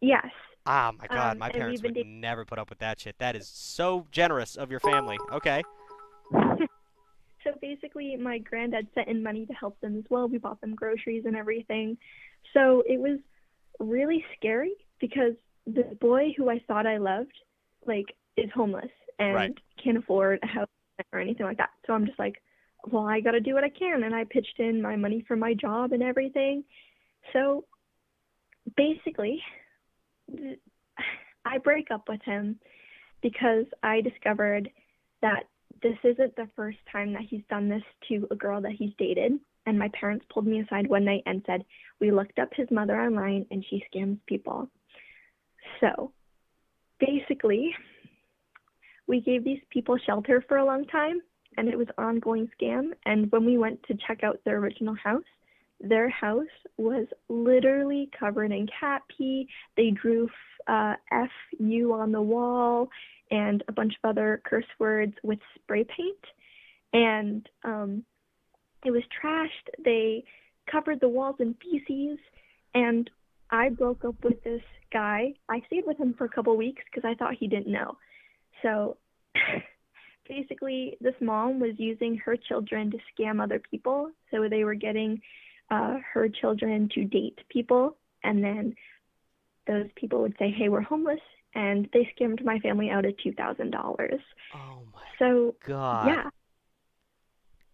yes. 0.00 0.26
Ah, 0.66 0.92
my 0.98 1.06
God, 1.06 1.32
um, 1.32 1.38
my 1.38 1.48
parents 1.50 1.82
would 1.82 1.94
dating- 1.94 2.20
never 2.20 2.44
put 2.44 2.58
up 2.58 2.68
with 2.68 2.80
that 2.80 3.00
shit. 3.00 3.16
That 3.18 3.36
is 3.36 3.48
so 3.48 4.06
generous 4.10 4.56
of 4.56 4.70
your 4.70 4.80
family. 4.80 5.16
Okay. 5.32 5.62
So 7.46 7.52
basically, 7.62 8.16
my 8.16 8.38
granddad 8.38 8.88
sent 8.94 9.08
in 9.08 9.22
money 9.22 9.46
to 9.46 9.52
help 9.52 9.78
them 9.80 9.96
as 9.96 10.04
well. 10.10 10.28
We 10.28 10.38
bought 10.38 10.60
them 10.60 10.74
groceries 10.74 11.24
and 11.26 11.36
everything. 11.36 11.96
So 12.52 12.82
it 12.86 13.00
was 13.00 13.20
really 13.78 14.24
scary 14.36 14.74
because 15.00 15.34
the 15.64 15.96
boy 16.00 16.34
who 16.36 16.50
I 16.50 16.58
thought 16.66 16.86
I 16.86 16.96
loved, 16.96 17.34
like, 17.86 18.06
is 18.36 18.50
homeless 18.52 18.90
and 19.20 19.34
Right. 19.34 19.58
can't 19.82 19.96
afford 19.96 20.40
a 20.42 20.46
house 20.46 20.68
or 21.12 21.20
anything 21.20 21.46
like 21.46 21.58
that. 21.58 21.70
So 21.86 21.92
I'm 21.92 22.06
just 22.06 22.18
like, 22.18 22.42
well, 22.90 23.06
I 23.06 23.20
got 23.20 23.32
to 23.32 23.40
do 23.40 23.54
what 23.54 23.64
I 23.64 23.68
can. 23.68 24.02
And 24.02 24.14
I 24.14 24.24
pitched 24.24 24.58
in 24.58 24.82
my 24.82 24.96
money 24.96 25.24
for 25.28 25.36
my 25.36 25.54
job 25.54 25.92
and 25.92 26.02
everything. 26.02 26.64
So 27.32 27.64
basically, 28.76 29.40
I 31.44 31.58
break 31.58 31.92
up 31.92 32.08
with 32.08 32.22
him 32.22 32.58
because 33.22 33.66
I 33.84 34.00
discovered 34.00 34.68
that 35.22 35.44
this 35.82 35.96
isn't 36.04 36.36
the 36.36 36.48
first 36.56 36.78
time 36.90 37.12
that 37.12 37.22
he's 37.28 37.42
done 37.50 37.68
this 37.68 37.82
to 38.08 38.26
a 38.30 38.36
girl 38.36 38.60
that 38.60 38.72
he's 38.72 38.92
dated. 38.98 39.32
And 39.66 39.78
my 39.78 39.90
parents 39.98 40.24
pulled 40.32 40.46
me 40.46 40.60
aside 40.60 40.86
one 40.86 41.04
night 41.04 41.22
and 41.26 41.42
said, 41.46 41.64
We 42.00 42.10
looked 42.10 42.38
up 42.38 42.50
his 42.54 42.68
mother 42.70 43.00
online 43.00 43.46
and 43.50 43.64
she 43.68 43.84
scams 43.92 44.18
people. 44.26 44.68
So 45.80 46.12
basically, 47.00 47.74
we 49.08 49.20
gave 49.20 49.44
these 49.44 49.60
people 49.70 49.98
shelter 50.06 50.44
for 50.48 50.58
a 50.58 50.64
long 50.64 50.84
time 50.86 51.20
and 51.56 51.68
it 51.68 51.76
was 51.76 51.88
an 51.98 52.04
ongoing 52.04 52.48
scam. 52.60 52.90
And 53.04 53.30
when 53.32 53.44
we 53.44 53.58
went 53.58 53.82
to 53.84 53.98
check 54.06 54.22
out 54.22 54.40
their 54.44 54.58
original 54.58 54.94
house, 54.94 55.24
their 55.80 56.08
house 56.08 56.46
was 56.78 57.06
literally 57.28 58.08
covered 58.18 58.52
in 58.52 58.66
cat 58.80 59.02
pee. 59.16 59.48
They 59.76 59.90
drew 59.90 60.28
uh, 60.66 60.94
FU 61.10 61.92
on 61.92 62.12
the 62.12 62.22
wall 62.22 62.88
and 63.30 63.62
a 63.68 63.72
bunch 63.72 63.94
of 64.02 64.10
other 64.10 64.40
curse 64.44 64.66
words 64.78 65.14
with 65.22 65.38
spray 65.56 65.84
paint. 65.84 66.16
And 66.92 67.48
um, 67.64 68.04
it 68.84 68.90
was 68.90 69.02
trashed. 69.22 69.84
They 69.84 70.24
covered 70.70 71.00
the 71.00 71.08
walls 71.08 71.36
in 71.40 71.54
feces. 71.54 72.18
And 72.74 73.10
I 73.50 73.70
broke 73.70 74.04
up 74.04 74.22
with 74.22 74.42
this 74.44 74.62
guy. 74.92 75.34
I 75.48 75.62
stayed 75.66 75.84
with 75.86 75.98
him 75.98 76.14
for 76.16 76.24
a 76.24 76.28
couple 76.28 76.56
weeks 76.56 76.82
because 76.90 77.08
I 77.08 77.14
thought 77.14 77.34
he 77.38 77.46
didn't 77.46 77.72
know. 77.72 77.96
So 78.62 78.96
basically, 80.28 80.96
this 81.00 81.14
mom 81.20 81.60
was 81.60 81.72
using 81.78 82.16
her 82.18 82.36
children 82.36 82.90
to 82.90 82.98
scam 83.12 83.42
other 83.42 83.60
people. 83.70 84.10
So 84.30 84.48
they 84.48 84.64
were 84.64 84.74
getting 84.74 85.20
uh, 85.70 85.96
her 86.12 86.28
children 86.28 86.88
to 86.94 87.04
date 87.04 87.38
people, 87.48 87.96
and 88.22 88.42
then 88.42 88.74
those 89.66 89.86
people 89.96 90.22
would 90.22 90.36
say, 90.38 90.50
"Hey, 90.50 90.68
we're 90.68 90.80
homeless," 90.80 91.20
and 91.56 91.88
they 91.92 92.08
scammed 92.16 92.44
my 92.44 92.58
family 92.60 92.90
out 92.90 93.04
of 93.04 93.14
two 93.22 93.32
thousand 93.32 93.70
dollars. 93.72 94.20
Oh 94.54 94.82
my 94.94 95.02
So 95.18 95.56
God. 95.66 96.06
yeah, 96.06 96.30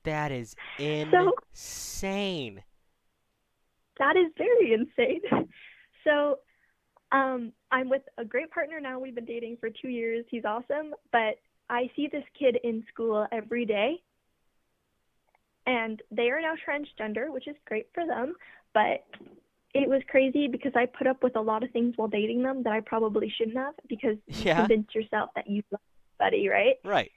That 0.05 0.33
is 0.33 0.55
So- 0.78 1.35
insane. 1.53 2.62
that 3.99 4.16
is 4.16 4.33
very 4.39 4.72
insane. 4.72 5.20
So, 6.05 6.41
um, 7.12 7.53
I'm 7.70 7.89
with 7.89 8.03
a 8.18 8.24
great 8.24 8.51
partner 8.51 8.80
now. 8.80 8.99
We've 8.99 9.14
been 9.14 9.24
dating 9.24 9.59
for 9.61 9.70
two 9.70 9.87
years. 9.89 10.24
He's 10.28 10.45
awesome, 10.45 10.95
but 11.12 11.39
I 11.70 11.89
see 11.95 12.09
this 12.11 12.24
kid 12.37 12.59
in 12.64 12.83
school 12.93 13.24
every 13.30 13.64
day, 13.64 14.03
and 15.64 16.03
they 16.11 16.30
are 16.30 16.41
now 16.41 16.55
transgender, 16.66 17.33
which 17.33 17.47
is 17.47 17.55
great 17.66 17.87
for 17.95 18.05
them. 18.05 18.35
But 18.74 19.05
it 19.75 19.89
was 19.89 20.03
crazy 20.09 20.49
because 20.49 20.73
I 20.75 20.87
put 20.87 21.07
up 21.07 21.23
with 21.23 21.37
a 21.37 21.41
lot 21.41 21.62
of 21.62 21.70
things 21.70 21.95
while 21.97 22.09
dating 22.09 22.43
them 22.43 22.62
that 22.64 22.73
I 22.73 22.81
probably 22.81 23.33
shouldn't 23.37 23.57
have 23.57 23.75
because 23.89 24.16
you 24.29 24.45
Yeah. 24.45 24.66
convince 24.66 24.95
yourself 24.95 25.31
that 25.35 25.49
you 25.49 25.62
love 25.70 25.81
somebody, 26.18 26.49
right? 26.49 26.77
Right. 26.85 27.11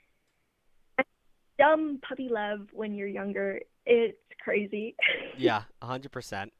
Dumb 1.58 2.00
puppy 2.08 2.28
love 2.30 2.68
when 2.74 2.94
you're 2.94 3.08
younger. 3.08 3.60
It's 3.86 4.18
crazy. 4.44 4.96
Yeah, 5.38 5.64
a 5.82 5.86
hundred 5.86 6.12
percent. 6.14 6.54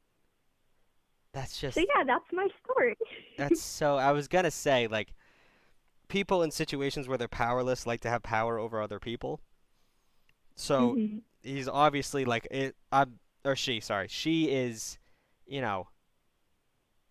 That's 1.32 1.58
just 1.58 1.74
so 1.76 1.80
yeah, 1.80 2.04
that's 2.06 2.24
my 2.32 2.46
story. 2.62 2.94
that's 3.38 3.60
so 3.62 3.96
I 3.96 4.12
was 4.12 4.28
gonna 4.28 4.50
say, 4.50 4.86
like 4.86 5.14
people 6.08 6.42
in 6.42 6.50
situations 6.50 7.08
where 7.08 7.16
they're 7.18 7.28
powerless 7.28 7.86
like 7.86 8.00
to 8.02 8.10
have 8.10 8.22
power 8.22 8.58
over 8.58 8.80
other 8.82 8.98
people. 8.98 9.40
So 10.56 10.92
Mhm. 10.92 11.22
he's 11.42 11.68
obviously 11.68 12.24
like 12.24 12.46
it 12.50 12.76
I'm 12.92 13.18
or 13.44 13.56
she, 13.56 13.80
sorry. 13.80 14.08
She 14.08 14.50
is, 14.50 14.98
you 15.46 15.60
know, 15.60 15.88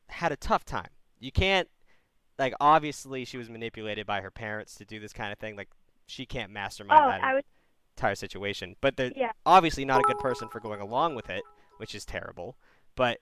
had 0.09 0.31
a 0.31 0.35
tough 0.37 0.65
time. 0.65 0.89
You 1.19 1.31
can't 1.31 1.69
like 2.37 2.53
obviously 2.59 3.23
she 3.25 3.37
was 3.37 3.49
manipulated 3.49 4.05
by 4.05 4.21
her 4.21 4.31
parents 4.31 4.75
to 4.75 4.85
do 4.85 4.99
this 4.99 5.13
kind 5.13 5.31
of 5.31 5.39
thing. 5.39 5.55
Like 5.55 5.69
she 6.05 6.25
can't 6.25 6.51
mastermind 6.51 7.01
Oh, 7.05 7.07
that 7.09 7.43
entire 7.97 8.15
situation. 8.15 8.75
But 8.81 8.97
they're 8.97 9.11
Yeah. 9.15 9.31
obviously 9.45 9.85
not 9.85 10.01
a 10.01 10.03
good 10.03 10.19
person 10.19 10.49
for 10.49 10.59
going 10.59 10.81
along 10.81 11.15
with 11.15 11.29
it, 11.29 11.43
which 11.77 11.95
is 11.95 12.05
terrible. 12.05 12.57
But 12.95 13.19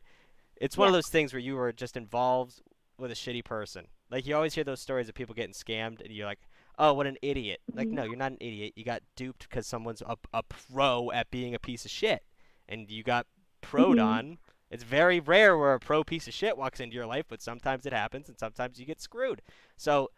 it's 0.57 0.77
one 0.77 0.87
of 0.87 0.93
those 0.93 1.09
things 1.09 1.33
where 1.33 1.39
you 1.39 1.55
were 1.55 1.71
just 1.71 1.95
involved 1.97 2.61
with 2.97 3.11
a 3.11 3.15
shitty 3.15 3.43
person. 3.43 3.87
Like 4.09 4.25
you 4.25 4.35
always 4.35 4.53
hear 4.53 4.63
those 4.63 4.81
stories 4.81 5.09
of 5.09 5.15
people 5.15 5.33
getting 5.33 5.53
scammed, 5.53 5.99
and 6.01 6.11
you're 6.11 6.27
like, 6.27 6.41
"Oh, 6.77 6.93
what 6.93 7.07
an 7.07 7.17
idiot!" 7.23 7.61
Like, 7.73 7.87
Mhm. 7.87 7.91
no, 7.93 8.03
you're 8.03 8.15
not 8.15 8.31
an 8.33 8.37
idiot. 8.39 8.73
You 8.75 8.83
got 8.83 9.01
duped 9.15 9.49
because 9.49 9.65
someone's 9.65 10.03
a, 10.03 10.15
a 10.33 10.43
pro 10.43 11.09
at 11.11 11.31
being 11.31 11.55
a 11.55 11.59
piece 11.59 11.85
of 11.85 11.91
shit, 11.91 12.23
and 12.69 12.91
you 12.91 13.01
got 13.03 13.25
proed 13.63 13.95
Mhm. 13.95 14.05
on. 14.05 14.37
It's 14.69 14.83
very 14.83 15.19
rare 15.19 15.57
where 15.57 15.73
a 15.73 15.79
pro 15.79 16.03
piece 16.03 16.27
of 16.27 16.33
shit 16.33 16.57
walks 16.57 16.79
into 16.79 16.95
your 16.95 17.05
life, 17.05 17.25
but 17.27 17.41
sometimes 17.41 17.85
it 17.85 17.93
happens, 17.93 18.27
and 18.29 18.39
sometimes 18.39 18.79
you 18.79 18.85
get 18.85 18.99
screwed. 19.01 19.41
So, 19.77 20.09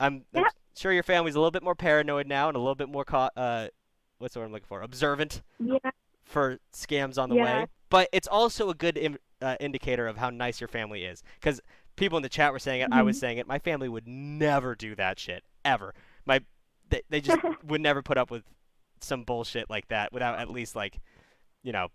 I'm, 0.00 0.24
I'm 0.34 0.44
sure 0.76 0.92
your 0.92 1.02
family's 1.04 1.34
a 1.36 1.38
little 1.38 1.50
bit 1.52 1.62
more 1.62 1.74
paranoid 1.76 2.26
now, 2.26 2.48
and 2.48 2.56
a 2.56 2.60
little 2.60 2.74
bit 2.74 2.88
more 2.88 3.04
ca- 3.04 3.30
uh, 3.36 3.68
what's 4.18 4.34
the 4.34 4.40
word 4.40 4.46
I'm 4.46 4.52
looking 4.52 4.66
for? 4.66 4.82
Observant 4.82 5.42
yeah. 5.60 5.78
for 6.24 6.58
scams 6.74 7.16
on 7.18 7.28
the 7.28 7.36
Yeah. 7.36 7.44
way. 7.60 7.66
But 7.90 8.08
it's 8.12 8.26
also 8.26 8.70
a 8.70 8.74
good 8.74 8.96
Im- 8.96 9.18
uh, 9.40 9.56
indicator 9.60 10.06
of 10.08 10.16
how 10.16 10.30
nice 10.30 10.60
your 10.60 10.68
family 10.68 11.04
is. 11.04 11.22
Because 11.34 11.60
people 11.94 12.16
in 12.16 12.22
the 12.22 12.28
chat 12.28 12.52
were 12.52 12.58
saying 12.58 12.80
it, 12.80 12.88
I 12.90 13.02
was 13.02 13.16
Mhm. 13.16 13.20
saying 13.20 13.38
it. 13.38 13.46
My 13.46 13.58
family 13.58 13.88
would 13.88 14.08
never 14.08 14.74
do 14.74 14.94
that 14.96 15.18
shit 15.18 15.44
ever. 15.64 15.94
My 16.24 16.40
they, 16.88 17.02
they 17.08 17.20
just 17.20 17.38
would 17.64 17.80
never 17.80 18.02
put 18.02 18.16
up 18.18 18.30
with 18.30 18.44
some 19.00 19.24
bullshit 19.24 19.68
like 19.70 19.88
that 19.88 20.12
without 20.12 20.38
at 20.38 20.50
least 20.50 20.74
like, 20.76 21.00
you 21.62 21.72
know, 21.72 21.88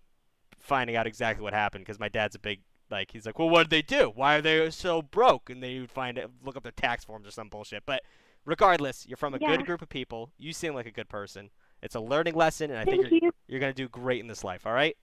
finding 0.58 0.96
out 0.96 1.06
exactly 1.06 1.42
what 1.42 1.54
happened. 1.54 1.84
Because 1.84 1.98
my 2.00 2.08
dad's 2.08 2.34
a 2.34 2.38
big 2.38 2.60
like 2.90 3.10
he's 3.10 3.26
like, 3.26 3.38
well, 3.38 3.50
what 3.50 3.64
did 3.64 3.70
they 3.70 3.82
do? 3.82 4.10
Why 4.14 4.36
are 4.36 4.40
they 4.42 4.70
so 4.70 5.02
broke? 5.02 5.50
And 5.50 5.62
they 5.62 5.78
would 5.80 5.90
find 5.90 6.16
it, 6.16 6.30
look 6.42 6.56
up 6.56 6.62
their 6.62 6.72
tax 6.72 7.04
forms 7.04 7.26
or 7.26 7.30
some 7.30 7.48
bullshit. 7.50 7.82
But 7.84 8.02
regardless, 8.46 9.06
you're 9.06 9.16
from 9.18 9.34
a 9.34 9.38
Yeah. 9.40 9.56
good 9.56 9.66
group 9.66 9.82
of 9.82 9.88
people. 9.90 10.30
You 10.38 10.52
seem 10.54 10.74
like 10.74 10.86
a 10.86 10.90
good 10.90 11.08
person. 11.08 11.50
It's 11.82 11.94
a 11.94 12.00
learning 12.00 12.34
lesson, 12.34 12.70
and 12.70 12.78
I 12.78 12.84
think 12.84 13.02
you're 13.10 13.20
you. 13.24 13.32
you're 13.46 13.60
gonna 13.60 13.72
do 13.74 13.88
great 13.88 14.20
in 14.20 14.26
this 14.26 14.42
life. 14.42 14.66
All 14.66 14.72
right. 14.72 14.96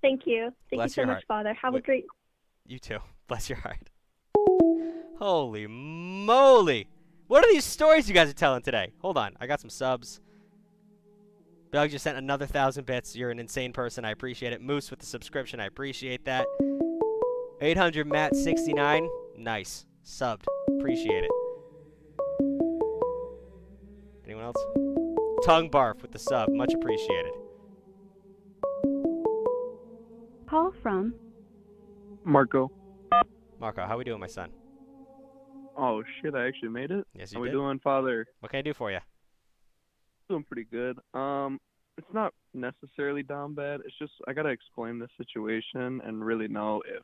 Thank 0.00 0.26
you. 0.26 0.52
Thank 0.70 0.78
Bless 0.78 0.96
you 0.96 1.02
so 1.02 1.06
much, 1.06 1.14
heart. 1.16 1.24
Father. 1.28 1.54
Have 1.54 1.74
Wait. 1.74 1.80
a 1.80 1.82
great 1.82 2.04
You 2.66 2.78
too. 2.78 2.98
Bless 3.28 3.48
your 3.50 3.58
heart. 3.58 3.90
Holy 5.18 5.66
moly! 5.66 6.86
What 7.26 7.44
are 7.44 7.52
these 7.52 7.64
stories 7.64 8.08
you 8.08 8.14
guys 8.14 8.30
are 8.30 8.34
telling 8.34 8.62
today? 8.62 8.92
Hold 9.02 9.18
on, 9.18 9.36
I 9.40 9.46
got 9.46 9.60
some 9.60 9.68
subs. 9.70 10.20
Doug 11.70 11.90
just 11.90 12.02
sent 12.02 12.16
another 12.16 12.46
thousand 12.46 12.86
bits. 12.86 13.14
You're 13.14 13.30
an 13.30 13.38
insane 13.38 13.72
person. 13.72 14.04
I 14.04 14.10
appreciate 14.10 14.52
it. 14.52 14.62
Moose 14.62 14.90
with 14.90 15.00
the 15.00 15.06
subscription. 15.06 15.60
I 15.60 15.66
appreciate 15.66 16.24
that. 16.24 16.46
800 17.60 18.06
Matt 18.06 18.34
69. 18.34 19.08
Nice. 19.36 19.86
Subbed. 20.04 20.44
Appreciate 20.78 21.24
it. 21.24 21.30
Anyone 24.24 24.44
else? 24.44 24.56
Tongue 25.44 25.70
barf 25.70 26.00
with 26.00 26.12
the 26.12 26.18
sub. 26.18 26.48
Much 26.50 26.72
appreciated. 26.72 27.32
Call 30.48 30.72
from 30.82 31.14
Marco. 32.24 32.70
Marco, 33.60 33.86
how 33.86 33.98
we 33.98 34.04
doing, 34.04 34.20
my 34.20 34.26
son? 34.26 34.50
Oh 35.76 36.02
shit, 36.20 36.34
I 36.34 36.46
actually 36.46 36.70
made 36.70 36.90
it. 36.90 37.06
Yes, 37.14 37.32
you 37.32 37.38
How 37.38 37.42
we 37.42 37.50
doing, 37.50 37.78
Father? 37.80 38.26
What 38.40 38.50
can 38.50 38.58
I 38.58 38.62
do 38.62 38.72
for 38.72 38.90
you? 38.90 38.98
Doing 40.28 40.44
pretty 40.44 40.66
good. 40.70 40.98
Um, 41.14 41.58
it's 41.96 42.12
not 42.12 42.32
necessarily 42.54 43.22
down 43.22 43.54
bad. 43.54 43.80
It's 43.84 43.98
just 43.98 44.12
I 44.26 44.32
gotta 44.32 44.50
explain 44.50 44.98
the 44.98 45.08
situation 45.16 46.00
and 46.04 46.24
really 46.24 46.48
know 46.48 46.82
if 46.86 47.02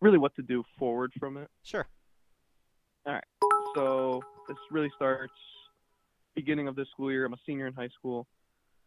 really 0.00 0.18
what 0.18 0.34
to 0.36 0.42
do 0.42 0.64
forward 0.78 1.12
from 1.18 1.36
it. 1.36 1.48
Sure. 1.62 1.86
All 3.06 3.14
right. 3.14 3.24
So 3.74 4.22
this 4.48 4.56
really 4.70 4.90
starts 4.96 5.32
beginning 6.34 6.68
of 6.68 6.76
this 6.76 6.88
school 6.90 7.10
year. 7.10 7.24
I'm 7.24 7.32
a 7.32 7.38
senior 7.46 7.66
in 7.66 7.74
high 7.74 7.88
school. 7.88 8.26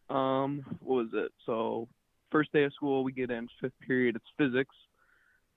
Um, 0.09 0.63
what 0.79 0.95
was 0.95 1.09
it? 1.13 1.31
So 1.45 1.87
first 2.29 2.51
day 2.51 2.63
of 2.63 2.73
school, 2.73 3.03
we 3.03 3.11
get 3.13 3.31
in 3.31 3.47
fifth 3.59 3.79
period. 3.85 4.15
It's 4.15 4.25
physics, 4.37 4.75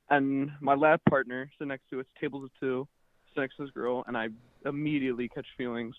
and 0.08 0.50
my 0.60 0.74
lab 0.74 1.00
partner 1.08 1.50
sitting 1.58 1.68
next 1.68 1.90
to 1.90 1.98
it's 1.98 2.08
tables 2.20 2.44
of 2.44 2.50
two, 2.60 2.86
sits 3.26 3.36
next 3.36 3.56
to 3.56 3.64
this 3.64 3.72
girl, 3.72 4.04
and 4.06 4.16
I 4.16 4.28
immediately 4.64 5.28
catch 5.28 5.46
feelings 5.58 5.94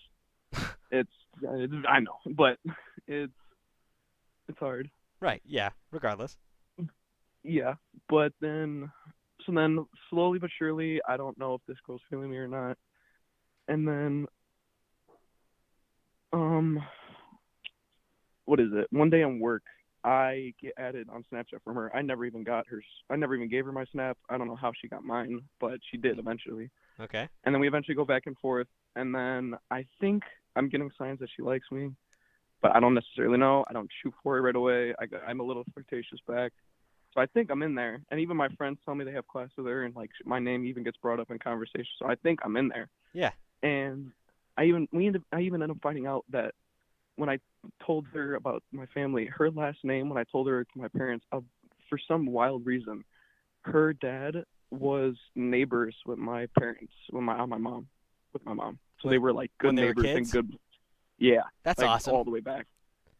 It's, 0.90 1.10
it's 1.42 1.72
I 1.88 2.00
know, 2.00 2.16
but 2.34 2.58
it's 3.06 3.32
it's 4.48 4.58
hard. 4.58 4.90
Right. 5.20 5.42
Yeah. 5.44 5.70
Regardless. 5.90 6.36
Yeah, 7.42 7.74
but 8.08 8.32
then 8.40 8.90
so 9.44 9.52
then 9.52 9.86
slowly 10.10 10.38
but 10.38 10.50
surely, 10.58 11.00
I 11.08 11.16
don't 11.16 11.38
know 11.38 11.54
if 11.54 11.60
this 11.68 11.76
girl's 11.86 12.02
feeling 12.10 12.30
me 12.30 12.36
or 12.36 12.48
not. 12.48 12.76
And 13.68 13.86
then 13.86 14.26
um 16.32 16.82
what 18.44 18.60
is 18.60 18.68
it? 18.72 18.86
One 18.90 19.10
day 19.10 19.22
on 19.22 19.40
work, 19.40 19.62
I 20.04 20.54
get 20.62 20.72
added 20.78 21.08
on 21.12 21.24
Snapchat 21.32 21.62
from 21.64 21.74
her. 21.74 21.94
I 21.94 22.02
never 22.02 22.24
even 22.24 22.44
got 22.44 22.66
her. 22.68 22.80
I 23.10 23.16
never 23.16 23.34
even 23.34 23.48
gave 23.48 23.64
her 23.64 23.72
my 23.72 23.84
snap. 23.90 24.16
I 24.30 24.38
don't 24.38 24.46
know 24.46 24.56
how 24.56 24.72
she 24.80 24.88
got 24.88 25.02
mine, 25.04 25.40
but 25.60 25.80
she 25.90 25.96
did 25.96 26.18
eventually. 26.18 26.70
Okay. 27.00 27.28
And 27.44 27.54
then 27.54 27.60
we 27.60 27.66
eventually 27.66 27.96
go 27.96 28.04
back 28.04 28.22
and 28.26 28.38
forth. 28.38 28.68
And 28.94 29.14
then 29.14 29.54
I 29.70 29.84
think 30.00 30.22
I'm 30.56 30.68
getting 30.68 30.90
signs 30.98 31.20
that 31.20 31.28
she 31.34 31.42
likes 31.42 31.70
me, 31.70 31.90
but 32.62 32.74
I 32.74 32.80
don't 32.80 32.94
necessarily 32.94 33.38
know. 33.38 33.64
I 33.68 33.72
don't 33.72 33.90
shoot 34.02 34.14
for 34.22 34.38
it 34.38 34.40
right 34.40 34.56
away. 34.56 34.94
I, 34.98 35.04
I'm 35.28 35.40
a 35.40 35.44
little 35.44 35.64
flirtatious 35.72 36.18
back. 36.26 36.52
So 37.14 37.20
I 37.20 37.26
think 37.26 37.50
I'm 37.50 37.62
in 37.62 37.74
there. 37.74 38.00
And 38.10 38.20
even 38.20 38.36
my 38.36 38.48
friends 38.56 38.78
tell 38.84 38.94
me 38.94 39.04
they 39.04 39.12
have 39.12 39.26
class 39.26 39.48
with 39.56 39.66
her, 39.66 39.84
and 39.84 39.94
like 39.96 40.10
my 40.24 40.38
name 40.38 40.64
even 40.66 40.82
gets 40.82 40.98
brought 40.98 41.20
up 41.20 41.30
in 41.30 41.38
conversation. 41.38 41.86
So 41.98 42.06
I 42.06 42.14
think 42.16 42.40
I'm 42.44 42.56
in 42.56 42.68
there. 42.68 42.88
Yeah. 43.14 43.30
And 43.62 44.12
I 44.56 44.64
even 44.64 44.88
we 44.92 45.06
ended, 45.06 45.22
I 45.32 45.40
even 45.40 45.62
end 45.62 45.70
up 45.70 45.78
finding 45.82 46.06
out 46.06 46.24
that 46.30 46.54
when 47.16 47.28
I 47.28 47.38
told 47.84 48.06
her 48.12 48.34
about 48.34 48.62
my 48.72 48.86
family, 48.86 49.26
her 49.26 49.50
last 49.50 49.78
name 49.82 50.08
when 50.08 50.18
I 50.18 50.24
told 50.24 50.48
her 50.48 50.64
to 50.64 50.78
my 50.78 50.88
parents, 50.88 51.24
uh, 51.32 51.40
for 51.88 51.98
some 52.06 52.26
wild 52.26 52.66
reason, 52.66 53.04
her 53.62 53.92
dad 53.92 54.44
was 54.70 55.14
neighbors 55.34 55.94
with 56.04 56.18
my 56.18 56.46
parents, 56.58 56.92
with 57.12 57.22
my 57.22 57.38
uh, 57.38 57.46
my 57.46 57.58
mom, 57.58 57.86
with 58.36 58.46
my 58.46 58.52
mom. 58.52 58.78
So 59.00 59.08
they 59.08 59.18
were 59.18 59.32
like 59.32 59.50
good 59.58 59.68
when 59.68 59.74
neighbors 59.76 60.04
and 60.04 60.30
good. 60.30 60.58
Yeah, 61.18 61.42
That's 61.64 61.80
like, 61.80 61.88
awesome. 61.88 62.14
All 62.14 62.24
the 62.24 62.30
way 62.30 62.40
back. 62.40 62.66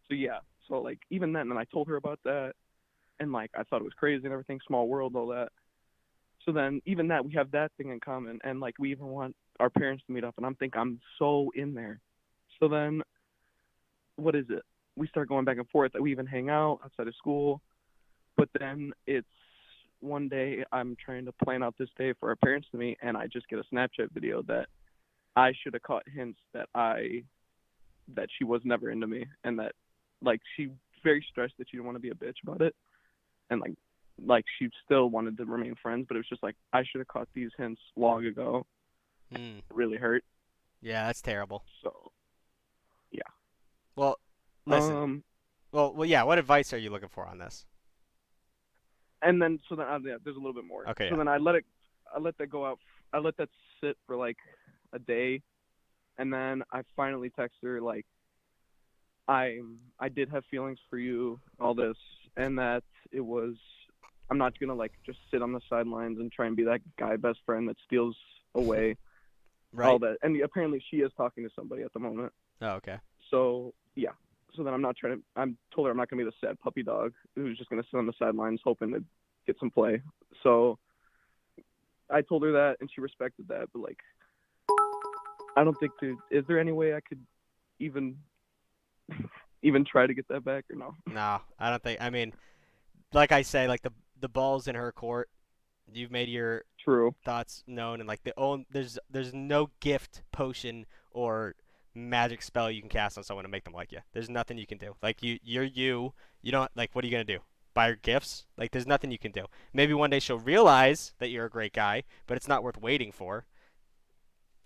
So 0.09 0.15
yeah, 0.15 0.39
so 0.69 0.81
like 0.81 0.99
even 1.11 1.33
then, 1.33 1.51
and 1.51 1.59
I 1.59 1.65
told 1.65 1.89
her 1.89 1.97
about 1.97 2.21
that, 2.25 2.53
and 3.19 3.33
like 3.33 3.51
I 3.57 3.63
thought 3.65 3.81
it 3.81 3.85
was 3.85 3.95
crazy 3.95 4.25
and 4.25 4.33
everything, 4.33 4.61
small 4.67 4.89
world, 4.89 5.17
all 5.17 5.29
that. 5.29 5.49
So 6.45 6.53
then 6.53 6.81
even 6.87 7.09
that 7.09 7.25
we 7.25 7.33
have 7.35 7.51
that 7.53 7.73
thing 7.77 7.91
in 7.91 8.01
common, 8.01 8.39
and 8.45 8.61
like 8.61 8.75
we 8.79 8.91
even 8.91 9.07
want 9.07 9.35
our 9.59 9.71
parents 9.71 10.05
to 10.07 10.13
meet 10.13 10.25
up, 10.25 10.35
and 10.37 10.47
I'm 10.47 10.55
think 10.55 10.77
I'm 10.77 11.01
so 11.19 11.51
in 11.55 11.75
there. 11.75 12.01
So 12.61 12.69
then, 12.69 13.03
what 14.17 14.35
is 14.35 14.47
it? 14.51 14.63
We 14.97 15.09
start 15.09 15.29
going 15.29 15.45
back 15.45 15.59
and 15.59 15.69
forth. 15.71 15.93
That 15.93 16.03
we 16.03 16.11
even 16.11 16.27
hang 16.27 16.51
out 16.51 16.81
outside 16.85 17.09
of 17.09 17.15
school, 17.17 17.63
but 18.37 18.49
then 18.59 18.93
it's 19.07 19.27
one 20.01 20.29
day 20.29 20.65
I'm 20.73 20.97
trying 21.03 21.25
to 21.25 21.33
plan 21.33 21.63
out 21.63 21.75
this 21.79 21.89
day 21.97 22.13
for 22.21 22.29
our 22.29 22.37
parents 22.37 22.69
to 22.73 22.79
meet, 22.79 22.99
and 23.03 23.17
I 23.17 23.27
just 23.27 23.49
get 23.49 23.59
a 23.59 23.75
Snapchat 23.75 24.13
video 24.13 24.43
that 24.43 24.69
I 25.37 25.53
should 25.63 25.75
have 25.75 25.83
caught 25.83 26.05
hints 26.09 26.41
that 26.55 26.69
I 26.75 27.25
that 28.15 28.29
she 28.39 28.45
was 28.45 28.63
never 28.65 28.91
into 28.91 29.07
me, 29.07 29.27
and 29.45 29.59
that 29.59 29.73
like 30.23 30.41
she 30.57 30.71
very 31.05 31.25
stressed 31.31 31.55
that 31.59 31.69
she 31.71 31.77
didn't 31.77 31.87
want 31.87 31.97
to 31.97 32.01
be 32.01 32.11
a 32.11 32.15
bitch 32.15 32.37
about 32.43 32.63
it, 32.63 32.75
and 33.51 33.61
like 33.61 33.75
like 34.25 34.45
she 34.59 34.71
still 34.85 35.11
wanted 35.11 35.37
to 35.37 35.45
remain 35.45 35.75
friends, 35.83 36.07
but 36.09 36.15
it 36.17 36.21
was 36.21 36.29
just 36.29 36.43
like 36.43 36.57
I 36.73 36.83
should 36.85 37.01
have 37.01 37.09
caught 37.09 37.29
these 37.35 37.51
hints 37.59 37.81
long 37.97 38.25
ago. 38.25 38.67
Hmm. 39.31 39.59
It 39.59 39.65
really 39.75 39.99
hurt. 39.99 40.25
Yeah, 40.81 41.07
that's 41.07 41.21
terrible. 41.21 41.65
So, 41.83 42.13
yeah. 43.11 43.23
Well, 43.97 44.19
listen. 44.67 44.95
Um, 44.95 45.25
well, 45.73 45.93
well, 45.93 46.09
yeah. 46.09 46.23
What 46.23 46.39
advice 46.39 46.73
are 46.73 46.79
you 46.79 46.91
looking 46.91 47.09
for 47.09 47.27
on 47.27 47.39
this? 47.39 47.67
and 49.23 49.41
then 49.41 49.59
so 49.69 49.75
then 49.75 49.87
uh, 49.87 49.99
yeah, 50.05 50.17
there's 50.23 50.37
a 50.37 50.39
little 50.39 50.53
bit 50.55 50.65
more. 50.65 50.89
Okay, 50.91 51.09
So 51.09 51.15
yeah. 51.15 51.19
then 51.19 51.29
I 51.29 51.39
let 51.39 51.57
it, 51.57 51.65
I 52.15 52.21
let 52.21 52.39
that 52.39 52.49
go 52.49 52.65
out. 52.65 52.79
I 53.13 53.19
let 53.19 53.37
that 53.39 53.49
sit 53.81 53.97
for 54.07 54.17
like 54.17 54.37
a 54.93 54.99
day, 54.99 55.43
and 56.19 56.33
then 56.33 56.63
I 56.73 56.83
finally 56.95 57.31
text 57.31 57.59
her 57.63 57.81
like, 57.81 58.07
I 59.29 59.61
I 59.99 60.09
did 60.09 60.29
have 60.31 60.45
feelings 60.51 60.79
for 60.89 60.99
you, 60.99 61.41
all 61.61 61.75
this, 61.75 61.97
and 62.37 62.59
that 62.59 62.83
it 63.13 63.21
was. 63.21 63.55
I'm 64.29 64.39
not 64.39 64.59
gonna 64.59 64.75
like 64.75 64.93
just 65.05 65.19
sit 65.31 65.41
on 65.41 65.53
the 65.53 65.61
sidelines 65.69 66.19
and 66.19 66.33
try 66.33 66.47
and 66.47 66.57
be 66.57 66.65
that 66.65 66.81
guy 66.99 67.17
best 67.17 67.39
friend 67.47 67.69
that 67.69 67.77
steals 67.87 68.17
away 68.57 68.97
right. 69.73 69.89
all 69.89 69.99
that. 70.01 70.17
And 70.23 70.41
apparently 70.43 70.83
she 70.91 70.99
is 70.99 71.13
talking 71.17 71.45
to 71.45 71.51
somebody 71.55 71.83
at 71.83 71.93
the 71.93 72.01
moment. 72.01 72.33
Oh, 72.61 72.71
okay. 72.71 72.97
So 73.31 73.73
yeah. 73.95 74.11
So 74.57 74.65
then 74.65 74.75
I'm 74.75 74.83
not 74.83 74.97
trying 74.97 75.19
to. 75.19 75.23
I'm 75.37 75.57
told 75.75 75.87
her 75.87 75.91
I'm 75.91 75.97
not 75.97 76.09
gonna 76.09 76.25
be 76.25 76.31
the 76.31 76.47
sad 76.47 76.59
puppy 76.61 76.83
dog 76.83 77.13
who's 77.35 77.59
just 77.59 77.71
gonna 77.71 77.85
sit 77.91 77.99
on 77.99 78.07
the 78.07 78.15
sidelines 78.19 78.61
hoping 78.65 78.93
to 78.93 79.05
get 79.47 79.59
some 79.61 79.71
play. 79.71 80.03
So 80.43 80.79
I 82.11 82.23
told 82.23 82.43
her 82.45 82.53
that, 82.53 82.77
and 82.81 82.91
she 82.93 83.01
respected 83.01 83.49
that. 83.49 83.69
But 83.73 83.83
like, 83.83 83.99
I 85.57 85.65
don't 85.65 85.79
think 85.79 85.93
there 86.01 86.15
is 86.31 86.45
there 86.47 86.59
any 86.61 86.73
way 86.73 86.95
I 86.95 87.01
could 87.01 87.21
even 87.79 88.17
even 89.63 89.85
try 89.85 90.07
to 90.07 90.15
get 90.15 90.29
that 90.29 90.45
back 90.45 90.65
or 90.71 90.77
no? 90.77 90.95
No, 91.07 91.41
I 91.59 91.71
don't 91.71 91.83
think. 91.83 92.01
I 92.01 92.11
mean, 92.11 92.33
like 93.13 93.33
I 93.33 93.43
say, 93.43 93.67
like 93.67 93.83
the 93.83 93.93
the 94.21 94.29
ball's 94.29 94.69
in 94.69 94.75
her 94.75 94.93
court. 94.93 95.29
You've 95.93 96.11
made 96.11 96.29
your 96.29 96.65
True. 96.81 97.15
thoughts 97.25 97.63
known, 97.67 98.01
and 98.01 98.09
like 98.09 98.23
the 98.25 98.35
own 98.37 98.67
there's 98.71 98.99
there's 99.11 99.33
no 99.33 99.71
gift, 99.81 100.23
potion, 100.33 100.87
or 101.11 101.55
magic 101.95 102.43
spell 102.43 102.71
you 102.71 102.81
can 102.81 102.91
cast 102.91 103.17
on 103.17 103.25
someone 103.25 103.45
to 103.45 103.51
make 103.51 103.65
them 103.65 103.73
like 103.73 103.93
you. 103.93 104.01
There's 104.13 104.29
nothing 104.29 104.59
you 104.59 104.67
can 104.67 104.79
do. 104.79 104.95
Like 105.03 105.23
you, 105.23 105.39
you're 105.43 105.65
you. 105.65 106.13
You 106.43 106.53
don't 106.53 106.71
like. 106.77 106.91
What 106.95 107.05
are 107.05 107.09
you 107.09 107.13
gonna 107.13 107.25
do? 107.25 107.39
Buy 107.73 107.89
her 107.89 107.97
gifts? 107.97 108.47
Like 108.57 108.73
there's 108.73 108.87
nothing 108.87 109.11
you 109.11 109.19
can 109.19 109.33
do. 109.33 109.47
Maybe 109.73 109.95
one 109.95 110.11
day 110.11 110.19
she'll 110.19 110.39
realize 110.39 111.15
that 111.19 111.31
you're 111.31 111.47
a 111.47 111.51
great 111.51 111.73
guy, 111.73 112.05
but 112.27 112.37
it's 112.37 112.49
not 112.49 112.63
worth 112.63 112.79
waiting 112.79 113.13
for. 113.13 113.47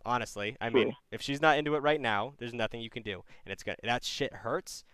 Honestly, 0.05 0.57
I 0.61 0.71
mean, 0.71 0.85
True. 0.85 0.93
if 1.13 1.23
she's 1.23 1.43
not 1.43 1.59
into 1.59 1.75
it 1.75 1.83
right 1.83 2.01
now, 2.01 2.35
there's 2.39 2.55
nothing 2.55 2.81
you 2.81 2.91
can 2.91 3.03
do, 3.03 3.23
and 3.45 3.53
it's 3.53 3.63
gonna 3.63 3.77
that 3.83 4.05
shit 4.05 4.33
hurts. 4.33 4.85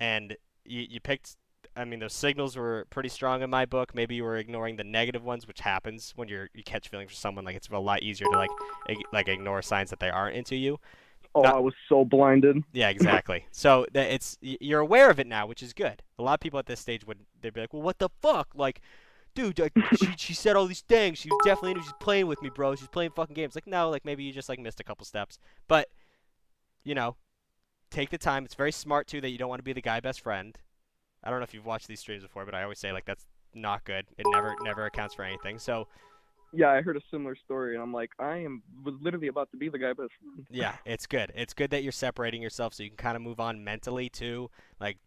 And 0.00 0.36
you 0.64 0.86
you 0.88 1.00
picked. 1.00 1.36
I 1.76 1.84
mean, 1.84 1.98
those 1.98 2.12
signals 2.12 2.56
were 2.56 2.86
pretty 2.90 3.08
strong 3.08 3.42
in 3.42 3.50
my 3.50 3.66
book. 3.66 3.94
Maybe 3.94 4.14
you 4.14 4.22
were 4.22 4.36
ignoring 4.36 4.76
the 4.76 4.84
negative 4.84 5.24
ones, 5.24 5.48
which 5.48 5.60
happens 5.60 6.12
when 6.16 6.28
you're 6.28 6.48
you 6.54 6.62
catch 6.62 6.88
feelings 6.88 7.10
for 7.10 7.16
someone. 7.16 7.44
Like 7.44 7.56
it's 7.56 7.68
a 7.68 7.78
lot 7.78 8.02
easier 8.02 8.28
to 8.30 8.36
like 8.36 8.50
ig- 8.88 9.06
like 9.12 9.28
ignore 9.28 9.60
signs 9.62 9.90
that 9.90 10.00
they 10.00 10.10
aren't 10.10 10.36
into 10.36 10.56
you. 10.56 10.78
Oh, 11.34 11.42
I 11.42 11.58
was 11.58 11.74
so 11.88 12.04
blinded. 12.04 12.62
Yeah, 12.72 12.90
exactly. 12.90 13.46
so 13.50 13.86
that 13.92 14.10
it's 14.10 14.38
you're 14.40 14.80
aware 14.80 15.10
of 15.10 15.18
it 15.18 15.26
now, 15.26 15.46
which 15.46 15.62
is 15.62 15.72
good. 15.72 16.02
A 16.18 16.22
lot 16.22 16.34
of 16.34 16.40
people 16.40 16.58
at 16.60 16.66
this 16.66 16.80
stage 16.80 17.04
would 17.06 17.18
they'd 17.40 17.52
be 17.52 17.60
like, 17.60 17.72
"Well, 17.72 17.82
what 17.82 17.98
the 17.98 18.08
fuck? 18.22 18.48
Like, 18.54 18.80
dude, 19.34 19.58
like, 19.58 19.72
she 19.96 20.08
she 20.16 20.34
said 20.34 20.56
all 20.56 20.66
these 20.66 20.82
things. 20.82 21.18
She 21.18 21.28
was 21.28 21.38
definitely. 21.44 21.82
She's 21.82 21.92
playing 22.00 22.26
with 22.26 22.42
me, 22.42 22.50
bro. 22.54 22.74
She's 22.76 22.88
playing 22.88 23.10
fucking 23.12 23.34
games." 23.34 23.54
Like, 23.54 23.66
no, 23.66 23.90
like 23.90 24.04
maybe 24.04 24.24
you 24.24 24.32
just 24.32 24.48
like 24.48 24.58
missed 24.58 24.80
a 24.80 24.84
couple 24.84 25.04
steps, 25.04 25.38
but 25.68 25.88
you 26.84 26.94
know, 26.94 27.16
take 27.90 28.10
the 28.10 28.18
time. 28.18 28.44
It's 28.44 28.54
very 28.54 28.72
smart 28.72 29.06
too 29.06 29.20
that 29.20 29.30
you 29.30 29.38
don't 29.38 29.48
want 29.48 29.60
to 29.60 29.64
be 29.64 29.72
the 29.72 29.82
guy 29.82 30.00
best 30.00 30.20
friend. 30.20 30.58
I 31.22 31.30
don't 31.30 31.38
know 31.40 31.44
if 31.44 31.54
you've 31.54 31.64
watched 31.66 31.88
these 31.88 32.00
streams 32.00 32.22
before, 32.22 32.44
but 32.44 32.54
I 32.54 32.62
always 32.62 32.78
say 32.78 32.92
like 32.92 33.06
that's 33.06 33.26
not 33.54 33.84
good. 33.84 34.06
It 34.18 34.26
never 34.32 34.54
never 34.62 34.84
accounts 34.86 35.14
for 35.14 35.24
anything. 35.24 35.58
So 35.58 35.88
Yeah, 36.52 36.70
I 36.70 36.82
heard 36.82 36.96
a 36.96 37.00
similar 37.10 37.34
story, 37.36 37.74
and 37.74 37.82
I'm 37.82 37.92
like, 37.92 38.10
I 38.18 38.36
am 38.38 38.62
was 38.84 38.94
literally 39.00 39.28
about 39.28 39.50
to 39.52 39.56
be 39.56 39.68
the 39.68 39.78
guy 39.78 39.92
best 39.92 40.12
friend. 40.20 40.46
Yeah, 40.50 40.76
it's 40.84 41.06
good. 41.06 41.32
It's 41.34 41.54
good 41.54 41.70
that 41.70 41.82
you're 41.82 41.92
separating 41.92 42.42
yourself 42.42 42.74
so 42.74 42.82
you 42.84 42.90
can 42.90 42.96
kind 42.96 43.16
of 43.16 43.22
move 43.22 43.40
on 43.40 43.64
mentally 43.64 44.08
too. 44.08 44.50
Like, 44.80 44.98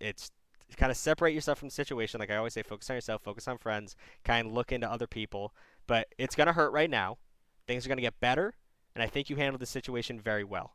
it's 0.00 0.30
kind 0.76 0.90
of 0.90 0.96
separate 0.96 1.34
yourself 1.34 1.58
from 1.58 1.68
the 1.68 1.74
situation. 1.74 2.20
Like 2.20 2.30
I 2.30 2.36
always 2.36 2.52
say, 2.52 2.62
focus 2.62 2.90
on 2.90 2.96
yourself, 2.96 3.22
focus 3.22 3.48
on 3.48 3.58
friends, 3.58 3.96
kind 4.24 4.46
of 4.46 4.52
look 4.52 4.72
into 4.72 4.90
other 4.90 5.06
people. 5.06 5.54
But 5.86 6.08
it's 6.18 6.34
gonna 6.34 6.52
hurt 6.52 6.72
right 6.72 6.90
now. 6.90 7.18
Things 7.66 7.86
are 7.86 7.88
gonna 7.88 8.00
get 8.00 8.20
better, 8.20 8.54
and 8.94 9.02
I 9.02 9.06
think 9.06 9.30
you 9.30 9.36
handled 9.36 9.60
the 9.60 9.66
situation 9.66 10.20
very 10.20 10.44
well. 10.44 10.74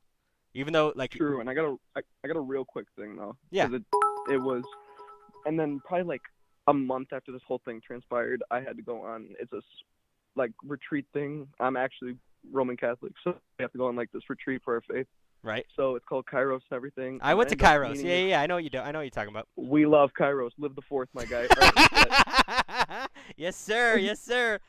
Even 0.55 0.73
though, 0.73 0.93
like, 0.95 1.11
True, 1.11 1.39
and 1.39 1.49
I 1.49 1.53
got 1.53 1.65
a 1.65 1.75
I, 1.95 2.01
I 2.23 2.27
got 2.27 2.37
a 2.37 2.41
real 2.41 2.65
quick 2.65 2.85
thing 2.95 3.15
though. 3.15 3.35
Yeah. 3.51 3.67
It, 3.71 3.83
it 4.31 4.41
was, 4.41 4.63
and 5.45 5.59
then 5.59 5.81
probably 5.85 6.05
like 6.05 6.21
a 6.67 6.73
month 6.73 7.09
after 7.11 7.31
this 7.31 7.41
whole 7.47 7.61
thing 7.65 7.81
transpired, 7.85 8.43
I 8.51 8.61
had 8.61 8.77
to 8.77 8.83
go 8.83 9.01
on. 9.01 9.29
It's 9.39 9.51
a 9.53 9.61
like 10.35 10.51
retreat 10.63 11.05
thing. 11.13 11.47
I'm 11.59 11.77
actually 11.77 12.17
Roman 12.51 12.77
Catholic, 12.77 13.13
so 13.23 13.35
we 13.57 13.63
have 13.63 13.71
to 13.71 13.77
go 13.77 13.87
on 13.87 13.95
like 13.95 14.11
this 14.11 14.29
retreat 14.29 14.61
for 14.63 14.75
our 14.75 14.81
faith. 14.81 15.07
Right. 15.43 15.65
So 15.75 15.95
it's 15.95 16.05
called 16.05 16.25
Kairos 16.25 16.61
and 16.69 16.75
everything. 16.75 17.19
I 17.21 17.31
and 17.31 17.37
went 17.37 17.49
to 17.49 17.55
ended 17.55 17.67
Kairos. 17.67 18.03
Yeah, 18.03 18.15
yeah, 18.15 18.25
yeah. 18.25 18.41
I 18.41 18.47
know 18.47 18.55
what 18.55 18.63
you 18.63 18.69
do. 18.69 18.79
I 18.79 18.91
know 18.91 18.99
what 18.99 19.03
you're 19.03 19.09
talking 19.11 19.33
about. 19.33 19.47
We 19.57 19.85
love 19.85 20.11
Kairos. 20.17 20.51
Live 20.57 20.73
the 20.75 20.81
fourth, 20.87 21.09
my 21.13 21.25
guy. 21.25 21.47
Right, 21.59 23.07
yes, 23.37 23.57
sir. 23.57 23.97
Yes, 24.03 24.21
sir. 24.21 24.59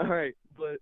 All 0.00 0.08
right, 0.08 0.34
but 0.56 0.78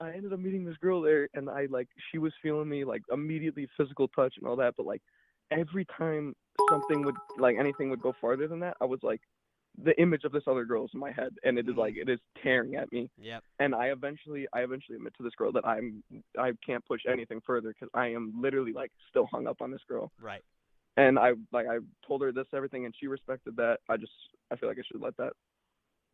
I 0.00 0.10
ended 0.10 0.32
up 0.32 0.40
meeting 0.40 0.64
this 0.64 0.76
girl 0.78 1.00
there, 1.02 1.28
and 1.34 1.48
I 1.48 1.66
like 1.70 1.88
she 2.10 2.18
was 2.18 2.32
feeling 2.42 2.68
me 2.68 2.84
like 2.84 3.02
immediately 3.12 3.68
physical 3.76 4.08
touch 4.08 4.34
and 4.38 4.48
all 4.48 4.56
that. 4.56 4.74
But 4.76 4.86
like 4.86 5.02
every 5.52 5.86
time 5.96 6.34
something 6.68 7.04
would 7.04 7.16
like 7.38 7.56
anything 7.58 7.90
would 7.90 8.02
go 8.02 8.12
farther 8.20 8.48
than 8.48 8.60
that, 8.60 8.76
I 8.80 8.86
was 8.86 9.00
like 9.04 9.20
the 9.84 10.00
image 10.00 10.24
of 10.24 10.32
this 10.32 10.42
other 10.46 10.64
girl 10.64 10.84
is 10.84 10.90
in 10.94 11.00
my 11.00 11.12
head, 11.12 11.30
and 11.44 11.58
it 11.58 11.68
is 11.68 11.76
like 11.76 11.94
mm. 11.94 12.02
it 12.02 12.08
is 12.08 12.18
tearing 12.42 12.76
at 12.76 12.90
me. 12.92 13.10
Yep. 13.18 13.42
And 13.58 13.74
I 13.74 13.86
eventually, 13.86 14.46
I 14.52 14.60
eventually 14.60 14.96
admit 14.96 15.14
to 15.18 15.22
this 15.22 15.34
girl 15.36 15.52
that 15.52 15.66
I'm 15.66 16.02
I 16.38 16.52
can't 16.64 16.84
push 16.86 17.02
anything 17.10 17.40
further 17.46 17.68
because 17.68 17.88
I 17.94 18.08
am 18.08 18.32
literally 18.40 18.72
like 18.72 18.90
still 19.08 19.28
hung 19.30 19.46
up 19.46 19.60
on 19.60 19.70
this 19.70 19.82
girl. 19.88 20.10
Right. 20.20 20.42
And 20.96 21.18
I 21.18 21.32
like 21.52 21.66
I 21.66 21.78
told 22.06 22.22
her 22.22 22.32
this 22.32 22.46
everything, 22.54 22.84
and 22.84 22.94
she 22.98 23.06
respected 23.06 23.56
that. 23.56 23.78
I 23.88 23.96
just 23.96 24.12
I 24.50 24.56
feel 24.56 24.68
like 24.68 24.78
I 24.78 24.82
should 24.90 25.00
let 25.00 25.16
that 25.18 25.32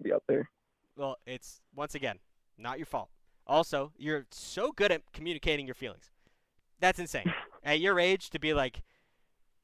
be 0.02 0.12
out 0.12 0.24
there. 0.28 0.48
Well, 0.96 1.16
it's 1.26 1.60
once 1.74 1.94
again 1.94 2.18
not 2.58 2.78
your 2.78 2.86
fault. 2.86 3.10
Also, 3.46 3.92
you're 3.98 4.26
so 4.30 4.72
good 4.72 4.90
at 4.90 5.02
communicating 5.12 5.66
your 5.66 5.74
feelings. 5.74 6.10
That's 6.80 6.98
insane. 6.98 7.32
At 7.62 7.80
your 7.80 7.98
age, 7.98 8.28
to 8.30 8.38
be 8.38 8.52
like, 8.52 8.82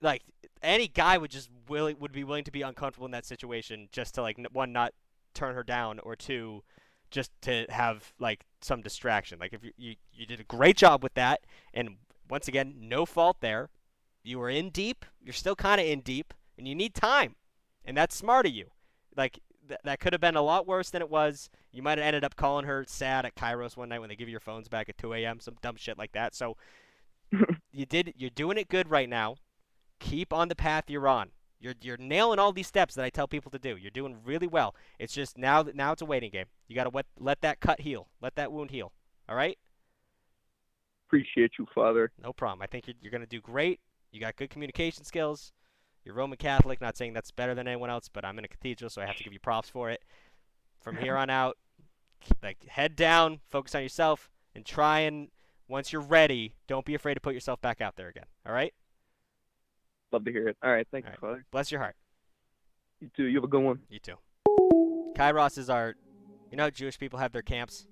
like 0.00 0.22
any 0.62 0.88
guy 0.88 1.18
would 1.18 1.30
just 1.30 1.48
willing 1.68 1.96
would 1.98 2.12
be 2.12 2.24
willing 2.24 2.44
to 2.44 2.50
be 2.50 2.62
uncomfortable 2.62 3.06
in 3.06 3.12
that 3.12 3.26
situation 3.26 3.88
just 3.92 4.14
to 4.14 4.22
like 4.22 4.38
one 4.52 4.72
not 4.72 4.92
turn 5.34 5.54
her 5.54 5.62
down 5.62 5.98
or 6.00 6.16
two 6.16 6.62
just 7.10 7.30
to 7.42 7.66
have 7.68 8.12
like 8.18 8.44
some 8.60 8.82
distraction. 8.82 9.38
Like 9.38 9.52
if 9.52 9.64
you 9.64 9.72
you, 9.76 9.94
you 10.12 10.26
did 10.26 10.40
a 10.40 10.44
great 10.44 10.76
job 10.76 11.02
with 11.02 11.14
that, 11.14 11.40
and 11.74 11.96
once 12.28 12.48
again, 12.48 12.74
no 12.78 13.06
fault 13.06 13.38
there. 13.40 13.68
You 14.22 14.38
were 14.38 14.50
in 14.50 14.70
deep. 14.70 15.04
You're 15.22 15.32
still 15.32 15.56
kind 15.56 15.80
of 15.80 15.86
in 15.86 16.00
deep, 16.00 16.34
and 16.58 16.68
you 16.68 16.74
need 16.74 16.94
time, 16.94 17.36
and 17.84 17.96
that's 17.96 18.14
smart 18.14 18.46
of 18.46 18.52
you. 18.52 18.66
Like 19.16 19.40
th- 19.66 19.80
that 19.84 20.00
could 20.00 20.12
have 20.12 20.20
been 20.20 20.36
a 20.36 20.42
lot 20.42 20.66
worse 20.66 20.90
than 20.90 21.02
it 21.02 21.10
was. 21.10 21.48
You 21.72 21.82
might 21.82 21.98
have 21.98 22.06
ended 22.06 22.24
up 22.24 22.36
calling 22.36 22.66
her 22.66 22.84
sad 22.86 23.24
at 23.24 23.34
Kairos 23.34 23.76
one 23.76 23.88
night 23.88 24.00
when 24.00 24.08
they 24.08 24.16
give 24.16 24.28
you 24.28 24.32
your 24.32 24.40
phones 24.40 24.68
back 24.68 24.88
at 24.88 24.98
2 24.98 25.14
a.m. 25.14 25.40
Some 25.40 25.56
dumb 25.62 25.76
shit 25.76 25.98
like 25.98 26.12
that. 26.12 26.34
So 26.34 26.56
you 27.72 27.86
did. 27.86 28.14
You're 28.16 28.30
doing 28.30 28.58
it 28.58 28.68
good 28.68 28.90
right 28.90 29.08
now. 29.08 29.36
Keep 30.00 30.32
on 30.32 30.48
the 30.48 30.56
path 30.56 30.84
you're 30.88 31.06
on. 31.06 31.30
You're 31.60 31.74
you're 31.82 31.98
nailing 31.98 32.38
all 32.38 32.52
these 32.52 32.66
steps 32.66 32.94
that 32.94 33.04
I 33.04 33.10
tell 33.10 33.28
people 33.28 33.50
to 33.50 33.58
do. 33.58 33.76
You're 33.76 33.90
doing 33.90 34.16
really 34.24 34.46
well. 34.46 34.74
It's 34.98 35.12
just 35.12 35.36
now 35.36 35.62
that 35.62 35.76
now 35.76 35.92
it's 35.92 36.02
a 36.02 36.06
waiting 36.06 36.30
game. 36.30 36.46
You 36.66 36.74
got 36.74 36.84
to 36.84 36.90
let 36.92 37.06
let 37.18 37.42
that 37.42 37.60
cut 37.60 37.82
heal. 37.82 38.08
Let 38.20 38.34
that 38.36 38.50
wound 38.50 38.70
heal. 38.70 38.92
All 39.28 39.36
right? 39.36 39.58
Appreciate 41.06 41.52
you, 41.58 41.66
Father. 41.74 42.10
No 42.22 42.32
problem. 42.32 42.62
I 42.62 42.66
think 42.66 42.86
you're, 42.86 42.94
you're 43.00 43.10
going 43.10 43.20
to 43.20 43.26
do 43.26 43.40
great. 43.40 43.80
You 44.10 44.20
got 44.20 44.36
good 44.36 44.48
communication 44.48 45.04
skills. 45.04 45.52
You're 46.04 46.14
Roman 46.14 46.38
Catholic. 46.38 46.80
Not 46.80 46.96
saying 46.96 47.12
that's 47.12 47.30
better 47.30 47.54
than 47.54 47.68
anyone 47.68 47.90
else, 47.90 48.08
but 48.08 48.24
I'm 48.24 48.38
in 48.38 48.44
a 48.44 48.48
cathedral, 48.48 48.88
so 48.88 49.02
I 49.02 49.06
have 49.06 49.16
to 49.16 49.24
give 49.24 49.32
you 49.32 49.40
props 49.40 49.68
for 49.68 49.90
it. 49.90 50.02
From 50.80 50.96
here 50.96 51.16
on 51.16 51.28
out, 51.28 51.58
like 52.42 52.64
head 52.66 52.96
down, 52.96 53.40
focus 53.50 53.74
on 53.74 53.82
yourself, 53.82 54.30
and 54.54 54.64
try 54.64 55.00
and 55.00 55.28
once 55.68 55.92
you're 55.92 56.02
ready, 56.02 56.54
don't 56.66 56.84
be 56.84 56.94
afraid 56.94 57.14
to 57.14 57.20
put 57.20 57.34
yourself 57.34 57.60
back 57.60 57.80
out 57.80 57.96
there 57.96 58.08
again. 58.08 58.24
All 58.46 58.52
right? 58.52 58.72
Love 60.12 60.24
to 60.24 60.32
hear 60.32 60.48
it. 60.48 60.56
All 60.62 60.70
right, 60.70 60.86
thank 60.90 61.04
All 61.04 61.10
you, 61.10 61.12
right. 61.12 61.20
Father. 61.20 61.44
Bless 61.50 61.70
your 61.70 61.80
heart. 61.80 61.96
You 63.00 63.10
too. 63.16 63.24
You 63.24 63.36
have 63.36 63.44
a 63.44 63.48
good 63.48 63.62
one. 63.62 63.80
You 63.88 63.98
too. 63.98 64.16
Kairos 65.16 65.58
is 65.58 65.70
our, 65.70 65.94
you 66.50 66.56
know, 66.56 66.64
how 66.64 66.70
Jewish 66.70 66.98
people 66.98 67.18
have 67.18 67.32
their 67.32 67.42
camps. 67.42 67.86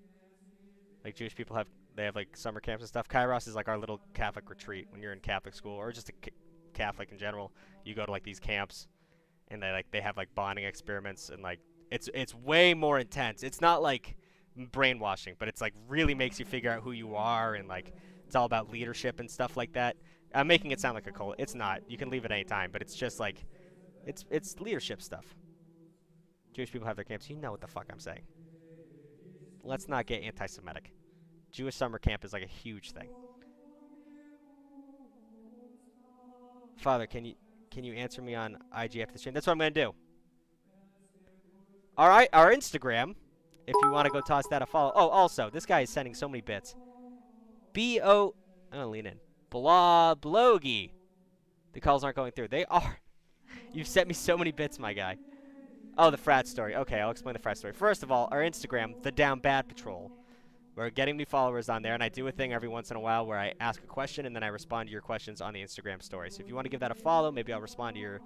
Like 1.05 1.15
Jewish 1.15 1.35
people 1.35 1.57
have, 1.57 1.69
they 1.95 2.05
have 2.05 2.17
like 2.17 2.37
summer 2.37 2.61
camps 2.61 2.83
and 2.83 2.89
stuff. 2.89 3.09
Kairos 3.09 3.47
is 3.49 3.55
like 3.55 3.69
our 3.69 3.79
little 3.79 4.01
Catholic 4.15 4.51
retreat 4.51 4.89
when 4.91 5.01
you're 5.01 5.13
in 5.13 5.21
Catholic 5.21 5.55
school 5.55 5.73
or 5.75 5.93
just 5.93 6.09
a 6.09 6.13
Catholic 6.75 7.11
in 7.13 7.19
general. 7.19 7.53
You 7.85 7.95
go 7.95 8.05
to 8.05 8.11
like 8.11 8.25
these 8.25 8.41
camps, 8.41 8.89
and 9.49 9.63
they 9.63 9.71
like 9.71 9.91
they 9.91 10.01
have 10.01 10.17
like 10.17 10.35
bonding 10.35 10.65
experiments 10.65 11.31
and 11.31 11.43
like 11.43 11.61
it's 11.91 12.09
it's 12.15 12.35
way 12.35 12.75
more 12.75 12.99
intense. 12.99 13.43
It's 13.43 13.61
not 13.61 13.83
like 13.83 14.17
brainwashing, 14.57 15.37
but 15.39 15.49
it's 15.49 15.61
like 15.61 15.75
really 15.89 16.15
makes 16.15 16.39
you 16.39 16.45
figure 16.45 16.71
out 16.71 16.83
who 16.83 16.93
you 16.93 17.15
are 17.17 17.55
and 17.55 17.69
like 17.69 17.93
it's 18.27 18.37
all 18.37 18.45
about 18.45 18.71
leadership 18.71 19.21
and 19.21 19.31
stuff 19.31 19.57
like 19.57 19.73
that. 19.73 19.97
I'm 20.35 20.47
making 20.47 20.71
it 20.71 20.81
sound 20.81 20.95
like 20.95 21.07
a 21.07 21.13
cult. 21.13 21.37
It's 21.39 21.55
not. 21.55 21.83
You 21.89 21.97
can 21.97 22.11
leave 22.11 22.25
at 22.25 22.33
any 22.33 22.45
time, 22.45 22.71
but 22.73 22.83
it's 22.83 22.95
just 22.95 23.19
like 23.19 23.45
it's 24.07 24.25
it's 24.31 24.59
leadership 24.61 25.01
stuff. 25.03 25.37
Jewish 26.53 26.73
people 26.73 26.87
have 26.87 26.97
their 26.97 27.05
camps. 27.05 27.31
You 27.31 27.37
know 27.37 27.51
what 27.51 27.61
the 27.61 27.67
fuck 27.67 27.87
I'm 27.91 28.01
saying. 28.01 28.23
Let's 29.63 29.89
not 29.89 30.07
get 30.07 30.23
anti-Semitic. 30.23 30.93
Jewish 31.51 31.77
summer 31.77 31.99
camp 31.99 32.25
is 32.25 32.33
like 32.33 32.43
a 32.43 32.47
huge 32.47 32.93
thing. 32.93 33.09
Father, 36.77 37.07
can 37.07 37.25
you 37.25 37.35
can 37.71 37.85
you 37.85 37.95
answer 37.95 38.23
me 38.23 38.35
on 38.35 38.59
IG 38.77 38.99
after 38.99 39.13
the 39.13 39.19
stream? 39.19 39.35
That's 39.35 39.47
what 39.47 39.53
I'm 39.53 39.59
gonna 39.59 39.71
do. 39.71 39.95
All 41.97 42.09
right, 42.09 42.29
our 42.33 42.53
Instagram. 42.53 43.15
If 43.67 43.75
you 43.83 43.91
want 43.91 44.07
to 44.07 44.11
go 44.11 44.23
toss 44.23 44.47
that 44.49 44.63
a 44.63 44.67
follow. 44.67 44.93
Oh, 44.95 45.09
also, 45.09 45.51
this 45.51 45.67
guy 45.67 45.81
is 45.83 45.91
sending 45.91 46.15
so 46.15 46.27
many 46.27 46.41
bits. 46.41 46.75
B 47.75 48.01
O. 48.03 48.35
I'm 48.73 48.79
gonna 48.79 48.91
lean 48.91 49.07
in. 49.07 49.21
Blah 49.51 50.15
blogi. 50.15 50.91
The 51.73 51.81
calls 51.81 52.05
aren't 52.05 52.17
going 52.17 52.33
through. 52.33 52.49
They 52.49 52.65
are. 52.67 52.99
You've 53.73 53.87
sent 53.87 54.09
me 54.09 54.15
so 54.15 54.37
many 54.37 54.53
bits, 54.53 54.79
my 54.79 54.93
guy. 54.93 55.17
Oh, 55.97 56.11
the 56.11 56.17
frat 56.17 56.47
story. 56.47 56.77
Okay, 56.77 57.01
I'll 57.01 57.11
explain 57.11 57.33
the 57.33 57.41
frat 57.41 57.59
story. 57.59 57.73
First 57.73 58.03
of 58.03 58.13
all, 58.13 58.29
our 58.31 58.41
Instagram, 58.41 59.03
the 59.03 59.11
Down 59.11 59.41
Bad 59.41 59.69
Patrol. 59.69 60.13
We're 60.77 60.91
getting 60.91 61.17
new 61.17 61.25
followers 61.25 61.69
on 61.69 61.83
there, 61.83 61.95
and 61.95 62.05
I 62.05 62.09
do 62.09 62.29
a 62.29 62.31
thing 62.31 62.53
every 62.53 62.69
once 62.69 62.93
in 62.93 62.97
a 62.97 63.01
while 63.01 63.27
where 63.27 63.37
I 63.37 63.53
ask 63.59 63.83
a 63.83 63.87
question 63.87 64.27
and 64.27 64.37
then 64.37 64.45
I 64.45 64.47
respond 64.47 64.87
to 64.87 64.93
your 64.93 65.01
questions 65.01 65.41
on 65.41 65.53
the 65.53 65.61
Instagram 65.61 66.01
story. 66.01 66.31
So 66.31 66.41
if 66.41 66.49
you 66.49 66.55
want 66.55 66.67
to 66.67 66.69
give 66.69 66.79
that 66.81 66.93
a 66.93 66.95
follow, 66.95 67.33
maybe 67.33 67.53
I'll 67.53 67.61
respond 67.61 67.97
to 67.97 68.01
your 68.01 68.21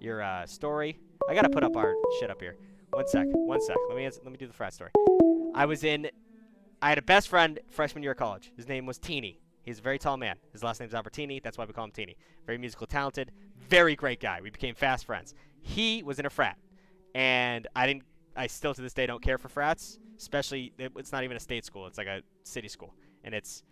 your 0.00 0.22
uh, 0.22 0.46
story. 0.46 0.98
I 1.28 1.34
gotta 1.34 1.50
put 1.50 1.62
up 1.62 1.76
our 1.76 1.94
shit 2.18 2.30
up 2.30 2.40
here. 2.40 2.56
One 2.90 3.06
sec. 3.06 3.26
One 3.28 3.60
sec. 3.60 3.76
Let 3.88 3.96
me 3.98 4.06
ans- 4.06 4.20
let 4.24 4.32
me 4.32 4.38
do 4.38 4.46
the 4.46 4.54
frat 4.54 4.72
story. 4.72 4.90
I 5.54 5.66
was 5.66 5.84
in. 5.84 6.10
I 6.80 6.88
had 6.88 6.96
a 6.96 7.02
best 7.02 7.28
friend 7.28 7.60
freshman 7.68 8.02
year 8.02 8.12
of 8.12 8.18
college. 8.18 8.52
His 8.56 8.66
name 8.66 8.86
was 8.86 8.98
Teeny. 8.98 9.41
He's 9.62 9.78
a 9.78 9.82
very 9.82 9.98
tall 9.98 10.16
man. 10.16 10.36
His 10.52 10.62
last 10.62 10.80
name's 10.80 10.92
Albertini. 10.92 11.42
That's 11.42 11.56
why 11.58 11.64
we 11.64 11.72
call 11.72 11.84
him 11.84 11.92
Teeny. 11.92 12.16
Very 12.46 12.58
musical, 12.58 12.86
talented, 12.86 13.30
very 13.68 13.94
great 13.96 14.20
guy. 14.20 14.40
We 14.42 14.50
became 14.50 14.74
fast 14.74 15.04
friends. 15.06 15.34
He 15.60 16.02
was 16.02 16.18
in 16.18 16.26
a 16.26 16.30
frat, 16.30 16.58
and 17.14 17.66
I 17.76 17.86
didn't. 17.86 18.02
I 18.36 18.46
still 18.46 18.74
to 18.74 18.80
this 18.82 18.94
day 18.94 19.06
don't 19.06 19.22
care 19.22 19.38
for 19.38 19.48
frats, 19.48 19.98
especially 20.18 20.72
it- 20.78 20.92
it's 20.96 21.12
not 21.12 21.22
even 21.22 21.36
a 21.36 21.40
state 21.40 21.64
school. 21.64 21.86
It's 21.86 21.98
like 21.98 22.06
a 22.06 22.22
city 22.44 22.68
school, 22.68 22.94
and 23.24 23.34
it's 23.34 23.62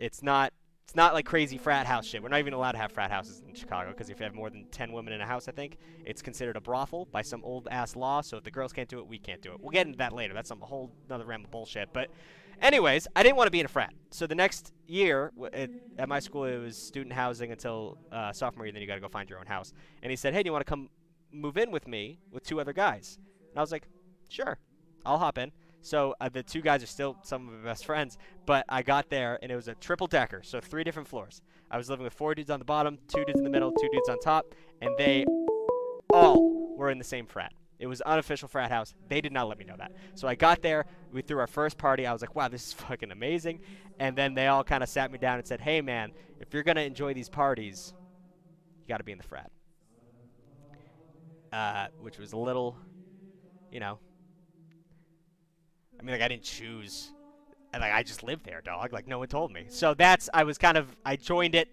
it's 0.00 0.22
not 0.22 0.52
it's 0.84 0.94
not 0.94 1.14
like 1.14 1.26
crazy 1.26 1.58
frat 1.58 1.84
house 1.84 2.06
shit. 2.06 2.22
We're 2.22 2.28
not 2.28 2.38
even 2.38 2.52
allowed 2.54 2.72
to 2.72 2.78
have 2.78 2.92
frat 2.92 3.10
houses 3.10 3.42
in 3.48 3.54
Chicago 3.54 3.90
because 3.90 4.08
if 4.08 4.20
you 4.20 4.24
have 4.24 4.34
more 4.34 4.50
than 4.50 4.66
10 4.70 4.92
women 4.92 5.12
in 5.12 5.20
a 5.20 5.26
house, 5.26 5.48
I 5.48 5.50
think, 5.50 5.78
it's 6.04 6.22
considered 6.22 6.56
a 6.56 6.60
brothel 6.60 7.06
by 7.10 7.22
some 7.22 7.42
old 7.42 7.66
ass 7.72 7.96
law. 7.96 8.20
So 8.20 8.36
if 8.36 8.44
the 8.44 8.52
girls 8.52 8.72
can't 8.72 8.88
do 8.88 9.00
it, 9.00 9.06
we 9.08 9.18
can't 9.18 9.42
do 9.42 9.52
it. 9.52 9.60
We'll 9.60 9.72
get 9.72 9.86
into 9.88 9.98
that 9.98 10.12
later. 10.12 10.32
That's 10.32 10.48
some 10.48 10.60
whole 10.60 10.92
another 11.08 11.24
realm 11.24 11.44
of 11.44 11.50
bullshit. 11.50 11.92
But, 11.92 12.08
anyways, 12.60 13.08
I 13.14 13.22
didn't 13.22 13.36
want 13.36 13.46
to 13.46 13.52
be 13.52 13.60
in 13.60 13.66
a 13.66 13.68
frat. 13.68 13.92
So 14.10 14.26
the 14.26 14.34
next 14.34 14.72
year 14.86 15.32
at, 15.52 15.70
at 15.98 16.08
my 16.08 16.20
school, 16.20 16.44
it 16.44 16.58
was 16.58 16.76
student 16.76 17.12
housing 17.14 17.52
until 17.52 17.98
uh, 18.12 18.32
sophomore 18.32 18.66
year. 18.66 18.72
Then 18.72 18.82
you 18.82 18.88
got 18.88 18.94
to 18.94 19.00
go 19.00 19.08
find 19.08 19.28
your 19.28 19.38
own 19.38 19.46
house. 19.46 19.72
And 20.02 20.10
he 20.10 20.16
said, 20.16 20.34
"Hey, 20.34 20.42
do 20.42 20.48
you 20.48 20.52
want 20.52 20.64
to 20.64 20.70
come 20.70 20.88
move 21.32 21.56
in 21.56 21.70
with 21.70 21.86
me 21.86 22.18
with 22.30 22.44
two 22.44 22.60
other 22.60 22.72
guys?" 22.72 23.18
And 23.50 23.58
I 23.58 23.60
was 23.60 23.72
like, 23.72 23.86
"Sure, 24.28 24.58
I'll 25.04 25.18
hop 25.18 25.38
in." 25.38 25.52
So 25.86 26.16
uh, 26.20 26.28
the 26.28 26.42
two 26.42 26.62
guys 26.62 26.82
are 26.82 26.86
still 26.86 27.16
some 27.22 27.46
of 27.46 27.54
my 27.54 27.64
best 27.64 27.86
friends, 27.86 28.18
but 28.44 28.64
I 28.68 28.82
got 28.82 29.08
there 29.08 29.38
and 29.40 29.52
it 29.52 29.54
was 29.54 29.68
a 29.68 29.74
triple 29.76 30.08
decker, 30.08 30.42
so 30.42 30.60
three 30.60 30.82
different 30.82 31.06
floors. 31.06 31.42
I 31.70 31.76
was 31.76 31.88
living 31.88 32.02
with 32.02 32.12
four 32.12 32.34
dudes 32.34 32.50
on 32.50 32.58
the 32.58 32.64
bottom, 32.64 32.98
two 33.06 33.24
dudes 33.24 33.38
in 33.38 33.44
the 33.44 33.50
middle, 33.50 33.70
two 33.70 33.88
dudes 33.92 34.08
on 34.08 34.18
top, 34.18 34.46
and 34.80 34.90
they 34.98 35.24
all 36.12 36.76
were 36.76 36.90
in 36.90 36.98
the 36.98 37.04
same 37.04 37.26
frat. 37.26 37.52
It 37.78 37.86
was 37.86 38.00
unofficial 38.00 38.48
frat 38.48 38.70
house. 38.70 38.94
They 39.08 39.20
did 39.20 39.32
not 39.32 39.48
let 39.48 39.58
me 39.58 39.64
know 39.64 39.76
that. 39.76 39.92
So 40.14 40.26
I 40.26 40.34
got 40.34 40.62
there, 40.62 40.86
we 41.12 41.20
threw 41.20 41.38
our 41.38 41.46
first 41.46 41.76
party. 41.76 42.06
I 42.06 42.12
was 42.12 42.22
like, 42.22 42.34
"Wow, 42.34 42.48
this 42.48 42.68
is 42.68 42.72
fucking 42.88 43.10
amazing." 43.10 43.60
And 43.98 44.16
then 44.16 44.34
they 44.34 44.46
all 44.46 44.64
kind 44.64 44.82
of 44.82 44.88
sat 44.88 45.10
me 45.10 45.18
down 45.18 45.38
and 45.38 45.46
said, 45.46 45.60
"Hey 45.60 45.80
man, 45.80 46.12
if 46.40 46.54
you're 46.54 46.62
going 46.62 46.76
to 46.76 46.84
enjoy 46.84 47.12
these 47.12 47.28
parties, 47.28 47.92
you 48.82 48.88
got 48.88 48.98
to 48.98 49.04
be 49.04 49.12
in 49.12 49.18
the 49.18 49.24
frat." 49.24 49.50
Uh, 51.52 51.86
which 52.00 52.18
was 52.18 52.32
a 52.32 52.36
little, 52.36 52.76
you 53.70 53.80
know, 53.80 53.98
I 55.98 56.02
mean, 56.02 56.12
like 56.12 56.22
I 56.22 56.28
didn't 56.28 56.42
choose, 56.42 57.12
and 57.72 57.80
like 57.80 57.92
I 57.92 58.02
just 58.02 58.22
lived 58.22 58.44
there, 58.44 58.60
dog. 58.62 58.92
Like 58.92 59.06
no 59.06 59.18
one 59.18 59.28
told 59.28 59.52
me. 59.52 59.66
So 59.68 59.94
that's 59.94 60.28
I 60.32 60.44
was 60.44 60.58
kind 60.58 60.76
of 60.78 60.96
I 61.04 61.16
joined 61.16 61.54
it. 61.54 61.68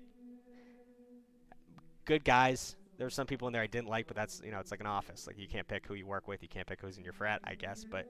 Good 2.05 2.25
guys. 2.25 2.75
There 3.03 3.07
were 3.07 3.11
some 3.11 3.27
people 3.27 3.49
in 3.49 3.53
there 3.53 3.61
I 3.61 3.67
didn't 3.67 3.89
like, 3.89 4.07
but 4.07 4.15
that's 4.15 4.41
you 4.45 4.51
know 4.51 4.61
it's 4.61 4.71
like 4.71 4.79
an 4.79 4.87
office. 4.87 5.27
Like 5.27 5.37
you 5.37 5.45
can't 5.45 5.67
pick 5.67 5.85
who 5.85 5.93
you 5.93 6.05
work 6.05 6.25
with. 6.25 6.41
You 6.41 6.47
can't 6.47 6.65
pick 6.65 6.79
who's 6.79 6.97
in 6.97 7.03
your 7.03 7.11
frat, 7.11 7.41
I 7.43 7.55
guess. 7.55 7.83
But 7.83 8.05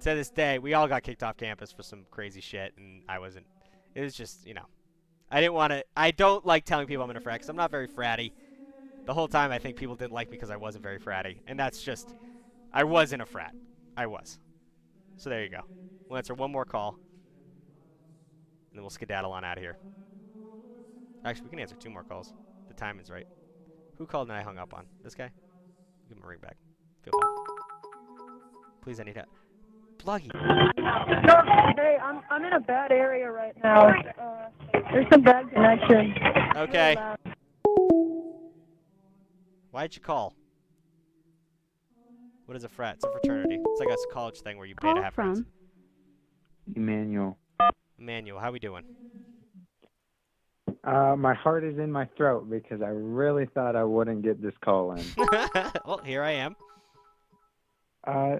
to 0.00 0.14
this 0.14 0.30
day, 0.30 0.58
we 0.58 0.72
all 0.72 0.88
got 0.88 1.02
kicked 1.02 1.22
off 1.22 1.36
campus 1.36 1.70
for 1.70 1.82
some 1.82 2.06
crazy 2.10 2.40
shit, 2.40 2.72
and 2.78 3.02
I 3.10 3.18
wasn't. 3.18 3.44
It 3.94 4.00
was 4.00 4.14
just 4.14 4.46
you 4.46 4.54
know, 4.54 4.64
I 5.30 5.42
didn't 5.42 5.52
want 5.52 5.72
to. 5.74 5.84
I 5.94 6.12
don't 6.12 6.46
like 6.46 6.64
telling 6.64 6.86
people 6.86 7.04
I'm 7.04 7.10
in 7.10 7.18
a 7.18 7.20
frat 7.20 7.40
because 7.40 7.50
I'm 7.50 7.56
not 7.56 7.70
very 7.70 7.86
fratty. 7.86 8.32
The 9.04 9.12
whole 9.12 9.28
time 9.28 9.52
I 9.52 9.58
think 9.58 9.76
people 9.76 9.96
didn't 9.96 10.14
like 10.14 10.30
me 10.30 10.38
because 10.38 10.48
I 10.48 10.56
wasn't 10.56 10.82
very 10.82 10.98
fratty, 10.98 11.36
and 11.46 11.60
that's 11.60 11.82
just. 11.82 12.14
I 12.72 12.84
was 12.84 13.12
in 13.12 13.20
a 13.20 13.26
frat. 13.26 13.52
I 13.98 14.06
was. 14.06 14.38
So 15.18 15.28
there 15.28 15.42
you 15.42 15.50
go. 15.50 15.60
We'll 16.08 16.16
answer 16.16 16.32
one 16.32 16.50
more 16.50 16.64
call. 16.64 16.96
And 18.70 18.78
then 18.78 18.82
we'll 18.82 18.88
skedaddle 18.88 19.30
on 19.30 19.44
out 19.44 19.58
of 19.58 19.62
here. 19.62 19.76
Actually, 21.22 21.44
we 21.44 21.50
can 21.50 21.58
answer 21.58 21.76
two 21.78 21.90
more 21.90 22.02
calls. 22.02 22.32
The 22.68 22.74
timing's 22.74 23.10
right. 23.10 23.26
Who 23.98 24.06
called 24.06 24.28
and 24.28 24.36
I 24.36 24.42
hung 24.42 24.58
up 24.58 24.74
on? 24.74 24.86
This 25.02 25.14
guy? 25.14 25.30
Give 26.08 26.18
him 26.18 26.24
a 26.24 26.26
ring 26.26 26.38
back. 26.40 26.56
Feel 27.04 27.12
bad. 27.20 27.28
Please, 28.82 29.00
I 29.00 29.04
need 29.04 29.16
help. 29.16 29.28
Pluggy. 29.98 30.30
Hey, 31.76 31.96
I'm 32.02 32.20
I'm 32.30 32.44
in 32.44 32.52
a 32.54 32.60
bad 32.60 32.90
area 32.90 33.30
right 33.30 33.54
now. 33.62 33.88
Uh, 33.88 34.48
there's 34.92 35.06
some 35.12 35.22
bad 35.22 35.48
connection. 35.50 36.14
Okay. 36.56 36.96
Why'd 39.70 39.94
you 39.94 40.00
call? 40.02 40.34
What 42.46 42.56
is 42.56 42.64
a 42.64 42.68
frat? 42.68 42.96
It's 42.96 43.04
a 43.04 43.10
fraternity. 43.12 43.58
It's 43.64 43.80
like 43.80 43.88
a 43.90 43.96
college 44.12 44.40
thing 44.40 44.58
where 44.58 44.66
you 44.66 44.74
pay 44.74 44.88
to 44.88 44.94
Call 44.94 45.02
have 45.02 45.14
friends. 45.14 45.38
from 45.38 45.46
Emmanuel. 46.76 47.38
Emmanuel, 47.98 48.40
how 48.40 48.50
we 48.50 48.58
doing? 48.58 48.82
Uh, 50.84 51.14
my 51.16 51.34
heart 51.34 51.62
is 51.62 51.78
in 51.78 51.92
my 51.92 52.06
throat 52.16 52.50
because 52.50 52.82
I 52.82 52.88
really 52.88 53.46
thought 53.46 53.76
I 53.76 53.84
wouldn't 53.84 54.22
get 54.22 54.42
this 54.42 54.54
call 54.64 54.92
in. 54.92 55.04
well, 55.86 56.00
here 56.04 56.22
I 56.22 56.32
am. 56.32 56.56
Uh, 58.04 58.36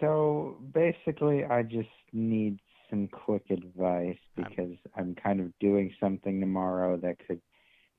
so 0.00 0.58
basically, 0.72 1.44
I 1.44 1.62
just 1.62 1.88
need 2.12 2.60
some 2.88 3.08
quick 3.08 3.42
advice 3.50 4.18
because 4.36 4.76
I'm 4.96 5.16
kind 5.16 5.40
of 5.40 5.58
doing 5.58 5.92
something 5.98 6.40
tomorrow 6.40 6.96
that 6.98 7.16
could 7.26 7.40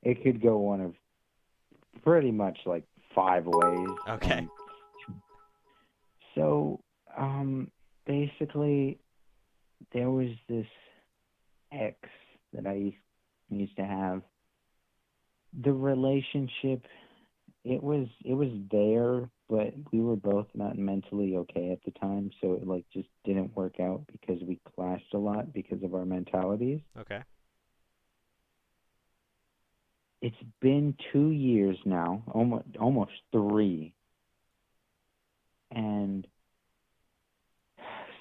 it 0.04 0.24
could 0.24 0.42
go 0.42 0.58
one 0.58 0.80
of 0.80 0.94
pretty 2.04 2.32
much 2.32 2.60
like 2.66 2.84
five 3.14 3.46
ways. 3.46 3.90
Okay. 4.08 4.40
Um, 4.40 4.52
so, 6.36 6.80
um, 7.18 7.72
basically, 8.06 9.00
there 9.92 10.10
was 10.10 10.30
this 10.48 10.68
ex 11.72 11.98
that 12.54 12.68
I 12.68 12.74
used, 12.74 12.98
used 13.50 13.76
to 13.78 13.86
have. 13.86 14.22
The 15.62 15.72
relationship, 15.74 16.86
it 17.64 17.82
was 17.82 18.08
it 18.24 18.34
was 18.34 18.50
there, 18.72 19.30
but 19.50 19.74
we 19.92 20.02
were 20.02 20.16
both 20.16 20.48
not 20.54 20.78
mentally 20.78 21.36
okay 21.38 21.72
at 21.72 21.84
the 21.86 21.98
time, 22.00 22.32
so 22.42 22.54
it 22.54 22.68
like 22.68 22.86
just 22.94 23.08
didn't 23.24 23.56
work 23.56 23.80
out 23.80 24.04
because 24.12 24.42
we 24.44 24.60
clashed 24.76 25.14
a 25.14 25.18
lot 25.18 25.54
because 25.54 25.82
of 25.84 25.96
our 25.96 26.06
mentalities. 26.06 26.82
Okay. 27.00 27.22
It's 30.22 30.36
been 30.62 30.96
two 31.14 31.30
years 31.30 31.78
now, 31.86 32.24
almost 32.34 32.66
almost 32.80 33.12
three. 33.32 33.94
And 35.72 36.26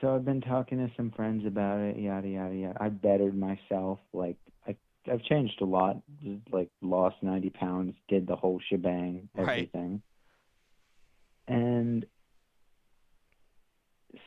so 0.01 0.15
I've 0.15 0.25
been 0.25 0.43
talking 0.43 0.79
to 0.79 0.93
some 0.97 1.11
friends 1.11 1.47
about 1.47 1.81
it, 1.81 1.99
yada 1.99 2.29
yada 2.29 2.55
yada. 2.55 2.77
I 2.81 2.89
bettered 2.91 3.37
myself, 3.37 3.99
like 4.13 4.37
I 4.67 4.77
I've 5.11 5.23
changed 5.23 5.61
a 5.61 5.65
lot, 5.65 5.97
just, 6.23 6.43
like 6.53 6.71
lost 6.83 7.17
ninety 7.23 7.51
pounds, 7.51 7.95
did 8.09 8.27
the 8.27 8.37
whole 8.37 8.61
shebang, 8.69 9.29
everything. 9.37 10.03
Right. 11.49 11.57
And 11.57 12.07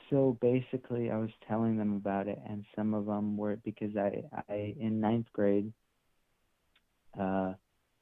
so 0.09 0.37
basically, 0.41 1.11
I 1.11 1.17
was 1.17 1.29
telling 1.47 1.77
them 1.77 1.95
about 1.95 2.27
it, 2.27 2.39
and 2.47 2.65
some 2.75 2.93
of 2.93 3.05
them 3.05 3.37
were 3.37 3.57
because 3.57 3.95
I, 3.97 4.23
I 4.49 4.75
in 4.79 4.99
ninth 4.99 5.27
grade, 5.33 5.71
uh, 7.19 7.53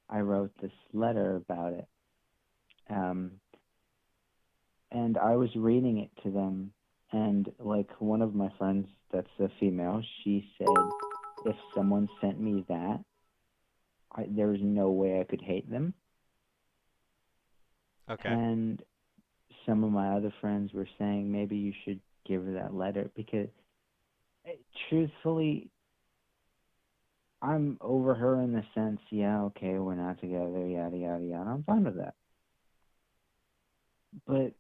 I 0.10 0.20
wrote 0.20 0.52
this 0.62 0.72
letter 0.94 1.36
about 1.36 1.74
it, 1.74 1.88
um, 2.90 3.32
and 4.92 5.18
I 5.18 5.36
was 5.36 5.50
reading 5.56 5.98
it 5.98 6.12
to 6.24 6.32
them, 6.32 6.72
and 7.12 7.52
like 7.60 7.90
one 8.00 8.22
of 8.22 8.36
my 8.36 8.52
friends, 8.58 8.88
that's 9.12 9.28
a 9.40 9.50
female, 9.60 10.02
she 10.24 10.50
said, 10.58 10.68
if 11.48 11.56
someone 11.76 12.10
sent 12.22 12.40
me 12.40 12.66
that, 12.68 13.04
I, 14.16 14.26
there's 14.30 14.60
no 14.62 14.92
way 14.92 15.20
I 15.20 15.24
could 15.24 15.42
hate 15.42 15.70
them. 15.70 15.94
Okay. 18.10 18.30
And 18.30 18.82
some 19.66 19.84
of 19.84 19.92
my 19.92 20.16
other 20.16 20.34
friends 20.42 20.74
were 20.74 20.88
saying 20.98 21.32
maybe 21.32 21.58
you 21.58 21.74
should 21.86 22.00
give 22.28 22.46
her 22.46 22.54
that 22.54 22.74
letter 22.74 23.12
because 23.16 23.50
eh, 24.46 24.52
truthfully 24.90 25.72
I'm 27.42 27.78
over 27.82 28.16
her 28.16 28.42
in 28.42 28.54
the 28.54 28.64
sense, 28.74 29.00
yeah, 29.12 29.44
okay, 29.44 29.78
we're 29.78 29.96
not 29.96 30.20
together, 30.20 30.68
yada 30.68 30.98
yada 30.98 31.24
yada. 31.24 31.50
I'm 31.50 31.64
fine 31.64 31.84
with 31.84 31.98
that. 31.98 32.16
But 34.26 34.54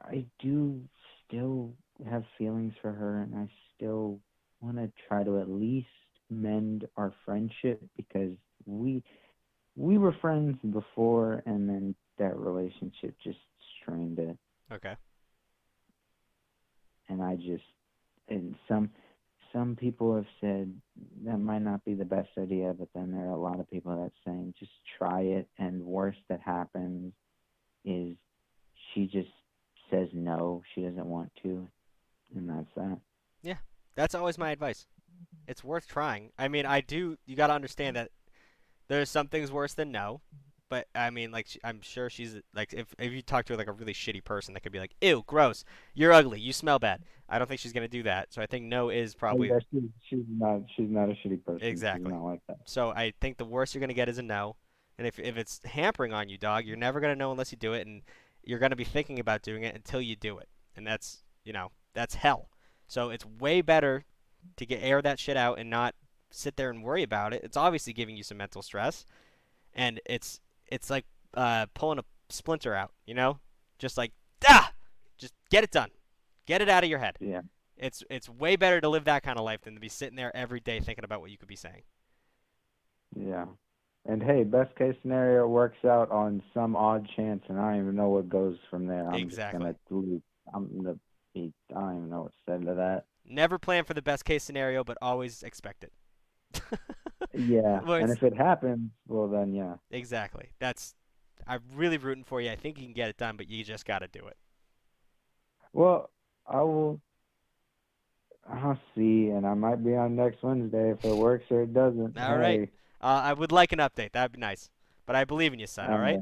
I 0.00 0.26
do 0.40 0.82
still 1.26 1.74
have 2.08 2.24
feelings 2.38 2.74
for 2.80 2.92
her 2.92 3.22
and 3.22 3.34
I 3.34 3.48
still 3.76 4.20
want 4.60 4.76
to 4.76 4.90
try 5.08 5.24
to 5.24 5.40
at 5.40 5.50
least 5.50 5.88
mend 6.32 6.86
our 6.96 7.12
friendship 7.24 7.80
because 7.96 8.32
we 8.66 9.02
we 9.76 9.98
were 9.98 10.14
friends 10.20 10.58
before 10.72 11.42
and 11.46 11.68
then 11.68 11.94
that 12.18 12.36
relationship 12.36 13.14
just 13.22 13.38
strained 13.80 14.18
it 14.18 14.36
Okay. 14.70 14.94
and 17.08 17.22
I 17.22 17.36
just 17.36 17.64
and 18.28 18.54
some 18.68 18.90
some 19.52 19.76
people 19.76 20.14
have 20.16 20.26
said 20.40 20.74
that 21.26 21.38
might 21.38 21.60
not 21.60 21.84
be 21.84 21.92
the 21.92 22.06
best 22.06 22.30
idea, 22.38 22.72
but 22.78 22.88
then 22.94 23.12
there 23.12 23.26
are 23.26 23.32
a 23.34 23.36
lot 23.36 23.60
of 23.60 23.68
people 23.70 23.94
that 24.02 24.12
saying 24.24 24.54
just 24.58 24.72
try 24.96 25.20
it 25.20 25.46
and 25.58 25.82
worst 25.84 26.20
that 26.30 26.40
happens 26.40 27.12
is 27.84 28.16
she 28.94 29.06
just 29.06 29.28
says 29.90 30.08
no, 30.14 30.62
she 30.74 30.80
doesn't 30.80 31.04
want 31.06 31.30
to 31.42 31.68
and 32.34 32.48
that's 32.48 32.74
that. 32.76 32.98
Yeah, 33.42 33.56
that's 33.94 34.14
always 34.14 34.38
my 34.38 34.52
advice. 34.52 34.86
It's 35.46 35.64
worth 35.64 35.86
trying. 35.86 36.30
I 36.38 36.48
mean, 36.48 36.66
I 36.66 36.80
do. 36.80 37.16
You 37.26 37.36
got 37.36 37.48
to 37.48 37.54
understand 37.54 37.96
that 37.96 38.10
there's 38.88 39.10
some 39.10 39.28
things 39.28 39.50
worse 39.50 39.74
than 39.74 39.92
no. 39.92 40.20
But 40.68 40.86
I 40.94 41.10
mean, 41.10 41.30
like, 41.30 41.48
I'm 41.62 41.82
sure 41.82 42.08
she's 42.08 42.36
like, 42.54 42.72
if 42.72 42.94
if 42.98 43.12
you 43.12 43.20
talk 43.20 43.44
to 43.44 43.52
her 43.52 43.58
like 43.58 43.66
a 43.66 43.72
really 43.72 43.92
shitty 43.92 44.24
person, 44.24 44.54
that 44.54 44.60
could 44.60 44.72
be 44.72 44.78
like, 44.78 44.94
ew, 45.02 45.22
gross, 45.26 45.64
you're 45.92 46.14
ugly, 46.14 46.40
you 46.40 46.54
smell 46.54 46.78
bad. 46.78 47.02
I 47.28 47.38
don't 47.38 47.46
think 47.46 47.60
she's 47.60 47.74
gonna 47.74 47.88
do 47.88 48.02
that. 48.04 48.32
So 48.32 48.40
I 48.40 48.46
think 48.46 48.64
no 48.64 48.88
is 48.88 49.14
probably 49.14 49.50
Oh, 49.50 49.54
yeah, 49.54 49.60
she's, 49.70 49.90
she's 50.08 50.24
not 50.30 50.62
she's 50.74 50.88
not 50.88 51.10
a 51.10 51.12
shitty 51.12 51.44
person. 51.44 51.66
Exactly. 51.66 52.06
She's 52.06 52.14
not 52.14 52.24
like 52.24 52.40
that. 52.48 52.56
So 52.64 52.88
I 52.88 53.12
think 53.20 53.36
the 53.36 53.44
worst 53.44 53.74
you're 53.74 53.80
gonna 53.80 53.92
get 53.92 54.08
is 54.08 54.16
a 54.16 54.22
no. 54.22 54.56
And 54.96 55.06
if 55.06 55.18
if 55.18 55.36
it's 55.36 55.60
hampering 55.64 56.14
on 56.14 56.30
you, 56.30 56.38
dog, 56.38 56.64
you're 56.64 56.78
never 56.78 57.00
gonna 57.00 57.16
know 57.16 57.32
unless 57.32 57.52
you 57.52 57.58
do 57.58 57.74
it, 57.74 57.86
and 57.86 58.00
you're 58.42 58.58
gonna 58.58 58.74
be 58.74 58.84
thinking 58.84 59.18
about 59.18 59.42
doing 59.42 59.64
it 59.64 59.74
until 59.74 60.00
you 60.00 60.16
do 60.16 60.38
it, 60.38 60.48
and 60.74 60.86
that's 60.86 61.22
you 61.44 61.52
know 61.52 61.70
that's 61.92 62.14
hell. 62.14 62.48
So 62.86 63.10
it's 63.10 63.26
way 63.26 63.60
better 63.60 64.04
to 64.56 64.66
get 64.66 64.82
air 64.82 65.02
that 65.02 65.18
shit 65.18 65.36
out 65.36 65.58
and 65.58 65.70
not 65.70 65.94
sit 66.30 66.56
there 66.56 66.70
and 66.70 66.82
worry 66.82 67.02
about 67.02 67.32
it. 67.32 67.42
It's 67.44 67.56
obviously 67.56 67.92
giving 67.92 68.16
you 68.16 68.22
some 68.22 68.38
mental 68.38 68.62
stress, 68.62 69.06
and 69.74 70.00
it's 70.06 70.40
it's 70.66 70.90
like 70.90 71.04
uh, 71.34 71.66
pulling 71.74 71.98
a 71.98 72.04
splinter 72.28 72.74
out, 72.74 72.92
you 73.06 73.14
know, 73.14 73.38
just 73.78 73.96
like 73.96 74.12
ah, 74.48 74.72
just 75.18 75.34
get 75.50 75.64
it 75.64 75.70
done, 75.70 75.90
get 76.46 76.62
it 76.62 76.68
out 76.68 76.84
of 76.84 76.90
your 76.90 76.98
head. 76.98 77.16
Yeah. 77.20 77.42
It's 77.76 78.02
it's 78.10 78.28
way 78.28 78.56
better 78.56 78.80
to 78.80 78.88
live 78.88 79.04
that 79.04 79.22
kind 79.22 79.38
of 79.38 79.44
life 79.44 79.62
than 79.62 79.74
to 79.74 79.80
be 79.80 79.88
sitting 79.88 80.16
there 80.16 80.34
every 80.36 80.60
day 80.60 80.80
thinking 80.80 81.04
about 81.04 81.20
what 81.20 81.30
you 81.30 81.38
could 81.38 81.48
be 81.48 81.56
saying. 81.56 81.82
Yeah. 83.16 83.46
And 84.04 84.22
hey, 84.22 84.42
best 84.42 84.74
case 84.76 84.96
scenario 85.02 85.46
works 85.46 85.84
out 85.84 86.10
on 86.10 86.42
some 86.52 86.74
odd 86.74 87.08
chance, 87.14 87.42
and 87.48 87.58
I 87.58 87.72
don't 87.72 87.82
even 87.82 87.96
know 87.96 88.08
what 88.08 88.28
goes 88.28 88.56
from 88.68 88.86
there. 88.86 89.06
I'm 89.08 89.14
Exactly. 89.14 89.64
just 89.64 89.78
gonna. 89.88 90.20
I'm 90.52 90.76
gonna 90.76 90.98
be. 91.34 91.52
I 91.74 91.80
don't 91.80 91.96
even 91.98 92.10
know 92.10 92.22
what 92.22 92.32
to 92.32 92.38
say 92.60 92.64
to 92.66 92.74
that. 92.74 93.04
Never 93.26 93.58
plan 93.58 93.84
for 93.84 93.94
the 93.94 94.02
best 94.02 94.24
case 94.24 94.42
scenario, 94.44 94.84
but 94.84 94.98
always 95.02 95.42
expect 95.42 95.84
it. 95.84 95.92
Yeah. 97.34 97.80
Well, 97.80 97.94
and 97.94 98.10
if 98.10 98.22
it 98.22 98.36
happens, 98.36 98.90
well 99.06 99.26
then 99.28 99.54
yeah. 99.54 99.76
Exactly. 99.90 100.50
That's 100.58 100.94
I'm 101.46 101.60
really 101.74 101.96
rooting 101.96 102.24
for 102.24 102.40
you. 102.42 102.50
I 102.50 102.56
think 102.56 102.78
you 102.78 102.84
can 102.84 102.92
get 102.92 103.08
it 103.08 103.16
done, 103.16 103.36
but 103.38 103.48
you 103.48 103.64
just 103.64 103.86
got 103.86 104.00
to 104.00 104.08
do 104.08 104.26
it. 104.26 104.36
Well, 105.72 106.10
I 106.46 106.60
will. 106.62 107.00
I'll 108.52 108.78
see, 108.94 109.28
and 109.28 109.46
I 109.46 109.54
might 109.54 109.82
be 109.84 109.94
on 109.96 110.16
next 110.16 110.42
Wednesday 110.42 110.90
if 110.90 111.04
it 111.04 111.14
works 111.16 111.44
or 111.50 111.62
it 111.62 111.72
doesn't. 111.72 112.18
All 112.18 112.36
right. 112.36 112.60
Hey, 112.60 112.70
Uh, 113.00 113.22
I 113.24 113.32
would 113.32 113.52
like 113.52 113.72
an 113.72 113.78
update. 113.78 114.12
That'd 114.12 114.32
be 114.32 114.40
nice. 114.40 114.68
But 115.06 115.16
I 115.16 115.24
believe 115.24 115.52
in 115.54 115.60
you, 115.60 115.66
son. 115.68 115.90
All 115.90 115.98
right. 115.98 116.18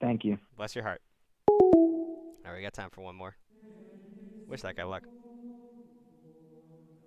Thank 0.00 0.24
you. 0.24 0.38
Bless 0.56 0.74
your 0.76 0.84
heart. 0.84 1.00
All 1.48 2.44
right, 2.44 2.54
we 2.56 2.62
got 2.62 2.74
time 2.74 2.90
for 2.90 3.00
one 3.00 3.16
more. 3.16 3.34
Wish 4.46 4.60
that 4.60 4.76
guy 4.76 4.84
luck. 4.84 5.08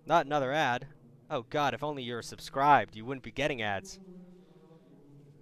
Not 0.09 0.25
another 0.25 0.51
ad. 0.51 0.87
Oh 1.29 1.45
God, 1.51 1.75
if 1.75 1.83
only 1.83 2.01
you're 2.01 2.23
subscribed, 2.23 2.95
you 2.95 3.05
wouldn't 3.05 3.23
be 3.23 3.31
getting 3.31 3.61
ads. 3.61 3.99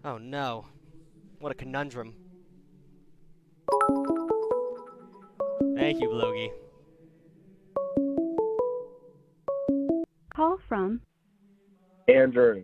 Oh 0.04 0.18
no, 0.18 0.66
what 1.40 1.54
a 1.54 1.56
conundrum. 1.56 2.14
Thank 5.78 6.02
you, 6.02 6.10
Blogi. 6.10 6.50
Call 10.36 10.58
from 10.68 11.00
Andrew. 12.10 12.64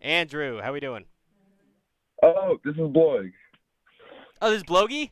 Andrew, 0.00 0.60
how 0.62 0.72
we 0.72 0.78
doing? 0.78 1.06
Oh, 2.22 2.56
this 2.64 2.74
is 2.74 2.82
Bloig. 2.82 3.32
Oh, 4.40 4.50
this 4.50 4.58
is 4.58 4.64
Blogi? 4.64 5.10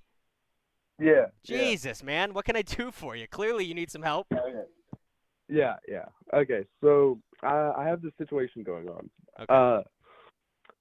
Yeah. 1.00 1.26
Jesus, 1.42 2.04
man, 2.04 2.34
what 2.34 2.44
can 2.44 2.54
I 2.54 2.62
do 2.62 2.92
for 2.92 3.16
you? 3.16 3.26
Clearly, 3.26 3.64
you 3.64 3.74
need 3.74 3.90
some 3.90 4.02
help. 4.02 4.28
Oh, 4.32 4.66
Yeah, 5.48 5.76
yeah. 5.88 6.06
Okay, 6.32 6.64
so 6.80 7.18
I 7.42 7.72
I 7.76 7.84
have 7.86 8.02
this 8.02 8.12
situation 8.18 8.62
going 8.62 8.88
on. 8.88 9.10
Okay. 9.40 9.46
Uh, 9.48 9.82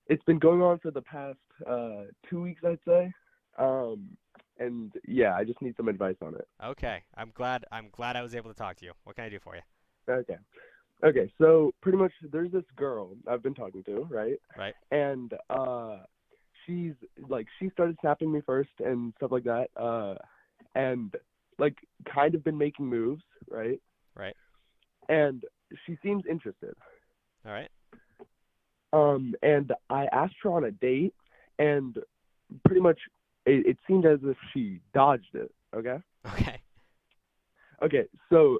it's 0.08 0.24
been 0.24 0.40
going 0.40 0.62
on 0.62 0.80
for 0.80 0.92
the 0.92 1.02
past 1.02 1.38
uh 1.68 2.04
two 2.30 2.42
weeks, 2.42 2.62
I'd 2.66 2.80
say. 2.88 3.12
Um, 3.58 4.10
and 4.60 4.94
yeah, 5.08 5.36
I 5.36 5.44
just 5.44 5.62
need 5.62 5.76
some 5.78 5.88
advice 5.88 6.16
on 6.22 6.36
it. 6.36 6.48
Okay, 6.64 7.04
I'm 7.18 7.32
glad. 7.34 7.66
I'm 7.72 7.90
glad 7.92 8.16
I 8.16 8.22
was 8.22 8.36
able 8.36 8.52
to 8.52 8.58
talk 8.58 8.78
to 8.78 8.86
you. 8.86 8.94
What 9.04 9.16
can 9.16 9.26
I 9.26 9.30
do 9.30 9.40
for 9.40 9.56
you? 9.56 9.62
Okay. 10.10 10.38
Okay, 11.04 11.32
so 11.38 11.74
pretty 11.82 11.98
much 11.98 12.12
there's 12.32 12.52
this 12.52 12.64
girl 12.78 13.12
I've 13.28 13.44
been 13.44 13.54
talking 13.54 13.84
to, 13.84 14.08
right? 14.10 14.40
Right. 14.58 14.76
And 14.92 15.34
uh 15.50 15.98
she's 16.66 16.94
like 17.28 17.48
she 17.60 17.70
started 17.72 17.98
snapping 18.00 18.32
me 18.32 18.42
first 18.46 18.70
and 18.80 19.14
stuff 19.18 19.32
like 19.32 19.44
that. 19.44 19.68
Uh 19.76 20.16
and 20.76 21.14
like 21.60 21.76
kind 22.14 22.36
of 22.36 22.44
been 22.44 22.58
making 22.58 22.86
moves, 22.86 23.24
right? 23.50 23.82
Right. 24.16 24.36
And 25.10 25.44
she 25.86 25.98
seems 26.04 26.24
interested. 26.30 26.76
All 27.46 27.52
right. 27.52 27.70
Um 28.92 29.36
and 29.42 29.72
I 29.90 30.08
asked 30.12 30.36
her 30.44 30.52
on 30.52 30.66
a 30.66 30.72
date 30.72 31.14
and 31.60 31.98
pretty 32.66 32.82
much 32.82 33.00
it, 33.46 33.66
it 33.66 33.78
seemed 33.88 34.06
as 34.06 34.20
if 34.24 34.38
she 34.54 34.80
dodged 34.94 35.34
it, 35.34 35.52
okay? 35.76 35.98
Okay. 36.34 36.60
Okay, 37.82 38.06
so 38.30 38.60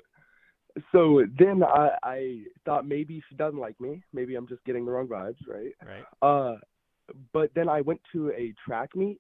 so 0.92 1.24
then 1.38 1.64
I 1.64 1.90
I 2.04 2.40
thought 2.66 2.86
maybe 2.88 3.24
she 3.30 3.36
doesn't 3.36 3.60
like 3.60 3.80
me. 3.80 4.04
Maybe 4.12 4.36
I'm 4.36 4.48
just 4.48 4.64
getting 4.66 4.86
the 4.86 4.92
wrong 4.92 5.08
vibes, 5.08 5.38
right? 5.48 5.74
Right. 5.86 6.06
Uh, 6.22 6.58
but 7.32 7.52
then 7.54 7.70
I 7.70 7.82
went 7.82 8.02
to 8.14 8.32
a 8.32 8.54
track 8.66 8.96
meet 8.96 9.20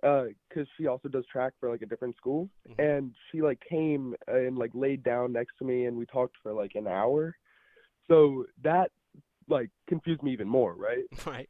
because 0.00 0.66
she 0.76 0.86
also 0.86 1.08
does 1.08 1.24
track 1.30 1.52
for 1.58 1.70
like 1.70 1.82
a 1.82 1.86
different 1.86 2.16
school, 2.16 2.48
and 2.78 3.14
she 3.30 3.42
like 3.42 3.60
came 3.68 4.14
and 4.26 4.56
like 4.56 4.70
laid 4.74 5.02
down 5.02 5.32
next 5.32 5.58
to 5.58 5.64
me, 5.64 5.86
and 5.86 5.96
we 5.96 6.06
talked 6.06 6.36
for 6.42 6.52
like 6.52 6.72
an 6.74 6.86
hour. 6.86 7.36
So 8.08 8.46
that 8.62 8.90
like 9.48 9.70
confused 9.86 10.22
me 10.22 10.32
even 10.32 10.48
more, 10.48 10.74
right? 10.74 11.04
Right. 11.26 11.48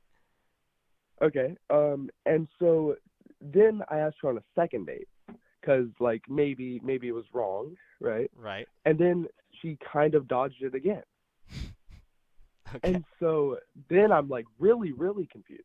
Okay. 1.21 1.57
Um, 1.69 2.11
and 2.27 2.47
so 2.61 2.95
then 3.41 3.83
I 3.91 3.99
asked 3.99 4.19
her 4.23 4.29
on 4.29 4.39
a 4.39 4.43
second 4.55 4.87
date 4.87 5.09
because 5.61 5.89
like 5.99 6.23
maybe 6.29 6.81
maybe 6.83 7.09
it 7.09 7.13
was 7.13 7.25
wrong, 7.33 7.77
right? 8.01 8.31
Right. 8.37 8.69
And 8.85 8.99
then 8.99 9.27
she 9.61 9.77
kind 9.93 10.15
of 10.15 10.29
dodged 10.29 10.63
it 10.63 10.75
again. 10.75 11.03
Okay. 12.75 12.93
And 12.93 13.05
so 13.19 13.57
then 13.89 14.13
I'm 14.13 14.29
like 14.29 14.45
really 14.59 14.93
really 14.93 15.27
confused. 15.33 15.65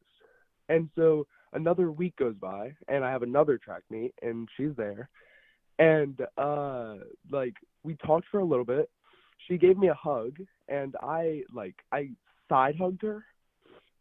And 0.70 0.90
so 0.96 1.28
another 1.54 1.92
week 1.92 2.16
goes 2.16 2.36
by 2.36 2.74
and 2.88 3.04
I 3.04 3.12
have 3.12 3.24
another 3.24 3.58
track 3.58 3.84
meet 3.90 4.14
and 4.22 4.48
she's 4.58 4.76
there. 4.78 5.10
And 5.80 6.20
uh 6.38 6.96
like 7.32 7.54
we 7.84 7.96
talked 8.06 8.28
for 8.32 8.40
a 8.40 8.46
little 8.46 8.66
bit. 8.66 8.90
She 9.48 9.58
gave 9.58 9.78
me 9.78 9.90
a 9.90 9.94
hug 9.94 10.38
and 10.68 10.96
I 11.02 11.44
like 11.54 11.76
I 11.92 12.10
side 12.50 12.76
hugged 12.80 13.02
her, 13.02 13.26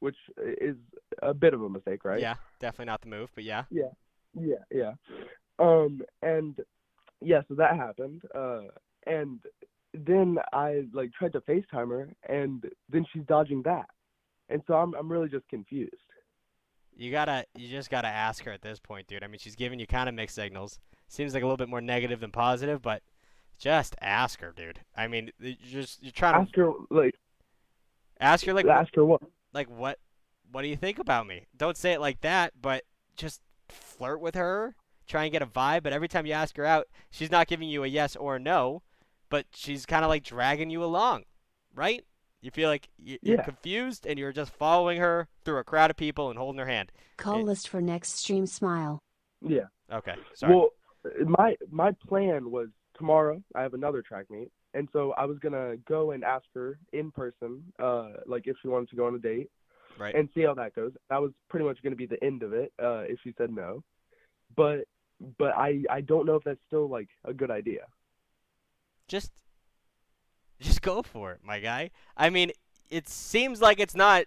which 0.00 0.16
is 0.38 0.76
a 1.22 1.34
bit 1.34 1.54
of 1.54 1.62
a 1.62 1.68
mistake, 1.68 2.04
right? 2.04 2.20
Yeah, 2.20 2.34
definitely 2.60 2.86
not 2.86 3.00
the 3.00 3.08
move, 3.08 3.30
but 3.34 3.44
yeah. 3.44 3.64
Yeah. 3.70 3.90
Yeah, 4.38 4.64
yeah. 4.70 4.92
Um 5.58 6.02
and 6.22 6.58
yeah, 7.20 7.42
so 7.48 7.54
that 7.54 7.76
happened. 7.76 8.22
Uh 8.34 8.62
and 9.06 9.40
then 9.94 10.38
I 10.52 10.84
like 10.92 11.10
tried 11.12 11.32
to 11.32 11.40
FaceTime 11.40 11.88
her 11.90 12.14
and 12.28 12.64
then 12.88 13.04
she's 13.12 13.24
dodging 13.26 13.62
that. 13.64 13.86
And 14.48 14.62
so 14.66 14.74
I'm 14.74 14.94
I'm 14.94 15.10
really 15.10 15.28
just 15.28 15.48
confused. 15.48 15.96
You 16.96 17.10
gotta, 17.10 17.46
you 17.56 17.68
just 17.68 17.90
gotta 17.90 18.08
ask 18.08 18.44
her 18.44 18.52
at 18.52 18.62
this 18.62 18.78
point, 18.78 19.06
dude. 19.06 19.24
I 19.24 19.26
mean, 19.26 19.38
she's 19.38 19.56
giving 19.56 19.78
you 19.78 19.86
kind 19.86 20.08
of 20.08 20.14
mixed 20.14 20.34
signals. 20.34 20.78
Seems 21.08 21.34
like 21.34 21.42
a 21.42 21.46
little 21.46 21.56
bit 21.56 21.68
more 21.68 21.80
negative 21.80 22.20
than 22.20 22.30
positive, 22.30 22.82
but 22.82 23.02
just 23.58 23.94
ask 24.00 24.40
her, 24.40 24.52
dude. 24.56 24.80
I 24.96 25.08
mean, 25.08 25.30
you're 25.38 25.54
just 25.64 26.02
you're 26.02 26.12
trying 26.12 26.34
Ask 26.34 26.52
to 26.54 26.60
her 26.60 26.72
like 26.90 27.14
ask 28.20 28.44
her 28.46 28.52
like 28.54 28.66
ask 28.66 28.94
her 28.94 29.04
what? 29.04 29.22
like 29.52 29.68
what 29.68 29.98
what 30.50 30.62
do 30.62 30.68
you 30.68 30.76
think 30.76 30.98
about 30.98 31.26
me? 31.26 31.46
Don't 31.56 31.76
say 31.76 31.92
it 31.92 32.00
like 32.00 32.20
that, 32.20 32.52
but 32.60 32.84
just 33.16 33.40
flirt 33.68 34.20
with 34.20 34.34
her, 34.34 34.74
try 35.06 35.24
and 35.24 35.32
get 35.32 35.42
a 35.42 35.46
vibe. 35.46 35.82
But 35.82 35.92
every 35.92 36.08
time 36.08 36.26
you 36.26 36.32
ask 36.32 36.56
her 36.56 36.66
out, 36.66 36.88
she's 37.10 37.30
not 37.30 37.46
giving 37.46 37.68
you 37.68 37.84
a 37.84 37.86
yes 37.86 38.16
or 38.16 38.36
a 38.36 38.40
no, 38.40 38.82
but 39.30 39.46
she's 39.54 39.86
kind 39.86 40.04
of 40.04 40.08
like 40.08 40.24
dragging 40.24 40.70
you 40.70 40.84
along, 40.84 41.24
right? 41.74 42.04
You 42.42 42.50
feel 42.50 42.68
like 42.68 42.88
you're 42.98 43.18
Yeah. 43.22 43.42
confused 43.44 44.04
and 44.04 44.18
you're 44.18 44.32
just 44.32 44.52
following 44.52 44.98
her 44.98 45.28
through 45.44 45.58
a 45.58 45.64
crowd 45.64 45.90
of 45.90 45.96
people 45.96 46.28
and 46.28 46.36
holding 46.38 46.58
her 46.58 46.66
hand. 46.66 46.90
Call 47.16 47.42
list 47.42 47.68
for 47.68 47.80
next 47.80 48.16
stream 48.18 48.46
smile. 48.46 48.98
Yeah. 49.40 49.68
Okay, 49.90 50.16
sorry. 50.34 50.54
Well, 50.56 50.70
my 51.24 51.56
my 51.70 51.92
plan 51.92 52.50
was 52.50 52.68
tomorrow. 52.94 53.42
I 53.54 53.62
have 53.62 53.74
another 53.74 54.02
track 54.02 54.28
meet, 54.28 54.50
and 54.74 54.88
so 54.92 55.12
I 55.12 55.24
was 55.24 55.38
gonna 55.38 55.76
go 55.88 56.10
and 56.10 56.24
ask 56.24 56.44
her 56.54 56.78
in 56.92 57.12
person, 57.12 57.72
uh, 57.78 58.14
like 58.26 58.46
if 58.48 58.56
she 58.60 58.68
wanted 58.68 58.88
to 58.90 58.96
go 58.96 59.06
on 59.06 59.14
a 59.14 59.18
date, 59.18 59.50
Right. 59.98 60.14
and 60.14 60.28
see 60.34 60.42
how 60.42 60.54
that 60.54 60.74
goes. 60.74 60.92
That 61.10 61.20
was 61.22 61.32
pretty 61.48 61.64
much 61.66 61.80
gonna 61.82 61.96
be 61.96 62.06
the 62.06 62.22
end 62.24 62.42
of 62.42 62.52
it, 62.52 62.72
uh, 62.82 63.04
if 63.08 63.20
she 63.22 63.32
said 63.38 63.52
no. 63.52 63.84
But 64.56 64.88
but 65.38 65.54
I 65.56 65.84
I 65.88 66.00
don't 66.00 66.26
know 66.26 66.34
if 66.36 66.42
that's 66.44 66.60
still 66.66 66.88
like 66.88 67.08
a 67.24 67.32
good 67.32 67.52
idea. 67.52 67.86
just 69.08 69.30
just 70.64 70.82
go 70.82 71.02
for 71.02 71.32
it, 71.32 71.40
my 71.44 71.60
guy. 71.60 71.90
I 72.16 72.30
mean, 72.30 72.52
it 72.90 73.08
seems 73.08 73.60
like 73.60 73.80
it's 73.80 73.94
not 73.94 74.24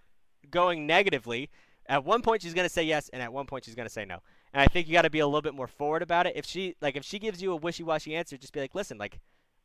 going 0.49 0.87
negatively. 0.87 1.49
At 1.87 2.03
one 2.05 2.21
point 2.21 2.41
she's 2.41 2.53
going 2.53 2.65
to 2.67 2.73
say 2.73 2.83
yes 2.83 3.09
and 3.09 3.21
at 3.21 3.33
one 3.33 3.45
point 3.45 3.65
she's 3.65 3.75
going 3.75 3.87
to 3.87 3.93
say 3.93 4.05
no. 4.05 4.19
And 4.53 4.61
I 4.61 4.67
think 4.67 4.87
you 4.87 4.93
got 4.93 5.03
to 5.03 5.09
be 5.09 5.19
a 5.19 5.27
little 5.27 5.41
bit 5.41 5.53
more 5.55 5.67
forward 5.67 6.01
about 6.01 6.27
it. 6.27 6.35
If 6.35 6.45
she 6.45 6.75
like 6.81 6.95
if 6.95 7.05
she 7.05 7.19
gives 7.19 7.41
you 7.41 7.51
a 7.51 7.55
wishy-washy 7.57 8.15
answer, 8.15 8.37
just 8.37 8.53
be 8.53 8.61
like, 8.61 8.75
"Listen, 8.75 8.97
like 8.97 9.19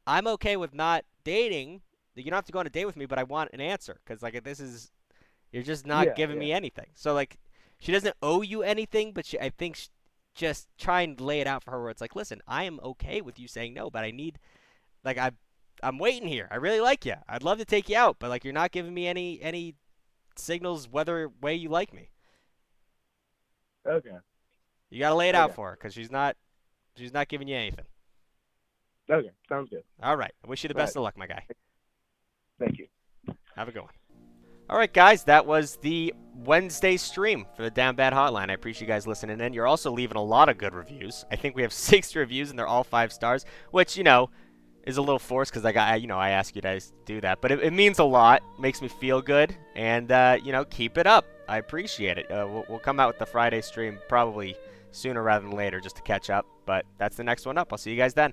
I'm 0.07 0.27
okay 0.29 0.57
with 0.57 0.75
not 0.75 1.05
dating. 1.25 1.83
You 2.17 2.25
don't 2.25 2.35
have 2.35 2.47
to 2.47 2.53
go 2.53 2.61
on 2.61 2.67
a 2.67 2.71
date 2.71 2.87
with 2.87 2.97
me, 2.97 3.07
but 3.07 3.19
I 3.19 3.23
want 3.25 3.51
an 3.55 3.61
answer 3.61 4.01
cuz 4.07 4.23
like 4.23 4.43
this 4.45 4.61
is 4.61 4.91
you're 5.53 5.63
just 5.63 5.87
not 5.87 6.13
Yeah, 6.13 6.15
giving 6.15 6.39
yeah. 6.39 6.39
me 6.39 6.53
anything." 6.53 6.89
So 6.95 7.15
like 7.15 7.39
she 7.81 7.93
doesn't 7.93 8.17
owe 8.23 8.43
you 8.43 8.63
anything, 8.63 9.13
but 9.13 9.27
she, 9.27 9.39
I 9.41 9.51
think 9.51 9.77
sh- 9.77 9.89
just 10.35 10.69
try 10.79 11.03
and 11.03 11.21
lay 11.21 11.41
it 11.41 11.47
out 11.47 11.63
for 11.65 11.73
her 11.73 11.83
where 11.83 11.91
it's 11.91 12.01
like, 12.01 12.17
"Listen, 12.17 12.41
I 12.49 12.65
am 12.65 12.81
okay 12.85 13.21
with 13.21 13.39
you 13.39 13.49
saying 13.49 13.75
no, 13.75 13.91
but 13.91 14.05
I 14.05 14.11
need 14.11 14.39
like 15.05 15.19
I 15.19 15.33
I'm 15.83 15.99
waiting 15.99 16.29
here. 16.29 16.49
I 16.51 16.57
really 16.57 16.81
like 16.81 17.05
you. 17.07 17.15
I'd 17.29 17.43
love 17.43 17.59
to 17.59 17.65
take 17.65 17.89
you 17.89 17.97
out, 17.97 18.17
but 18.19 18.29
like 18.31 18.45
you're 18.45 18.53
not 18.53 18.71
giving 18.73 18.93
me 18.95 19.07
any 19.07 19.41
any 19.43 19.75
signals 20.37 20.89
whether 20.89 21.29
way 21.41 21.55
you 21.55 21.69
like 21.69 21.93
me. 21.93 22.11
Okay. 23.87 24.11
You 24.91 25.01
got 25.01 25.11
to 25.11 25.15
lay 25.15 25.29
it 25.29 25.35
out 25.35 25.55
for 25.55 25.71
her 25.71 25.77
cuz 25.77 25.95
she's 25.95 26.11
not 26.11 26.37
she's 26.97 27.13
not 27.13 27.29
giving 27.29 27.49
you 27.49 27.57
anything. 27.57 27.85
Okay, 29.11 29.31
sounds 29.49 29.71
good. 29.71 29.83
All 30.03 30.17
right. 30.17 30.33
I 30.45 30.49
wish 30.49 30.63
you 30.63 30.69
the 30.69 30.75
best 30.75 30.95
Right. 30.95 31.01
of 31.01 31.05
luck, 31.05 31.17
my 31.19 31.27
guy. 31.27 31.45
Thank 32.59 32.79
you. 32.79 32.87
Have 33.57 33.69
a 33.69 33.73
good 33.73 33.83
one. 33.83 33.93
All 34.69 34.77
right, 34.79 34.93
guys, 34.93 35.25
that 35.25 35.47
was 35.47 35.77
the 35.79 36.15
Wednesday 36.33 36.97
stream 36.97 37.45
for 37.57 37.63
the 37.65 37.71
Down 37.71 37.97
Bad 37.97 38.13
Hotline. 38.13 38.51
I 38.51 38.53
appreciate 38.53 38.83
you 38.83 38.87
guys 38.87 39.05
listening 39.09 39.41
in. 39.41 39.53
You're 39.53 39.67
also 39.67 39.91
leaving 39.91 40.17
a 40.17 40.23
lot 40.23 40.49
of 40.49 40.59
good 40.59 40.75
reviews. 40.75 41.25
I 41.33 41.35
think 41.35 41.57
we 41.57 41.63
have 41.63 41.73
six 41.91 42.15
reviews, 42.15 42.51
and 42.51 42.59
they're 42.59 42.69
all 42.69 42.85
five 42.85 43.13
stars, 43.13 43.45
which 43.73 43.97
you 43.97 44.05
know 44.05 44.31
is 44.85 44.97
a 44.97 45.01
little 45.01 45.19
forced 45.19 45.53
because 45.53 45.65
I 45.65 45.73
got 45.73 46.01
you 46.01 46.07
know 46.07 46.19
I 46.19 46.31
ask 46.31 46.55
you 46.57 46.63
guys 46.63 46.91
to 46.91 46.95
do 47.05 47.21
that, 47.21 47.41
but 47.41 47.51
it, 47.53 47.63
it 47.63 47.73
means 47.73 47.99
a 47.99 48.05
lot. 48.05 48.43
Makes 48.59 48.83
me 48.83 48.89
feel 48.89 49.21
good, 49.21 49.55
and 49.75 50.11
uh, 50.11 50.39
you 50.43 50.53
know 50.53 50.65
keep 50.65 50.99
it 50.99 51.07
up. 51.07 51.27
I 51.49 51.59
appreciate 51.59 52.19
it. 52.19 52.31
Uh, 52.31 52.47
we'll, 52.49 52.65
we'll 52.69 52.79
come 52.79 53.01
out 53.01 53.09
with 53.09 53.19
the 53.19 53.27
Friday 53.27 53.61
stream 53.61 53.99
probably 54.09 54.57
sooner 54.93 55.23
rather 55.23 55.47
than 55.47 55.57
later 55.57 55.81
just 55.81 55.97
to 55.97 56.03
catch 56.03 56.31
up, 56.31 56.47
but 56.67 56.85
that's 56.99 57.17
the 57.17 57.25
next 57.25 57.47
one 57.47 57.59
up. 57.59 57.73
I'll 57.73 57.79
see 57.79 57.91
you 57.91 57.97
guys 57.97 58.15
then. 58.15 58.33